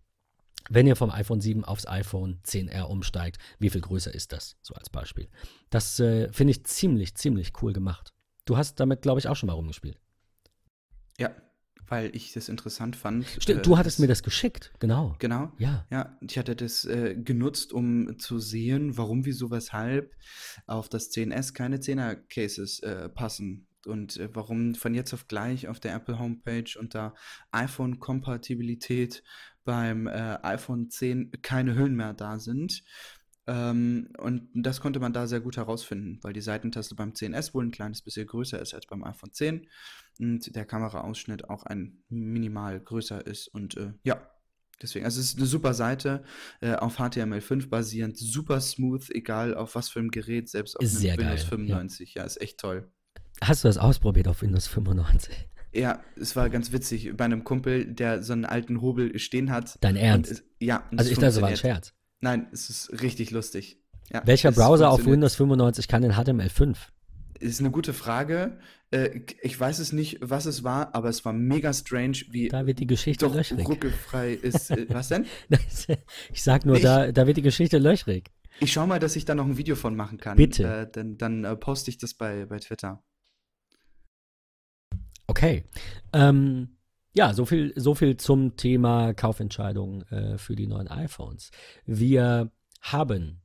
wenn 0.68 0.86
ihr 0.86 0.94
vom 0.94 1.10
iPhone 1.10 1.40
7 1.40 1.64
aufs 1.64 1.86
iPhone 1.86 2.40
10R 2.44 2.82
umsteigt, 2.82 3.38
wie 3.58 3.70
viel 3.70 3.80
größer 3.80 4.14
ist 4.14 4.32
das? 4.32 4.56
So 4.62 4.74
als 4.74 4.90
Beispiel. 4.90 5.28
Das 5.70 5.98
äh, 6.00 6.30
finde 6.32 6.52
ich 6.52 6.64
ziemlich, 6.64 7.14
ziemlich 7.14 7.52
cool 7.62 7.72
gemacht. 7.72 8.12
Du 8.44 8.56
hast 8.56 8.78
damit, 8.78 9.02
glaube 9.02 9.18
ich, 9.18 9.28
auch 9.28 9.36
schon 9.36 9.46
mal 9.48 9.54
rumgespielt. 9.54 9.98
Ja, 11.18 11.30
weil 11.92 12.16
ich 12.16 12.32
das 12.32 12.48
interessant 12.48 12.96
fand. 12.96 13.26
Stimmt, 13.38 13.58
äh, 13.58 13.62
du 13.62 13.76
hattest 13.76 14.00
mir 14.00 14.06
das 14.06 14.22
geschickt, 14.22 14.72
genau. 14.78 15.14
Genau. 15.18 15.52
Ja. 15.58 15.86
Ja, 15.90 16.16
ich 16.22 16.38
hatte 16.38 16.56
das 16.56 16.86
äh, 16.86 17.14
genutzt, 17.14 17.74
um 17.74 18.18
zu 18.18 18.38
sehen, 18.38 18.96
warum, 18.96 19.26
wieso, 19.26 19.50
weshalb 19.50 20.16
auf 20.66 20.88
das 20.88 21.10
10S 21.10 21.52
keine 21.52 21.76
10er-Cases 21.76 22.78
äh, 22.78 23.10
passen. 23.10 23.66
Und 23.84 24.16
äh, 24.16 24.30
warum 24.32 24.74
von 24.74 24.94
jetzt 24.94 25.12
auf 25.12 25.28
gleich 25.28 25.68
auf 25.68 25.80
der 25.80 25.94
Apple 25.94 26.18
Homepage 26.18 26.78
unter 26.78 27.14
iPhone-Kompatibilität 27.50 29.22
beim 29.66 30.06
äh, 30.06 30.38
iPhone 30.42 30.88
10 30.88 31.42
keine 31.42 31.74
Hüllen 31.76 31.94
mehr 31.94 32.14
da 32.14 32.38
sind. 32.38 32.84
Ähm, 33.46 34.08
und 34.16 34.48
das 34.54 34.80
konnte 34.80 34.98
man 34.98 35.12
da 35.12 35.26
sehr 35.26 35.40
gut 35.40 35.58
herausfinden, 35.58 36.20
weil 36.22 36.32
die 36.32 36.40
Seitentaste 36.40 36.94
beim 36.94 37.10
10S 37.10 37.52
wohl 37.52 37.66
ein 37.66 37.70
kleines 37.70 38.00
bisschen 38.00 38.26
größer 38.26 38.58
ist 38.58 38.72
als 38.72 38.86
beim 38.86 39.04
iPhone 39.04 39.32
10 39.32 39.68
und 40.18 40.54
der 40.54 40.64
Kameraausschnitt 40.64 41.48
auch 41.48 41.64
ein 41.64 42.02
minimal 42.08 42.80
größer 42.80 43.26
ist. 43.26 43.48
Und 43.48 43.76
äh, 43.76 43.92
ja, 44.04 44.30
deswegen, 44.80 45.04
also 45.04 45.20
es 45.20 45.28
ist 45.28 45.38
eine 45.38 45.46
super 45.46 45.74
Seite, 45.74 46.24
äh, 46.60 46.74
auf 46.74 46.98
HTML5 46.98 47.68
basierend, 47.68 48.18
super 48.18 48.60
smooth, 48.60 49.10
egal 49.10 49.54
auf 49.54 49.74
was 49.74 49.88
für 49.88 50.00
einem 50.00 50.10
Gerät, 50.10 50.48
selbst 50.48 50.78
auf 50.78 50.84
Windows 50.84 51.44
95. 51.44 52.14
Ja. 52.14 52.22
ja, 52.22 52.26
ist 52.26 52.40
echt 52.40 52.58
toll. 52.58 52.90
Hast 53.42 53.64
du 53.64 53.68
das 53.68 53.78
ausprobiert 53.78 54.28
auf 54.28 54.42
Windows 54.42 54.66
95? 54.66 55.48
Ja, 55.74 56.00
es 56.20 56.36
war 56.36 56.50
ganz 56.50 56.70
witzig 56.72 57.16
bei 57.16 57.24
einem 57.24 57.44
Kumpel, 57.44 57.86
der 57.86 58.22
so 58.22 58.34
einen 58.34 58.44
alten 58.44 58.82
Hobel 58.82 59.18
stehen 59.18 59.50
hat. 59.50 59.78
Dein 59.80 59.96
Ernst? 59.96 60.30
Und, 60.30 60.42
ja. 60.60 60.86
also 60.96 61.10
ich 61.10 61.16
dachte, 61.16 61.26
das 61.26 61.40
war 61.40 61.48
ein 61.48 61.56
Scherz. 61.56 61.94
Nein, 62.20 62.46
es 62.52 62.68
ist 62.68 63.02
richtig 63.02 63.30
lustig. 63.30 63.78
Ja, 64.12 64.22
Welcher 64.26 64.52
Browser 64.52 64.90
auf 64.90 65.06
Windows 65.06 65.34
95 65.36 65.88
kann 65.88 66.02
den 66.02 66.12
HTML5? 66.12 66.76
Ist 67.42 67.60
eine 67.60 67.70
gute 67.70 67.92
Frage. 67.92 68.58
Äh, 68.90 69.20
ich 69.42 69.58
weiß 69.58 69.78
es 69.78 69.92
nicht, 69.92 70.18
was 70.20 70.46
es 70.46 70.64
war, 70.64 70.94
aber 70.94 71.08
es 71.08 71.24
war 71.24 71.32
mega 71.32 71.72
strange, 71.72 72.18
wie 72.30 72.48
da 72.48 72.66
wird 72.66 72.78
die 72.78 72.86
Geschichte 72.86 73.26
doch 73.26 73.34
löchrig. 73.34 73.68
ruckelfrei 73.68 74.32
ist. 74.32 74.70
Äh, 74.70 74.86
was 74.90 75.08
denn? 75.08 75.26
ich 76.32 76.42
sag 76.42 76.64
nur, 76.64 76.76
ich, 76.76 76.82
da, 76.82 77.10
da 77.10 77.26
wird 77.26 77.36
die 77.36 77.42
Geschichte 77.42 77.78
löchrig. 77.78 78.30
Ich 78.60 78.72
schau 78.72 78.86
mal, 78.86 79.00
dass 79.00 79.16
ich 79.16 79.24
da 79.24 79.34
noch 79.34 79.46
ein 79.46 79.56
Video 79.56 79.76
von 79.76 79.96
machen 79.96 80.18
kann. 80.18 80.36
Bitte. 80.36 80.64
Äh, 80.64 80.90
dann 80.90 81.18
dann 81.18 81.44
äh, 81.44 81.56
poste 81.56 81.90
ich 81.90 81.98
das 81.98 82.14
bei, 82.14 82.46
bei 82.46 82.58
Twitter. 82.58 83.02
Okay. 85.26 85.64
Ähm, 86.12 86.76
ja, 87.14 87.34
so 87.34 87.44
viel, 87.44 87.72
so 87.76 87.94
viel 87.94 88.16
zum 88.16 88.56
Thema 88.56 89.14
Kaufentscheidungen 89.14 90.02
äh, 90.10 90.38
für 90.38 90.56
die 90.56 90.66
neuen 90.66 90.88
iPhones. 90.88 91.50
Wir 91.84 92.50
haben 92.80 93.41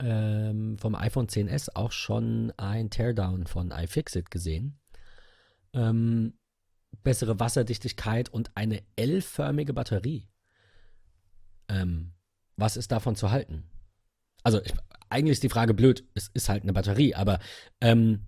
ähm, 0.00 0.76
vom 0.78 0.94
iPhone 0.94 1.28
10s 1.28 1.70
auch 1.74 1.92
schon 1.92 2.52
ein 2.56 2.90
Teardown 2.90 3.46
von 3.46 3.70
iFixit 3.70 4.30
gesehen. 4.30 4.78
Ähm, 5.72 6.34
bessere 7.02 7.40
Wasserdichtigkeit 7.40 8.28
und 8.28 8.50
eine 8.54 8.82
L-förmige 8.96 9.72
Batterie. 9.72 10.28
Ähm, 11.68 12.12
was 12.56 12.76
ist 12.76 12.92
davon 12.92 13.16
zu 13.16 13.30
halten? 13.30 13.64
Also 14.42 14.62
ich, 14.62 14.74
eigentlich 15.08 15.32
ist 15.32 15.42
die 15.42 15.48
Frage 15.48 15.74
blöd, 15.74 16.04
es 16.14 16.28
ist 16.28 16.48
halt 16.48 16.62
eine 16.62 16.72
Batterie, 16.72 17.14
aber 17.14 17.38
ähm, 17.80 18.26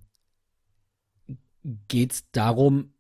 geht 1.88 2.12
es 2.12 2.30
darum, 2.30 2.94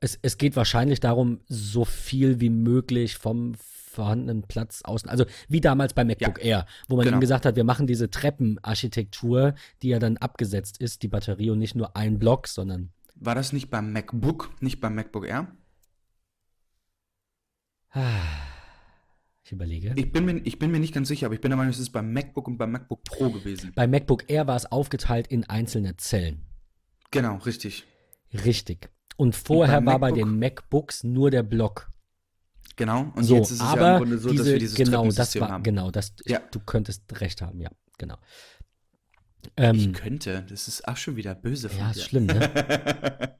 es, 0.00 0.18
es 0.22 0.38
geht 0.38 0.56
wahrscheinlich 0.56 1.00
darum, 1.00 1.40
so 1.46 1.84
viel 1.84 2.40
wie 2.40 2.50
möglich 2.50 3.16
vom 3.16 3.54
vorhandenen 3.94 4.42
Platz 4.42 4.82
außen. 4.84 5.08
Also 5.08 5.24
wie 5.48 5.60
damals 5.60 5.94
bei 5.94 6.04
MacBook 6.04 6.38
ja, 6.38 6.44
Air, 6.44 6.66
wo 6.88 6.96
man 6.96 7.04
genau. 7.04 7.16
eben 7.16 7.20
gesagt 7.20 7.46
hat, 7.46 7.56
wir 7.56 7.64
machen 7.64 7.86
diese 7.86 8.10
Treppenarchitektur, 8.10 9.54
die 9.82 9.88
ja 9.88 9.98
dann 9.98 10.16
abgesetzt 10.18 10.78
ist, 10.80 11.02
die 11.02 11.08
Batterie 11.08 11.50
und 11.50 11.58
nicht 11.58 11.74
nur 11.74 11.96
ein 11.96 12.18
Block, 12.18 12.48
sondern. 12.48 12.90
War 13.14 13.34
das 13.34 13.52
nicht 13.52 13.70
beim 13.70 13.92
MacBook, 13.92 14.50
nicht 14.60 14.80
beim 14.80 14.94
MacBook 14.94 15.26
Air? 15.26 15.48
Ich 19.44 19.52
überlege. 19.52 19.92
Ich 19.96 20.10
bin, 20.10 20.24
mir, 20.24 20.38
ich 20.38 20.58
bin 20.58 20.70
mir 20.70 20.80
nicht 20.80 20.94
ganz 20.94 21.08
sicher, 21.08 21.26
aber 21.26 21.34
ich 21.34 21.40
bin 21.40 21.50
der 21.50 21.56
Meinung, 21.56 21.70
es 21.70 21.78
ist 21.78 21.90
beim 21.90 22.12
MacBook 22.12 22.48
und 22.48 22.56
beim 22.56 22.72
MacBook 22.72 23.04
Pro 23.04 23.30
gewesen. 23.30 23.72
Beim 23.74 23.90
MacBook 23.90 24.28
Air 24.28 24.46
war 24.46 24.56
es 24.56 24.70
aufgeteilt 24.70 25.26
in 25.28 25.44
einzelne 25.44 25.96
Zellen. 25.96 26.46
Genau, 27.10 27.36
richtig. 27.36 27.84
Richtig. 28.32 28.90
Und 29.16 29.36
vorher 29.36 29.78
und 29.78 29.86
war 29.86 29.98
bei 30.00 30.10
den 30.10 30.38
MacBooks 30.38 31.04
nur 31.04 31.30
der 31.30 31.44
Block. 31.44 31.90
Genau, 32.76 33.12
und 33.14 33.24
so, 33.24 33.36
jetzt 33.36 33.50
ist 33.50 33.60
es 33.60 33.60
aber 33.60 33.80
ja 33.82 33.92
im 33.92 33.98
Grunde 33.98 34.18
so, 34.18 34.30
diese, 34.30 34.42
dass 34.42 34.52
wir 34.52 34.58
dieses 34.58 34.76
genau, 34.76 35.08
das 35.10 35.40
war, 35.40 35.48
haben. 35.48 35.62
Genau, 35.62 35.90
das, 35.90 36.12
ja. 36.24 36.40
du 36.50 36.58
könntest 36.60 37.04
recht 37.20 37.40
haben, 37.40 37.60
ja, 37.60 37.70
genau. 37.98 38.16
Ähm, 39.56 39.76
ich 39.76 39.92
könnte, 39.92 40.44
das 40.48 40.68
ist 40.68 40.88
auch 40.88 40.96
schon 40.96 41.16
wieder 41.16 41.34
böse 41.34 41.68
von 41.68 41.78
Ja, 41.78 41.90
ist 41.90 42.02
schlimm, 42.02 42.26
ne? 42.26 43.36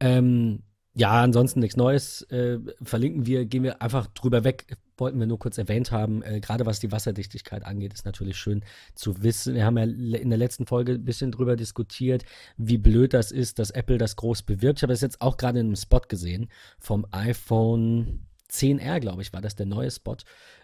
ähm, 0.00 0.62
ja, 0.94 1.22
ansonsten 1.22 1.60
nichts 1.60 1.76
Neues. 1.76 2.22
Äh, 2.30 2.58
verlinken 2.82 3.26
wir, 3.26 3.46
gehen 3.46 3.62
wir 3.62 3.80
einfach 3.80 4.06
drüber 4.08 4.44
weg. 4.44 4.76
Wollten 5.02 5.18
wir 5.18 5.26
nur 5.26 5.40
kurz 5.40 5.58
erwähnt 5.58 5.90
haben. 5.90 6.22
Äh, 6.22 6.38
Gerade 6.38 6.64
was 6.64 6.78
die 6.78 6.92
Wasserdichtigkeit 6.92 7.64
angeht, 7.64 7.92
ist 7.92 8.06
natürlich 8.06 8.36
schön 8.36 8.64
zu 8.94 9.24
wissen. 9.24 9.54
Wir 9.54 9.64
haben 9.64 9.76
ja 9.76 9.82
in 9.84 10.30
der 10.30 10.38
letzten 10.38 10.64
Folge 10.64 10.92
ein 10.92 11.04
bisschen 11.04 11.32
drüber 11.32 11.56
diskutiert, 11.56 12.24
wie 12.56 12.78
blöd 12.78 13.12
das 13.12 13.32
ist, 13.32 13.58
dass 13.58 13.72
Apple 13.72 13.98
das 13.98 14.14
groß 14.14 14.42
bewirbt. 14.42 14.78
Ich 14.78 14.82
habe 14.84 14.92
das 14.92 15.00
jetzt 15.00 15.20
auch 15.20 15.36
gerade 15.36 15.58
in 15.58 15.66
einem 15.66 15.76
Spot 15.76 16.02
gesehen 16.06 16.48
vom 16.78 17.04
iPhone 17.10 18.28
10R, 18.48 19.00
glaube 19.00 19.22
ich, 19.22 19.32
war 19.32 19.40
das 19.40 19.56
der 19.56 19.66
neue 19.66 19.90
Spot. 19.90 20.16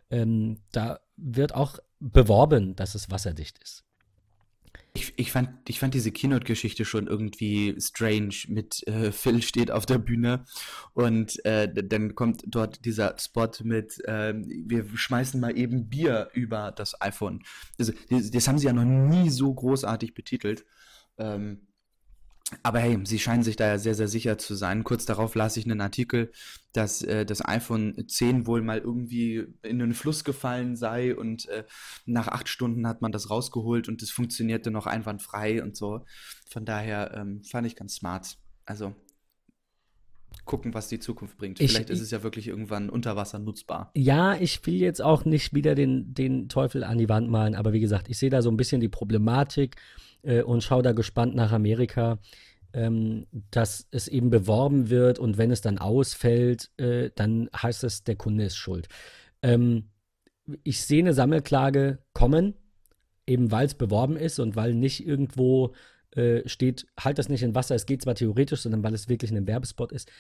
Ähm, 0.08 0.60
da 0.70 1.00
wird 1.16 1.52
auch 1.52 1.80
beworben, 1.98 2.76
dass 2.76 2.94
es 2.94 3.10
wasserdicht 3.10 3.58
ist. 3.58 3.87
Ich, 4.98 5.12
ich, 5.16 5.30
fand, 5.30 5.50
ich 5.68 5.78
fand 5.78 5.94
diese 5.94 6.10
Keynote-Geschichte 6.10 6.84
schon 6.84 7.06
irgendwie 7.06 7.76
strange 7.80 8.34
mit 8.48 8.84
äh, 8.88 9.12
Phil 9.12 9.42
steht 9.42 9.70
auf 9.70 9.86
der 9.86 9.98
Bühne 9.98 10.44
und 10.92 11.44
äh, 11.44 11.72
dann 11.72 12.16
kommt 12.16 12.42
dort 12.48 12.84
dieser 12.84 13.14
Spot 13.16 13.50
mit 13.62 14.04
äh, 14.06 14.34
wir 14.36 14.84
schmeißen 14.92 15.40
mal 15.40 15.56
eben 15.56 15.88
Bier 15.88 16.30
über 16.32 16.72
das 16.72 17.00
iPhone. 17.00 17.44
Also, 17.78 17.92
das, 18.10 18.32
das 18.32 18.48
haben 18.48 18.58
sie 18.58 18.66
ja 18.66 18.72
noch 18.72 18.84
nie 18.84 19.30
so 19.30 19.54
großartig 19.54 20.14
betitelt. 20.14 20.64
Ähm, 21.16 21.67
aber 22.62 22.78
hey, 22.78 22.98
sie 23.04 23.18
scheinen 23.18 23.42
sich 23.42 23.56
da 23.56 23.66
ja 23.66 23.78
sehr, 23.78 23.94
sehr 23.94 24.08
sicher 24.08 24.38
zu 24.38 24.54
sein. 24.54 24.82
Kurz 24.82 25.04
darauf 25.04 25.34
las 25.34 25.56
ich 25.58 25.66
einen 25.66 25.82
Artikel, 25.82 26.32
dass 26.72 27.02
äh, 27.02 27.26
das 27.26 27.44
iPhone 27.44 28.08
10 28.08 28.46
wohl 28.46 28.62
mal 28.62 28.78
irgendwie 28.78 29.46
in 29.62 29.82
einen 29.82 29.92
Fluss 29.92 30.24
gefallen 30.24 30.74
sei 30.74 31.14
und 31.14 31.46
äh, 31.48 31.64
nach 32.06 32.28
acht 32.28 32.48
Stunden 32.48 32.86
hat 32.86 33.02
man 33.02 33.12
das 33.12 33.28
rausgeholt 33.28 33.88
und 33.88 34.02
es 34.02 34.10
funktionierte 34.10 34.70
noch 34.70 34.86
einwandfrei 34.86 35.62
und 35.62 35.76
so. 35.76 36.04
Von 36.48 36.64
daher 36.64 37.12
ähm, 37.14 37.42
fand 37.44 37.66
ich 37.66 37.76
ganz 37.76 37.96
smart. 37.96 38.38
Also 38.64 38.94
gucken, 40.44 40.74
was 40.74 40.88
die 40.88 40.98
Zukunft 40.98 41.36
bringt. 41.36 41.60
Ich, 41.60 41.70
Vielleicht 41.70 41.90
ist 41.90 42.00
es 42.00 42.10
ja 42.10 42.22
wirklich 42.22 42.48
irgendwann 42.48 42.90
unter 42.90 43.16
Wasser 43.16 43.38
nutzbar. 43.38 43.90
Ja, 43.94 44.34
ich 44.34 44.64
will 44.66 44.76
jetzt 44.76 45.02
auch 45.02 45.24
nicht 45.24 45.54
wieder 45.54 45.74
den, 45.74 46.14
den 46.14 46.48
Teufel 46.48 46.82
an 46.82 46.98
die 46.98 47.08
Wand 47.08 47.30
malen, 47.30 47.54
aber 47.54 47.72
wie 47.72 47.80
gesagt, 47.80 48.08
ich 48.08 48.18
sehe 48.18 48.30
da 48.30 48.42
so 48.42 48.50
ein 48.50 48.56
bisschen 48.56 48.80
die 48.80 48.88
Problematik 48.88 49.76
äh, 50.22 50.42
und 50.42 50.64
schaue 50.64 50.82
da 50.82 50.92
gespannt 50.92 51.34
nach 51.34 51.52
Amerika, 51.52 52.18
ähm, 52.72 53.26
dass 53.50 53.86
es 53.90 54.08
eben 54.08 54.30
beworben 54.30 54.90
wird 54.90 55.18
und 55.18 55.38
wenn 55.38 55.50
es 55.50 55.60
dann 55.60 55.78
ausfällt, 55.78 56.70
äh, 56.78 57.10
dann 57.14 57.48
heißt 57.54 57.84
es, 57.84 58.04
der 58.04 58.16
Kunde 58.16 58.44
ist 58.44 58.56
schuld. 58.56 58.88
Ähm, 59.42 59.90
ich 60.64 60.82
sehe 60.82 61.00
eine 61.00 61.14
Sammelklage 61.14 61.98
kommen, 62.14 62.54
eben 63.26 63.50
weil 63.50 63.66
es 63.66 63.74
beworben 63.74 64.16
ist 64.16 64.38
und 64.38 64.56
weil 64.56 64.74
nicht 64.74 65.06
irgendwo 65.06 65.74
äh, 66.18 66.48
steht, 66.48 66.86
halt 66.98 67.18
das 67.18 67.28
nicht 67.28 67.42
in 67.42 67.54
Wasser, 67.54 67.74
es 67.74 67.86
geht 67.86 68.02
zwar 68.02 68.14
theoretisch, 68.14 68.60
sondern 68.60 68.82
weil 68.82 68.94
es 68.94 69.08
wirklich 69.08 69.30
ein 69.30 69.46
Werbespot 69.46 69.92
ist, 69.92 70.10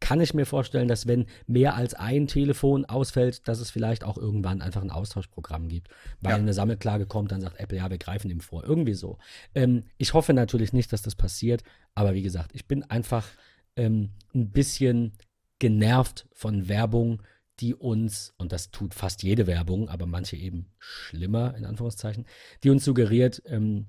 kann 0.00 0.20
ich 0.20 0.34
mir 0.34 0.44
vorstellen, 0.44 0.88
dass 0.88 1.06
wenn 1.06 1.26
mehr 1.46 1.76
als 1.76 1.94
ein 1.94 2.26
Telefon 2.26 2.84
ausfällt, 2.84 3.46
dass 3.48 3.60
es 3.60 3.70
vielleicht 3.70 4.04
auch 4.04 4.18
irgendwann 4.18 4.60
einfach 4.60 4.82
ein 4.82 4.90
Austauschprogramm 4.90 5.68
gibt. 5.68 5.88
Weil 6.20 6.32
ja. 6.32 6.38
eine 6.38 6.52
Sammelklage 6.52 7.06
kommt, 7.06 7.32
dann 7.32 7.40
sagt 7.40 7.58
Apple, 7.58 7.78
ja, 7.78 7.88
wir 7.88 7.98
greifen 7.98 8.30
ihm 8.30 8.40
vor. 8.40 8.64
Irgendwie 8.64 8.94
so. 8.94 9.18
Ähm, 9.54 9.84
ich 9.96 10.12
hoffe 10.12 10.34
natürlich 10.34 10.72
nicht, 10.72 10.92
dass 10.92 11.02
das 11.02 11.14
passiert, 11.14 11.62
aber 11.94 12.14
wie 12.14 12.22
gesagt, 12.22 12.50
ich 12.52 12.66
bin 12.66 12.82
einfach 12.82 13.26
ähm, 13.76 14.10
ein 14.34 14.50
bisschen 14.50 15.12
genervt 15.58 16.26
von 16.32 16.68
Werbung, 16.68 17.22
die 17.60 17.74
uns, 17.74 18.34
und 18.36 18.50
das 18.52 18.72
tut 18.72 18.92
fast 18.92 19.22
jede 19.22 19.46
Werbung, 19.46 19.88
aber 19.88 20.06
manche 20.06 20.36
eben 20.36 20.66
schlimmer, 20.78 21.54
in 21.56 21.64
Anführungszeichen, 21.64 22.26
die 22.64 22.70
uns 22.70 22.84
suggeriert, 22.84 23.42
ähm, 23.46 23.86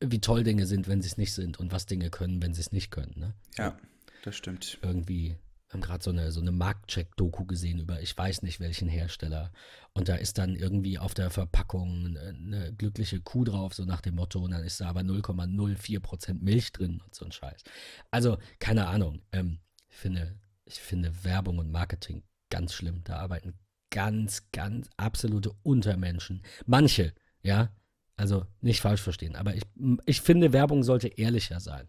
wie 0.00 0.20
toll 0.20 0.44
Dinge 0.44 0.66
sind, 0.66 0.88
wenn 0.88 1.02
sie 1.02 1.08
es 1.08 1.16
nicht 1.16 1.32
sind 1.32 1.58
und 1.58 1.72
was 1.72 1.86
Dinge 1.86 2.10
können, 2.10 2.42
wenn 2.42 2.54
sie 2.54 2.60
es 2.60 2.72
nicht 2.72 2.90
können. 2.90 3.14
Ne? 3.16 3.34
Ja. 3.56 3.76
Das 4.22 4.36
stimmt. 4.36 4.78
Irgendwie 4.82 5.36
haben 5.68 5.80
gerade 5.80 6.02
so 6.02 6.10
eine, 6.10 6.30
so 6.32 6.40
eine 6.40 6.52
Marktcheck-Doku 6.52 7.44
gesehen 7.44 7.78
über 7.78 8.00
ich 8.00 8.16
weiß 8.16 8.42
nicht 8.42 8.60
welchen 8.60 8.88
Hersteller. 8.88 9.52
Und 9.92 10.08
da 10.08 10.16
ist 10.16 10.38
dann 10.38 10.54
irgendwie 10.54 10.98
auf 10.98 11.14
der 11.14 11.30
Verpackung 11.30 12.06
eine, 12.06 12.20
eine 12.28 12.74
glückliche 12.74 13.20
Kuh 13.20 13.44
drauf, 13.44 13.74
so 13.74 13.84
nach 13.84 14.00
dem 14.00 14.16
Motto. 14.16 14.40
Und 14.40 14.52
dann 14.52 14.64
ist 14.64 14.80
da 14.80 14.88
aber 14.88 15.00
0,04% 15.00 16.42
Milch 16.42 16.72
drin 16.72 17.00
und 17.04 17.14
so 17.14 17.24
ein 17.24 17.32
Scheiß. 17.32 17.62
Also, 18.10 18.38
keine 18.58 18.86
Ahnung. 18.86 19.22
Ähm, 19.32 19.58
ich, 19.88 19.96
finde, 19.96 20.38
ich 20.64 20.80
finde 20.80 21.24
Werbung 21.24 21.58
und 21.58 21.70
Marketing 21.70 22.22
ganz 22.50 22.74
schlimm. 22.74 23.02
Da 23.04 23.16
arbeiten 23.16 23.54
ganz, 23.90 24.50
ganz 24.52 24.90
absolute 24.96 25.52
Untermenschen. 25.62 26.42
Manche, 26.66 27.14
ja. 27.42 27.72
Also 28.16 28.46
nicht 28.60 28.80
falsch 28.80 29.02
verstehen. 29.02 29.36
Aber 29.36 29.54
ich, 29.54 29.62
ich 30.06 30.20
finde, 30.20 30.52
Werbung 30.52 30.82
sollte 30.82 31.08
ehrlicher 31.08 31.60
sein. 31.60 31.86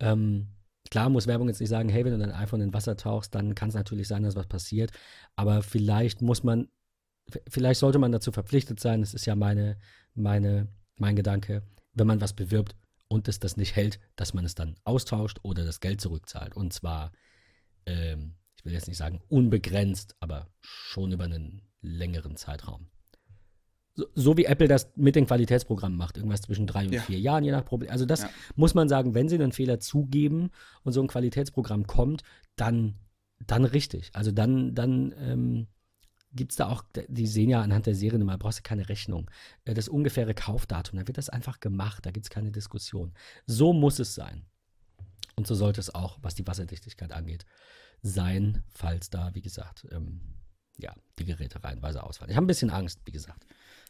Ähm, 0.00 0.48
Klar 0.90 1.08
muss 1.08 1.26
Werbung 1.26 1.48
jetzt 1.48 1.60
nicht 1.60 1.70
sagen, 1.70 1.88
hey, 1.88 2.04
wenn 2.04 2.12
du 2.12 2.18
dein 2.18 2.32
iPhone 2.32 2.60
in 2.60 2.72
Wasser 2.72 2.96
tauchst, 2.96 3.34
dann 3.34 3.54
kann 3.54 3.68
es 3.68 3.74
natürlich 3.74 4.08
sein, 4.08 4.22
dass 4.22 4.36
was 4.36 4.46
passiert. 4.46 4.92
Aber 5.34 5.62
vielleicht 5.62 6.22
muss 6.22 6.42
man, 6.42 6.68
vielleicht 7.48 7.80
sollte 7.80 7.98
man 7.98 8.12
dazu 8.12 8.32
verpflichtet 8.32 8.80
sein, 8.80 9.00
das 9.00 9.14
ist 9.14 9.26
ja 9.26 9.34
meine, 9.34 9.78
meine, 10.14 10.68
mein 10.96 11.16
Gedanke, 11.16 11.62
wenn 11.94 12.06
man 12.06 12.20
was 12.20 12.34
bewirbt 12.34 12.76
und 13.08 13.28
es 13.28 13.40
das 13.40 13.56
nicht 13.56 13.76
hält, 13.76 14.00
dass 14.16 14.34
man 14.34 14.44
es 14.44 14.54
dann 14.54 14.76
austauscht 14.84 15.38
oder 15.42 15.64
das 15.64 15.80
Geld 15.80 16.00
zurückzahlt. 16.00 16.56
Und 16.56 16.72
zwar, 16.72 17.12
ähm, 17.86 18.34
ich 18.56 18.64
will 18.64 18.72
jetzt 18.72 18.88
nicht 18.88 18.98
sagen 18.98 19.20
unbegrenzt, 19.28 20.16
aber 20.20 20.48
schon 20.60 21.12
über 21.12 21.24
einen 21.24 21.62
längeren 21.80 22.36
Zeitraum 22.36 22.88
so, 23.96 24.06
so, 24.14 24.36
wie 24.36 24.44
Apple 24.44 24.68
das 24.68 24.92
mit 24.94 25.16
den 25.16 25.26
Qualitätsprogrammen 25.26 25.96
macht, 25.96 26.16
irgendwas 26.16 26.42
zwischen 26.42 26.66
drei 26.66 26.84
und 26.84 26.92
ja. 26.92 27.00
vier 27.00 27.18
Jahren, 27.18 27.44
je 27.44 27.50
nach 27.50 27.64
Problem. 27.64 27.90
Also 27.90 28.04
das 28.04 28.22
ja. 28.22 28.30
muss 28.54 28.74
man 28.74 28.88
sagen, 28.88 29.14
wenn 29.14 29.28
sie 29.28 29.36
einen 29.36 29.52
Fehler 29.52 29.80
zugeben 29.80 30.50
und 30.84 30.92
so 30.92 31.00
ein 31.00 31.08
Qualitätsprogramm 31.08 31.86
kommt, 31.86 32.22
dann, 32.56 32.94
dann 33.46 33.64
richtig. 33.64 34.10
Also 34.12 34.32
dann, 34.32 34.74
dann 34.74 35.14
ähm, 35.18 35.66
gibt 36.32 36.52
es 36.52 36.56
da 36.56 36.68
auch, 36.68 36.84
die 37.08 37.26
sehen 37.26 37.48
ja 37.48 37.62
anhand 37.62 37.86
der 37.86 37.94
Seriennummer, 37.94 38.38
brauchst 38.38 38.58
du 38.58 38.62
keine 38.62 38.88
Rechnung. 38.88 39.30
Äh, 39.64 39.74
das 39.74 39.88
ungefähre 39.88 40.34
Kaufdatum, 40.34 40.98
da 40.98 41.06
wird 41.06 41.18
das 41.18 41.30
einfach 41.30 41.60
gemacht, 41.60 42.04
da 42.04 42.10
gibt 42.10 42.26
es 42.26 42.30
keine 42.30 42.52
Diskussion. 42.52 43.12
So 43.46 43.72
muss 43.72 43.98
es 43.98 44.14
sein. 44.14 44.44
Und 45.36 45.46
so 45.46 45.54
sollte 45.54 45.80
es 45.80 45.94
auch, 45.94 46.18
was 46.22 46.34
die 46.34 46.46
Wasserdichtigkeit 46.46 47.12
angeht, 47.12 47.44
sein, 48.02 48.62
falls 48.68 49.10
da, 49.10 49.34
wie 49.34 49.42
gesagt, 49.42 49.86
ähm, 49.90 50.20
ja, 50.78 50.94
die 51.18 51.24
Geräte 51.24 51.62
reihenweise 51.62 52.02
ausfallen. 52.02 52.30
Ich 52.30 52.36
habe 52.36 52.44
ein 52.44 52.48
bisschen 52.48 52.70
Angst, 52.70 53.00
wie 53.04 53.12
gesagt. 53.12 53.46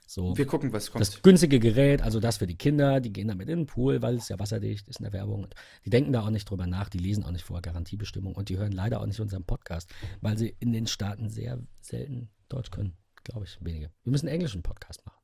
So, 0.08 0.38
Wir 0.38 0.46
gucken, 0.46 0.72
was 0.72 0.92
kommt. 0.92 1.00
Das 1.00 1.20
günstige 1.20 1.58
Gerät, 1.58 2.00
also 2.00 2.20
das 2.20 2.36
für 2.36 2.46
die 2.46 2.56
Kinder, 2.56 3.00
die 3.00 3.12
gehen 3.12 3.26
damit 3.26 3.48
in 3.48 3.58
den 3.58 3.66
Pool, 3.66 4.02
weil 4.02 4.14
es 4.14 4.28
ja 4.28 4.38
wasserdicht 4.38 4.86
ist 4.88 5.00
in 5.00 5.04
der 5.04 5.12
Werbung. 5.12 5.42
Und 5.42 5.54
die 5.84 5.90
denken 5.90 6.12
da 6.12 6.22
auch 6.22 6.30
nicht 6.30 6.48
drüber 6.48 6.68
nach, 6.68 6.88
die 6.88 6.98
lesen 6.98 7.24
auch 7.24 7.32
nicht 7.32 7.44
vorher 7.44 7.62
Garantiebestimmung 7.62 8.36
und 8.36 8.48
die 8.48 8.56
hören 8.56 8.70
leider 8.70 9.00
auch 9.00 9.06
nicht 9.06 9.20
unseren 9.20 9.44
Podcast, 9.44 9.92
weil 10.20 10.38
sie 10.38 10.56
in 10.60 10.72
den 10.72 10.86
Staaten 10.86 11.28
sehr 11.28 11.58
selten 11.80 12.30
Deutsch 12.48 12.70
können, 12.70 12.96
glaube 13.24 13.46
ich, 13.46 13.58
wenige. 13.60 13.90
Wir 14.04 14.12
müssen 14.12 14.28
einen 14.28 14.34
englischen 14.34 14.62
Podcast 14.62 15.04
machen. 15.04 15.20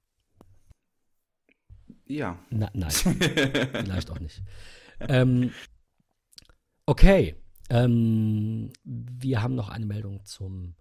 Ja. 2.06 2.38
Na, 2.50 2.68
nein, 2.74 2.90
vielleicht 2.90 4.10
auch 4.10 4.18
nicht. 4.18 4.42
Ähm, 4.98 5.52
okay, 6.86 7.36
ähm, 7.70 8.72
wir 8.82 9.42
haben 9.42 9.54
noch 9.54 9.68
eine 9.68 9.86
Meldung 9.86 10.24
zum 10.24 10.74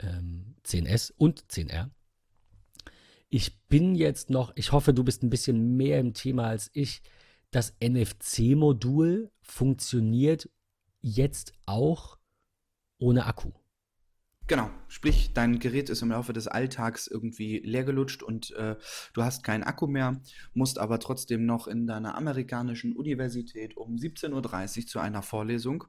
ähm, 0.00 0.56
10S 0.64 1.12
und 1.16 1.44
10R. 1.44 1.90
Ich 3.28 3.60
bin 3.68 3.94
jetzt 3.94 4.30
noch, 4.30 4.52
ich 4.54 4.72
hoffe, 4.72 4.94
du 4.94 5.02
bist 5.04 5.22
ein 5.22 5.30
bisschen 5.30 5.76
mehr 5.76 5.98
im 5.98 6.14
Thema 6.14 6.46
als 6.46 6.70
ich. 6.72 7.02
Das 7.50 7.74
NFC-Modul 7.80 9.30
funktioniert 9.40 10.48
jetzt 11.00 11.52
auch 11.66 12.18
ohne 12.98 13.26
Akku. 13.26 13.52
Genau, 14.48 14.70
sprich, 14.86 15.32
dein 15.34 15.58
Gerät 15.58 15.90
ist 15.90 16.02
im 16.02 16.10
Laufe 16.10 16.32
des 16.32 16.46
Alltags 16.46 17.08
irgendwie 17.08 17.58
leergelutscht 17.58 18.22
und 18.22 18.52
äh, 18.52 18.76
du 19.12 19.24
hast 19.24 19.42
keinen 19.42 19.64
Akku 19.64 19.88
mehr, 19.88 20.20
musst 20.54 20.78
aber 20.78 21.00
trotzdem 21.00 21.46
noch 21.46 21.66
in 21.66 21.88
deiner 21.88 22.14
amerikanischen 22.14 22.94
Universität 22.94 23.76
um 23.76 23.96
17.30 23.96 24.78
Uhr 24.78 24.86
zu 24.86 24.98
einer 25.00 25.22
Vorlesung. 25.22 25.84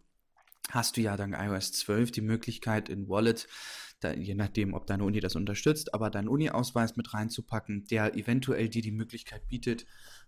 Hast 0.71 0.97
du 0.97 1.01
ja 1.01 1.15
dank 1.15 1.35
iOS 1.37 1.71
12 1.73 2.11
die 2.11 2.21
Möglichkeit 2.21 2.89
in 2.89 3.07
Wallet 3.07 3.47
da, 3.99 4.13
je 4.13 4.35
nachdem, 4.35 4.73
ob 4.73 4.85
deine 4.87 5.03
Uni 5.03 5.19
das 5.19 5.35
unterstützt, 5.35 5.93
aber 5.93 6.09
deinen 6.09 6.27
Uni-Ausweis 6.27 6.95
mit 6.95 7.13
reinzupacken, 7.13 7.85
der 7.85 8.15
eventuell 8.15 8.69
dir 8.69 8.81
die 8.81 8.91
Möglichkeit 8.91 9.47
bietet, 9.47 9.85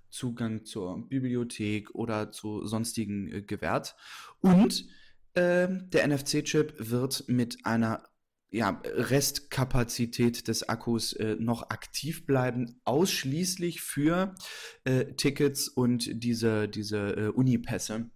Zugang 0.09 0.65
zur 0.65 1.07
Bibliothek 1.07 1.93
oder 1.93 2.31
zu 2.31 2.65
sonstigen 2.65 3.31
äh, 3.31 3.41
gewährt. 3.43 3.95
Und 4.41 4.87
äh, 5.35 5.67
der 5.69 6.07
NFC-Chip 6.07 6.73
wird 6.79 7.25
mit 7.27 7.65
einer 7.65 8.03
ja, 8.51 8.81
Restkapazität 8.83 10.47
des 10.47 10.67
Akkus 10.67 11.13
äh, 11.13 11.35
noch 11.39 11.69
aktiv 11.69 12.25
bleiben, 12.25 12.81
ausschließlich 12.83 13.81
für 13.81 14.33
äh, 14.85 15.13
Tickets 15.13 15.67
und 15.67 16.23
diese, 16.23 16.67
diese 16.67 17.15
äh, 17.15 17.27
Unipässe. 17.27 18.09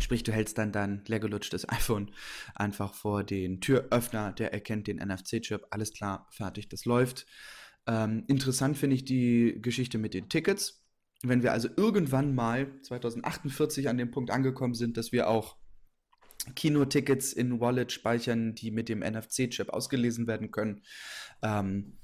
Sprich, 0.00 0.22
du 0.22 0.32
hältst 0.32 0.58
dann 0.58 0.72
dein 0.72 1.02
leergelutschtes 1.06 1.68
iPhone 1.68 2.10
einfach 2.54 2.94
vor 2.94 3.24
den 3.24 3.60
Türöffner, 3.60 4.32
der 4.32 4.52
erkennt 4.52 4.86
den 4.86 4.98
NFC-Chip, 4.98 5.66
alles 5.70 5.92
klar, 5.92 6.26
fertig, 6.30 6.68
das 6.68 6.84
läuft. 6.84 7.26
Ähm, 7.86 8.24
interessant 8.28 8.76
finde 8.76 8.96
ich 8.96 9.04
die 9.04 9.58
Geschichte 9.60 9.98
mit 9.98 10.14
den 10.14 10.28
Tickets. 10.28 10.84
Wenn 11.22 11.42
wir 11.42 11.52
also 11.52 11.68
irgendwann 11.76 12.34
mal 12.34 12.80
2048 12.82 13.88
an 13.88 13.98
dem 13.98 14.10
Punkt 14.10 14.30
angekommen 14.30 14.74
sind, 14.74 14.96
dass 14.96 15.10
wir 15.10 15.28
auch 15.28 15.56
Kinotickets 16.54 17.32
in 17.32 17.60
Wallet 17.60 17.90
speichern, 17.92 18.54
die 18.54 18.70
mit 18.70 18.88
dem 18.88 19.00
NFC-Chip 19.00 19.70
ausgelesen 19.70 20.26
werden 20.26 20.50
können. 20.50 20.82
Ähm, 21.42 21.98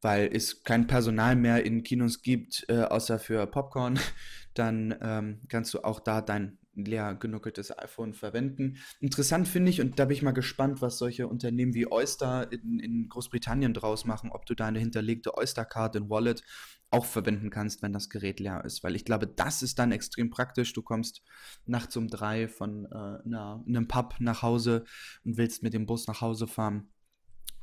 weil 0.00 0.30
es 0.32 0.64
kein 0.64 0.86
Personal 0.88 1.36
mehr 1.36 1.64
in 1.64 1.84
Kinos 1.84 2.22
gibt, 2.22 2.64
äh, 2.68 2.82
außer 2.82 3.18
für 3.18 3.46
Popcorn, 3.46 3.98
dann 4.54 4.94
ähm, 5.00 5.40
kannst 5.48 5.72
du 5.74 5.84
auch 5.84 6.00
da 6.00 6.20
dein 6.20 6.58
leer 6.74 7.14
genuckeltes 7.14 7.76
iPhone 7.78 8.14
verwenden. 8.14 8.78
Interessant 9.00 9.48
finde 9.48 9.70
ich, 9.70 9.80
und 9.80 9.98
da 9.98 10.06
bin 10.06 10.16
ich 10.16 10.22
mal 10.22 10.32
gespannt, 10.32 10.80
was 10.80 10.98
solche 10.98 11.28
Unternehmen 11.28 11.74
wie 11.74 11.90
Oyster 11.90 12.50
in, 12.50 12.78
in 12.78 13.08
Großbritannien 13.08 13.74
draus 13.74 14.04
machen, 14.04 14.30
ob 14.32 14.46
du 14.46 14.54
deine 14.54 14.78
hinterlegte 14.78 15.36
Oyster-Card 15.36 15.96
in 15.96 16.10
Wallet 16.10 16.42
auch 16.90 17.06
verwenden 17.06 17.50
kannst, 17.50 17.82
wenn 17.82 17.92
das 17.92 18.10
Gerät 18.10 18.38
leer 18.38 18.64
ist. 18.64 18.84
Weil 18.84 18.96
ich 18.96 19.04
glaube, 19.04 19.26
das 19.26 19.62
ist 19.62 19.78
dann 19.78 19.92
extrem 19.92 20.30
praktisch. 20.30 20.72
Du 20.72 20.82
kommst 20.82 21.22
nachts 21.64 21.96
um 21.96 22.08
drei 22.08 22.48
von 22.48 22.86
äh, 22.86 23.24
einer, 23.24 23.64
einem 23.66 23.88
Pub 23.88 24.16
nach 24.18 24.42
Hause 24.42 24.84
und 25.24 25.38
willst 25.38 25.62
mit 25.62 25.72
dem 25.72 25.86
Bus 25.86 26.06
nach 26.06 26.20
Hause 26.20 26.46
fahren. 26.46 26.90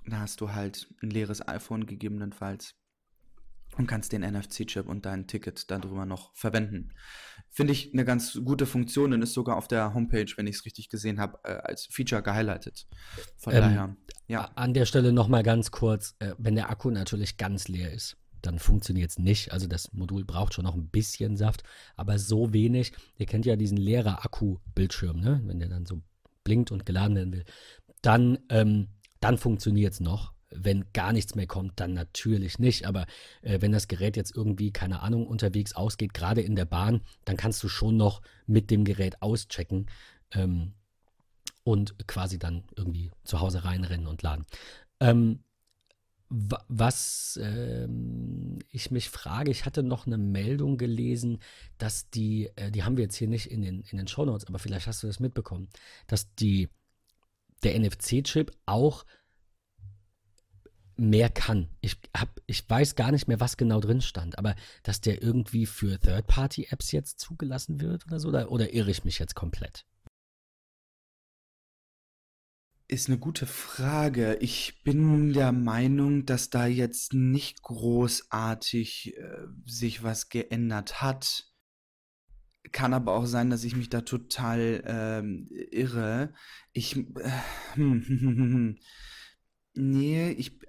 Da 0.05 0.19
hast 0.21 0.41
du 0.41 0.51
halt 0.51 0.93
ein 1.03 1.11
leeres 1.11 1.47
iPhone 1.47 1.85
gegebenenfalls 1.85 2.75
und 3.77 3.87
kannst 3.87 4.11
den 4.11 4.23
NFC-Chip 4.23 4.87
und 4.87 5.05
dein 5.05 5.27
Ticket 5.27 5.69
darüber 5.69 6.05
noch 6.05 6.35
verwenden. 6.35 6.93
Finde 7.51 7.73
ich 7.73 7.93
eine 7.93 8.05
ganz 8.05 8.39
gute 8.45 8.65
Funktion 8.65 9.13
und 9.13 9.21
ist 9.21 9.33
sogar 9.33 9.57
auf 9.57 9.67
der 9.67 9.93
Homepage, 9.93 10.31
wenn 10.37 10.47
ich 10.47 10.57
es 10.57 10.65
richtig 10.65 10.89
gesehen 10.89 11.19
habe, 11.19 11.39
äh, 11.43 11.53
als 11.53 11.85
Feature 11.85 12.21
gehighlightet. 12.21 12.87
Von 13.37 13.53
ähm, 13.53 13.59
daher, 13.61 13.97
ja. 14.27 14.51
An 14.55 14.73
der 14.73 14.85
Stelle 14.85 15.11
nochmal 15.11 15.43
ganz 15.43 15.71
kurz, 15.71 16.15
äh, 16.19 16.33
wenn 16.37 16.55
der 16.55 16.69
Akku 16.69 16.91
natürlich 16.91 17.37
ganz 17.37 17.67
leer 17.67 17.91
ist, 17.91 18.17
dann 18.41 18.59
funktioniert 18.59 19.11
es 19.11 19.19
nicht. 19.19 19.51
Also 19.51 19.67
das 19.67 19.91
Modul 19.93 20.23
braucht 20.23 20.53
schon 20.53 20.65
noch 20.65 20.75
ein 20.75 20.89
bisschen 20.89 21.37
Saft, 21.37 21.63
aber 21.95 22.19
so 22.19 22.53
wenig. 22.53 22.93
Ihr 23.17 23.25
kennt 23.25 23.45
ja 23.45 23.55
diesen 23.55 23.77
leerer 23.77 24.23
Akku-Bildschirm, 24.23 25.19
ne? 25.19 25.41
wenn 25.45 25.59
der 25.59 25.69
dann 25.69 25.85
so 25.85 26.01
blinkt 26.43 26.71
und 26.71 26.85
geladen 26.85 27.15
werden 27.15 27.33
will. 27.33 27.45
Dann, 28.01 28.39
ähm, 28.49 28.89
dann 29.19 29.37
funktioniert 29.37 29.93
es 29.93 29.99
noch. 29.99 30.33
Wenn 30.51 30.85
gar 30.93 31.13
nichts 31.13 31.35
mehr 31.35 31.47
kommt, 31.47 31.79
dann 31.79 31.93
natürlich 31.93 32.59
nicht. 32.59 32.85
Aber 32.85 33.05
äh, 33.41 33.61
wenn 33.61 33.71
das 33.71 33.87
Gerät 33.87 34.17
jetzt 34.17 34.35
irgendwie, 34.35 34.71
keine 34.71 35.01
Ahnung, 35.01 35.27
unterwegs 35.27 35.73
ausgeht, 35.73 36.13
gerade 36.13 36.41
in 36.41 36.55
der 36.55 36.65
Bahn, 36.65 37.01
dann 37.25 37.37
kannst 37.37 37.61
du 37.63 37.69
schon 37.69 37.97
noch 37.97 38.21
mit 38.47 38.71
dem 38.71 38.83
Gerät 38.83 39.21
auschecken 39.21 39.87
ähm, 40.31 40.73
und 41.63 42.07
quasi 42.07 42.39
dann 42.39 42.63
irgendwie 42.75 43.11
zu 43.23 43.39
Hause 43.39 43.63
reinrennen 43.63 44.07
und 44.07 44.21
laden. 44.21 44.45
Ähm, 44.99 45.43
was 46.29 47.39
ähm, 47.41 48.59
ich 48.71 48.91
mich 48.91 49.09
frage, 49.09 49.49
ich 49.49 49.65
hatte 49.65 49.81
noch 49.81 50.05
eine 50.05 50.19
Meldung 50.19 50.77
gelesen, 50.77 51.39
dass 51.79 52.09
die, 52.11 52.51
äh, 52.55 52.69
die 52.69 52.83
haben 52.83 52.97
wir 52.97 53.05
jetzt 53.05 53.15
hier 53.15 53.27
nicht 53.27 53.47
in 53.47 53.63
den, 53.63 53.81
in 53.81 53.97
den 53.97 54.07
Shownotes, 54.07 54.47
aber 54.47 54.59
vielleicht 54.59 54.85
hast 54.85 55.01
du 55.01 55.07
das 55.07 55.19
mitbekommen, 55.19 55.69
dass 56.05 56.33
die, 56.35 56.69
der 57.63 57.79
NFC-Chip 57.79 58.51
auch 58.67 59.05
mehr 60.99 61.29
kann. 61.29 61.69
Ich, 61.81 61.97
hab, 62.15 62.29
ich 62.45 62.69
weiß 62.69 62.95
gar 62.95 63.11
nicht 63.11 63.27
mehr, 63.27 63.39
was 63.39 63.57
genau 63.57 63.79
drin 63.79 64.01
stand, 64.01 64.37
aber 64.37 64.55
dass 64.83 65.01
der 65.01 65.21
irgendwie 65.21 65.65
für 65.65 65.99
Third-Party-Apps 65.99 66.91
jetzt 66.91 67.19
zugelassen 67.19 67.81
wird 67.81 68.05
oder 68.05 68.19
so, 68.19 68.27
oder, 68.29 68.51
oder 68.51 68.73
irre 68.73 68.91
ich 68.91 69.05
mich 69.05 69.19
jetzt 69.19 69.35
komplett? 69.35 69.85
Ist 72.91 73.07
eine 73.07 73.19
gute 73.19 73.45
Frage. 73.45 74.37
Ich 74.41 74.81
bin 74.83 75.31
der 75.33 75.51
Meinung, 75.51 76.25
dass 76.25 76.49
da 76.49 76.65
jetzt 76.65 77.13
nicht 77.13 77.61
großartig 77.61 79.15
äh, 79.15 79.45
sich 79.67 80.01
was 80.01 80.29
geändert 80.29 80.99
hat. 80.99 81.45
Kann 82.71 82.95
aber 82.95 83.13
auch 83.13 83.27
sein, 83.27 83.51
dass 83.51 83.63
ich 83.63 83.75
mich 83.75 83.89
da 83.89 84.01
total 84.01 84.83
ähm, 84.87 85.47
irre. 85.51 86.33
Ich. 86.73 86.97
Äh, 86.97 87.31
nee, 89.75 90.31
ich 90.31 90.59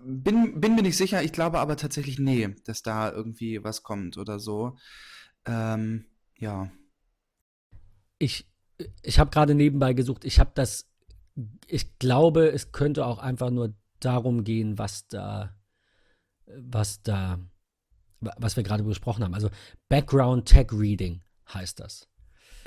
bin, 0.00 0.60
bin 0.60 0.74
mir 0.74 0.82
nicht 0.82 0.96
sicher. 0.96 1.22
Ich 1.22 1.32
glaube 1.32 1.58
aber 1.58 1.76
tatsächlich, 1.76 2.18
nee, 2.18 2.54
dass 2.64 2.82
da 2.82 3.10
irgendwie 3.10 3.62
was 3.64 3.82
kommt 3.82 4.16
oder 4.18 4.38
so. 4.38 4.76
Ähm, 5.44 6.06
ja. 6.36 6.70
Ich, 8.18 8.50
ich 9.02 9.18
habe 9.18 9.30
gerade 9.30 9.54
nebenbei 9.54 9.92
gesucht. 9.92 10.24
Ich 10.24 10.40
habe 10.40 10.52
das 10.54 10.88
ich 11.66 11.98
glaube, 11.98 12.48
es 12.48 12.72
könnte 12.72 13.06
auch 13.06 13.18
einfach 13.18 13.50
nur 13.50 13.74
darum 14.00 14.44
gehen, 14.44 14.78
was 14.78 15.06
da, 15.08 15.56
was 16.46 17.02
da, 17.02 17.38
was 18.20 18.56
wir 18.56 18.62
gerade 18.62 18.82
besprochen 18.82 19.24
haben. 19.24 19.34
Also 19.34 19.50
Background 19.88 20.46
Tech 20.46 20.68
Reading 20.72 21.22
heißt 21.52 21.80
das. 21.80 22.07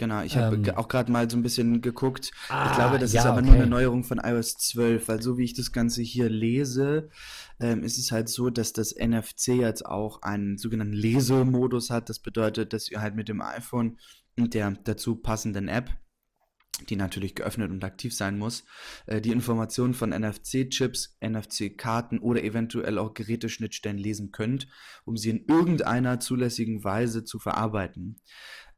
Genau, 0.02 0.24
ich 0.24 0.36
habe 0.36 0.56
ähm, 0.56 0.68
auch 0.78 0.88
gerade 0.88 1.12
mal 1.12 1.30
so 1.30 1.38
ein 1.38 1.44
bisschen 1.44 1.80
geguckt. 1.80 2.32
Ah, 2.50 2.72
ich 2.72 2.76
glaube, 2.76 2.98
das 2.98 3.14
ja, 3.14 3.22
ist 3.22 3.28
aber 3.28 3.38
okay. 3.38 3.46
nur 3.46 3.56
eine 3.58 3.68
Neuerung 3.68 4.04
von 4.04 4.18
iOS 4.18 4.58
12, 4.58 5.08
weil 5.08 5.22
so 5.22 5.38
wie 5.38 5.44
ich 5.44 5.54
das 5.54 5.72
Ganze 5.72 6.02
hier 6.02 6.28
lese, 6.28 7.12
ähm, 7.60 7.84
ist 7.84 8.00
es 8.00 8.12
halt 8.12 8.28
so, 8.28 8.50
dass 8.50 8.74
das 8.74 8.96
NFC 8.96 9.50
jetzt 9.50 9.86
auch 9.86 10.24
einen 10.24 10.58
sogenannten 10.58 10.96
Lesemodus 10.96 11.92
hat. 11.92 12.10
Das 12.10 12.18
bedeutet, 12.18 12.74
dass 12.74 12.90
ihr 12.90 13.00
halt 13.00 13.14
mit 13.14 13.30
dem 13.30 13.44
iPhone 13.44 14.00
und 14.40 14.56
der 14.56 14.72
dazu 14.72 15.18
passenden 15.18 15.68
App 15.68 15.92
die 16.90 16.96
natürlich 16.96 17.36
geöffnet 17.36 17.70
und 17.70 17.84
aktiv 17.84 18.12
sein 18.16 18.40
muss, 18.40 18.64
äh, 19.06 19.22
die 19.22 19.30
Informationen 19.30 19.94
von 19.94 20.10
NFC-Chips, 20.10 21.16
NFC-Karten 21.22 22.18
oder 22.18 22.44
eventuell 22.44 22.98
auch 22.98 23.14
Geräteschnittstellen 23.14 24.00
lesen 24.00 24.32
könnt, 24.32 24.68
um 25.06 25.16
sie 25.16 25.30
in 25.30 25.46
irgendeiner 25.48 26.20
zulässigen 26.20 26.84
Weise 26.84 27.24
zu 27.24 27.38
verarbeiten. 27.38 28.20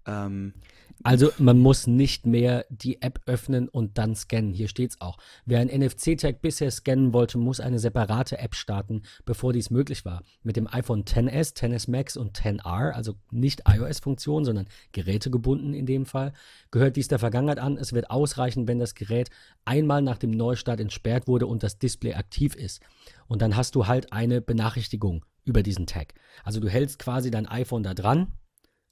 Ähm, 0.06 0.56
also 1.04 1.32
man 1.38 1.60
muss 1.60 1.86
nicht 1.86 2.26
mehr 2.26 2.66
die 2.70 3.02
App 3.02 3.20
öffnen 3.26 3.68
und 3.68 3.98
dann 3.98 4.16
scannen. 4.16 4.54
Hier 4.54 4.68
steht 4.68 4.92
es 4.92 5.02
auch. 5.02 5.18
Wer 5.46 5.60
ein 5.60 5.68
NFC-Tag 5.68 6.42
bisher 6.42 6.72
scannen 6.72 7.14
wollte, 7.14 7.38
muss 7.38 7.60
eine 7.60 7.80
separate 7.80 8.38
App 8.40 8.56
starten, 8.56 9.04
bevor 9.26 9.52
dies 9.52 9.70
möglich 9.70 10.06
war. 10.06 10.24
Mit 10.44 10.56
dem 10.56 10.68
iPhone 10.68 11.04
XS, 11.04 11.54
XS 11.54 11.88
Max 11.88 12.16
und 12.16 12.34
XR, 12.34 12.96
also 12.96 13.16
nicht 13.32 13.64
iOS-Funktion, 13.68 14.46
sondern 14.46 14.68
gerätegebunden 14.94 15.74
in 15.74 15.86
dem 15.86 16.06
Fall, 16.06 16.32
gehört 16.72 16.96
dies 16.96 17.10
der 17.10 17.20
Vergangenheit 17.20 17.60
an. 17.60 17.78
Es 17.78 17.92
wird 17.92 18.10
ausreichen, 18.10 18.68
wenn 18.68 18.80
das 18.80 18.96
Gerät 18.96 19.30
einmal 19.66 20.02
nach 20.02 20.18
dem 20.18 20.32
Neustart 20.32 20.80
entsperrt 20.80 21.28
wurde 21.28 21.48
und 21.48 21.64
das 21.64 21.80
Display 21.80 22.14
aktiv 22.14 22.56
ist. 22.56 22.82
Und 23.28 23.42
dann 23.42 23.58
hast 23.58 23.76
du 23.76 23.88
halt 23.88 24.14
eine 24.14 24.42
Benachrichtigung 24.42 25.26
über 25.44 25.64
diesen 25.64 25.86
Tag. 25.86 26.14
Also 26.44 26.60
du 26.60 26.70
hältst 26.70 27.00
quasi 27.00 27.30
dein 27.30 27.48
iPhone 27.48 27.84
da 27.84 27.94
dran 27.94 28.32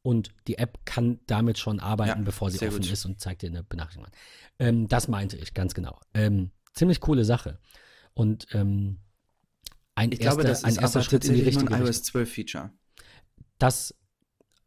und 0.01 0.31
die 0.47 0.57
App 0.57 0.79
kann 0.85 1.19
damit 1.27 1.57
schon 1.57 1.79
arbeiten, 1.79 2.19
ja, 2.19 2.25
bevor 2.25 2.49
sie 2.49 2.65
offen 2.65 2.81
gut. 2.81 2.91
ist 2.91 3.05
und 3.05 3.19
zeigt 3.19 3.43
dir 3.43 3.49
eine 3.49 3.63
Benachrichtigung 3.63 4.05
an. 4.05 4.11
Ähm, 4.59 4.87
das 4.87 5.07
meinte 5.07 5.37
ich 5.37 5.53
ganz 5.53 5.73
genau. 5.73 5.99
Ähm, 6.13 6.51
ziemlich 6.73 6.99
coole 6.99 7.25
Sache. 7.25 7.59
Und 8.13 8.47
ähm, 8.53 8.99
ein, 9.95 10.11
ich 10.11 10.21
erster, 10.21 10.41
glaube, 10.41 10.49
das 10.49 10.63
ein 10.63 10.75
erster 10.75 11.03
Schritt 11.03 11.25
in 11.25 11.35
die 11.35 11.41
richtige 11.41 11.73
ein 11.73 11.81
iOS 11.85 12.03
12 12.03 12.31
Feature. 12.31 12.71
Das 13.59 13.95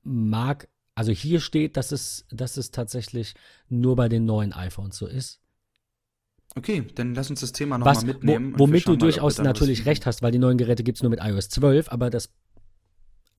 mag, 0.03 0.69
also 0.95 1.11
hier 1.11 1.41
steht, 1.41 1.77
dass 1.77 1.91
es, 1.91 2.27
dass 2.31 2.57
es 2.57 2.71
tatsächlich 2.71 3.35
nur 3.69 3.97
bei 3.97 4.09
den 4.09 4.25
neuen 4.25 4.53
iPhones 4.53 4.97
so 4.97 5.07
ist. 5.07 5.41
Okay, 6.57 6.87
dann 6.95 7.15
lass 7.15 7.31
uns 7.31 7.41
das 7.41 7.51
Thema 7.51 7.79
nochmal 7.79 8.05
mitnehmen. 8.05 8.55
Wo, 8.55 8.61
womit 8.61 8.87
du 8.87 8.95
durchaus 8.95 9.39
natürlich 9.39 9.87
recht 9.87 10.07
hast, 10.07 10.23
weil 10.23 10.31
die 10.31 10.39
neuen 10.39 10.57
Geräte 10.57 10.85
gibt 10.85 10.99
es 10.99 11.03
nur 11.03 11.11
mit 11.11 11.21
iOS 11.21 11.49
12, 11.49 11.91
aber 11.91 12.11
das 12.11 12.33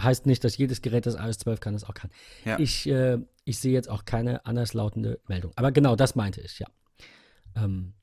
heißt 0.02 0.26
nicht, 0.26 0.44
dass 0.44 0.58
jedes 0.58 0.82
Gerät, 0.82 1.06
das 1.06 1.16
iOS 1.16 1.38
12 1.40 1.60
kann, 1.60 1.74
das 1.74 1.84
auch 1.84 1.94
kann. 1.94 2.12
Ja. 2.44 2.60
Ich, 2.60 2.88
äh, 2.88 3.18
ich 3.44 3.60
sehe 3.60 3.74
jetzt 3.74 3.90
auch 3.90 4.06
keine 4.06 4.46
anderslautende 4.46 5.20
Meldung. 5.28 5.52
Aber 5.56 5.72
genau 5.72 5.96
das 5.96 6.16
meinte 6.16 6.42
ich, 6.42 6.60
ja. 6.60 6.68
Ähm, 7.56 7.94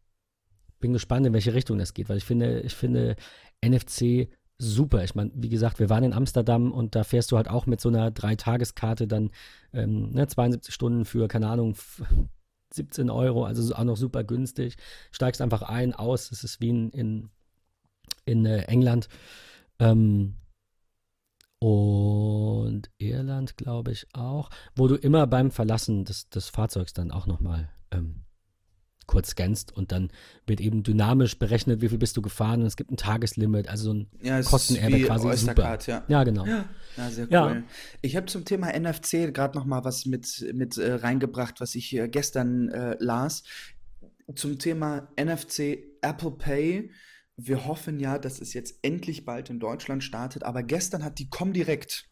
bin 0.81 0.93
gespannt, 0.93 1.27
in 1.27 1.33
welche 1.33 1.55
Richtung 1.55 1.79
das 1.79 1.95
geht, 1.95 2.09
weil 2.09 2.17
ich 2.17 2.25
finde, 2.25 2.61
ich 2.61 2.75
finde 2.75 3.17
NFC 3.65 4.29
super. 4.59 5.05
Ich 5.05 5.15
meine, 5.15 5.31
wie 5.35 5.49
gesagt, 5.49 5.79
wir 5.79 5.91
waren 5.91 6.05
in 6.05 6.13
Amsterdam 6.13 6.73
und 6.73 6.95
da 6.95 7.05
fährst 7.05 7.33
du 7.33 7.37
halt 7.37 7.49
auch 7.49 7.67
mit 7.67 7.81
so 7.81 7.89
einer 7.89 8.11
Dreitageskarte 8.11 9.07
dann 9.07 9.31
ähm, 9.73 10.11
ne, 10.11 10.27
72 10.27 10.73
Stunden 10.75 11.05
für, 11.05 11.29
keine 11.29 11.49
Ahnung, 11.49 11.77
17 12.75 13.11
Euro, 13.11 13.45
also 13.45 13.75
auch 13.75 13.85
noch 13.85 13.97
super 13.97 14.25
günstig. 14.25 14.77
Steigst 15.11 15.41
einfach 15.41 15.63
ein, 15.63 15.95
aus, 15.95 16.31
es 16.31 16.45
ist 16.45 16.61
wie 16.61 16.71
in, 16.71 16.91
in, 16.91 17.31
in 18.25 18.47
äh, 18.47 18.63
England. 18.63 19.09
Ähm, 19.79 20.37
und 21.63 22.91
Irland, 22.99 23.57
glaube 23.57 23.93
ich, 23.93 24.09
auch, 24.15 24.51
wo 24.75 24.89
du 24.89 24.97
immer 24.97 25.29
beim 25.29 25.53
Verlassen 25.53 26.05
des, 26.05 26.29
des 26.29 26.49
Fahrzeugs 26.49 26.93
dann 26.93 27.13
auch 27.13 27.29
nochmal 27.29 27.69
ähm, 27.93 28.25
kurz 29.07 29.29
scannst 29.29 29.71
und 29.71 29.93
dann 29.93 30.11
wird 30.45 30.61
eben 30.61 30.83
dynamisch 30.83 31.39
berechnet, 31.39 31.81
wie 31.81 31.89
viel 31.89 31.99
bist 31.99 32.17
du 32.17 32.23
gefahren 32.23 32.63
und 32.63 32.67
es 32.67 32.75
gibt 32.75 32.91
ein 32.91 32.97
Tageslimit, 32.97 33.69
also 33.69 33.85
so 33.85 33.95
ein 33.95 34.11
Ja, 34.23 34.41
wie 34.41 35.03
quasi 35.03 35.23
super. 35.23 35.31
Oystercard, 35.31 35.87
ja. 35.87 36.05
Ja, 36.09 36.25
genau. 36.25 36.47
Ja, 36.47 36.65
sehr 37.11 37.27
cool. 37.27 37.31
Ja. 37.31 37.63
Ich 38.01 38.17
habe 38.17 38.27
zum 38.27 38.45
Thema 38.45 38.77
NFC 38.77 39.33
gerade 39.33 39.57
noch 39.57 39.65
mal 39.65 39.85
was 39.85 40.05
mit, 40.05 40.45
mit 40.53 40.79
äh, 40.79 40.95
reingebracht, 40.95 41.61
was 41.61 41.77
ich 41.77 41.87
hier 41.87 42.09
gestern 42.09 42.71
äh, 42.71 42.97
las. 42.99 43.45
Zum 44.35 44.59
Thema 44.59 45.13
NFC 45.17 45.79
Apple 46.01 46.33
Pay. 46.33 46.91
Wir 47.45 47.67
hoffen 47.67 47.99
ja, 47.99 48.19
dass 48.19 48.41
es 48.41 48.55
jetzt 48.55 48.79
endlich 48.83 49.25
bald 49.25 49.51
in 49.51 49.59
Deutschland 49.59 50.05
startet, 50.05 50.45
aber 50.45 50.63
gestern 50.63 51.03
hat 51.03 51.19
die 51.19 51.29
Comdirect 51.29 52.09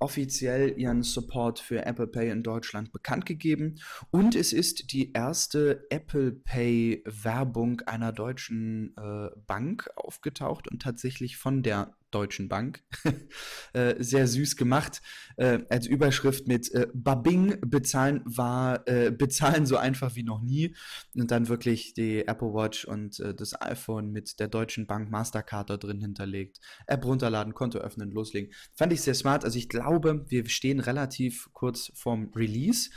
offiziell 0.00 0.78
ihren 0.78 1.02
Support 1.02 1.60
für 1.60 1.84
Apple 1.86 2.06
Pay 2.06 2.30
in 2.30 2.42
Deutschland 2.42 2.92
bekannt 2.92 3.26
gegeben. 3.26 3.76
Und 4.10 4.34
es 4.34 4.52
ist 4.52 4.92
die 4.92 5.12
erste 5.12 5.86
Apple 5.90 6.32
Pay 6.32 7.02
Werbung 7.04 7.82
einer 7.82 8.12
deutschen 8.12 8.96
äh, 8.96 9.30
Bank 9.46 9.90
aufgetaucht 9.96 10.68
und 10.68 10.82
tatsächlich 10.82 11.36
von 11.36 11.62
der 11.62 11.94
Deutschen 12.10 12.48
Bank. 12.48 12.82
äh, 13.72 14.02
sehr 14.02 14.26
süß 14.26 14.56
gemacht. 14.56 15.02
Äh, 15.36 15.60
als 15.68 15.86
Überschrift 15.86 16.48
mit 16.48 16.72
äh, 16.72 16.86
Babing 16.94 17.60
bezahlen 17.60 18.22
war 18.24 18.78
bezahlen 19.10 19.66
so 19.66 19.76
einfach 19.76 20.14
wie 20.16 20.22
noch 20.22 20.40
nie. 20.40 20.74
Und 21.14 21.30
dann 21.30 21.48
wirklich 21.48 21.94
die 21.94 22.26
Apple 22.26 22.54
Watch 22.54 22.84
und 22.84 23.18
das 23.18 23.60
iPhone 23.60 24.10
mit 24.10 24.40
der 24.40 24.48
Deutschen 24.48 24.86
Bank 24.86 25.10
Mastercard 25.10 25.70
da 25.70 25.76
drin 25.76 26.00
hinterlegt. 26.00 26.60
App 26.86 27.04
runterladen, 27.04 27.54
Konto 27.54 27.78
öffnen, 27.78 28.10
loslegen. 28.10 28.52
Fand 28.74 28.92
ich 28.92 29.02
sehr 29.02 29.14
smart. 29.14 29.44
Also 29.44 29.58
ich 29.58 29.68
glaube, 29.68 30.24
wir 30.28 30.48
stehen 30.48 30.80
relativ 30.80 31.48
kurz 31.52 31.92
vorm 31.94 32.30
Release. 32.34 32.90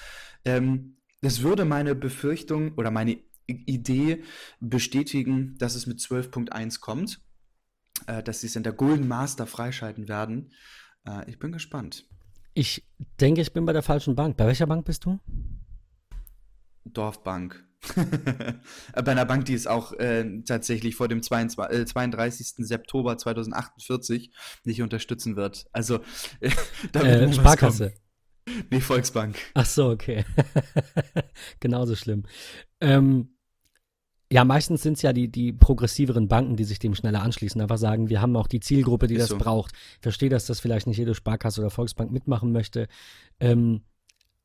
Ähm, 0.45 0.97
das 1.21 1.41
würde 1.41 1.65
meine 1.65 1.95
Befürchtung 1.95 2.73
oder 2.75 2.91
meine 2.91 3.19
Idee 3.47 4.23
bestätigen, 4.59 5.55
dass 5.57 5.75
es 5.75 5.87
mit 5.87 5.99
12.1 5.99 6.79
kommt 6.79 7.21
äh, 8.07 8.23
dass 8.23 8.41
sie 8.41 8.47
es 8.47 8.55
in 8.55 8.63
der 8.63 8.73
Golden 8.73 9.07
Master 9.07 9.47
freischalten 9.47 10.07
werden. 10.07 10.51
Äh, 11.07 11.29
ich 11.29 11.39
bin 11.39 11.51
gespannt. 11.51 12.05
Ich 12.53 12.85
denke, 13.19 13.41
ich 13.41 13.53
bin 13.53 13.65
bei 13.65 13.73
der 13.73 13.83
falschen 13.83 14.15
Bank. 14.15 14.37
Bei 14.37 14.45
welcher 14.45 14.67
Bank 14.67 14.85
bist 14.85 15.05
du? 15.05 15.19
Dorfbank. 16.85 17.63
bei 18.93 19.11
einer 19.11 19.25
Bank, 19.25 19.45
die 19.45 19.53
es 19.53 19.65
auch 19.65 19.93
äh, 19.93 20.41
tatsächlich 20.45 20.95
vor 20.95 21.07
dem 21.07 21.23
22, 21.23 21.79
äh, 21.79 21.85
32. 21.85 22.67
September 22.67 23.17
2048 23.17 24.31
nicht 24.65 24.81
unterstützen 24.81 25.35
wird. 25.35 25.65
Also, 25.71 25.99
Äh, 26.41 27.25
noch 27.25 27.29
was 27.29 27.35
Sparkasse. 27.35 27.93
Nee, 28.69 28.81
Volksbank. 28.81 29.37
Ach 29.53 29.65
so, 29.65 29.89
okay. 29.89 30.25
Genauso 31.59 31.95
schlimm. 31.95 32.23
Ähm, 32.79 33.35
ja, 34.31 34.45
meistens 34.45 34.81
sind 34.81 34.93
es 34.93 35.01
ja 35.01 35.11
die, 35.13 35.27
die 35.27 35.51
progressiveren 35.51 36.27
Banken, 36.27 36.55
die 36.55 36.63
sich 36.63 36.79
dem 36.79 36.95
schneller 36.95 37.21
anschließen. 37.21 37.59
Einfach 37.61 37.77
sagen, 37.77 38.09
wir 38.09 38.21
haben 38.21 38.35
auch 38.35 38.47
die 38.47 38.59
Zielgruppe, 38.61 39.07
die 39.07 39.15
Ist 39.15 39.23
das 39.23 39.29
so. 39.29 39.37
braucht. 39.37 39.73
Ich 39.95 40.01
verstehe, 40.01 40.29
dass 40.29 40.45
das 40.45 40.59
vielleicht 40.59 40.87
nicht 40.87 40.97
jede 40.97 41.15
Sparkasse 41.15 41.61
oder 41.61 41.69
Volksbank 41.69 42.11
mitmachen 42.11 42.51
möchte. 42.51 42.87
Ähm, 43.39 43.81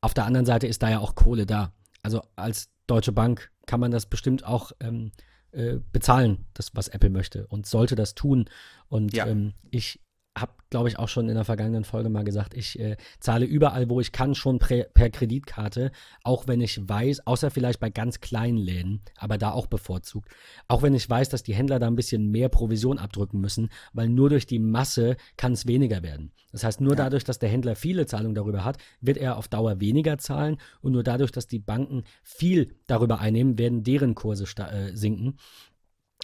auf 0.01 0.13
der 0.13 0.25
anderen 0.25 0.45
Seite 0.45 0.67
ist 0.67 0.83
da 0.83 0.89
ja 0.89 0.99
auch 0.99 1.15
Kohle 1.15 1.45
da. 1.45 1.71
Also 2.03 2.21
als 2.35 2.69
Deutsche 2.85 3.11
Bank 3.11 3.51
kann 3.65 3.79
man 3.79 3.91
das 3.91 4.05
bestimmt 4.05 4.45
auch 4.45 4.71
ähm, 4.79 5.11
äh, 5.51 5.77
bezahlen, 5.91 6.45
das, 6.53 6.71
was 6.73 6.87
Apple 6.89 7.09
möchte 7.09 7.47
und 7.47 7.65
sollte 7.65 7.95
das 7.95 8.13
tun. 8.13 8.49
Und 8.89 9.13
Ja. 9.13 9.25
ähm, 9.27 9.53
ich 9.71 9.99
habe, 10.39 10.51
glaube 10.69 10.89
ich, 10.89 10.99
auch 10.99 11.07
schon 11.07 11.29
in 11.29 11.35
der 11.35 11.45
vergangenen 11.45 11.83
Folge 11.83 12.09
mal 12.09 12.23
gesagt, 12.23 12.53
ich 12.53 12.79
äh, 12.79 12.97
zahle 13.19 13.45
überall, 13.45 13.89
wo 13.89 13.99
ich 13.99 14.11
kann, 14.11 14.35
schon 14.35 14.59
per 14.59 15.09
Kreditkarte, 15.09 15.91
auch 16.23 16.47
wenn 16.47 16.61
ich 16.61 16.87
weiß, 16.87 17.25
außer 17.25 17.51
vielleicht 17.51 17.79
bei 17.79 17.89
ganz 17.89 18.19
kleinen 18.19 18.57
Läden, 18.57 19.01
aber 19.17 19.37
da 19.37 19.51
auch 19.51 19.67
bevorzugt, 19.67 20.29
auch 20.67 20.81
wenn 20.81 20.93
ich 20.93 21.09
weiß, 21.09 21.29
dass 21.29 21.43
die 21.43 21.55
Händler 21.55 21.79
da 21.79 21.87
ein 21.87 21.95
bisschen 21.95 22.31
mehr 22.31 22.49
Provision 22.49 22.97
abdrücken 22.99 23.39
müssen, 23.39 23.69
weil 23.93 24.09
nur 24.09 24.29
durch 24.29 24.45
die 24.45 24.59
Masse 24.59 25.17
kann 25.37 25.53
es 25.53 25.67
weniger 25.67 26.03
werden. 26.03 26.31
Das 26.51 26.63
heißt, 26.63 26.81
nur 26.81 26.93
Ja. 26.93 27.03
dadurch, 27.03 27.23
dass 27.23 27.39
der 27.39 27.49
Händler 27.49 27.75
viele 27.75 28.05
Zahlungen 28.05 28.35
darüber 28.35 28.63
hat, 28.63 28.77
wird 29.01 29.17
er 29.17 29.37
auf 29.37 29.47
Dauer 29.47 29.79
weniger 29.79 30.17
zahlen 30.17 30.57
und 30.81 30.93
nur 30.93 31.03
dadurch, 31.03 31.31
dass 31.31 31.47
die 31.47 31.59
Banken 31.59 32.03
viel 32.23 32.75
darüber 32.87 33.19
einnehmen, 33.19 33.57
werden 33.57 33.83
deren 33.83 34.15
Kurse 34.15 34.45
äh, 34.57 34.95
sinken. 34.95 35.37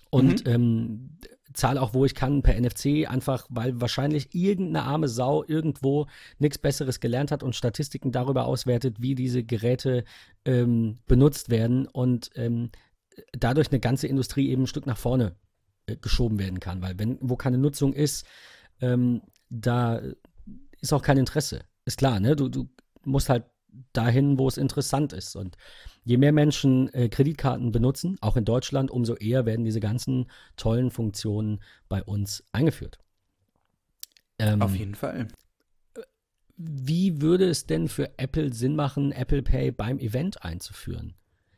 Und 0.10 0.48
ähm, 0.48 1.18
zahle 1.54 1.82
auch, 1.82 1.94
wo 1.94 2.06
ich 2.06 2.16
kann, 2.16 2.42
per 2.42 2.60
NFC, 2.60 3.08
einfach 3.10 3.46
weil 3.50 3.80
wahrscheinlich 3.80 4.34
irgendeine 4.34 4.86
arme 4.86 5.08
Sau 5.08 5.44
irgendwo 5.46 6.08
nichts 6.40 6.58
Besseres 6.58 7.00
gelernt 7.00 7.32
hat 7.32 7.44
und 7.44 7.56
Statistiken 7.56 8.12
darüber 8.12 8.46
auswertet, 8.46 8.98
wie 9.00 9.16
diese 9.16 9.44
Geräte 9.44 10.04
ähm, 10.46 11.00
benutzt 11.08 11.50
werden 11.50 11.88
und 11.88 12.30
ähm, 12.36 12.70
dadurch 13.32 13.70
eine 13.72 13.80
ganze 13.80 14.08
Industrie 14.08 14.50
eben 14.50 14.64
ein 14.64 14.68
Stück 14.68 14.86
nach 14.86 14.98
vorne 14.98 15.36
äh, 15.86 15.96
geschoben 15.96 16.40
werden 16.40 16.60
kann. 16.60 16.82
Weil 16.82 16.98
wenn, 16.98 17.18
wo 17.22 17.36
keine 17.36 17.58
Nutzung 17.58 17.94
ist, 17.94 18.26
ähm, 18.82 19.22
da 19.50 20.02
ist 20.82 20.94
auch 20.94 21.02
kein 21.02 21.18
Interesse. 21.18 21.62
Ist 21.86 21.98
klar, 21.98 22.20
ne? 22.20 22.36
Du, 22.36 22.50
du 22.50 22.68
musst 23.04 23.30
halt 23.30 23.46
dahin, 23.94 24.38
wo 24.38 24.48
es 24.48 24.58
interessant 24.58 25.14
ist. 25.14 25.36
Und 25.36 25.58
je 26.04 26.18
mehr 26.18 26.32
Menschen 26.32 26.94
äh, 26.94 27.10
Kreditkarten 27.10 27.72
benutzen, 27.72 28.18
auch 28.22 28.38
in 28.38 28.46
Deutschland, 28.46 28.92
umso 28.92 29.16
eher 29.16 29.46
werden 29.46 29.66
diese 29.66 29.80
ganzen 29.80 30.30
tollen 30.58 30.92
Funktionen 30.92 31.62
bei 31.90 32.04
uns 32.04 32.44
eingeführt. 32.52 33.00
Ähm, 34.40 34.62
Auf 34.62 34.76
jeden 34.76 34.96
Fall. 34.96 35.28
wie 36.58 37.22
würde 37.22 37.46
es 37.50 37.66
denn 37.66 37.88
für 37.88 38.18
Apple 38.18 38.54
Sinn 38.54 38.76
machen, 38.76 39.12
Apple 39.12 39.44
Pay 39.44 39.72
beim 39.72 40.00
Event 40.00 40.44
einzuführen? 40.44 41.16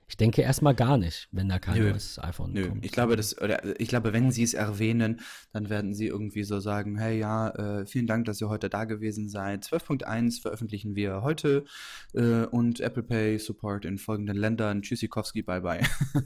Ich 0.07 0.17
denke 0.17 0.43
erstmal 0.43 0.75
gar 0.75 0.97
nicht, 0.97 1.27
wenn 1.31 1.49
da 1.49 1.57
kein 1.57 1.79
Nö. 1.79 1.89
neues 1.89 2.19
iPhone 2.19 2.53
Nö, 2.53 2.69
kommt. 2.69 2.85
ich 2.85 2.91
glaube, 2.91 3.15
das, 3.15 3.41
oder 3.41 3.79
ich 3.79 3.87
glaube, 3.87 4.13
wenn 4.13 4.31
sie 4.31 4.43
es 4.43 4.53
erwähnen, 4.53 5.21
dann 5.51 5.69
werden 5.69 5.95
sie 5.95 6.05
irgendwie 6.05 6.43
so 6.43 6.59
sagen, 6.59 6.97
hey 6.97 7.17
ja, 7.17 7.49
äh, 7.49 7.85
vielen 7.87 8.05
Dank, 8.05 8.25
dass 8.25 8.39
ihr 8.39 8.49
heute 8.49 8.69
da 8.69 8.85
gewesen 8.85 9.29
seid. 9.29 9.63
12.1 9.63 10.41
veröffentlichen 10.41 10.95
wir 10.95 11.23
heute 11.23 11.65
äh, 12.13 12.45
und 12.45 12.81
Apple 12.81 13.03
Pay 13.03 13.39
Support 13.39 13.85
in 13.85 13.97
folgenden 13.97 14.37
Ländern. 14.37 14.83
Tschüssikowski, 14.83 15.41
bye 15.41 15.61
bye. 15.61 15.81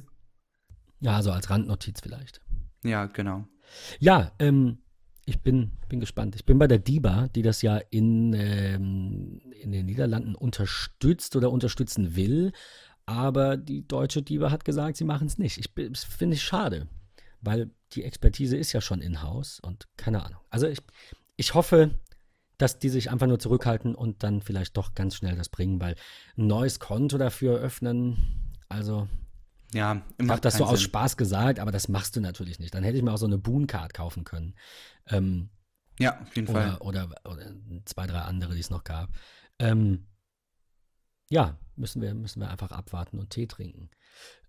Ja, 1.01 1.21
so 1.21 1.31
als 1.31 1.49
Randnotiz 1.49 2.01
vielleicht. 2.01 2.41
ja, 2.83 3.05
genau. 3.05 3.47
Ja, 3.99 4.33
ähm, 4.39 4.79
ich 5.25 5.41
bin, 5.41 5.71
bin 5.87 5.99
gespannt. 5.99 6.35
Ich 6.35 6.43
bin 6.45 6.57
bei 6.57 6.67
der 6.67 6.79
DIBA, 6.79 7.27
die 7.29 7.43
das 7.43 7.61
ja 7.61 7.77
in, 7.89 8.33
ähm, 8.33 9.39
in 9.61 9.71
den 9.71 9.85
Niederlanden 9.85 10.35
unterstützt 10.35 11.35
oder 11.35 11.51
unterstützen 11.51 12.15
will. 12.15 12.51
Aber 13.09 13.57
die 13.57 13.87
deutsche 13.87 14.21
DIBA 14.21 14.51
hat 14.51 14.65
gesagt, 14.65 14.97
sie 14.97 15.03
machen 15.03 15.25
es 15.27 15.37
nicht. 15.39 15.57
Ich 15.57 15.71
finde 16.05 16.35
ich 16.35 16.43
schade, 16.43 16.87
weil 17.41 17.71
die 17.93 18.03
Expertise 18.03 18.55
ist 18.55 18.71
ja 18.71 18.81
schon 18.81 19.01
in-house 19.01 19.59
und 19.61 19.87
keine 19.97 20.23
Ahnung. 20.23 20.39
Also 20.51 20.67
ich, 20.67 20.79
ich 21.35 21.55
hoffe, 21.55 21.95
dass 22.59 22.77
die 22.77 22.89
sich 22.89 23.09
einfach 23.09 23.25
nur 23.25 23.39
zurückhalten 23.39 23.95
und 23.95 24.21
dann 24.21 24.41
vielleicht 24.43 24.77
doch 24.77 24.93
ganz 24.93 25.15
schnell 25.15 25.35
das 25.35 25.49
bringen, 25.49 25.81
weil 25.81 25.95
ein 26.37 26.45
neues 26.47 26.79
Konto 26.79 27.17
dafür 27.17 27.57
öffnen, 27.59 28.53
also 28.67 29.07
Ja, 29.73 30.03
ich 30.19 30.29
habe 30.29 30.41
das 30.41 30.57
so 30.57 30.65
keinen 30.65 30.73
aus 30.73 30.79
Sinn. 30.79 30.89
Spaß 30.89 31.17
gesagt, 31.17 31.59
aber 31.59 31.71
das 31.71 31.87
machst 31.87 32.15
du 32.15 32.21
natürlich 32.21 32.59
nicht. 32.59 32.75
Dann 32.75 32.83
hätte 32.83 32.97
ich 32.97 33.03
mir 33.03 33.13
auch 33.13 33.17
so 33.17 33.25
eine 33.25 33.39
Boon-Card 33.39 33.93
kaufen 33.93 34.23
können. 34.23 34.53
Ähm, 35.07 35.49
Ja, 35.99 36.21
auf 36.21 36.35
jeden 36.35 36.47
Fall. 36.47 36.77
oder, 36.79 36.81
oder, 36.81 37.09
oder 37.25 37.51
zwei, 37.85 38.05
drei 38.07 38.19
andere, 38.21 38.53
die 38.53 38.59
es 38.59 38.69
noch 38.69 38.83
gab. 38.83 39.09
Ähm, 39.57 40.05
ja, 41.29 41.57
müssen 41.75 42.01
wir, 42.01 42.13
müssen 42.13 42.41
wir 42.41 42.49
einfach 42.49 42.71
abwarten 42.71 43.19
und 43.19 43.29
Tee 43.29 43.47
trinken. 43.47 43.89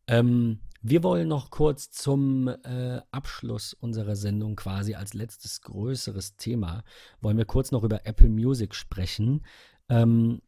Ähm, 0.07 0.61
wir 0.83 1.03
wollen 1.03 1.29
noch 1.29 1.51
kurz 1.51 1.91
zum 1.91 2.49
äh, 2.49 3.01
Abschluss 3.11 3.75
unserer 3.75 4.17
Sendung 4.17 4.57
quasi 4.57 4.95
als 4.95 5.15
letztes 5.15 5.61
größeres 5.61 6.37
Thema, 6.37 6.85
wollen 7.21 7.37
wir 7.37 7.45
kurz 7.45 7.71
noch 7.71 7.85
über 7.85 8.07
Apple 8.07 8.31
Music 8.31 8.75
sprechen. 8.75 9.45
Ähm, 9.89 10.41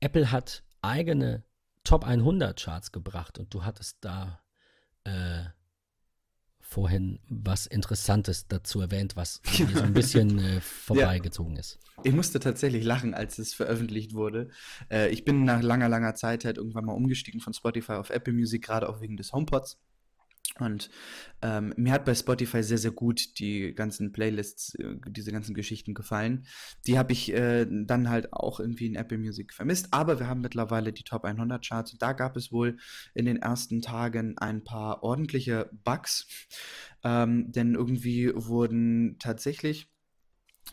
Apple 0.00 0.32
hat 0.32 0.64
eigene 0.82 1.44
Top 1.84 2.04
100 2.04 2.58
Charts 2.58 2.90
gebracht 2.90 3.38
und 3.38 3.52
du 3.52 3.64
hattest 3.64 3.98
da 4.00 4.40
äh, 5.04 5.44
vorhin 6.68 7.18
was 7.30 7.66
Interessantes 7.66 8.46
dazu 8.46 8.80
erwähnt, 8.82 9.16
was 9.16 9.40
mir 9.58 9.74
so 9.74 9.82
ein 9.82 9.94
bisschen 9.94 10.38
äh, 10.38 10.60
vorbeigezogen 10.60 11.56
ist. 11.56 11.78
Ich 12.04 12.12
musste 12.12 12.40
tatsächlich 12.40 12.84
lachen, 12.84 13.14
als 13.14 13.38
es 13.38 13.54
veröffentlicht 13.54 14.12
wurde. 14.12 14.50
Äh, 14.90 15.08
ich 15.08 15.24
bin 15.24 15.44
nach 15.44 15.62
langer, 15.62 15.88
langer 15.88 16.14
Zeit 16.14 16.44
halt 16.44 16.58
irgendwann 16.58 16.84
mal 16.84 16.92
umgestiegen 16.92 17.40
von 17.40 17.54
Spotify 17.54 17.92
auf 17.92 18.10
Apple 18.10 18.34
Music, 18.34 18.62
gerade 18.62 18.88
auch 18.88 19.00
wegen 19.00 19.16
des 19.16 19.32
HomePods. 19.32 19.78
Und 20.60 20.90
ähm, 21.42 21.72
mir 21.76 21.92
hat 21.92 22.04
bei 22.04 22.14
Spotify 22.14 22.62
sehr, 22.62 22.78
sehr 22.78 22.90
gut 22.90 23.38
die 23.38 23.74
ganzen 23.74 24.12
Playlists, 24.12 24.74
äh, 24.76 24.96
diese 25.08 25.32
ganzen 25.32 25.54
Geschichten 25.54 25.94
gefallen. 25.94 26.46
Die 26.86 26.98
habe 26.98 27.12
ich 27.12 27.32
äh, 27.32 27.66
dann 27.68 28.10
halt 28.10 28.32
auch 28.32 28.60
irgendwie 28.60 28.86
in 28.86 28.96
Apple 28.96 29.18
Music 29.18 29.54
vermisst. 29.54 29.88
Aber 29.92 30.18
wir 30.18 30.26
haben 30.26 30.40
mittlerweile 30.40 30.92
die 30.92 31.04
Top 31.04 31.24
100 31.24 31.66
Charts. 31.66 31.92
Und 31.92 32.02
da 32.02 32.12
gab 32.12 32.36
es 32.36 32.52
wohl 32.52 32.76
in 33.14 33.26
den 33.26 33.36
ersten 33.36 33.82
Tagen 33.82 34.36
ein 34.38 34.64
paar 34.64 35.02
ordentliche 35.02 35.70
Bugs. 35.84 36.26
Ähm, 37.04 37.52
denn 37.52 37.74
irgendwie 37.74 38.32
wurden 38.34 39.16
tatsächlich 39.18 39.90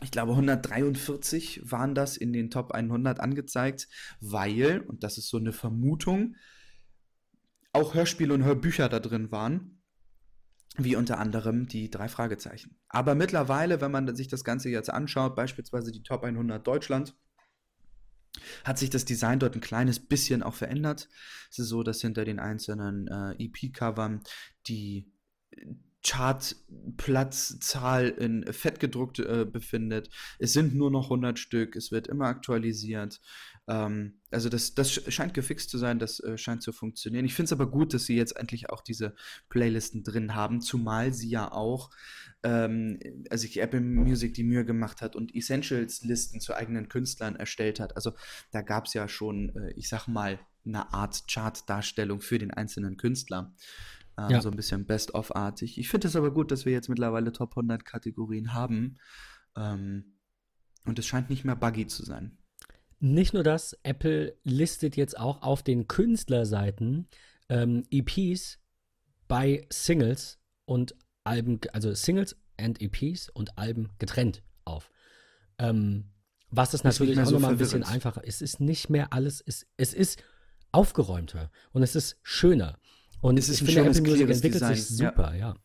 ich 0.02 0.10
glaube 0.10 0.32
143 0.32 1.62
waren 1.70 1.94
das 1.94 2.16
in 2.16 2.32
den 2.32 2.50
Top 2.50 2.72
100 2.72 3.18
angezeigt, 3.20 3.88
weil, 4.20 4.80
und 4.80 5.02
das 5.02 5.16
ist 5.16 5.28
so 5.28 5.38
eine 5.38 5.52
Vermutung, 5.52 6.36
auch 7.72 7.94
Hörspiele 7.94 8.34
und 8.34 8.44
Hörbücher 8.44 8.88
da 8.88 9.00
drin 9.00 9.30
waren, 9.30 9.75
wie 10.78 10.96
unter 10.96 11.18
anderem 11.18 11.66
die 11.66 11.90
drei 11.90 12.08
Fragezeichen. 12.08 12.78
Aber 12.88 13.14
mittlerweile, 13.14 13.80
wenn 13.80 13.90
man 13.90 14.14
sich 14.14 14.28
das 14.28 14.44
Ganze 14.44 14.68
jetzt 14.68 14.90
anschaut, 14.90 15.36
beispielsweise 15.36 15.92
die 15.92 16.02
Top 16.02 16.24
100 16.24 16.66
Deutschland, 16.66 17.14
hat 18.64 18.78
sich 18.78 18.90
das 18.90 19.04
Design 19.04 19.38
dort 19.38 19.54
ein 19.54 19.60
kleines 19.60 20.00
bisschen 20.00 20.42
auch 20.42 20.54
verändert. 20.54 21.08
Es 21.50 21.58
ist 21.58 21.68
so, 21.68 21.82
dass 21.82 22.00
hinter 22.00 22.24
den 22.24 22.38
einzelnen 22.38 23.08
äh, 23.08 23.42
EP-Covern 23.42 24.20
die 24.66 25.10
Chartplatzzahl 26.06 28.08
in 28.08 28.44
fett 28.52 28.78
gedruckt 28.78 29.18
äh, 29.18 29.44
befindet. 29.44 30.10
Es 30.38 30.52
sind 30.52 30.74
nur 30.74 30.90
noch 30.90 31.04
100 31.04 31.38
Stück, 31.38 31.74
es 31.74 31.90
wird 31.90 32.06
immer 32.06 32.26
aktualisiert. 32.26 33.20
Ähm, 33.68 34.20
also 34.30 34.48
das, 34.48 34.74
das 34.74 34.92
scheint 34.92 35.34
gefixt 35.34 35.70
zu 35.70 35.78
sein, 35.78 35.98
das 35.98 36.20
äh, 36.20 36.38
scheint 36.38 36.62
zu 36.62 36.72
funktionieren. 36.72 37.24
Ich 37.24 37.34
finde 37.34 37.46
es 37.46 37.52
aber 37.52 37.70
gut, 37.70 37.94
dass 37.94 38.04
sie 38.04 38.16
jetzt 38.16 38.36
endlich 38.36 38.70
auch 38.70 38.80
diese 38.80 39.14
Playlisten 39.48 40.04
drin 40.04 40.34
haben, 40.34 40.60
zumal 40.60 41.12
sie 41.12 41.28
ja 41.28 41.50
auch, 41.50 41.90
ähm, 42.42 42.98
also 43.30 43.42
sich 43.42 43.60
Apple 43.60 43.80
Music 43.80 44.34
die 44.34 44.44
Mühe 44.44 44.64
gemacht 44.64 45.00
hat 45.00 45.16
und 45.16 45.34
Essentials-Listen 45.34 46.40
zu 46.40 46.54
eigenen 46.54 46.88
Künstlern 46.88 47.36
erstellt 47.36 47.80
hat. 47.80 47.96
Also 47.96 48.12
da 48.52 48.62
gab 48.62 48.86
es 48.86 48.94
ja 48.94 49.08
schon, 49.08 49.54
äh, 49.56 49.72
ich 49.76 49.88
sag 49.88 50.06
mal, 50.06 50.38
eine 50.64 50.92
Art 50.92 51.28
Chart-Darstellung 51.28 52.20
für 52.20 52.38
den 52.38 52.52
einzelnen 52.52 52.96
Künstler. 52.96 53.54
Ähm, 54.18 54.30
ja. 54.30 54.40
So 54.40 54.50
ein 54.50 54.56
bisschen 54.56 54.86
Best-of-artig. 54.86 55.78
Ich 55.78 55.88
finde 55.88 56.08
es 56.08 56.16
aber 56.16 56.32
gut, 56.32 56.50
dass 56.50 56.64
wir 56.64 56.72
jetzt 56.72 56.88
mittlerweile 56.88 57.32
Top 57.32 57.52
100 57.52 57.84
Kategorien 57.84 58.52
haben. 58.52 58.98
Ähm, 59.56 60.16
und 60.84 60.98
es 60.98 61.06
scheint 61.06 61.30
nicht 61.30 61.44
mehr 61.44 61.56
buggy 61.56 61.86
zu 61.86 62.04
sein. 62.04 62.38
Nicht 62.98 63.34
nur 63.34 63.42
das, 63.42 63.78
Apple 63.82 64.36
listet 64.42 64.96
jetzt 64.96 65.18
auch 65.18 65.42
auf 65.42 65.62
den 65.62 65.86
Künstlerseiten 65.86 67.08
ähm, 67.48 67.84
EPs 67.90 68.58
bei 69.28 69.66
Singles 69.70 70.38
und 70.64 70.94
Alben, 71.24 71.60
also 71.72 71.92
Singles 71.94 72.36
and 72.56 72.80
EPs 72.80 73.28
und 73.30 73.58
Alben 73.58 73.90
getrennt 73.98 74.42
auf. 74.64 74.90
Ähm, 75.58 76.12
was 76.50 76.70
das 76.70 76.84
natürlich 76.84 77.18
auch 77.18 77.26
so 77.26 77.32
nochmal 77.32 77.52
ein 77.52 77.58
bisschen 77.58 77.82
einfacher 77.82 78.24
ist. 78.24 78.36
Es 78.36 78.52
ist 78.54 78.60
nicht 78.60 78.88
mehr 78.88 79.12
alles, 79.12 79.42
es, 79.44 79.66
es 79.76 79.92
ist 79.92 80.22
aufgeräumter 80.72 81.50
und 81.72 81.82
es 81.82 81.96
ist 81.96 82.18
schöner. 82.22 82.78
Und 83.20 83.38
es 83.38 83.48
ist 83.48 83.62
ich 83.62 83.66
finde, 83.66 83.90
Apple 83.90 84.02
Music 84.02 84.30
entwickelt 84.30 84.54
Design. 84.54 84.74
sich 84.76 84.86
super, 84.86 85.32
ja. 85.34 85.48
ja. 85.48 85.56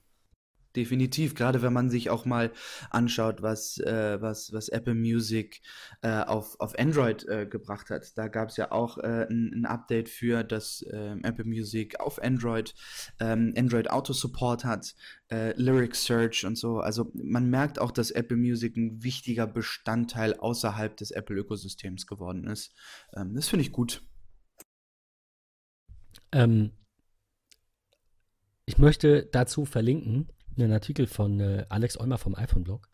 Definitiv, 0.75 1.35
gerade 1.35 1.61
wenn 1.61 1.73
man 1.73 1.89
sich 1.89 2.09
auch 2.09 2.23
mal 2.23 2.51
anschaut, 2.89 3.41
was, 3.41 3.77
äh, 3.79 4.21
was, 4.21 4.53
was 4.53 4.69
Apple 4.69 4.95
Music 4.95 5.61
äh, 6.01 6.21
auf, 6.21 6.57
auf 6.61 6.79
Android 6.79 7.27
äh, 7.27 7.45
gebracht 7.45 7.89
hat. 7.89 8.17
Da 8.17 8.29
gab 8.29 8.49
es 8.49 8.57
ja 8.57 8.71
auch 8.71 8.97
äh, 8.97 9.27
ein, 9.29 9.51
ein, 9.53 9.65
Update 9.65 10.07
für, 10.07 10.43
dass 10.45 10.85
ähm, 10.91 11.23
Apple 11.23 11.43
Music 11.43 11.99
auf 11.99 12.21
Android 12.23 12.73
ähm, 13.19 13.53
Android 13.57 13.89
Auto 13.89 14.13
Support 14.13 14.63
hat, 14.63 14.95
äh, 15.29 15.53
Lyric 15.61 15.95
Search 15.95 16.45
und 16.45 16.57
so. 16.57 16.79
Also 16.79 17.11
man 17.13 17.49
merkt 17.49 17.77
auch, 17.79 17.91
dass 17.91 18.11
Apple 18.11 18.37
Music 18.37 18.77
ein 18.77 19.03
wichtiger 19.03 19.47
Bestandteil 19.47 20.35
außerhalb 20.35 20.95
des 20.95 21.11
Apple-Ökosystems 21.11 22.07
geworden 22.07 22.47
ist. 22.47 22.73
Ähm, 23.13 23.33
das 23.35 23.49
finde 23.49 23.65
ich 23.65 23.73
gut. 23.73 24.03
Ähm, 26.31 26.71
ich 28.65 28.77
möchte 28.77 29.25
dazu 29.25 29.65
verlinken 29.65 30.29
einen 30.57 30.71
Artikel 30.71 31.07
von 31.07 31.39
äh, 31.39 31.65
Alex 31.69 31.99
Eumer 31.99 32.17
vom 32.17 32.35
iPhone-Blog, 32.35 32.87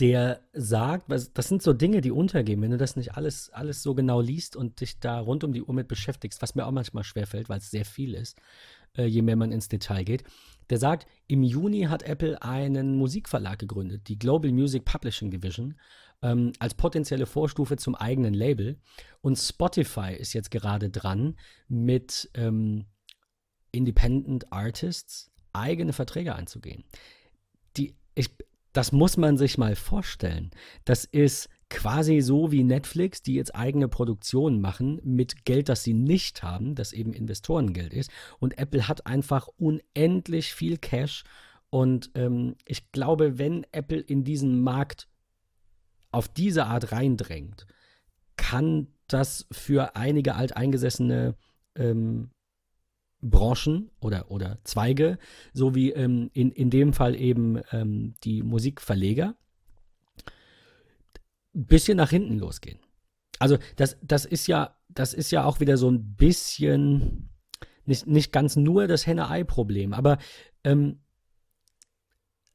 der 0.00 0.42
sagt, 0.52 1.06
das 1.08 1.48
sind 1.48 1.62
so 1.62 1.72
Dinge, 1.72 2.00
die 2.00 2.12
untergehen, 2.12 2.62
wenn 2.62 2.70
du 2.70 2.76
das 2.76 2.94
nicht 2.94 3.16
alles, 3.16 3.50
alles 3.50 3.82
so 3.82 3.94
genau 3.94 4.20
liest 4.20 4.54
und 4.54 4.80
dich 4.80 5.00
da 5.00 5.18
rund 5.18 5.42
um 5.42 5.52
die 5.52 5.62
Uhr 5.62 5.74
mit 5.74 5.88
beschäftigst, 5.88 6.40
was 6.40 6.54
mir 6.54 6.66
auch 6.66 6.72
manchmal 6.72 7.02
schwerfällt, 7.02 7.48
weil 7.48 7.58
es 7.58 7.70
sehr 7.70 7.84
viel 7.84 8.14
ist, 8.14 8.38
äh, 8.96 9.06
je 9.06 9.22
mehr 9.22 9.34
man 9.34 9.50
ins 9.50 9.68
Detail 9.68 10.04
geht. 10.04 10.22
Der 10.70 10.78
sagt, 10.78 11.06
im 11.26 11.42
Juni 11.42 11.82
hat 11.82 12.04
Apple 12.04 12.40
einen 12.42 12.96
Musikverlag 12.96 13.58
gegründet, 13.58 14.08
die 14.08 14.18
Global 14.18 14.52
Music 14.52 14.84
Publishing 14.84 15.32
Division, 15.32 15.74
ähm, 16.22 16.52
als 16.60 16.74
potenzielle 16.74 17.26
Vorstufe 17.26 17.76
zum 17.76 17.96
eigenen 17.96 18.34
Label. 18.34 18.78
Und 19.20 19.36
Spotify 19.36 20.14
ist 20.14 20.32
jetzt 20.32 20.52
gerade 20.52 20.90
dran 20.90 21.36
mit 21.66 22.30
ähm, 22.34 22.86
Independent 23.72 24.52
Artists 24.52 25.32
eigene 25.58 25.92
Verträge 25.92 26.34
einzugehen. 26.34 26.84
Die, 27.76 27.94
ich, 28.14 28.30
das 28.72 28.92
muss 28.92 29.16
man 29.16 29.36
sich 29.36 29.58
mal 29.58 29.76
vorstellen. 29.76 30.50
Das 30.84 31.04
ist 31.04 31.48
quasi 31.70 32.20
so 32.20 32.50
wie 32.50 32.62
Netflix, 32.62 33.22
die 33.22 33.34
jetzt 33.34 33.54
eigene 33.54 33.88
Produktionen 33.88 34.60
machen 34.60 35.00
mit 35.04 35.44
Geld, 35.44 35.68
das 35.68 35.84
sie 35.84 35.94
nicht 35.94 36.42
haben, 36.42 36.74
das 36.74 36.92
eben 36.92 37.12
Investorengeld 37.12 37.92
ist. 37.92 38.10
Und 38.38 38.58
Apple 38.58 38.88
hat 38.88 39.06
einfach 39.06 39.48
unendlich 39.58 40.54
viel 40.54 40.78
Cash. 40.78 41.24
Und 41.70 42.10
ähm, 42.14 42.56
ich 42.66 42.90
glaube, 42.92 43.38
wenn 43.38 43.66
Apple 43.72 44.00
in 44.00 44.24
diesen 44.24 44.62
Markt 44.62 45.08
auf 46.10 46.28
diese 46.28 46.66
Art 46.66 46.92
reindrängt, 46.92 47.66
kann 48.36 48.88
das 49.08 49.46
für 49.50 49.96
einige 49.96 50.34
alteingesessene 50.36 51.34
ähm, 51.74 52.30
Branchen 53.20 53.90
oder, 54.00 54.30
oder 54.30 54.58
Zweige, 54.64 55.18
so 55.52 55.74
wie 55.74 55.90
ähm, 55.92 56.30
in, 56.32 56.52
in 56.52 56.70
dem 56.70 56.92
Fall 56.92 57.16
eben 57.16 57.60
ähm, 57.72 58.14
die 58.24 58.42
Musikverleger, 58.42 59.34
ein 61.54 61.66
bisschen 61.66 61.96
nach 61.96 62.10
hinten 62.10 62.38
losgehen. 62.38 62.78
Also 63.38 63.58
das, 63.76 63.96
das 64.02 64.24
ist 64.24 64.46
ja, 64.46 64.76
das 64.88 65.14
ist 65.14 65.30
ja 65.30 65.44
auch 65.44 65.60
wieder 65.60 65.76
so 65.76 65.90
ein 65.90 66.14
bisschen, 66.14 67.30
nicht, 67.84 68.06
nicht 68.06 68.32
ganz 68.32 68.56
nur 68.56 68.86
das 68.86 69.06
Henne-Ei-Problem, 69.06 69.92
aber 69.92 70.18
ähm, 70.64 71.00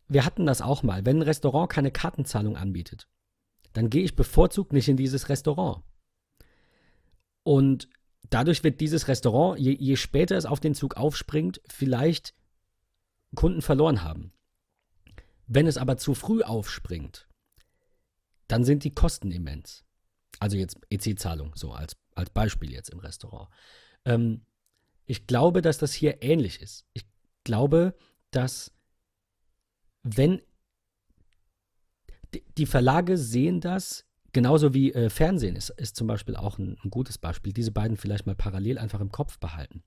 wir 0.08 0.26
hatten 0.26 0.46
das 0.46 0.62
auch 0.62 0.84
mal. 0.84 1.06
Wenn 1.06 1.18
ein 1.18 1.24
Restaurant 1.24 1.72
keine 1.72 1.92
Kartenzahlung 1.92 2.56
anbietet, 2.56 3.08
dann 3.74 3.90
gehe 3.90 4.04
ich 4.04 4.16
bevorzugt 4.16 4.72
nicht 4.72 4.88
in 4.88 4.98
dieses 4.98 5.30
Restaurant. 5.30 5.84
Und 7.44 7.90
dadurch 8.30 8.64
wird 8.64 8.82
dieses 8.82 9.08
Restaurant, 9.08 9.60
je, 9.60 9.72
je 9.72 9.96
später 9.96 10.38
es 10.38 10.46
auf 10.46 10.60
den 10.60 10.76
Zug 10.76 10.98
aufspringt, 10.98 11.62
vielleicht 11.68 12.34
Kunden 13.36 13.62
verloren 13.62 14.04
haben. 14.04 14.34
Wenn 15.48 15.68
es 15.68 15.78
aber 15.78 15.98
zu 15.98 16.14
früh 16.14 16.42
aufspringt, 16.42 17.28
dann 18.48 18.64
sind 18.64 18.84
die 18.84 18.94
Kosten 18.94 19.32
immens. 19.32 19.84
Also 20.40 20.58
jetzt 20.58 20.78
EC-Zahlung, 20.90 21.56
so 21.56 21.72
als, 21.72 21.96
als 22.16 22.30
Beispiel 22.30 22.72
jetzt 22.72 22.90
im 22.90 23.00
Restaurant. 23.00 23.50
Ähm, 24.06 24.46
ich 25.06 25.28
glaube, 25.28 25.62
dass 25.62 25.78
das 25.78 25.94
hier 25.94 26.22
ähnlich 26.24 26.62
ist. 26.62 26.86
Ich 26.94 27.06
glaube, 27.44 27.96
dass 28.32 28.72
wenn 30.04 30.42
die 32.58 32.66
Verlage 32.66 33.18
sehen 33.18 33.62
das 33.62 34.06
Genauso 34.34 34.74
wie 34.74 34.92
äh, 34.94 35.10
Fernsehen 35.10 35.56
ist, 35.56 35.70
ist 35.70 35.96
zum 35.96 36.08
Beispiel 36.08 36.36
auch 36.36 36.58
ein, 36.58 36.78
ein 36.84 36.90
gutes 36.90 37.18
Beispiel. 37.18 37.54
Diese 37.54 37.72
beiden 37.72 37.98
vielleicht 37.98 38.26
mal 38.26 38.36
parallel 38.36 38.78
einfach 38.78 39.00
im 39.00 39.12
Kopf 39.12 39.40
behalten. 39.40 39.84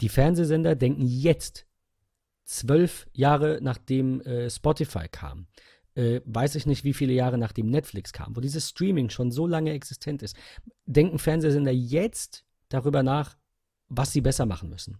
Die 0.00 0.10
Fernsehsender 0.10 0.76
denken 0.76 1.06
jetzt, 1.06 1.66
zwölf 2.44 3.06
Jahre 3.12 3.58
nachdem 3.62 4.20
äh, 4.22 4.50
Spotify 4.50 5.08
kam, 5.10 5.46
äh, 5.94 6.20
weiß 6.24 6.54
ich 6.56 6.66
nicht, 6.66 6.84
wie 6.84 6.92
viele 6.92 7.12
Jahre 7.12 7.38
nachdem 7.38 7.70
Netflix 7.70 8.12
kam, 8.12 8.36
wo 8.36 8.40
dieses 8.40 8.68
Streaming 8.68 9.10
schon 9.10 9.30
so 9.30 9.46
lange 9.46 9.72
existent 9.72 10.22
ist, 10.22 10.36
denken 10.86 11.18
Fernsehsender 11.18 11.72
jetzt 11.72 12.44
darüber 12.68 13.02
nach, 13.02 13.36
was 13.88 14.12
sie 14.12 14.20
besser 14.20 14.46
machen 14.46 14.70
müssen. 14.70 14.98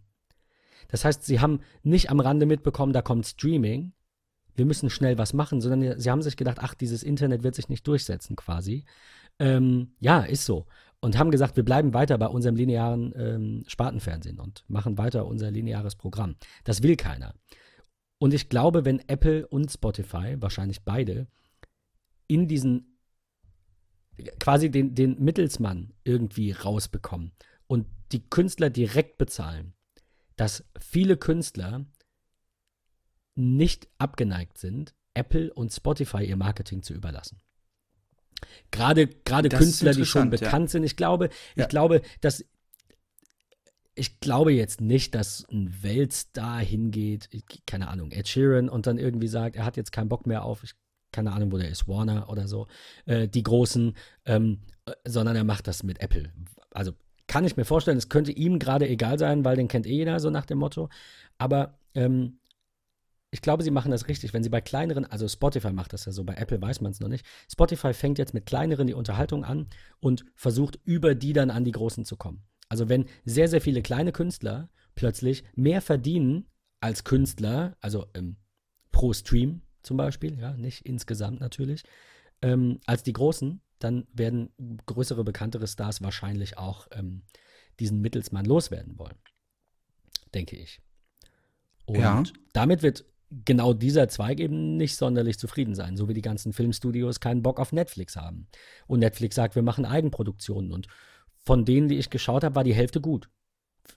Das 0.89 1.05
heißt, 1.05 1.24
sie 1.24 1.41
haben 1.41 1.61
nicht 1.83 2.11
am 2.11 2.20
Rande 2.20 2.47
mitbekommen, 2.47 2.93
da 2.93 3.03
kommt 3.03 3.27
Streaming, 3.27 3.93
wir 4.55 4.66
müssen 4.66 4.91
schnell 4.91 5.19
was 5.19 5.33
machen, 5.33 5.61
sondern 5.61 5.99
sie 5.99 6.11
haben 6.11 6.23
sich 6.23 6.37
gedacht, 6.37 6.59
ach, 6.61 6.74
dieses 6.74 7.03
Internet 7.03 7.43
wird 7.43 7.55
sich 7.55 7.69
nicht 7.69 7.87
durchsetzen 7.87 8.37
quasi. 8.37 8.85
Ähm, 9.39 9.95
ja, 10.01 10.20
ist 10.20 10.45
so. 10.45 10.66
Und 11.01 11.19
haben 11.19 11.31
gesagt, 11.31 11.57
wir 11.57 11.65
bleiben 11.65 11.95
weiter 11.95 12.16
bei 12.19 12.27
unserem 12.27 12.55
linearen 12.55 13.12
ähm, 13.16 13.65
Spartenfernsehen 13.66 14.39
und 14.39 14.65
machen 14.69 14.99
weiter 14.99 15.27
unser 15.27 15.51
lineares 15.51 15.97
Programm. 15.97 16.37
Das 16.65 16.83
will 16.83 16.97
keiner. 16.97 17.35
Und 18.19 18.35
ich 18.35 18.49
glaube, 18.49 18.85
wenn 18.85 19.01
Apple 19.09 19.47
und 19.49 19.70
Spotify, 19.70 20.37
wahrscheinlich 20.39 20.85
beide, 20.85 21.27
in 22.29 22.47
diesen 22.47 22.93
quasi 24.39 24.70
den, 24.70 24.95
den 24.95 25.19
Mittelsmann 25.23 25.93
irgendwie 26.05 26.53
rausbekommen 26.53 27.33
und 27.66 27.87
die 28.12 28.29
Künstler 28.29 28.70
direkt 28.70 29.19
bezahlen, 29.19 29.74
dass 30.37 30.65
viele 30.79 31.16
Künstler 31.16 31.85
nicht 33.35 33.89
abgeneigt 33.99 34.59
sind, 34.59 34.95
Apple 35.15 35.53
und 35.53 35.73
Spotify 35.73 36.25
ihr 36.25 36.37
Marketing 36.37 36.83
zu 36.83 36.95
überlassen. 36.95 37.41
Gerade, 38.71 39.07
gerade 39.07 39.49
Künstler, 39.49 39.93
die 39.93 40.05
schon 40.05 40.31
bekannt 40.31 40.69
ja. 40.69 40.73
sind. 40.73 40.85
Ich 40.85 40.97
glaube, 40.97 41.31
ja. 41.55 41.65
ich 41.65 41.69
glaube, 41.69 42.03
dass 42.21 42.45
ich 43.95 44.21
glaube 44.21 44.53
jetzt 44.53 44.81
nicht, 44.81 45.15
dass 45.15 45.47
ein 45.51 45.83
Weltstar 45.83 46.61
hingeht, 46.61 47.29
keine 47.67 47.89
Ahnung, 47.89 48.11
Ed 48.11 48.27
Sheeran 48.27 48.69
und 48.69 48.87
dann 48.87 48.99
irgendwie 48.99 49.29
sagt, 49.29 49.57
er 49.57 49.65
hat 49.65 49.77
jetzt 49.77 49.93
keinen 49.93 50.09
Bock 50.09 50.27
mehr 50.27 50.45
auf, 50.45 50.65
ich, 50.65 50.73
keine 51.13 51.33
Ahnung, 51.33 51.53
wo 51.53 51.59
der 51.59 51.69
ist, 51.69 51.89
Warner 51.89 52.31
oder 52.31 52.49
so, 52.49 52.69
äh, 53.05 53.29
die 53.29 53.43
Großen, 53.43 53.95
ähm, 54.25 54.61
sondern 55.05 55.37
er 55.37 55.45
macht 55.45 55.67
das 55.67 55.83
mit 55.83 56.01
Apple. 56.01 56.33
Also 56.71 56.93
kann 57.27 57.45
ich 57.45 57.57
mir 57.57 57.65
vorstellen, 57.65 57.99
es 57.99 58.09
könnte 58.09 58.33
ihm 58.33 58.59
gerade 58.59 58.89
egal 58.89 59.19
sein, 59.19 59.45
weil 59.45 59.57
den 59.57 59.69
kennt 59.69 59.87
eh 59.87 59.95
jeder, 59.95 60.21
so 60.21 60.31
nach 60.31 60.47
dem 60.47 60.59
Motto. 60.59 60.89
Aber 61.39 61.79
ähm, 61.95 62.39
ich 63.33 63.41
glaube, 63.41 63.63
sie 63.63 63.71
machen 63.71 63.91
das 63.91 64.09
richtig. 64.09 64.35
Wenn 64.35 64.43
sie 64.43 64.51
bei 64.51 64.61
kleineren, 64.61 65.07
also 65.07 65.27
Spotify 65.27 65.73
macht 65.73 65.95
das 65.95 66.05
ja 66.05 66.13
so, 66.13 66.23
bei 66.23 66.35
Apple 66.35 66.61
weiß 66.61 66.83
man 66.83 66.93
es 66.93 67.01
noch 67.01 67.09
nicht. 67.09 67.25
Spotify 67.51 67.95
fängt 67.95 68.19
jetzt 68.19 68.35
mit 68.35 68.45
kleineren 68.45 68.87
die 68.87 68.93
Unterhaltung 68.95 69.43
an 69.43 69.69
und 70.01 70.27
versucht 70.35 70.79
über 70.85 71.15
die 71.15 71.33
dann 71.33 71.51
an 71.51 71.65
die 71.65 71.73
großen 71.73 72.05
zu 72.05 72.17
kommen. 72.17 72.45
Also 72.69 72.91
wenn 72.91 73.07
sehr, 73.25 73.49
sehr 73.49 73.63
viele 73.63 73.81
kleine 73.81 74.13
Künstler 74.13 74.69
plötzlich 74.95 75.45
mehr 75.55 75.81
verdienen 75.81 76.47
als 76.81 77.05
Künstler, 77.05 77.75
also 77.81 78.07
ähm, 78.13 78.37
pro 78.93 79.15
Stream 79.15 79.63
zum 79.83 79.97
Beispiel, 79.97 80.39
ja, 80.39 80.53
nicht 80.53 80.85
insgesamt 80.85 81.41
natürlich, 81.41 81.85
ähm, 82.43 82.81
als 82.85 83.03
die 83.03 83.15
großen, 83.15 83.63
dann 83.79 84.07
werden 84.13 84.51
größere, 84.85 85.25
bekanntere 85.25 85.67
Stars 85.67 86.03
wahrscheinlich 86.03 86.59
auch 86.59 86.87
ähm, 86.93 87.23
diesen 87.81 88.03
Mittelsmann 88.03 88.45
loswerden 88.45 88.99
wollen. 88.99 89.17
Denke 90.35 90.57
ich. 90.57 90.83
Und 91.87 91.99
ja. 91.99 92.23
damit 92.53 92.83
wird 92.83 93.07
genau 93.45 93.73
dieser 93.73 94.09
Zweig 94.09 94.41
eben 94.41 94.77
nicht 94.77 94.97
sonderlich 94.97 95.39
zufrieden 95.39 95.75
sein, 95.75 95.97
so 95.97 96.09
wie 96.09 96.15
die 96.15 96.23
ganzen 96.23 96.53
Filmstudios 96.53 97.21
keinen 97.21 97.43
Bock 97.43 97.59
auf 97.59 97.73
Netflix 97.73 98.17
haben. 98.17 98.49
Und 98.87 99.01
Netflix 99.01 99.37
sagt, 99.37 99.55
wir 99.55 99.63
machen 99.63 99.85
Eigenproduktionen. 99.85 100.73
Und 100.73 100.89
von 101.45 101.65
denen, 101.65 101.89
die 101.89 101.99
ich 101.99 102.11
geschaut 102.11 102.45
habe, 102.45 102.55
war 102.55 102.65
die 102.65 102.75
Hälfte 102.75 103.01
gut. 103.01 103.31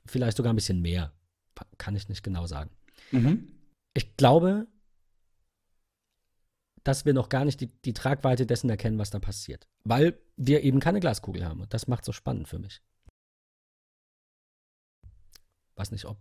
Vielleicht 0.05 0.37
sogar 0.37 0.53
ein 0.53 0.55
bisschen 0.55 0.81
mehr. 0.81 1.13
Kann 1.77 1.95
ich 1.95 2.09
nicht 2.09 2.23
genau 2.23 2.47
sagen. 2.47 2.71
Mhm. 3.11 3.47
Ich 3.93 4.17
glaube, 4.17 4.67
dass 6.83 7.05
wir 7.05 7.13
noch 7.13 7.29
gar 7.29 7.45
nicht 7.45 7.61
die, 7.61 7.67
die 7.67 7.93
Tragweite 7.93 8.45
dessen 8.45 8.69
erkennen, 8.69 8.99
was 8.99 9.09
da 9.09 9.19
passiert. 9.19 9.67
Weil 9.83 10.19
wir 10.37 10.63
eben 10.63 10.79
keine 10.79 10.99
Glaskugel 10.99 11.45
haben. 11.45 11.61
Und 11.61 11.73
das 11.73 11.87
macht 11.87 12.05
so 12.05 12.11
spannend 12.11 12.47
für 12.47 12.59
mich. 12.59 12.81
Weiß 15.75 15.91
nicht, 15.91 16.05
ob 16.05 16.17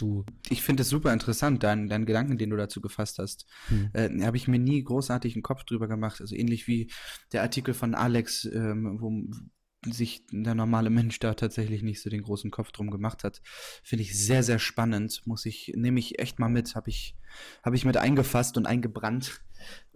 du. 0.00 0.24
Ich 0.48 0.62
finde 0.62 0.82
es 0.82 0.88
super 0.88 1.12
interessant, 1.12 1.62
deinen 1.62 1.88
dein 1.88 2.06
Gedanken, 2.06 2.38
den 2.38 2.50
du 2.50 2.56
dazu 2.56 2.80
gefasst 2.80 3.18
hast. 3.18 3.46
Hm. 3.68 3.90
Äh, 3.92 4.24
Habe 4.24 4.36
ich 4.36 4.48
mir 4.48 4.58
nie 4.58 4.82
großartig 4.82 5.34
einen 5.34 5.42
Kopf 5.42 5.64
drüber 5.64 5.88
gemacht. 5.88 6.20
Also 6.20 6.34
ähnlich 6.34 6.66
wie 6.66 6.90
der 7.32 7.42
Artikel 7.42 7.74
von 7.74 7.94
Alex, 7.94 8.44
ähm, 8.44 8.98
wo 9.00 9.12
sich 9.86 10.26
der 10.30 10.54
normale 10.54 10.90
Mensch 10.90 11.18
da 11.20 11.34
tatsächlich 11.34 11.82
nicht 11.82 12.02
so 12.02 12.10
den 12.10 12.22
großen 12.22 12.50
Kopf 12.50 12.70
drum 12.72 12.90
gemacht 12.90 13.24
hat. 13.24 13.40
Finde 13.82 14.02
ich 14.02 14.18
sehr, 14.18 14.42
sehr 14.42 14.58
spannend. 14.58 15.22
Muss 15.24 15.46
ich, 15.46 15.72
nehme 15.74 16.00
ich 16.00 16.18
echt 16.18 16.38
mal 16.38 16.50
mit. 16.50 16.74
Habe 16.74 16.90
ich, 16.90 17.16
hab 17.62 17.74
ich 17.74 17.84
mit 17.84 17.96
eingefasst 17.96 18.56
und 18.56 18.66
eingebrannt. 18.66 19.40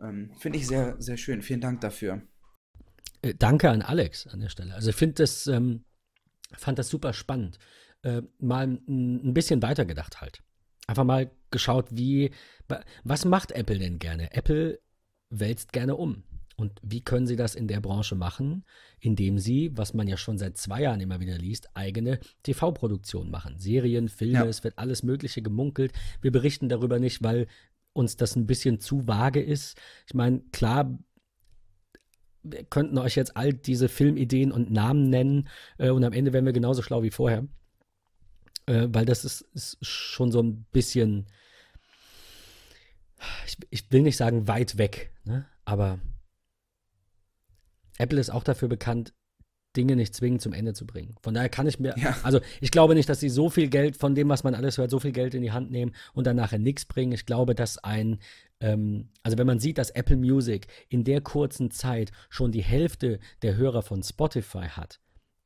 Ähm, 0.01 0.31
Finde 0.39 0.59
ich 0.59 0.67
sehr, 0.67 0.97
sehr 1.01 1.17
schön. 1.17 1.43
Vielen 1.43 1.61
Dank 1.61 1.81
dafür. 1.83 2.23
Äh, 3.23 3.35
danke 3.35 3.71
an 3.71 3.83
Alex 3.83 4.27
an 4.27 4.41
der 4.41 4.49
Stelle. 4.49 4.75
Also 4.75 4.91
ich 4.91 4.97
finde 4.97 5.15
das, 5.17 5.47
ähm, 5.47 5.85
fand 6.57 6.79
das 6.79 6.89
super 6.89 7.13
spannend 7.13 7.59
äh, 8.05 8.23
mal 8.39 8.67
ein 8.67 9.35
bisschen 9.35 9.63
weitergedacht 9.63 10.21
halt. 10.21 10.43
Einfach 10.87 11.05
mal 11.05 11.31
geschaut, 11.51 11.87
wie, 11.91 12.31
was 13.03 13.25
macht 13.25 13.53
Apple 13.53 13.79
denn 13.79 13.99
gerne? 13.99 14.33
Apple 14.33 14.81
wälzt 15.31 15.73
gerne 15.73 15.97
um. 15.97 16.23
Und 16.57 16.79
wie 16.83 17.01
können 17.01 17.27
sie 17.27 17.35
das 17.35 17.57
in 17.57 17.67
der 17.67 17.81
Branche 17.81 18.15
machen? 18.15 18.65
Indem 19.01 19.39
sie, 19.39 19.77
was 19.77 19.93
man 19.95 20.07
ja 20.07 20.17
schon 20.17 20.39
seit 20.39 20.57
zwei 20.57 20.83
Jahren 20.83 21.01
immer 21.01 21.19
wieder 21.19 21.37
liest, 21.37 21.69
eigene 21.75 22.21
TV-Produktionen 22.45 23.31
machen. 23.31 23.59
Serien, 23.59 24.09
Filme, 24.09 24.35
ja. 24.35 24.45
es 24.45 24.63
wird 24.63 24.79
alles 24.79 25.03
Mögliche 25.03 25.43
gemunkelt. 25.43 25.93
Wir 26.21 26.31
berichten 26.31 26.69
darüber 26.69 27.01
nicht, 27.01 27.25
weil 27.25 27.49
uns 27.93 28.17
das 28.17 28.37
ein 28.37 28.47
bisschen 28.47 28.79
zu 28.79 29.09
vage 29.09 29.43
ist. 29.43 29.81
Ich 30.07 30.15
meine, 30.15 30.43
klar, 30.53 30.97
wir 32.43 32.65
könnten 32.65 32.99
euch 32.99 33.17
jetzt 33.17 33.37
all 33.37 33.53
diese 33.53 33.89
Filmideen 33.89 34.53
und 34.53 34.71
Namen 34.71 35.09
nennen 35.09 35.49
äh, 35.79 35.91
und 35.91 36.05
am 36.05 36.13
Ende 36.13 36.33
wären 36.33 36.45
wir 36.45 36.53
genauso 36.53 36.83
schlau 36.83 37.03
wie 37.03 37.11
vorher 37.11 37.49
äh, 38.67 38.89
weil 38.91 39.05
das 39.05 39.25
ist, 39.25 39.43
ist, 39.55 39.79
schon 39.83 40.33
so 40.33 40.43
ein 40.43 40.65
bisschen, 40.73 41.27
ich, 43.47 43.59
ich 43.71 43.93
will 43.93 44.03
nicht 44.03 44.17
sagen 44.17 44.49
weit 44.49 44.79
weg, 44.79 45.13
ne? 45.25 45.47
aber 45.65 45.99
Apple 47.99 48.21
ist 48.21 48.31
auch 48.31 48.45
dafür 48.45 48.69
bekannt, 48.69 49.15
Dinge 49.77 49.97
nicht 49.97 50.15
zwingend 50.15 50.41
zum 50.41 50.53
Ende 50.53 50.73
zu 50.73 50.87
bringen. 50.87 51.17
Von 51.21 51.35
daher 51.35 51.49
kann 51.49 51.67
ich 51.67 51.81
mir, 51.81 51.95
ja. 51.97 52.17
also 52.23 52.41
ich 52.61 52.71
glaube 52.71 52.95
nicht, 52.95 53.09
dass 53.09 53.21
sie 53.21 53.29
so 53.29 53.51
viel 53.51 53.69
Geld 53.69 53.97
von 53.97 54.15
dem, 54.15 54.29
was 54.29 54.45
man 54.45 54.55
alles 54.55 54.79
hört, 54.79 54.91
so 54.91 55.01
viel 55.01 55.13
Geld 55.13 55.35
in 55.35 55.43
die 55.43 55.53
Hand 55.53 55.71
nehmen 55.71 55.95
und 56.13 56.27
dann 56.27 56.37
nachher 56.37 56.59
nichts 56.59 56.85
bringen. 56.85 57.13
Ich 57.13 57.27
glaube, 57.27 57.55
dass 57.55 57.79
ein, 57.79 58.21
ähm, 58.61 59.09
also 59.23 59.37
wenn 59.37 59.47
man 59.47 59.59
sieht, 59.59 59.79
dass 59.79 59.91
Apple 59.91 60.17
Music 60.17 60.69
in 60.89 61.05
der 61.05 61.21
kurzen 61.21 61.71
Zeit 61.71 62.13
schon 62.31 62.53
die 62.53 62.63
Hälfte 62.63 63.19
der 63.43 63.57
Hörer 63.57 63.83
von 63.83 64.03
Spotify 64.03 64.69
hat, 64.69 65.01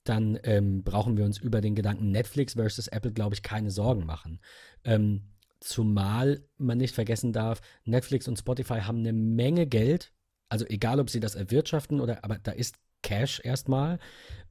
dann 0.08 0.38
ähm, 0.44 0.82
brauchen 0.82 1.16
wir 1.16 1.24
uns 1.24 1.38
über 1.38 1.60
den 1.60 1.74
Gedanken 1.74 2.10
Netflix 2.10 2.54
versus 2.54 2.88
Apple, 2.88 3.12
glaube 3.12 3.34
ich, 3.34 3.42
keine 3.42 3.70
Sorgen 3.70 4.06
machen. 4.06 4.40
Ähm, 4.84 5.22
zumal 5.60 6.44
man 6.56 6.78
nicht 6.78 6.94
vergessen 6.94 7.32
darf, 7.32 7.60
Netflix 7.84 8.28
und 8.28 8.38
Spotify 8.38 8.80
haben 8.80 8.98
eine 8.98 9.12
Menge 9.12 9.66
Geld, 9.66 10.12
also 10.48 10.64
egal, 10.66 11.00
ob 11.00 11.10
sie 11.10 11.20
das 11.20 11.34
erwirtschaften 11.34 12.00
oder, 12.00 12.24
aber 12.24 12.38
da 12.38 12.52
ist 12.52 12.76
Cash 13.02 13.40
erstmal. 13.44 13.98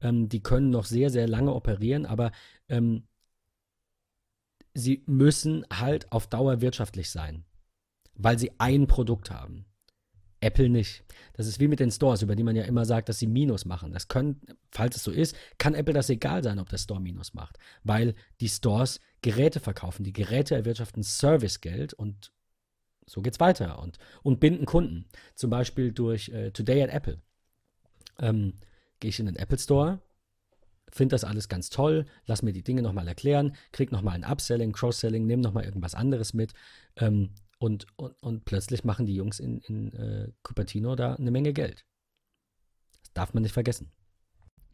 Ähm, 0.00 0.28
die 0.28 0.42
können 0.42 0.70
noch 0.70 0.84
sehr, 0.84 1.10
sehr 1.10 1.28
lange 1.28 1.54
operieren, 1.54 2.06
aber 2.06 2.32
ähm, 2.68 3.06
sie 4.74 5.02
müssen 5.06 5.66
halt 5.72 6.10
auf 6.12 6.26
Dauer 6.28 6.60
wirtschaftlich 6.60 7.10
sein, 7.10 7.44
weil 8.14 8.38
sie 8.38 8.52
ein 8.58 8.86
Produkt 8.86 9.30
haben. 9.30 9.67
Apple 10.40 10.68
nicht. 10.68 11.04
Das 11.34 11.46
ist 11.46 11.60
wie 11.60 11.68
mit 11.68 11.80
den 11.80 11.90
Stores, 11.90 12.22
über 12.22 12.36
die 12.36 12.42
man 12.42 12.56
ja 12.56 12.64
immer 12.64 12.84
sagt, 12.84 13.08
dass 13.08 13.18
sie 13.18 13.26
Minus 13.26 13.64
machen. 13.64 13.92
Das 13.92 14.08
können, 14.08 14.40
falls 14.70 14.96
es 14.96 15.04
so 15.04 15.10
ist, 15.10 15.36
kann 15.58 15.74
Apple 15.74 15.94
das 15.94 16.10
egal 16.10 16.42
sein, 16.42 16.58
ob 16.58 16.68
der 16.68 16.78
Store 16.78 17.00
Minus 17.00 17.34
macht, 17.34 17.58
weil 17.84 18.14
die 18.40 18.48
Stores 18.48 19.00
Geräte 19.22 19.60
verkaufen. 19.60 20.04
Die 20.04 20.12
Geräte 20.12 20.54
erwirtschaften 20.54 21.02
Servicegeld 21.02 21.94
und 21.94 22.32
so 23.06 23.22
geht's 23.22 23.40
weiter 23.40 23.78
und, 23.80 23.98
und 24.22 24.38
binden 24.40 24.66
Kunden. 24.66 25.06
Zum 25.34 25.50
Beispiel 25.50 25.92
durch 25.92 26.28
äh, 26.28 26.50
Today 26.50 26.82
at 26.82 26.90
Apple. 26.90 27.20
Ähm, 28.18 28.54
Gehe 29.00 29.10
ich 29.10 29.20
in 29.20 29.26
den 29.26 29.36
Apple 29.36 29.58
Store, 29.58 30.00
finde 30.90 31.14
das 31.14 31.24
alles 31.24 31.48
ganz 31.48 31.70
toll, 31.70 32.06
lass 32.26 32.42
mir 32.42 32.52
die 32.52 32.64
Dinge 32.64 32.82
nochmal 32.82 33.06
erklären, 33.06 33.54
krieg 33.70 33.92
nochmal 33.92 34.14
ein 34.14 34.24
Upselling, 34.24 34.72
Cross-Selling, 34.72 35.24
nehme 35.26 35.42
nochmal 35.42 35.64
irgendwas 35.64 35.94
anderes 35.94 36.34
mit. 36.34 36.52
Ähm, 36.96 37.30
und, 37.58 37.86
und, 37.96 38.14
und 38.22 38.44
plötzlich 38.44 38.84
machen 38.84 39.06
die 39.06 39.14
Jungs 39.14 39.40
in, 39.40 39.58
in 39.58 39.92
äh, 39.92 40.32
Cupertino 40.42 40.96
da 40.96 41.14
eine 41.14 41.30
Menge 41.30 41.52
Geld. 41.52 41.84
Das 43.02 43.12
darf 43.12 43.34
man 43.34 43.42
nicht 43.42 43.52
vergessen. 43.52 43.92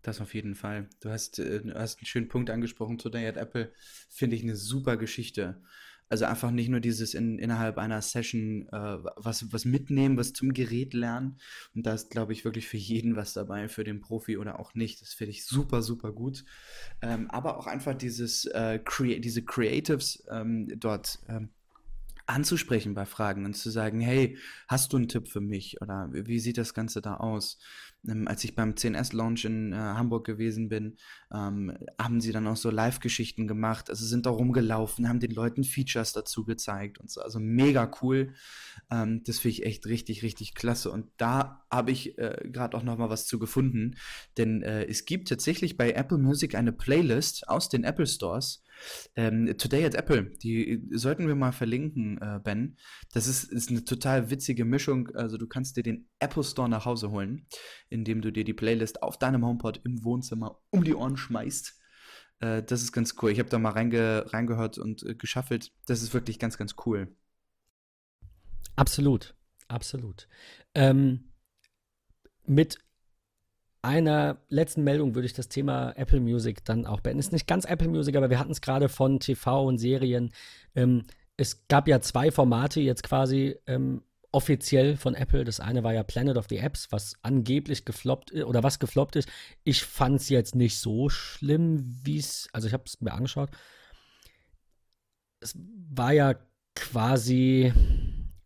Das 0.03 0.21
auf 0.21 0.35
jeden 0.35 0.55
Fall. 0.55 0.89
Du 1.01 1.11
hast, 1.11 1.39
äh, 1.39 1.63
du 1.63 1.75
hast 1.75 1.99
einen 1.99 2.07
schönen 2.07 2.29
Punkt 2.29 2.51
angesprochen. 2.51 2.99
Today 2.99 3.27
at 3.27 3.39
Apple 3.39 3.73
finde 4.11 4.37
ich 4.37 4.43
eine 4.43 4.57
super 4.57 4.99
Geschichte. 4.99 5.63
Also 6.11 6.27
einfach 6.27 6.51
nicht 6.51 6.69
nur 6.69 6.81
dieses 6.81 7.15
in, 7.15 7.39
innerhalb 7.39 7.79
einer 7.79 8.03
Session 8.03 8.69
äh, 8.71 8.99
was, 9.17 9.51
was 9.51 9.65
mitnehmen, 9.65 10.19
was 10.19 10.35
zum 10.35 10.53
Gerät 10.53 10.93
lernen. 10.93 11.39
Und 11.75 11.87
da 11.87 11.95
ist, 11.95 12.11
glaube 12.11 12.35
ich, 12.35 12.45
wirklich 12.45 12.69
für 12.69 12.77
jeden 12.77 13.17
was 13.17 13.33
dabei, 13.33 13.69
für 13.69 13.85
den 13.85 14.01
Profi 14.01 14.37
oder 14.37 14.61
auch 14.61 14.75
nicht. 14.75 15.01
Das 15.01 15.15
finde 15.15 15.31
ich 15.31 15.47
super, 15.47 15.81
super 15.81 16.13
gut. 16.13 16.45
Ähm, 17.01 17.31
aber 17.31 17.57
auch 17.57 17.67
einfach 17.67 17.95
dieses, 17.95 18.45
äh, 18.45 18.79
crea 18.85 19.19
diese 19.19 19.43
Creatives 19.43 20.23
ähm, 20.31 20.69
dort 20.79 21.21
ähm, 21.29 21.49
anzusprechen 22.27 22.95
bei 22.95 23.07
Fragen 23.07 23.45
und 23.45 23.55
zu 23.55 23.71
sagen, 23.71 24.01
hey, 24.01 24.39
hast 24.69 24.93
du 24.93 24.97
einen 24.97 25.09
Tipp 25.09 25.29
für 25.29 25.41
mich? 25.41 25.81
Oder 25.81 26.09
wie 26.13 26.39
sieht 26.39 26.59
das 26.59 26.75
Ganze 26.75 27.03
da 27.03 27.17
aus? 27.17 27.59
Ähm, 28.09 28.29
als 28.29 28.45
ich 28.45 28.55
beim 28.55 28.77
CNS-Launch 28.77 29.45
in 29.45 29.73
äh, 29.73 29.77
Hamburg 29.77 30.27
gewesen 30.27 30.69
bin, 30.69 30.97
ähm, 31.33 31.77
haben 31.99 32.21
sie 32.21 32.33
dann 32.33 32.47
auch 32.47 32.57
so 32.57 32.71
Live-Geschichten 32.71 33.47
gemacht, 33.47 33.91
also 33.91 34.05
sind 34.05 34.27
da 34.27 34.31
rumgelaufen, 34.31 35.09
haben 35.09 35.21
den 35.21 35.33
Leuten 35.33 35.65
Features 35.65 36.13
dazu 36.13 36.45
gezeigt 36.45 36.99
und 36.99 37.11
so, 37.11 37.21
also 37.21 37.41
mega 37.41 37.91
cool. 38.03 38.35
Ähm, 38.91 39.23
das 39.25 39.39
finde 39.39 39.53
ich 39.59 39.67
echt 39.67 39.87
richtig, 39.87 40.23
richtig 40.23 40.55
klasse. 40.55 40.91
Und 40.91 41.11
da 41.17 41.65
habe 41.71 41.91
ich 41.91 42.19
äh, 42.19 42.49
gerade 42.51 42.77
auch 42.77 42.83
noch 42.83 42.99
mal 42.99 43.11
was 43.11 43.27
zu 43.27 43.39
gefunden, 43.39 43.97
denn 44.37 44.63
äh, 44.63 44.85
es 44.85 45.05
gibt 45.05 45.29
tatsächlich 45.29 45.77
bei 45.77 45.93
Apple 45.93 46.19
Music 46.19 46.55
eine 46.55 46.73
Playlist 46.73 47.49
aus 47.49 47.69
den 47.69 47.85
Apple 47.85 48.07
Stores, 48.07 48.63
ähm, 49.17 49.57
Today 49.59 49.85
at 49.85 49.95
Apple, 49.95 50.25
die 50.43 50.83
sollten 50.93 51.27
wir 51.27 51.35
mal 51.35 51.53
verlinken, 51.53 52.19
äh, 52.19 52.41
Ben. 52.43 52.77
Das 53.13 53.27
ist, 53.27 53.45
ist 53.45 53.71
eine 53.71 53.85
total 53.85 54.31
witzige 54.31 54.65
Mischung. 54.65 55.09
Also 55.15 55.39
du 55.39 55.47
kannst 55.47 55.77
dir 55.77 55.83
den 55.83 56.09
Apple 56.19 56.45
Store 56.45 56.69
nach 56.69 56.85
Hause 56.85 57.11
holen, 57.11 57.47
indem 57.89 58.21
du 58.21 58.31
dir 58.31 58.45
die 58.45 58.55
Playlist 58.55 59.03
auf 59.03 59.19
deinem 59.19 59.45
HomePod 59.45 59.81
im 59.85 60.05
Wohnzimmer 60.05 60.61
um 60.71 60.85
die 60.85 60.95
Ohren 60.95 61.17
schmeißt. 61.17 61.81
Äh, 62.41 62.63
das 62.63 62.83
ist 62.83 62.93
ganz 62.93 63.15
cool. 63.23 63.31
Ich 63.31 63.39
habe 63.39 63.49
da 63.49 63.59
mal 63.59 63.71
reinge 63.71 64.25
reingehört 64.33 64.79
und 64.79 65.03
äh, 65.05 65.15
geschaffelt. 65.15 65.73
Das 65.87 66.03
ist 66.03 66.15
wirklich 66.15 66.39
ganz, 66.39 66.59
ganz 66.59 66.75
cool. 66.87 67.15
Absolut, 68.77 69.35
absolut. 69.69 70.29
Ähm, 70.75 71.33
mit 72.47 72.84
einer 73.85 74.39
letzten 74.49 74.83
Meldung 74.83 75.15
würde 75.15 75.27
ich 75.27 75.35
das 75.35 75.49
Thema 75.49 75.93
Apple 75.97 76.21
Music 76.21 76.65
dann 76.65 76.87
auch 76.87 77.01
beenden. 77.01 77.21
Ist 77.21 77.33
nicht 77.33 77.47
ganz 77.47 77.65
Apple 77.67 77.89
Music, 77.89 78.17
aber 78.17 78.31
wir 78.31 78.39
hatten 78.39 78.53
es 78.53 78.61
gerade 78.61 78.89
von 78.89 79.21
TV 79.21 79.67
und 79.67 79.79
Serien. 79.79 80.33
Ähm, 80.75 81.03
es 81.37 81.69
gab 81.69 81.87
ja 81.87 82.01
zwei 82.01 82.31
Formate 82.31 82.81
jetzt 82.81 83.03
quasi 83.03 83.57
ähm, 83.67 84.03
offiziell 84.33 84.97
von 84.97 85.15
Apple. 85.15 85.45
Das 85.45 85.61
eine 85.61 85.85
war 85.85 85.93
ja 85.93 86.03
Planet 86.03 86.37
of 86.37 86.47
the 86.49 86.59
Apps, 86.59 86.91
was 86.91 87.15
angeblich 87.23 87.85
gefloppt 87.85 88.33
oder 88.33 88.63
was 88.63 88.79
gefloppt 88.79 89.17
ist. 89.17 89.29
Ich 89.65 89.83
fand 89.83 90.21
es 90.21 90.29
jetzt 90.29 90.55
nicht 90.55 90.79
so 90.79 91.09
schlimm, 91.09 92.01
wie 92.03 92.19
es, 92.19 92.49
also 92.53 92.67
ich 92.67 92.73
habe 92.73 92.85
es 92.87 93.01
mir 93.01 93.13
angeschaut. 93.13 93.51
Es 95.41 95.55
war 95.91 96.13
ja 96.13 96.35
quasi 96.75 97.73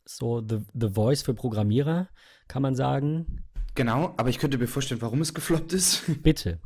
so 0.05 0.43
The, 0.47 0.59
the 0.75 0.91
Voice 0.91 1.23
für 1.23 1.35
Programmierer, 1.35 2.09
kann 2.49 2.63
man 2.63 2.75
sagen. 2.75 3.45
Genau, 3.79 4.13
aber 4.17 4.29
ich 4.29 4.41
könnte 4.41 4.59
mir 4.59 4.67
vorstellen, 4.67 5.01
warum 5.03 5.21
es 5.21 5.33
gefloppt 5.33 5.73
ist. 5.73 6.03
Bitte. 6.25 6.61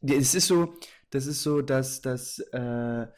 Es 0.00 0.36
ist 0.36 0.46
so, 0.46 0.72
das 1.10 1.26
ist 1.26 1.42
so, 1.42 1.62
dass 1.62 2.00
das 2.00 2.38
äh, 2.52 3.08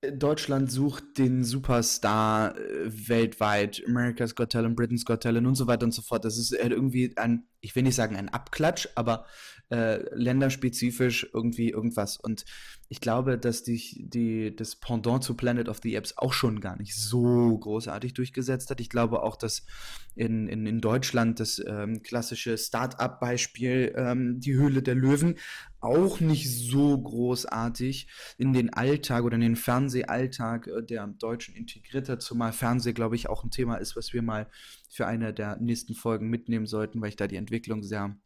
Deutschland 0.00 0.72
sucht 0.72 1.18
den 1.18 1.44
Superstar 1.44 2.56
äh, 2.56 3.08
weltweit, 3.08 3.82
America's 3.86 4.34
Got 4.34 4.52
Talent, 4.52 4.76
Britain's 4.76 5.04
Got 5.04 5.24
Talent 5.24 5.46
und 5.46 5.56
so 5.56 5.66
weiter 5.66 5.84
und 5.84 5.92
so 5.92 6.00
fort. 6.00 6.24
Das 6.24 6.38
ist 6.38 6.52
äh, 6.52 6.66
irgendwie 6.68 7.14
ein, 7.18 7.48
ich 7.60 7.76
will 7.76 7.82
nicht 7.82 7.96
sagen 7.96 8.16
ein 8.16 8.30
Abklatsch, 8.30 8.88
aber 8.94 9.26
äh, 9.70 10.02
länderspezifisch 10.14 11.28
irgendwie 11.32 11.70
irgendwas. 11.70 12.16
Und 12.16 12.44
ich 12.88 13.00
glaube, 13.00 13.36
dass 13.36 13.64
dich 13.64 13.96
die, 13.98 14.54
das 14.54 14.76
Pendant 14.76 15.24
zu 15.24 15.34
Planet 15.34 15.68
of 15.68 15.80
the 15.82 15.94
Apps 15.96 16.16
auch 16.16 16.32
schon 16.32 16.60
gar 16.60 16.76
nicht 16.76 16.94
so 16.94 17.58
großartig 17.58 18.14
durchgesetzt 18.14 18.70
hat. 18.70 18.80
Ich 18.80 18.90
glaube 18.90 19.22
auch, 19.24 19.36
dass 19.36 19.64
in, 20.14 20.46
in, 20.46 20.66
in 20.66 20.80
Deutschland 20.80 21.40
das 21.40 21.60
ähm, 21.66 22.02
klassische 22.02 22.56
Start-up-Beispiel, 22.56 23.92
ähm, 23.96 24.38
die 24.38 24.54
Höhle 24.54 24.82
der 24.82 24.94
Löwen, 24.94 25.34
auch 25.80 26.20
nicht 26.20 26.48
so 26.48 26.96
großartig 26.96 28.08
in 28.38 28.52
den 28.52 28.72
Alltag 28.72 29.24
oder 29.24 29.34
in 29.34 29.40
den 29.40 29.56
Fernsehalltag 29.56 30.68
äh, 30.68 30.82
der 30.82 31.08
Deutschen 31.08 31.56
integriert 31.56 32.08
hat, 32.08 32.22
zumal 32.22 32.52
Fernseh, 32.52 32.92
glaube 32.92 33.16
ich, 33.16 33.28
auch 33.28 33.42
ein 33.42 33.50
Thema 33.50 33.76
ist, 33.76 33.96
was 33.96 34.12
wir 34.12 34.22
mal 34.22 34.48
für 34.88 35.06
eine 35.06 35.34
der 35.34 35.56
nächsten 35.56 35.94
Folgen 35.94 36.28
mitnehmen 36.30 36.66
sollten, 36.66 37.00
weil 37.00 37.08
ich 37.08 37.16
da 37.16 37.26
die 37.26 37.36
Entwicklung 37.36 37.82
sehr 37.82 38.16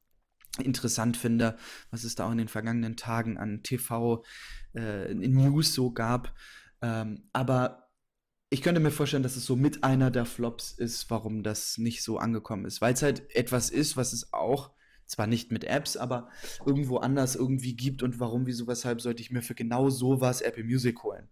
interessant 0.59 1.17
finde, 1.17 1.57
was 1.91 2.05
es 2.05 2.15
da 2.15 2.27
auch 2.27 2.33
in 2.33 2.39
den 2.39 2.49
vergangenen 2.49 2.97
Tagen 2.97 3.39
an 3.39 3.63
TV-News 3.63 5.69
äh, 5.69 5.73
so 5.73 5.93
gab. 5.93 6.35
Ähm, 6.83 7.29
aber 7.33 7.91
ich 8.51 8.63
könnte 8.63 8.81
mir 8.81 8.91
vorstellen, 8.91 9.23
dass 9.23 9.37
es 9.37 9.47
so 9.47 9.55
mit 9.55 9.85
einer 9.85 10.11
der 10.11 10.27
Flops 10.27 10.73
ist, 10.73 11.09
warum 11.09 11.45
das 11.45 11.79
nicht 11.79 12.03
so 12.03 12.19
angekommen 12.19 12.65
ist. 12.65 12.81
Weil 12.81 12.95
es 12.95 13.03
halt 13.03 13.35
etwas 13.35 13.71
ist, 13.71 13.97
was 13.97 14.13
es 14.13 14.33
auch, 14.33 14.73
zwar 15.07 15.27
nicht 15.27 15.53
mit 15.53 15.65
Apps, 15.65 15.97
aber 15.97 16.29
irgendwo 16.65 16.99
anders 16.99 17.37
irgendwie 17.37 17.75
gibt 17.75 18.03
und 18.03 18.21
warum, 18.21 18.47
wieso, 18.47 18.67
weshalb 18.67 19.01
sollte 19.01 19.23
ich 19.23 19.31
mir 19.31 19.43
für 19.43 19.55
genau 19.55 19.91
sowas 19.91 20.41
Apple 20.41 20.65
Music 20.65 21.03
holen. 21.03 21.29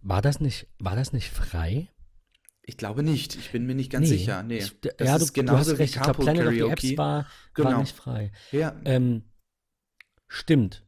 War 0.00 0.20
das 0.20 0.40
nicht, 0.40 0.66
war 0.80 0.96
das 0.96 1.12
nicht 1.12 1.30
frei? 1.30 1.88
Ich 2.64 2.76
glaube 2.76 3.02
nicht. 3.02 3.34
Ich 3.34 3.50
bin 3.50 3.66
mir 3.66 3.74
nicht 3.74 3.90
ganz 3.90 4.08
nee, 4.08 4.16
sicher. 4.16 4.42
Nee. 4.42 4.58
Ich, 4.58 4.80
das 4.80 4.94
ja, 5.00 5.18
du, 5.18 5.42
du 5.42 5.52
hast 5.52 5.78
recht. 5.78 5.96
Ich 5.96 6.00
glaube, 6.00 6.22
Planet 6.22 6.44
Karaoke. 6.44 6.64
of 6.64 6.80
the 6.80 6.92
Apps 6.92 6.98
war, 6.98 7.26
genau. 7.54 7.70
war 7.70 7.78
nicht 7.80 7.96
frei. 7.96 8.30
Ja. 8.52 8.80
Ähm, 8.84 9.24
stimmt. 10.28 10.84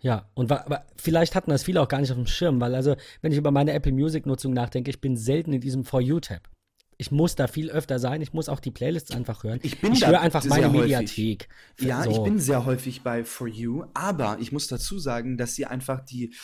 Ja, 0.00 0.30
und 0.34 0.50
war, 0.50 0.66
aber 0.66 0.86
vielleicht 0.96 1.34
hatten 1.34 1.50
das 1.50 1.64
viele 1.64 1.80
auch 1.80 1.88
gar 1.88 2.00
nicht 2.00 2.10
auf 2.10 2.16
dem 2.16 2.26
Schirm, 2.26 2.60
weil 2.60 2.74
also, 2.74 2.96
wenn 3.22 3.32
ich 3.32 3.38
über 3.38 3.50
meine 3.50 3.72
Apple 3.72 3.92
Music 3.92 4.26
Nutzung 4.26 4.52
nachdenke, 4.52 4.90
ich 4.90 5.00
bin 5.00 5.16
selten 5.16 5.52
in 5.52 5.60
diesem 5.60 5.84
For 5.84 6.00
You 6.00 6.20
Tab 6.20 6.50
ich 6.98 7.10
muss 7.10 7.34
da 7.34 7.46
viel 7.46 7.70
öfter 7.70 7.98
sein. 7.98 8.20
Ich 8.20 8.32
muss 8.32 8.48
auch 8.48 8.60
die 8.60 8.70
Playlists 8.70 9.10
einfach 9.10 9.44
hören. 9.44 9.60
Ich, 9.62 9.80
bin 9.80 9.92
ich 9.92 10.06
höre 10.06 10.20
einfach 10.20 10.44
meine 10.44 10.68
Mediathek. 10.68 11.48
Ja, 11.80 12.02
so. 12.04 12.10
ich 12.10 12.22
bin 12.22 12.38
sehr 12.38 12.64
häufig 12.64 13.02
bei 13.02 13.24
For 13.24 13.48
You, 13.48 13.84
aber 13.94 14.38
ich 14.40 14.52
muss 14.52 14.66
dazu 14.66 14.98
sagen, 14.98 15.36
dass 15.36 15.54
sie 15.54 15.66
einfach 15.66 16.04
die, 16.04 16.34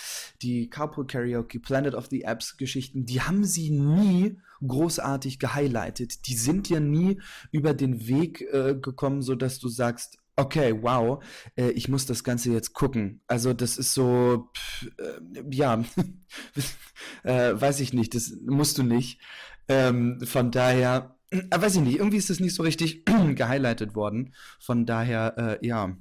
die 0.43 0.69
Carpool 0.69 1.07
Karaoke, 1.07 1.61
Planet 1.61 1.95
of 1.95 2.07
the 2.11 2.23
Apps 2.23 2.57
Geschichten, 2.57 3.07
die 3.07 3.21
haben 3.21 3.45
sie 3.45 3.71
nie 3.71 4.39
großartig 4.67 5.39
gehighlightet. 5.39 6.27
Die 6.27 6.35
sind 6.35 6.69
ja 6.69 6.81
nie 6.81 7.21
über 7.51 7.75
den 7.75 8.07
Weg 8.07 8.43
äh, 8.53 8.75
gekommen, 8.75 9.23
sodass 9.23 9.59
du 9.59 9.69
sagst, 9.69 10.19
okay, 10.37 10.75
wow, 10.83 11.23
äh, 11.57 11.71
ich 11.71 11.89
muss 11.89 12.07
das 12.07 12.25
Ganze 12.25 12.51
jetzt 12.53 12.73
gucken. 12.73 13.23
Also 13.27 13.53
das 13.53 13.79
ist 13.79 13.95
so, 13.95 14.51
pff, 14.57 14.91
äh, 14.99 15.43
ja, 15.51 15.85
äh, 17.23 17.53
weiß 17.55 17.81
ich 17.81 17.93
nicht, 17.93 18.15
das 18.15 18.33
musst 18.47 18.79
du 18.79 18.83
nicht. 18.83 19.21
Ähm, 19.69 20.21
von 20.25 20.51
daher, 20.51 21.17
äh, 21.31 21.43
weiß 21.55 21.77
ich 21.77 21.83
nicht, 21.83 21.99
irgendwie 21.99 22.17
ist 22.17 22.31
das 22.31 22.41
nicht 22.41 22.55
so 22.55 22.63
richtig 22.63 23.05
gehighlightet 23.35 23.95
worden. 23.95 24.35
Von 24.59 24.87
daher, 24.87 25.59
äh, 25.63 25.67
ja. 25.67 25.97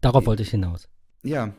Darauf 0.00 0.26
wollte 0.26 0.42
ich 0.42 0.50
hinaus. 0.50 0.88
Ja, 1.22 1.52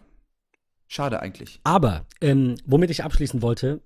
schade 0.88 1.19
eigentlich. 1.19 1.59
Aber, 1.63 2.05
ähm, 2.19 2.55
womit 2.65 2.89
ich 2.89 3.03
abschließen 3.03 3.41
wollte, 3.41 3.81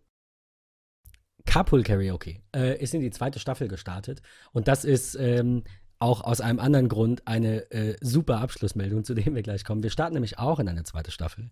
Carpool 1.46 1.84
Karaoke 1.84 2.42
äh, 2.56 2.82
ist 2.82 2.94
in 2.94 3.02
die 3.02 3.12
zweite 3.12 3.40
Staffel 3.40 3.68
gestartet. 3.68 4.22
Und 4.52 4.68
das 4.68 4.84
ist 4.84 5.16
ähm, 5.16 5.64
auch 6.00 6.22
aus 6.22 6.42
einem 6.42 6.60
anderen 6.60 6.90
Grund 6.90 7.28
eine 7.28 7.70
äh, 7.72 7.96
super 8.02 8.40
Abschlussmeldung, 8.40 9.04
zu 9.04 9.14
dem 9.14 9.36
wir 9.36 9.44
gleich 9.44 9.64
kommen. 9.64 9.84
Wir 9.84 9.90
starten 9.90 10.14
nämlich 10.14 10.40
auch 10.40 10.60
in 10.60 10.68
eine 10.68 10.84
zweite 10.84 11.12
Staffel. 11.12 11.52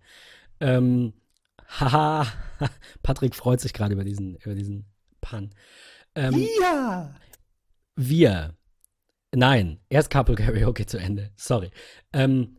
Ähm, 0.60 1.14
haha, 1.68 2.28
Patrick 3.04 3.36
freut 3.36 3.62
sich 3.62 3.74
gerade 3.74 3.94
über 3.94 4.04
diesen, 4.04 4.36
über 4.38 4.56
diesen 4.56 4.86
Pun. 5.22 5.52
Ähm, 6.16 6.48
ja! 6.60 7.14
Wir, 7.96 8.56
nein, 9.34 9.80
erst 9.90 10.10
Couple 10.10 10.36
Karaoke 10.36 10.86
zu 10.86 10.98
Ende, 10.98 11.32
sorry. 11.36 11.72
Ähm, 12.12 12.58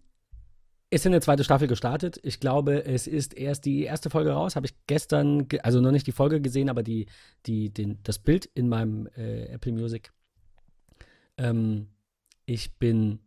ist 0.94 1.04
in 1.06 1.12
eine 1.12 1.20
zweite 1.20 1.42
Staffel 1.42 1.66
gestartet. 1.66 2.20
Ich 2.22 2.38
glaube, 2.38 2.84
es 2.84 3.08
ist 3.08 3.34
erst 3.34 3.64
die 3.64 3.82
erste 3.82 4.10
Folge 4.10 4.30
raus. 4.30 4.54
Habe 4.54 4.66
ich 4.66 4.74
gestern, 4.86 5.48
also 5.62 5.80
noch 5.80 5.90
nicht 5.90 6.06
die 6.06 6.12
Folge 6.12 6.40
gesehen, 6.40 6.68
aber 6.68 6.84
die, 6.84 7.06
die, 7.46 7.70
den, 7.70 7.98
das 8.04 8.20
Bild 8.20 8.46
in 8.46 8.68
meinem 8.68 9.08
äh, 9.16 9.46
Apple 9.46 9.72
Music. 9.72 10.12
Ähm, 11.36 11.88
ich 12.46 12.78
bin 12.78 13.18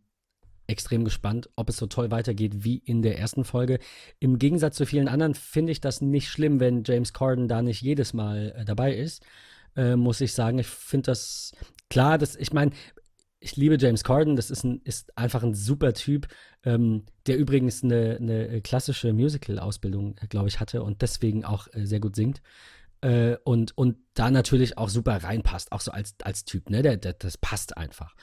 extrem 0.68 1.04
gespannt, 1.04 1.50
ob 1.56 1.68
es 1.68 1.78
so 1.78 1.86
toll 1.86 2.12
weitergeht 2.12 2.62
wie 2.62 2.76
in 2.76 3.02
der 3.02 3.18
ersten 3.18 3.44
Folge. 3.44 3.80
Im 4.20 4.38
Gegensatz 4.38 4.76
zu 4.76 4.86
vielen 4.86 5.08
anderen 5.08 5.34
finde 5.34 5.72
ich 5.72 5.80
das 5.80 6.00
nicht 6.00 6.28
schlimm, 6.28 6.60
wenn 6.60 6.84
James 6.84 7.12
Corden 7.12 7.48
da 7.48 7.62
nicht 7.62 7.82
jedes 7.82 8.12
Mal 8.12 8.54
äh, 8.56 8.64
dabei 8.64 8.94
ist 8.94 9.24
äh, 9.78 9.96
muss 9.96 10.20
ich 10.20 10.32
sagen. 10.32 10.58
Ich 10.58 10.66
finde 10.66 11.06
das 11.06 11.52
klar, 11.88 12.18
dass 12.18 12.36
ich 12.36 12.52
meine, 12.52 12.72
ich 13.40 13.56
liebe 13.56 13.78
James 13.78 14.02
Corden, 14.02 14.34
das 14.34 14.50
ist, 14.50 14.64
ein, 14.64 14.80
ist 14.82 15.16
einfach 15.16 15.44
ein 15.44 15.54
super 15.54 15.94
Typ, 15.94 16.26
ähm, 16.64 17.04
der 17.26 17.38
übrigens 17.38 17.84
eine, 17.84 18.16
eine 18.20 18.60
klassische 18.60 19.12
Musical-Ausbildung, 19.12 20.16
glaube 20.28 20.48
ich, 20.48 20.58
hatte 20.58 20.82
und 20.82 21.02
deswegen 21.02 21.44
auch 21.44 21.68
äh, 21.72 21.86
sehr 21.86 22.00
gut 22.00 22.16
singt. 22.16 22.42
Äh, 23.00 23.36
und, 23.44 23.76
und 23.78 23.96
da 24.14 24.30
natürlich 24.30 24.76
auch 24.76 24.88
super 24.88 25.22
reinpasst, 25.22 25.70
auch 25.70 25.80
so 25.80 25.92
als, 25.92 26.16
als 26.22 26.44
Typ, 26.44 26.68
ne? 26.68 26.82
Der, 26.82 26.96
der, 26.96 27.12
das 27.12 27.38
passt 27.38 27.76
einfach. 27.76 28.14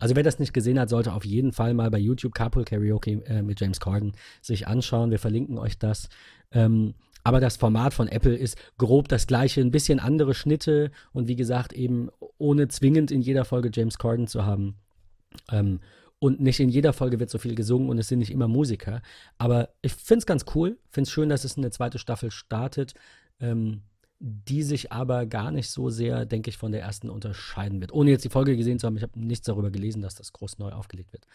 Also 0.00 0.16
wer 0.16 0.24
das 0.24 0.40
nicht 0.40 0.52
gesehen 0.52 0.78
hat, 0.78 0.88
sollte 0.88 1.12
auf 1.12 1.24
jeden 1.24 1.52
Fall 1.52 1.74
mal 1.74 1.90
bei 1.90 1.98
YouTube 1.98 2.34
Carpool 2.34 2.64
Karaoke 2.64 3.22
äh, 3.26 3.42
mit 3.42 3.60
James 3.60 3.78
Corden 3.78 4.16
sich 4.42 4.66
anschauen. 4.66 5.10
Wir 5.10 5.20
verlinken 5.20 5.58
euch 5.58 5.78
das. 5.78 6.08
Ähm, 6.50 6.94
aber 7.22 7.40
das 7.40 7.56
Format 7.56 7.94
von 7.94 8.08
Apple 8.08 8.36
ist 8.36 8.58
grob 8.76 9.08
das 9.08 9.26
gleiche, 9.26 9.60
ein 9.60 9.70
bisschen 9.70 9.98
andere 9.98 10.34
Schnitte 10.34 10.90
und 11.12 11.26
wie 11.26 11.36
gesagt, 11.36 11.72
eben 11.72 12.10
ohne 12.36 12.68
zwingend 12.68 13.10
in 13.10 13.22
jeder 13.22 13.44
Folge 13.46 13.70
James 13.72 13.96
Corden 13.98 14.26
zu 14.26 14.44
haben. 14.44 14.76
Ähm, 15.50 15.80
und 16.18 16.40
nicht 16.40 16.60
in 16.60 16.68
jeder 16.68 16.92
Folge 16.92 17.20
wird 17.20 17.30
so 17.30 17.38
viel 17.38 17.54
gesungen 17.54 17.88
und 17.88 17.98
es 17.98 18.08
sind 18.08 18.18
nicht 18.18 18.30
immer 18.30 18.48
Musiker. 18.48 19.02
Aber 19.38 19.70
ich 19.82 19.94
finde 19.94 20.20
es 20.20 20.26
ganz 20.26 20.44
cool, 20.54 20.78
finde 20.90 21.08
es 21.08 21.10
schön, 21.10 21.28
dass 21.28 21.44
es 21.44 21.56
eine 21.56 21.70
zweite 21.70 21.98
Staffel 21.98 22.30
startet, 22.30 22.94
ähm, 23.40 23.82
die 24.26 24.62
sich 24.62 24.90
aber 24.90 25.26
gar 25.26 25.50
nicht 25.50 25.68
so 25.68 25.90
sehr, 25.90 26.24
denke 26.24 26.48
ich, 26.48 26.56
von 26.56 26.72
der 26.72 26.80
ersten 26.80 27.10
unterscheiden 27.10 27.82
wird. 27.82 27.92
Ohne 27.92 28.10
jetzt 28.10 28.24
die 28.24 28.30
Folge 28.30 28.56
gesehen 28.56 28.78
zu 28.78 28.86
haben, 28.86 28.96
ich 28.96 29.02
habe 29.02 29.20
nichts 29.20 29.44
darüber 29.44 29.70
gelesen, 29.70 30.00
dass 30.00 30.14
das 30.14 30.32
groß 30.32 30.58
neu 30.58 30.70
aufgelegt 30.72 31.12
wird. 31.12 31.26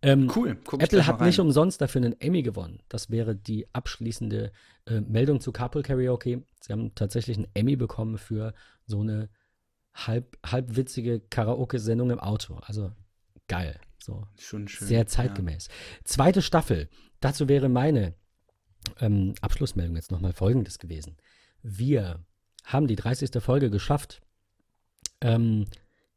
Ähm, 0.00 0.32
cool. 0.34 0.56
Apple 0.78 1.06
hat 1.06 1.20
nicht 1.20 1.38
umsonst 1.38 1.82
dafür 1.82 2.00
einen 2.00 2.18
Emmy 2.22 2.42
gewonnen. 2.42 2.80
Das 2.88 3.10
wäre 3.10 3.36
die 3.36 3.66
abschließende 3.74 4.50
äh, 4.86 5.00
Meldung 5.02 5.42
zu 5.42 5.52
Carpool 5.52 5.82
Karaoke. 5.82 6.42
Sie 6.60 6.72
haben 6.72 6.94
tatsächlich 6.94 7.36
einen 7.36 7.48
Emmy 7.52 7.76
bekommen 7.76 8.16
für 8.16 8.54
so 8.86 9.00
eine 9.00 9.28
halb, 9.92 10.38
halbwitzige 10.44 11.20
Karaoke-Sendung 11.20 12.10
im 12.10 12.18
Auto. 12.18 12.54
Also 12.62 12.92
geil. 13.46 13.78
So. 13.98 14.26
Schon 14.38 14.68
schön. 14.68 14.88
Sehr 14.88 15.06
zeitgemäß. 15.06 15.66
Ja. 15.66 15.74
Zweite 16.04 16.40
Staffel. 16.40 16.88
Dazu 17.20 17.46
wäre 17.46 17.68
meine 17.68 18.14
ähm, 19.00 19.34
Abschlussmeldung 19.42 19.96
jetzt 19.96 20.10
nochmal 20.10 20.32
folgendes 20.32 20.78
gewesen. 20.78 21.18
Wir 21.62 22.24
haben 22.64 22.86
die 22.86 22.96
30. 22.96 23.30
Folge 23.42 23.70
geschafft. 23.70 24.22
Ähm, 25.20 25.66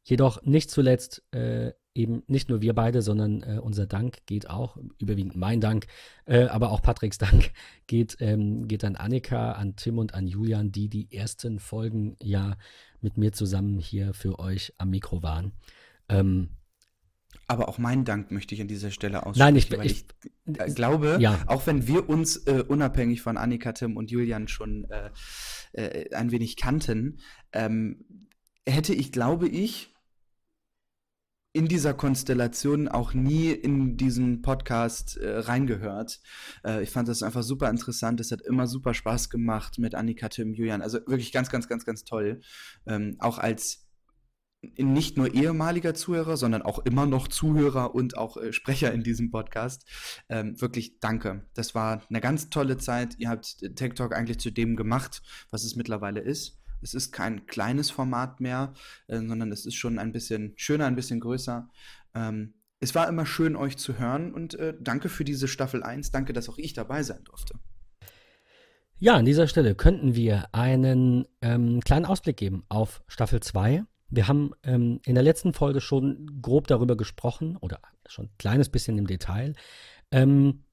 jedoch 0.04 0.42
nicht 0.44 0.70
zuletzt 0.70 1.24
äh, 1.34 1.74
eben 1.96 2.24
nicht 2.28 2.50
nur 2.50 2.62
wir 2.62 2.76
beide, 2.76 3.02
sondern 3.02 3.42
äh, 3.42 3.60
unser 3.60 3.88
Dank 3.88 4.26
geht 4.26 4.50
auch, 4.50 4.78
überwiegend 5.00 5.36
mein 5.36 5.62
Dank, 5.62 5.88
äh, 6.26 6.44
aber 6.44 6.72
auch 6.72 6.82
Patricks 6.82 7.18
Dank 7.18 7.52
geht, 7.88 8.18
ähm, 8.20 8.68
geht 8.68 8.84
an 8.84 8.98
Annika, 8.98 9.54
an 9.54 9.76
Tim 9.76 9.98
und 9.98 10.14
an 10.14 10.28
Julian, 10.28 10.72
die 10.72 10.90
die 10.90 11.12
ersten 11.12 11.60
Folgen 11.60 12.18
ja 12.22 12.58
mit 13.02 13.18
mir 13.18 13.32
zusammen 13.32 13.80
hier 13.80 14.14
für 14.14 14.40
euch 14.40 14.74
am 14.78 14.90
Mikro 14.90 15.24
waren. 15.24 15.54
Ähm, 16.10 16.50
Aber 17.48 17.70
auch 17.70 17.78
meinen 17.78 18.06
Dank 18.06 18.32
möchte 18.32 18.56
ich 18.56 18.62
an 18.62 18.68
dieser 18.68 18.92
Stelle 18.92 19.26
aussprechen. 19.26 19.40
Nein, 19.40 19.56
ich, 19.56 19.72
weil 19.72 19.86
ich, 19.86 20.06
ich 20.46 20.60
äh, 20.60 20.72
glaube, 20.72 21.18
ja. 21.20 21.40
auch 21.48 21.68
wenn 21.68 21.88
wir 21.88 22.10
uns 22.10 22.38
äh, 22.48 22.64
unabhängig 22.68 23.22
von 23.22 23.38
Annika, 23.38 23.72
Tim 23.74 23.98
und 23.98 24.10
Julian 24.10 24.48
schon 24.48 24.88
äh, 24.90 25.12
äh, 25.74 26.14
ein 26.16 26.32
wenig 26.32 26.58
kannten, 26.58 27.20
ähm, 27.54 28.06
hätte 28.68 28.94
ich, 28.94 29.12
glaube 29.12 29.48
ich, 29.48 29.96
in 31.56 31.70
dieser 31.70 31.94
Konstellation 31.94 32.90
auch 32.90 33.14
nie 33.14 33.52
in 33.52 33.96
diesen 33.96 34.42
Podcast 34.42 35.16
äh, 35.16 35.38
reingehört. 35.38 36.20
Äh, 36.66 36.84
ich 36.84 36.90
fand 36.90 37.08
das 37.08 37.24
einfach 37.24 37.44
super 37.44 37.70
interessant. 37.70 38.20
Es 38.20 38.32
hat 38.32 38.42
immer 38.42 38.68
super 38.68 38.94
Spaß 38.94 39.30
gemacht 39.30 39.80
mit 39.80 39.96
Annika, 39.96 40.28
Tim, 40.28 40.54
Julian. 40.54 40.82
Also 40.82 40.98
wirklich 41.08 41.32
ganz, 41.32 41.50
ganz, 41.50 41.70
ganz, 41.70 41.86
ganz 41.86 42.04
toll. 42.04 42.42
Ähm, 42.86 43.16
auch 43.20 43.38
als 43.38 43.85
nicht 44.78 45.18
nur 45.18 45.34
ehemaliger 45.34 45.94
Zuhörer, 45.94 46.38
sondern 46.38 46.62
auch 46.62 46.80
immer 46.80 47.06
noch 47.06 47.28
Zuhörer 47.28 47.96
und 47.96 48.18
auch 48.18 48.38
äh, 48.38 48.54
Sprecher 48.54 48.94
in 48.94 49.04
diesem 49.04 49.32
Podcast. 49.32 49.86
Ähm, 50.30 50.60
wirklich 50.60 51.00
danke. 51.00 51.46
Das 51.54 51.76
war 51.76 52.02
eine 52.10 52.22
ganz 52.22 52.50
tolle 52.50 52.78
Zeit. 52.78 53.16
Ihr 53.18 53.30
habt 53.30 53.64
Tech 53.76 53.94
Talk 53.94 54.14
eigentlich 54.14 54.40
zu 54.40 54.52
dem 54.52 54.76
gemacht, 54.76 55.22
was 55.52 55.64
es 55.64 55.76
mittlerweile 55.76 56.20
ist. 56.20 56.60
Es 56.82 56.94
ist 56.94 57.12
kein 57.12 57.46
kleines 57.48 57.90
Format 57.90 58.42
mehr, 58.42 58.74
äh, 59.08 59.18
sondern 59.18 59.52
es 59.52 59.66
ist 59.66 59.76
schon 59.76 60.00
ein 60.00 60.12
bisschen 60.12 60.54
schöner, 60.56 60.86
ein 60.86 60.96
bisschen 60.96 61.20
größer. 61.20 61.70
Ähm, 62.14 62.54
es 62.80 62.94
war 62.94 63.08
immer 63.08 63.26
schön, 63.26 63.56
euch 63.56 63.78
zu 63.78 63.98
hören 63.98 64.34
und 64.34 64.54
äh, 64.56 64.74
danke 64.80 65.10
für 65.10 65.24
diese 65.24 65.48
Staffel 65.48 65.82
1. 65.84 66.12
Danke, 66.12 66.34
dass 66.34 66.50
auch 66.50 66.58
ich 66.58 66.74
dabei 66.74 67.04
sein 67.04 67.24
durfte. 67.24 67.56
Ja, 68.98 69.16
an 69.16 69.26
dieser 69.26 69.48
Stelle 69.48 69.76
könnten 69.76 70.16
wir 70.16 70.48
einen 70.54 71.28
ähm, 71.42 71.82
kleinen 71.82 72.06
Ausblick 72.06 72.38
geben 72.38 72.64
auf 72.70 73.04
Staffel 73.08 73.42
2. 73.42 73.84
Wir 74.10 74.28
haben 74.28 74.52
ähm, 74.64 75.00
in 75.06 75.16
der 75.16 75.24
letzten 75.24 75.54
Folge 75.54 75.82
schon 75.82 76.42
grob 76.42 76.68
darüber 76.68 76.96
gesprochen 76.96 77.58
oder 77.58 77.80
schon 78.06 78.26
ein 78.26 78.38
kleines 78.38 78.70
bisschen 78.70 78.98
im 78.98 79.08
Detail. 79.08 79.54
Ähm, 80.12 80.64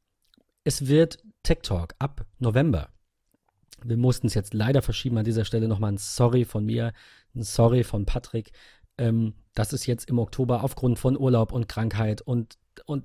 es 0.65 0.87
wird 0.87 1.19
Tech 1.43 1.59
Talk 1.63 1.95
ab 1.99 2.27
November 2.39 2.89
wir 3.85 3.97
mussten 3.97 4.27
es 4.27 4.35
jetzt 4.35 4.55
leider 4.55 4.83
verschieben. 4.83 5.19
An 5.19 5.25
dieser 5.25 5.45
Stelle 5.45 5.69
nochmal 5.69 5.93
ein 5.93 5.99
Sorry 5.99 6.45
von 6.45 6.65
mir, 6.65 6.93
ein 7.35 7.43
Sorry 7.43 7.85
von 7.85 8.07
Patrick, 8.07 8.53
ähm, 8.99 9.35
dass 9.55 9.73
es 9.73 9.87
jetzt 9.87 10.09
im 10.09 10.19
Oktober 10.19 10.65
aufgrund 10.65 10.99
von 10.99 11.19
Urlaub 11.19 11.53
und 11.53 11.69
Krankheit 11.69 12.23
und, 12.23 12.59
und 12.87 13.05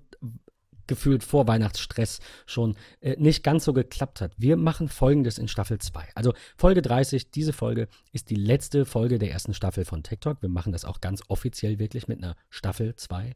gefühlt 0.87 1.23
vor 1.23 1.47
Weihnachtsstress 1.47 2.19
schon 2.45 2.75
äh, 3.01 3.15
nicht 3.17 3.43
ganz 3.43 3.65
so 3.65 3.73
geklappt 3.73 4.21
hat. 4.21 4.33
Wir 4.37 4.57
machen 4.57 4.89
folgendes 4.89 5.37
in 5.37 5.47
Staffel 5.47 5.79
2. 5.79 6.09
Also 6.15 6.33
Folge 6.57 6.81
30, 6.81 7.31
diese 7.31 7.53
Folge 7.53 7.87
ist 8.11 8.29
die 8.29 8.35
letzte 8.35 8.85
Folge 8.85 9.19
der 9.19 9.31
ersten 9.31 9.53
Staffel 9.53 9.85
von 9.85 10.03
TikTok. 10.03 10.41
Wir 10.41 10.49
machen 10.49 10.71
das 10.71 10.85
auch 10.85 11.01
ganz 11.01 11.21
offiziell 11.27 11.79
wirklich 11.79 12.07
mit 12.07 12.23
einer 12.23 12.35
Staffel 12.49 12.95
2. 12.95 13.33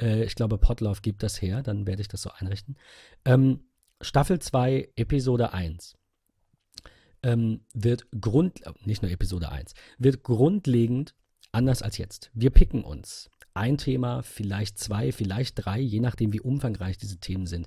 Äh, 0.00 0.24
ich 0.24 0.34
glaube, 0.34 0.58
Potlauf 0.58 1.02
gibt 1.02 1.22
das 1.22 1.40
her, 1.40 1.62
dann 1.62 1.86
werde 1.86 2.02
ich 2.02 2.08
das 2.08 2.22
so 2.22 2.30
einrichten. 2.30 2.76
Ähm, 3.24 3.60
Staffel 4.00 4.38
2, 4.38 4.90
Episode 4.96 5.52
1 5.52 5.96
ähm, 7.22 7.60
wird 7.72 8.06
Grund, 8.20 8.62
nicht 8.84 9.02
nur 9.02 9.10
Episode 9.10 9.50
1, 9.50 9.74
wird 9.98 10.22
grundlegend 10.22 11.14
anders 11.52 11.82
als 11.82 11.98
jetzt. 11.98 12.30
Wir 12.34 12.50
picken 12.50 12.82
uns 12.82 13.30
ein 13.54 13.78
Thema, 13.78 14.22
vielleicht 14.22 14.78
zwei, 14.78 15.12
vielleicht 15.12 15.64
drei, 15.64 15.78
je 15.80 16.00
nachdem, 16.00 16.32
wie 16.32 16.40
umfangreich 16.40 16.98
diese 16.98 17.18
Themen 17.18 17.46
sind, 17.46 17.66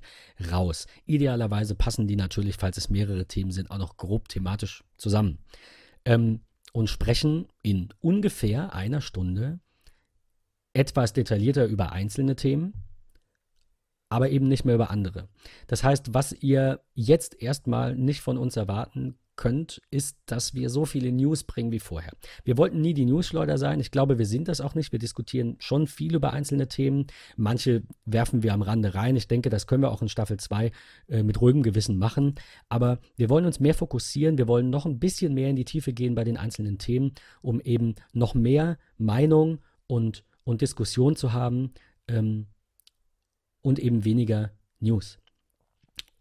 raus. 0.50 0.86
Idealerweise 1.04 1.74
passen 1.74 2.06
die 2.06 2.16
natürlich, 2.16 2.56
falls 2.56 2.76
es 2.76 2.90
mehrere 2.90 3.26
Themen 3.26 3.52
sind, 3.52 3.70
auch 3.70 3.78
noch 3.78 3.96
grob 3.96 4.28
thematisch 4.28 4.84
zusammen. 4.96 5.38
Ähm, 6.04 6.40
und 6.72 6.90
sprechen 6.90 7.46
in 7.62 7.88
ungefähr 8.00 8.74
einer 8.74 9.00
Stunde 9.00 9.60
etwas 10.74 11.14
detaillierter 11.14 11.64
über 11.64 11.92
einzelne 11.92 12.36
Themen, 12.36 12.74
aber 14.10 14.30
eben 14.30 14.46
nicht 14.46 14.64
mehr 14.64 14.74
über 14.74 14.90
andere. 14.90 15.28
Das 15.68 15.82
heißt, 15.82 16.12
was 16.12 16.32
ihr 16.32 16.82
jetzt 16.94 17.40
erstmal 17.40 17.96
nicht 17.96 18.20
von 18.20 18.36
uns 18.36 18.56
erwarten 18.56 19.18
könnt, 19.36 19.82
ist, 19.90 20.16
dass 20.26 20.54
wir 20.54 20.70
so 20.70 20.84
viele 20.84 21.12
News 21.12 21.44
bringen 21.44 21.70
wie 21.70 21.78
vorher. 21.78 22.12
Wir 22.44 22.56
wollten 22.56 22.80
nie 22.80 22.94
die 22.94 23.04
Newsschleuder 23.04 23.58
sein. 23.58 23.80
Ich 23.80 23.90
glaube, 23.90 24.18
wir 24.18 24.26
sind 24.26 24.48
das 24.48 24.60
auch 24.60 24.74
nicht. 24.74 24.92
Wir 24.92 24.98
diskutieren 24.98 25.56
schon 25.58 25.86
viel 25.86 26.14
über 26.14 26.32
einzelne 26.32 26.68
Themen. 26.68 27.06
Manche 27.36 27.82
werfen 28.04 28.42
wir 28.42 28.54
am 28.54 28.62
Rande 28.62 28.94
rein. 28.94 29.16
Ich 29.16 29.28
denke, 29.28 29.50
das 29.50 29.66
können 29.66 29.82
wir 29.82 29.92
auch 29.92 30.02
in 30.02 30.08
Staffel 30.08 30.38
2 30.38 30.72
äh, 31.08 31.22
mit 31.22 31.40
ruhigem 31.40 31.62
Gewissen 31.62 31.98
machen. 31.98 32.34
Aber 32.68 32.98
wir 33.16 33.28
wollen 33.28 33.46
uns 33.46 33.60
mehr 33.60 33.74
fokussieren. 33.74 34.38
Wir 34.38 34.48
wollen 34.48 34.70
noch 34.70 34.86
ein 34.86 34.98
bisschen 34.98 35.34
mehr 35.34 35.50
in 35.50 35.56
die 35.56 35.64
Tiefe 35.64 35.92
gehen 35.92 36.14
bei 36.14 36.24
den 36.24 36.36
einzelnen 36.36 36.78
Themen, 36.78 37.12
um 37.42 37.60
eben 37.60 37.94
noch 38.12 38.34
mehr 38.34 38.78
Meinung 38.98 39.58
und, 39.86 40.24
und 40.44 40.62
Diskussion 40.62 41.16
zu 41.16 41.32
haben 41.32 41.72
ähm, 42.08 42.46
und 43.62 43.78
eben 43.78 44.04
weniger 44.04 44.50
News. 44.80 45.18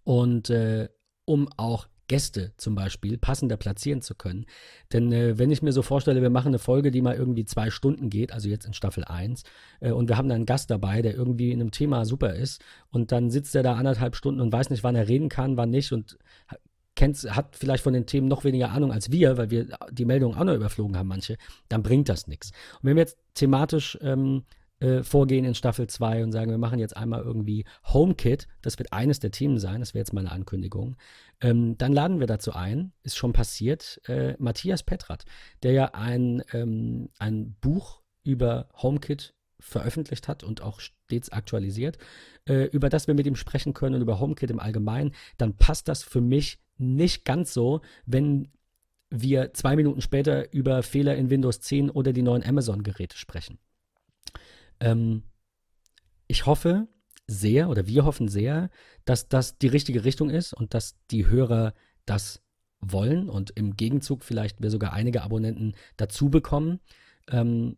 Und 0.03 0.49
äh, 0.49 0.89
um 1.25 1.49
auch 1.57 1.87
Gäste 2.07 2.53
zum 2.57 2.75
Beispiel 2.75 3.17
passender 3.17 3.57
platzieren 3.57 4.01
zu 4.01 4.15
können. 4.15 4.45
Denn 4.93 5.11
äh, 5.11 5.37
wenn 5.37 5.51
ich 5.51 5.61
mir 5.61 5.71
so 5.71 5.81
vorstelle, 5.81 6.21
wir 6.21 6.29
machen 6.29 6.49
eine 6.49 6.59
Folge, 6.59 6.91
die 6.91 7.01
mal 7.01 7.15
irgendwie 7.15 7.45
zwei 7.45 7.69
Stunden 7.71 8.09
geht, 8.09 8.31
also 8.31 8.49
jetzt 8.49 8.65
in 8.65 8.73
Staffel 8.73 9.03
1, 9.03 9.43
äh, 9.79 9.91
und 9.91 10.09
wir 10.09 10.17
haben 10.17 10.29
da 10.29 10.35
einen 10.35 10.45
Gast 10.45 10.69
dabei, 10.69 11.01
der 11.01 11.15
irgendwie 11.15 11.51
in 11.51 11.61
einem 11.61 11.71
Thema 11.71 12.05
super 12.05 12.33
ist, 12.33 12.63
und 12.89 13.11
dann 13.11 13.31
sitzt 13.31 13.55
er 13.55 13.63
da 13.63 13.75
anderthalb 13.75 14.15
Stunden 14.15 14.41
und 14.41 14.51
weiß 14.51 14.69
nicht, 14.69 14.83
wann 14.83 14.95
er 14.95 15.07
reden 15.07 15.29
kann, 15.29 15.57
wann 15.57 15.71
nicht, 15.71 15.91
und 15.91 16.17
kennt, 16.95 17.17
hat 17.35 17.55
vielleicht 17.55 17.83
von 17.83 17.93
den 17.93 18.05
Themen 18.05 18.27
noch 18.27 18.43
weniger 18.43 18.71
Ahnung 18.71 18.91
als 18.91 19.11
wir, 19.11 19.37
weil 19.37 19.49
wir 19.49 19.67
die 19.91 20.05
Meldungen 20.05 20.37
auch 20.37 20.43
noch 20.43 20.55
überflogen 20.55 20.97
haben, 20.97 21.07
manche, 21.07 21.37
dann 21.69 21.83
bringt 21.83 22.09
das 22.09 22.27
nichts. 22.27 22.51
Und 22.81 22.89
wenn 22.89 22.95
wir 22.95 23.01
jetzt 23.01 23.17
thematisch 23.33 23.97
ähm, 24.01 24.43
äh, 24.79 25.03
vorgehen 25.03 25.45
in 25.45 25.55
Staffel 25.55 25.87
2 25.87 26.23
und 26.23 26.31
sagen, 26.31 26.51
wir 26.51 26.57
machen 26.57 26.79
jetzt 26.79 26.97
einmal 26.97 27.21
irgendwie 27.21 27.65
HomeKit, 27.85 28.47
das 28.61 28.77
wird 28.77 28.93
eines 28.93 29.19
der 29.19 29.31
Themen 29.31 29.59
sein, 29.59 29.79
das 29.79 29.93
wäre 29.93 30.01
jetzt 30.01 30.13
meine 30.13 30.31
Ankündigung, 30.31 30.97
ähm, 31.41 31.77
dann 31.77 31.93
laden 31.93 32.19
wir 32.19 32.27
dazu 32.27 32.53
ein, 32.53 32.91
ist 33.03 33.17
schon 33.17 33.33
passiert, 33.33 34.01
äh, 34.07 34.35
Matthias 34.37 34.83
Petrat, 34.83 35.25
der 35.63 35.71
ja 35.71 35.85
ein, 35.93 36.43
ähm, 36.53 37.09
ein 37.19 37.55
Buch 37.61 38.01
über 38.23 38.67
HomeKit 38.81 39.33
veröffentlicht 39.59 40.27
hat 40.27 40.43
und 40.43 40.61
auch 40.61 40.79
stets 40.79 41.29
aktualisiert, 41.29 41.97
äh, 42.47 42.65
über 42.65 42.89
das 42.89 43.07
wir 43.07 43.15
mit 43.15 43.25
ihm 43.25 43.35
sprechen 43.35 43.73
können 43.73 43.95
und 43.95 44.01
über 44.01 44.19
HomeKit 44.19 44.51
im 44.51 44.59
Allgemeinen, 44.59 45.13
dann 45.37 45.55
passt 45.55 45.87
das 45.87 46.03
für 46.03 46.21
mich 46.21 46.59
nicht 46.77 47.25
ganz 47.25 47.53
so, 47.53 47.81
wenn 48.05 48.49
wir 49.09 49.53
zwei 49.53 49.75
Minuten 49.75 50.01
später 50.01 50.51
über 50.53 50.83
Fehler 50.83 51.15
in 51.15 51.29
Windows 51.29 51.61
10 51.61 51.89
oder 51.89 52.11
die 52.11 52.21
neuen 52.21 52.43
Amazon-Geräte 52.43 53.17
sprechen. 53.17 53.59
Ähm, 54.79 55.23
ich 56.27 56.45
hoffe 56.45 56.87
sehr 57.27 57.69
oder 57.69 57.87
wir 57.87 58.05
hoffen 58.05 58.27
sehr, 58.27 58.69
dass 59.05 59.27
das 59.29 59.57
die 59.57 59.67
richtige 59.67 60.03
Richtung 60.03 60.29
ist 60.29 60.53
und 60.53 60.73
dass 60.73 60.95
die 61.11 61.27
Hörer 61.27 61.73
das 62.05 62.43
wollen 62.81 63.29
und 63.29 63.51
im 63.51 63.75
Gegenzug 63.75 64.23
vielleicht 64.23 64.61
wir 64.61 64.69
sogar 64.69 64.93
einige 64.93 65.23
Abonnenten 65.23 65.73
dazu 65.97 66.29
bekommen, 66.29 66.79
ähm, 67.29 67.77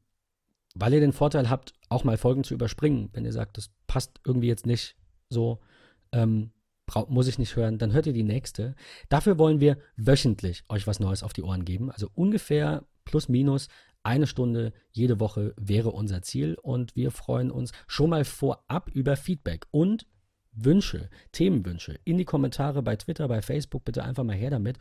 weil 0.76 0.94
ihr 0.94 1.00
den 1.00 1.14
Vorteil 1.14 1.50
habt, 1.50 1.74
auch 1.90 2.04
mal 2.04 2.18
Folgen 2.18 2.44
zu 2.44 2.54
überspringen. 2.54 3.10
Wenn 3.14 3.26
ihr 3.26 3.34
sagt, 3.34 3.58
das 3.58 3.72
passt 3.88 4.20
irgendwie 4.26 4.48
jetzt 4.48 4.66
nicht 4.66 4.96
so, 5.30 5.60
ähm, 6.12 6.52
muss 7.08 7.28
ich 7.28 7.40
nicht 7.40 7.56
hören, 7.56 7.78
dann 7.78 7.94
hört 7.94 8.08
ihr 8.08 8.14
die 8.14 8.24
nächste. 8.24 8.76
Dafür 9.10 9.38
wollen 9.38 9.60
wir 9.60 9.78
wöchentlich 9.98 10.64
euch 10.70 10.88
was 10.88 11.00
Neues 11.00 11.24
auf 11.24 11.34
die 11.34 11.44
Ohren 11.44 11.66
geben. 11.66 11.92
Also 11.92 12.10
ungefähr 12.14 12.86
plus 13.06 13.28
minus 13.28 13.68
eine 14.08 14.26
Stunde 14.26 14.72
jede 14.92 15.20
Woche 15.20 15.54
wäre 15.58 15.92
unser 15.92 16.22
Ziel 16.22 16.56
und 16.62 16.96
wir 16.96 17.12
freuen 17.12 17.52
uns 17.52 17.74
schon 17.88 18.10
mal 18.10 18.24
vorab 18.24 18.90
über 18.94 19.18
Feedback 19.18 19.68
und 19.72 20.08
Wünsche, 20.54 21.10
Themenwünsche 21.34 22.00
in 22.06 22.18
die 22.18 22.26
Kommentare 22.26 22.82
bei 22.82 22.96
Twitter, 22.96 23.28
bei 23.28 23.42
Facebook. 23.42 23.84
Bitte 23.84 24.04
einfach 24.04 24.24
mal 24.24 24.36
her 24.36 24.50
damit. 24.50 24.80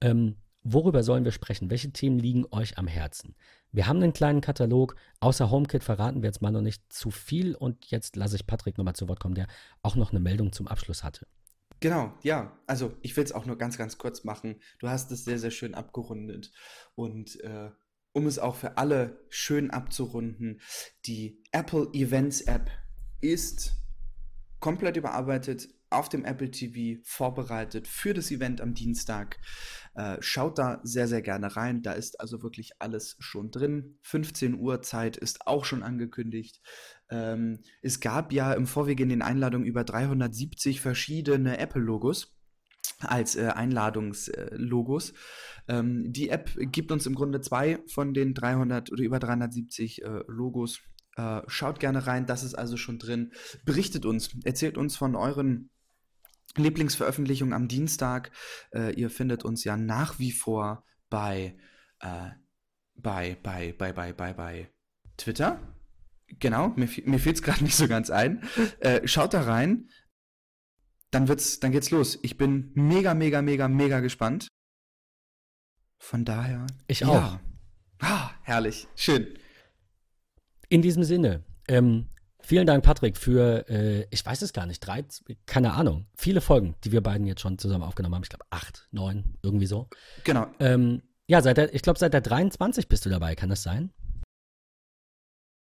Ähm, 0.00 0.36
worüber 0.62 1.02
sollen 1.02 1.24
wir 1.24 1.32
sprechen? 1.32 1.70
Welche 1.70 1.90
Themen 1.90 2.18
liegen 2.18 2.44
euch 2.50 2.76
am 2.76 2.86
Herzen? 2.86 3.34
Wir 3.72 3.86
haben 3.86 4.00
einen 4.02 4.12
kleinen 4.12 4.42
Katalog. 4.42 4.94
Außer 5.20 5.50
HomeKit 5.50 5.82
verraten 5.82 6.22
wir 6.22 6.28
jetzt 6.28 6.42
mal 6.42 6.52
noch 6.52 6.60
nicht 6.60 6.82
zu 6.92 7.10
viel. 7.10 7.56
Und 7.56 7.90
jetzt 7.90 8.14
lasse 8.14 8.36
ich 8.36 8.46
Patrick 8.46 8.76
nochmal 8.76 8.94
zu 8.94 9.08
Wort 9.08 9.20
kommen, 9.20 9.34
der 9.34 9.48
auch 9.82 9.96
noch 9.96 10.10
eine 10.10 10.20
Meldung 10.20 10.52
zum 10.52 10.68
Abschluss 10.68 11.02
hatte. 11.02 11.26
Genau, 11.80 12.12
ja. 12.22 12.56
Also 12.66 12.92
ich 13.00 13.16
will 13.16 13.24
es 13.24 13.32
auch 13.32 13.46
nur 13.46 13.56
ganz, 13.56 13.78
ganz 13.78 13.98
kurz 13.98 14.22
machen. 14.22 14.60
Du 14.78 14.88
hast 14.88 15.10
es 15.10 15.24
sehr, 15.24 15.38
sehr 15.38 15.50
schön 15.50 15.74
abgerundet. 15.74 16.52
Und 16.94 17.40
äh, 17.40 17.70
um 18.16 18.26
es 18.26 18.38
auch 18.38 18.56
für 18.56 18.78
alle 18.78 19.20
schön 19.28 19.70
abzurunden, 19.70 20.62
die 21.04 21.44
Apple 21.52 21.90
Events 21.92 22.40
App 22.40 22.70
ist 23.20 23.74
komplett 24.58 24.96
überarbeitet, 24.96 25.68
auf 25.90 26.08
dem 26.08 26.24
Apple 26.24 26.50
TV 26.50 26.98
vorbereitet 27.04 27.86
für 27.86 28.14
das 28.14 28.30
Event 28.30 28.62
am 28.62 28.72
Dienstag. 28.72 29.36
Äh, 29.94 30.16
schaut 30.20 30.58
da 30.58 30.80
sehr, 30.82 31.08
sehr 31.08 31.20
gerne 31.20 31.56
rein. 31.56 31.82
Da 31.82 31.92
ist 31.92 32.18
also 32.18 32.42
wirklich 32.42 32.72
alles 32.78 33.16
schon 33.20 33.50
drin. 33.50 33.98
15 34.00 34.58
Uhr 34.58 34.80
Zeit 34.80 35.18
ist 35.18 35.46
auch 35.46 35.66
schon 35.66 35.82
angekündigt. 35.82 36.62
Ähm, 37.10 37.60
es 37.82 38.00
gab 38.00 38.32
ja 38.32 38.54
im 38.54 38.66
Vorwege 38.66 39.02
in 39.02 39.10
den 39.10 39.22
Einladungen 39.22 39.66
über 39.66 39.84
370 39.84 40.80
verschiedene 40.80 41.58
Apple-Logos 41.58 42.35
als 43.00 43.36
äh, 43.36 43.48
Einladungslogos. 43.54 45.12
Ähm, 45.68 46.12
die 46.12 46.30
App 46.30 46.50
gibt 46.56 46.92
uns 46.92 47.06
im 47.06 47.14
Grunde 47.14 47.40
zwei 47.40 47.78
von 47.88 48.14
den 48.14 48.34
300 48.34 48.92
oder 48.92 49.02
über 49.02 49.18
370 49.18 50.02
äh, 50.02 50.22
Logos 50.26 50.80
Äh, 51.16 51.40
schaut 51.46 51.80
gerne 51.80 52.06
rein, 52.06 52.26
das 52.26 52.44
ist 52.44 52.54
also 52.54 52.76
schon 52.76 52.98
drin. 52.98 53.32
Berichtet 53.64 54.04
uns, 54.04 54.36
erzählt 54.44 54.76
uns 54.76 54.96
von 54.96 55.16
euren 55.16 55.70
Lieblingsveröffentlichungen 56.56 57.54
am 57.54 57.68
Dienstag. 57.68 58.32
Äh, 58.70 58.94
ihr 58.94 59.08
findet 59.08 59.42
uns 59.42 59.64
ja 59.64 59.78
nach 59.78 60.18
wie 60.18 60.32
vor 60.32 60.84
bei, 61.08 61.56
äh, 62.00 62.30
bei, 62.96 63.36
bei, 63.42 63.74
bei, 63.76 63.94
bei, 63.94 64.12
bei, 64.12 64.34
bei 64.34 64.70
Twitter. 65.16 65.58
Genau, 66.38 66.68
mir, 66.76 66.88
mir 67.04 67.18
fehlt 67.18 67.36
es 67.36 67.42
gerade 67.42 67.64
nicht 67.64 67.76
so 67.76 67.88
ganz 67.88 68.10
ein. 68.10 68.42
Äh, 68.80 69.06
schaut 69.06 69.34
da 69.34 69.42
rein. 69.42 69.88
Dann 71.16 71.28
wird's, 71.28 71.60
dann 71.60 71.72
geht's 71.72 71.90
los. 71.90 72.18
Ich 72.20 72.36
bin 72.36 72.72
mega, 72.74 73.14
mega, 73.14 73.40
mega, 73.40 73.68
mega 73.68 74.00
gespannt. 74.00 74.48
Von 75.98 76.26
daher. 76.26 76.66
Ich 76.88 77.06
auch. 77.06 77.14
Ja. 77.14 77.40
Ah, 78.00 78.30
herrlich. 78.42 78.86
Schön. 78.96 79.26
In 80.68 80.82
diesem 80.82 81.04
Sinne, 81.04 81.42
ähm, 81.68 82.10
vielen 82.40 82.66
Dank, 82.66 82.84
Patrick, 82.84 83.16
für, 83.16 83.66
äh, 83.70 84.06
ich 84.10 84.26
weiß 84.26 84.42
es 84.42 84.52
gar 84.52 84.66
nicht, 84.66 84.80
drei, 84.80 85.06
keine 85.46 85.72
Ahnung, 85.72 86.04
viele 86.18 86.42
Folgen, 86.42 86.74
die 86.84 86.92
wir 86.92 87.00
beiden 87.00 87.26
jetzt 87.26 87.40
schon 87.40 87.56
zusammen 87.56 87.84
aufgenommen 87.84 88.16
haben. 88.16 88.22
Ich 88.22 88.28
glaube, 88.28 88.44
acht, 88.50 88.86
neun, 88.90 89.38
irgendwie 89.40 89.64
so. 89.64 89.88
Genau. 90.24 90.48
Ähm, 90.60 91.00
ja, 91.28 91.40
seit 91.40 91.56
der, 91.56 91.74
ich 91.74 91.80
glaube, 91.80 91.98
seit 91.98 92.12
der 92.12 92.20
23 92.20 92.90
bist 92.90 93.06
du 93.06 93.08
dabei, 93.08 93.34
kann 93.36 93.48
das 93.48 93.62
sein? 93.62 93.90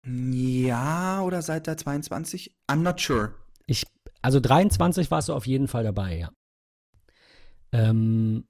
Ja, 0.04 1.22
oder 1.22 1.40
seit 1.40 1.68
der 1.68 1.76
22? 1.76 2.52
I'm 2.68 2.82
not 2.82 3.00
sure. 3.00 3.36
Ich, 3.66 3.84
also 4.26 4.40
23 4.40 5.08
warst 5.12 5.28
du 5.28 5.34
auf 5.34 5.46
jeden 5.46 5.68
Fall 5.68 5.84
dabei, 5.84 6.18
ja. 6.18 6.32
Ähm, 7.70 8.48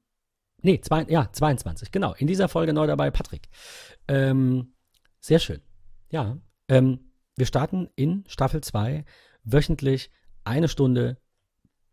nee, 0.62 0.80
zwei, 0.80 1.02
ja, 1.02 1.30
22, 1.30 1.92
genau. 1.92 2.14
In 2.14 2.26
dieser 2.26 2.48
Folge 2.48 2.72
neu 2.72 2.86
dabei, 2.86 3.10
Patrick. 3.10 3.50
Ähm, 4.08 4.72
sehr 5.20 5.38
schön. 5.38 5.60
Ja, 6.10 6.38
ähm, 6.68 7.12
wir 7.36 7.44
starten 7.44 7.90
in 7.94 8.24
Staffel 8.26 8.62
2 8.62 9.04
wöchentlich 9.44 10.10
eine 10.44 10.68
Stunde. 10.68 11.18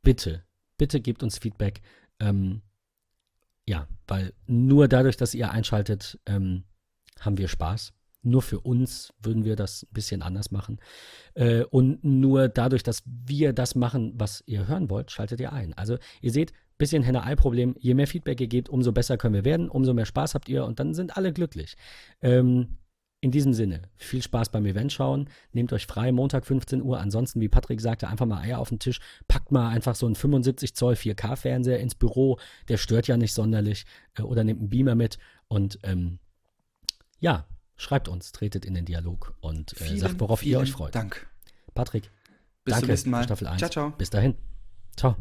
Bitte, 0.01 0.45
bitte 0.77 1.01
gebt 1.01 1.21
uns 1.21 1.37
Feedback. 1.37 1.81
Ähm, 2.21 2.61
ja, 3.67 3.89
weil 4.07 4.33
nur 4.47 4.87
dadurch, 4.87 5.17
dass 5.17 5.33
ihr 5.33 5.51
einschaltet, 5.51 6.21
ähm, 6.25 6.63
haben 7.19 7.37
wir 7.37 7.49
Spaß. 7.49 7.91
Nur 8.23 8.41
für 8.41 8.59
uns 8.59 9.13
würden 9.21 9.43
wir 9.45 9.55
das 9.55 9.83
ein 9.83 9.93
bisschen 9.93 10.21
anders 10.21 10.51
machen. 10.51 10.79
Äh, 11.35 11.63
und 11.65 12.03
nur 12.03 12.47
dadurch, 12.47 12.83
dass 12.83 13.03
wir 13.05 13.53
das 13.53 13.75
machen, 13.75 14.13
was 14.15 14.43
ihr 14.45 14.67
hören 14.67 14.89
wollt, 14.89 15.11
schaltet 15.11 15.39
ihr 15.39 15.53
ein. 15.53 15.73
Also 15.73 15.97
ihr 16.21 16.31
seht, 16.31 16.53
bisschen 16.77 17.03
Henne-Ei-Problem. 17.03 17.75
Je 17.79 17.93
mehr 17.93 18.07
Feedback 18.07 18.41
ihr 18.41 18.47
gebt, 18.47 18.69
umso 18.69 18.91
besser 18.91 19.17
können 19.17 19.35
wir 19.35 19.45
werden, 19.45 19.69
umso 19.69 19.93
mehr 19.93 20.05
Spaß 20.05 20.35
habt 20.35 20.49
ihr 20.49 20.65
und 20.65 20.79
dann 20.79 20.93
sind 20.93 21.15
alle 21.17 21.31
glücklich. 21.31 21.75
Ähm, 22.21 22.77
in 23.23 23.31
diesem 23.31 23.53
Sinne, 23.53 23.83
viel 23.95 24.21
Spaß 24.21 24.49
beim 24.49 24.65
Event 24.65 24.91
schauen. 24.91 25.29
Nehmt 25.53 25.71
euch 25.71 25.85
frei, 25.85 26.11
Montag 26.11 26.45
15 26.45 26.81
Uhr. 26.81 26.99
Ansonsten, 26.99 27.39
wie 27.39 27.47
Patrick 27.47 27.79
sagte, 27.79 28.09
einfach 28.09 28.25
mal 28.25 28.41
Eier 28.41 28.59
auf 28.59 28.67
den 28.67 28.79
Tisch. 28.79 28.99
Packt 29.29 29.49
mal 29.49 29.69
einfach 29.69 29.95
so 29.95 30.05
einen 30.05 30.15
75 30.15 30.75
Zoll 30.75 30.95
4K-Fernseher 30.95 31.79
ins 31.79 31.95
Büro. 31.95 32.37
Der 32.67 32.75
stört 32.75 33.07
ja 33.07 33.15
nicht 33.15 33.33
sonderlich. 33.33 33.85
Äh, 34.15 34.23
oder 34.23 34.43
nehmt 34.43 34.59
einen 34.59 34.69
Beamer 34.69 34.95
mit. 34.95 35.19
Und 35.47 35.79
ähm, 35.83 36.19
ja, 37.21 37.47
schreibt 37.77 38.07
uns, 38.07 38.31
tretet 38.31 38.65
in 38.65 38.73
den 38.73 38.85
Dialog 38.85 39.35
und 39.41 39.73
äh, 39.73 39.83
vielen, 39.83 39.99
sagt, 39.99 40.19
worauf 40.19 40.43
ihr 40.43 40.59
euch 40.59 40.71
freut. 40.71 40.95
Dank. 40.95 41.27
Patrick, 41.73 42.11
Bis 42.63 42.73
danke 42.73 42.85
zum 42.85 42.91
nächsten 42.91 43.09
Mal. 43.09 43.23
Staffel 43.23 43.47
1. 43.47 43.59
Ciao, 43.59 43.69
ciao. 43.69 43.89
Bis 43.91 44.09
dahin. 44.09 44.35
Ciao. 44.95 45.15